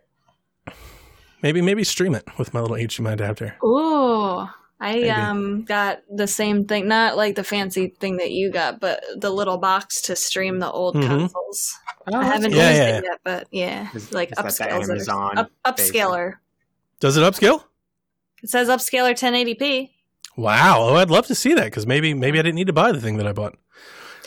Maybe 1.42 1.60
maybe 1.60 1.84
stream 1.84 2.14
it 2.14 2.24
with 2.38 2.54
my 2.54 2.60
little 2.60 2.76
HDMI 2.76 3.12
adapter. 3.14 3.56
Ooh. 3.64 4.46
I 4.80 4.94
Maybe. 4.94 5.10
um 5.10 5.64
got 5.64 6.00
the 6.12 6.26
same 6.26 6.66
thing, 6.66 6.88
not 6.88 7.16
like 7.16 7.36
the 7.36 7.44
fancy 7.44 7.94
thing 8.00 8.16
that 8.16 8.32
you 8.32 8.50
got, 8.50 8.80
but 8.80 9.02
the 9.16 9.30
little 9.30 9.59
box 9.59 10.02
to 10.02 10.16
stream 10.16 10.59
the 10.59 10.70
old 10.70 10.96
Mhm. 10.96 11.06
consoles. 11.06 11.72
Oh, 12.12 12.18
I 12.18 12.24
haven't 12.24 12.52
Yeah, 12.52 12.68
used 12.68 12.78
yeah, 12.80 12.96
it 12.98 13.04
yet, 13.04 13.18
but 13.22 13.46
yeah, 13.52 13.88
Is- 13.94 14.12
like 14.12 14.30
is 14.30 14.36
that 14.36 14.44
upscales. 14.46 14.82
it. 14.88 14.90
Amazon 14.90 15.38
Up, 15.38 15.50
upscaler. 15.64 16.34
Does 16.98 17.16
it 17.16 17.20
upscale? 17.20 17.62
It 18.42 18.50
says 18.50 18.68
upscaler 18.68 19.16
1080p. 19.16 19.90
Wow. 20.36 20.78
Oh, 20.80 20.94
I'd 20.96 21.10
love 21.10 21.26
to 21.28 21.34
see 21.36 21.54
that 21.54 21.64
because 21.66 21.86
maybe 21.86 22.12
maybe 22.14 22.40
I 22.40 22.42
didn't 22.42 22.56
need 22.56 22.66
to 22.66 22.72
buy 22.72 22.90
the 22.90 23.00
thing 23.00 23.18
that 23.18 23.26
I 23.26 23.32
bought. 23.32 23.54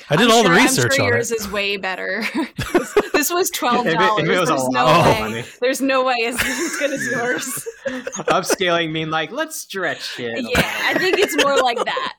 I 0.10 0.16
did 0.18 0.28
I'm 0.28 0.32
all 0.32 0.44
the 0.44 0.52
research 0.52 0.92
I'm 0.94 0.98
sure 0.98 1.06
on 1.06 1.12
yours 1.14 1.32
it. 1.32 1.40
is 1.40 1.50
way 1.50 1.78
better. 1.78 2.24
this 3.14 3.32
was 3.32 3.50
twelve 3.54 3.86
dollars. 3.86 4.24
if 4.24 4.30
it 4.30 4.40
was 4.40 4.50
a 4.50 4.54
There's 4.54 4.70
no 4.70 4.86
way. 4.86 5.20
money. 5.20 5.44
There's 5.62 5.82
no 5.82 6.04
way 6.06 6.16
it's 6.20 6.44
as 6.46 6.76
good 6.78 6.92
as 6.94 7.08
yours. 7.08 7.68
Upscaling 8.28 8.92
mean 8.92 9.10
like 9.10 9.32
let's 9.32 9.56
stretch 9.56 10.20
it. 10.20 10.44
yeah, 10.44 10.82
I 10.86 10.94
think 11.00 11.18
it's 11.20 11.36
more 11.44 11.58
like 11.58 11.84
that. 11.86 12.14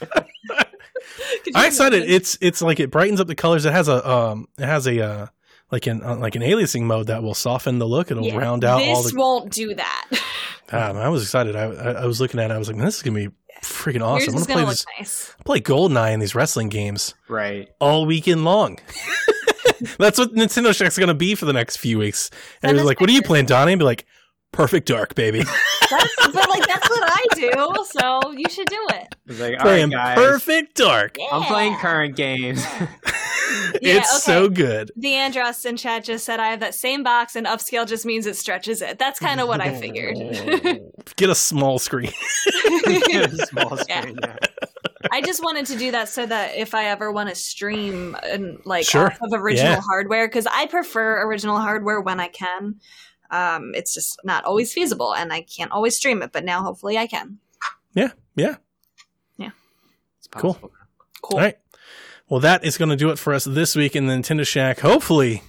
Could 0.00 0.26
you 1.46 1.52
I 1.54 1.66
excited. 1.66 1.96
imagine? 1.98 2.14
It's 2.14 2.38
it's 2.40 2.62
like 2.62 2.80
it 2.80 2.90
brightens 2.90 3.20
up 3.20 3.26
the 3.26 3.34
colors. 3.34 3.64
It 3.64 3.72
has 3.72 3.88
a 3.88 4.08
um 4.08 4.48
it 4.58 4.64
has 4.66 4.86
a 4.86 5.00
uh 5.04 5.26
like 5.70 5.86
an 5.86 6.02
uh, 6.02 6.16
like 6.16 6.36
an 6.36 6.42
aliasing 6.42 6.82
mode 6.82 7.08
that 7.08 7.22
will 7.22 7.34
soften 7.34 7.78
the 7.78 7.86
look. 7.86 8.10
It'll 8.10 8.24
Yeah, 8.24 8.36
round 8.36 8.64
out 8.64 8.78
this 8.78 8.96
all 8.96 9.02
the. 9.02 9.12
won't 9.16 9.50
do 9.52 9.74
that. 9.74 10.10
Man, 10.72 10.96
I 10.96 11.08
was 11.08 11.22
excited. 11.22 11.56
I, 11.56 11.64
I 11.64 11.90
I 12.02 12.06
was 12.06 12.20
looking 12.20 12.40
at 12.40 12.50
it. 12.50 12.54
I 12.54 12.58
was 12.58 12.68
like, 12.68 12.76
man, 12.76 12.86
this 12.86 12.96
is 12.96 13.02
gonna 13.02 13.16
be 13.28 13.28
freaking 13.62 14.02
awesome. 14.02 14.34
I'm 14.34 14.40
gonna 14.40 14.44
play 14.46 14.54
gonna 14.54 14.66
this 14.66 14.86
nice. 14.98 15.34
play 15.44 15.60
Goldeneye 15.60 16.12
in 16.12 16.20
these 16.20 16.34
wrestling 16.34 16.68
games 16.68 17.14
Right. 17.28 17.68
all 17.80 18.06
weekend 18.06 18.44
long. 18.44 18.78
That's 19.98 20.18
what 20.18 20.34
Nintendo 20.34 20.74
Shack's 20.74 20.98
gonna 20.98 21.14
be 21.14 21.34
for 21.34 21.44
the 21.46 21.52
next 21.52 21.76
few 21.78 21.98
weeks. 21.98 22.30
And 22.62 22.68
Send 22.68 22.70
he 22.70 22.74
was 22.74 22.82
us 22.82 22.86
like, 22.86 23.00
"What 23.00 23.10
are 23.10 23.12
you 23.12 23.22
playing, 23.22 23.46
Donnie?" 23.46 23.72
And 23.72 23.78
be 23.78 23.84
like, 23.84 24.06
"Perfect 24.52 24.88
Dark, 24.88 25.14
baby." 25.14 25.42
That's, 25.90 26.14
but 26.32 26.48
like 26.48 26.66
that's 26.66 26.88
what 26.88 27.02
I 27.04 27.24
do, 27.34 27.84
so 27.98 28.32
you 28.32 28.46
should 28.48 28.66
do 28.68 28.80
it. 28.90 29.14
It's 29.26 29.38
like, 29.40 29.58
playing 29.58 29.90
right, 29.90 30.16
guys. 30.16 30.18
Perfect 30.18 30.76
Dark. 30.76 31.16
Yeah. 31.18 31.26
I'm 31.32 31.42
playing 31.42 31.76
current 31.76 32.16
games. 32.16 32.64
Yeah, 33.82 33.96
it's 33.98 34.26
okay. 34.26 34.32
so 34.32 34.48
good. 34.48 34.90
Deandros 34.98 35.64
in 35.66 35.76
chat 35.76 36.04
just 36.04 36.24
said 36.24 36.40
I 36.40 36.48
have 36.48 36.60
that 36.60 36.74
same 36.74 37.02
box, 37.02 37.36
and 37.36 37.46
upscale 37.46 37.86
just 37.86 38.06
means 38.06 38.26
it 38.26 38.36
stretches 38.36 38.80
it. 38.82 38.98
That's 38.98 39.18
kind 39.18 39.40
of 39.40 39.48
what 39.48 39.60
I 39.60 39.74
figured. 39.78 40.16
Get 41.16 41.30
a 41.30 41.34
small 41.34 41.78
screen. 41.78 42.12
Small 43.48 43.76
screen, 43.76 44.18
yeah. 44.22 44.36
I 45.10 45.20
just 45.20 45.42
wanted 45.42 45.66
to 45.66 45.76
do 45.76 45.90
that 45.90 46.08
so 46.08 46.24
that 46.26 46.56
if 46.56 46.74
I 46.74 46.86
ever 46.86 47.12
want 47.12 47.28
to 47.28 47.34
stream 47.34 48.16
and 48.24 48.58
like 48.64 48.86
Sure. 48.86 49.06
off 49.06 49.18
of 49.20 49.32
original 49.34 49.72
Yeah. 49.72 49.80
hardware, 49.80 50.26
because 50.26 50.46
I 50.46 50.66
prefer 50.66 51.22
original 51.26 51.58
hardware 51.58 52.00
when 52.00 52.20
I 52.20 52.28
can. 52.28 52.76
Um, 53.30 53.72
it's 53.74 53.92
just 53.94 54.18
not 54.24 54.44
always 54.44 54.72
feasible, 54.72 55.14
and 55.14 55.32
I 55.32 55.42
can't 55.42 55.72
always 55.72 55.96
stream 55.96 56.22
it. 56.22 56.32
But 56.32 56.44
now, 56.44 56.62
hopefully, 56.62 56.96
I 56.98 57.06
can. 57.06 57.38
Yeah, 57.94 58.12
yeah. 58.36 58.56
Yeah. 59.36 59.50
It's 60.18 60.28
Cool. 60.28 60.54
possible. 60.54 60.72
Cool. 61.22 61.38
All 61.38 61.44
right. 61.44 61.58
Well, 62.34 62.40
that 62.40 62.64
is 62.64 62.76
going 62.78 62.88
to 62.88 62.96
do 62.96 63.10
it 63.10 63.18
for 63.20 63.32
us 63.32 63.44
this 63.44 63.76
week 63.76 63.94
in 63.94 64.08
the 64.08 64.14
Nintendo 64.14 64.44
Shack. 64.44 64.80
Hopefully, 64.80 65.44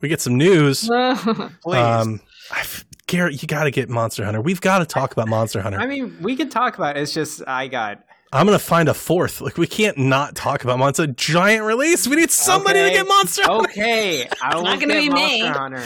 we 0.00 0.08
get 0.08 0.22
some 0.22 0.36
news. 0.38 0.88
Please. 0.88 1.76
Um, 1.76 2.22
I 2.50 2.60
f- 2.60 2.86
Garrett, 3.06 3.42
you 3.42 3.46
got 3.46 3.64
to 3.64 3.70
get 3.70 3.90
Monster 3.90 4.24
Hunter. 4.24 4.40
We've 4.40 4.62
got 4.62 4.78
to 4.78 4.86
talk 4.86 5.12
about 5.12 5.28
Monster 5.28 5.60
Hunter. 5.60 5.78
I 5.78 5.84
mean, 5.86 6.16
we 6.22 6.36
can 6.36 6.48
talk 6.48 6.78
about 6.78 6.96
it. 6.96 7.02
It's 7.02 7.12
just 7.12 7.42
I 7.46 7.66
got 7.68 8.02
I'm 8.32 8.46
going 8.46 8.58
to 8.58 8.64
find 8.64 8.88
a 8.88 8.94
fourth. 8.94 9.42
Like, 9.42 9.58
we 9.58 9.66
can't 9.66 9.98
not 9.98 10.34
talk 10.34 10.64
about 10.64 10.78
Monster. 10.78 11.04
It's 11.04 11.22
giant 11.22 11.66
release. 11.66 12.08
We 12.08 12.16
need 12.16 12.30
somebody 12.30 12.78
Okay. 12.80 12.88
to 12.88 12.96
get 12.96 13.06
Monster 13.06 13.42
Hunter. 13.44 13.68
okay. 13.72 14.26
I 14.42 14.56
will 14.56 14.62
not 14.62 14.80
gonna 14.80 14.94
be 14.94 15.10
me. 15.10 15.42
Monster 15.42 15.58
Hunter. 15.60 15.82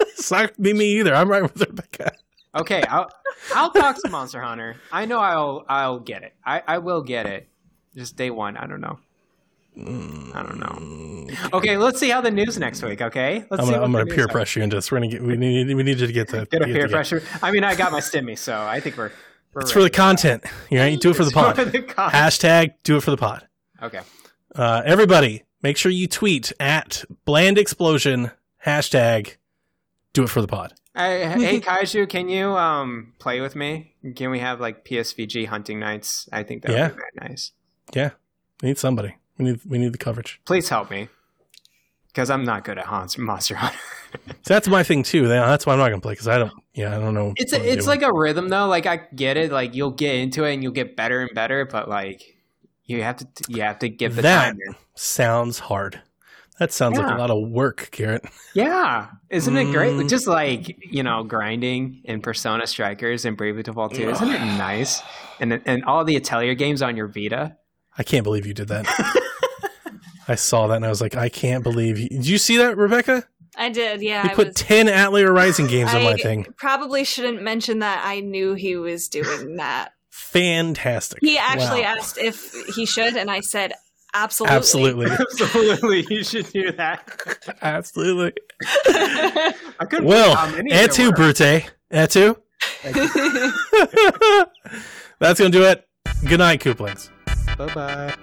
It's 0.00 0.30
not 0.30 0.40
gonna 0.40 0.52
be 0.60 0.74
me 0.74 0.98
either. 0.98 1.14
I'm 1.14 1.30
right 1.30 1.42
with 1.42 1.58
Rebecca. 1.58 2.12
Okay, 2.54 2.82
I'll 2.82 3.10
I'll 3.54 3.70
talk 3.70 3.96
to 4.02 4.10
Monster 4.10 4.42
Hunter. 4.42 4.76
I 4.92 5.06
know 5.06 5.20
I'll 5.20 5.64
I'll 5.70 6.00
get 6.00 6.22
it. 6.22 6.34
I 6.44 6.62
I 6.68 6.78
will 6.80 7.00
get 7.00 7.24
it. 7.24 7.48
Just 7.94 8.16
day 8.16 8.28
one. 8.28 8.58
I 8.58 8.66
don't 8.66 8.82
know. 8.82 8.98
I 9.78 10.42
don't 10.42 10.58
know. 10.58 11.26
Okay, 11.52 11.76
let's 11.76 12.00
see 12.00 12.08
how 12.08 12.20
the 12.22 12.30
news 12.30 12.58
next 12.58 12.82
week. 12.82 13.02
Okay, 13.02 13.44
let's 13.50 13.60
I'm 13.60 13.66
see. 13.66 13.72
gonna, 13.72 13.84
I'm 13.84 13.92
gonna 13.92 14.04
the 14.06 14.14
peer 14.14 14.26
pressure 14.28 14.60
you 14.60 14.64
into 14.64 14.76
this. 14.76 14.90
We're 14.90 14.98
gonna 14.98 15.08
get. 15.10 15.22
We 15.22 15.36
need. 15.36 15.66
We 15.74 15.82
need 15.82 15.98
you 16.00 16.06
to 16.06 16.12
get 16.12 16.28
the. 16.28 16.46
Get 16.46 16.62
a 16.62 16.64
peer 16.64 16.84
the- 16.84 16.88
pressure. 16.88 17.22
I 17.42 17.50
mean, 17.50 17.62
I 17.64 17.74
got 17.74 17.92
my 17.92 18.00
stimmy, 18.00 18.38
so 18.38 18.58
I 18.58 18.80
think 18.80 18.96
we're. 18.96 19.10
we're 19.52 19.62
It's 19.62 19.72
for 19.72 19.82
the 19.82 19.90
content. 19.90 20.44
You 20.70 20.78
know, 20.78 20.86
you 20.86 20.96
do 20.98 21.10
it 21.10 21.16
for 21.16 21.24
the 21.24 21.28
It's 21.28 21.34
for 21.58 21.64
pod. 21.64 21.72
the 21.72 21.82
Hashtag 22.16 22.74
do 22.84 22.96
it 22.96 23.02
for 23.02 23.10
the 23.10 23.16
pod. 23.18 23.46
Okay. 23.82 24.00
Uh, 24.54 24.80
everybody, 24.86 25.44
make 25.62 25.76
sure 25.76 25.92
you 25.92 26.06
tweet 26.06 26.52
at 26.58 27.04
Bland 27.26 27.58
Explosion 27.58 28.30
hashtag 28.64 29.36
do 30.14 30.22
it 30.22 30.30
for 30.30 30.40
the 30.40 30.48
pod. 30.48 30.72
Hey, 30.96 31.26
hey, 31.26 31.60
Kaiju, 31.60 32.08
can 32.08 32.30
you 32.30 32.56
um 32.56 33.12
play 33.18 33.42
with 33.42 33.54
me? 33.54 33.94
Can 34.14 34.30
we 34.30 34.38
have 34.38 34.60
like 34.60 34.86
PSVG 34.86 35.46
hunting 35.48 35.78
nights? 35.78 36.26
I 36.32 36.42
think 36.44 36.62
that 36.62 36.70
would 36.70 36.78
Yeah. 36.78 36.88
be 36.88 36.94
very 36.94 37.28
nice. 37.28 37.52
Yeah, 37.94 38.10
need 38.62 38.78
somebody. 38.78 39.16
We 39.38 39.44
need 39.46 39.60
we 39.66 39.78
need 39.78 39.92
the 39.92 39.98
coverage. 39.98 40.40
Please 40.44 40.68
help 40.68 40.90
me, 40.90 41.08
because 42.08 42.30
I'm 42.30 42.44
not 42.44 42.64
good 42.64 42.78
at 42.78 42.86
Hans 42.86 43.18
Monster 43.18 43.54
Hunter. 43.56 43.78
So 44.44 44.54
that's 44.54 44.66
my 44.68 44.82
thing 44.82 45.02
too. 45.02 45.28
That's 45.28 45.66
why 45.66 45.74
I'm 45.74 45.78
not 45.78 45.90
gonna 45.90 46.00
play 46.00 46.12
because 46.12 46.28
I 46.28 46.38
don't. 46.38 46.52
Yeah, 46.72 46.96
I 46.96 47.00
don't 47.00 47.12
know. 47.12 47.34
It's 47.36 47.52
what 47.52 47.60
I'm 47.60 47.66
it's 47.66 47.84
doing. 47.84 48.00
like 48.00 48.08
a 48.08 48.12
rhythm 48.14 48.48
though. 48.48 48.66
Like 48.66 48.86
I 48.86 49.00
get 49.14 49.36
it. 49.36 49.52
Like 49.52 49.74
you'll 49.74 49.90
get 49.90 50.14
into 50.14 50.44
it 50.44 50.54
and 50.54 50.62
you'll 50.62 50.72
get 50.72 50.96
better 50.96 51.20
and 51.20 51.30
better, 51.34 51.66
but 51.66 51.86
like 51.86 52.22
you 52.84 53.02
have 53.02 53.16
to 53.18 53.26
you 53.48 53.60
have 53.62 53.78
to 53.80 53.90
give 53.90 54.16
the 54.16 54.22
That- 54.22 54.44
time. 54.52 54.58
in. 54.68 54.74
sounds 54.94 55.58
hard. 55.58 56.00
That 56.58 56.72
sounds 56.72 56.96
like 56.96 57.14
a 57.14 57.18
lot 57.18 57.30
of 57.30 57.46
work, 57.50 57.90
Garrett. 57.90 58.24
Yeah, 58.54 59.08
isn't 59.28 59.54
it 59.54 59.70
great? 59.72 59.92
Mm. 59.92 60.08
Just 60.08 60.26
like 60.26 60.78
you 60.90 61.02
know, 61.02 61.22
grinding 61.22 62.00
in 62.04 62.22
Persona 62.22 62.66
Strikers 62.66 63.26
and 63.26 63.36
Bravely 63.36 63.64
Default 63.64 63.94
2. 63.96 64.08
Isn't 64.08 64.28
it 64.30 64.38
nice? 64.56 65.02
And 65.40 65.60
and 65.66 65.84
all 65.84 66.04
the 66.04 66.16
Atelier 66.16 66.54
games 66.54 66.80
on 66.80 66.96
your 66.96 67.08
Vita. 67.08 67.56
I 67.98 68.02
can't 68.02 68.24
believe 68.24 68.46
you 68.46 68.54
did 68.54 68.68
that. 68.68 68.86
I 70.28 70.34
saw 70.34 70.66
that 70.68 70.76
and 70.76 70.84
I 70.86 70.88
was 70.88 71.00
like, 71.00 71.16
I 71.16 71.28
can't 71.28 71.62
believe 71.62 71.98
you. 71.98 72.08
Did 72.08 72.26
you 72.26 72.38
see 72.38 72.56
that, 72.58 72.76
Rebecca? 72.76 73.24
I 73.56 73.70
did. 73.70 74.02
Yeah, 74.02 74.24
You 74.24 74.30
I 74.30 74.34
put 74.34 74.48
was. 74.48 74.56
ten 74.56 74.88
Atelier 74.88 75.32
Rising 75.32 75.66
games 75.66 75.94
on 75.94 76.02
my 76.02 76.16
thing. 76.16 76.46
probably 76.56 77.04
shouldn't 77.04 77.42
mention 77.42 77.78
that 77.78 78.02
I 78.04 78.20
knew 78.20 78.54
he 78.54 78.76
was 78.76 79.08
doing 79.08 79.56
that. 79.58 79.92
Fantastic. 80.10 81.20
He 81.22 81.38
actually 81.38 81.80
Wow. 81.82 81.94
asked 81.98 82.18
if 82.18 82.52
he 82.74 82.84
should, 82.86 83.16
and 83.16 83.30
I 83.30 83.40
said 83.40 83.72
absolutely. 84.14 84.56
Absolutely. 84.56 85.06
Absolutely, 85.30 86.06
you 86.10 86.24
should 86.24 86.50
do 86.50 86.72
that. 86.72 87.56
Absolutely. 87.62 88.32
I 88.86 89.54
couldn't 89.88 90.04
Well, 90.06 90.34
believe 90.34 90.38
how 90.38 90.50
many 90.56 90.70
there 90.70 90.84
et 90.84 90.92
tu, 90.92 91.06
were. 91.06 91.12
Brute. 91.12 91.40
Et 91.90 92.10
tu. 92.10 92.36
That's 95.18 95.38
going 95.40 95.52
to 95.52 95.58
do 95.58 95.64
it. 95.64 95.86
Good 96.28 96.38
night, 96.40 96.60
Kooplings. 96.60 97.10
Bye 97.56 97.72
bye. 97.74 98.14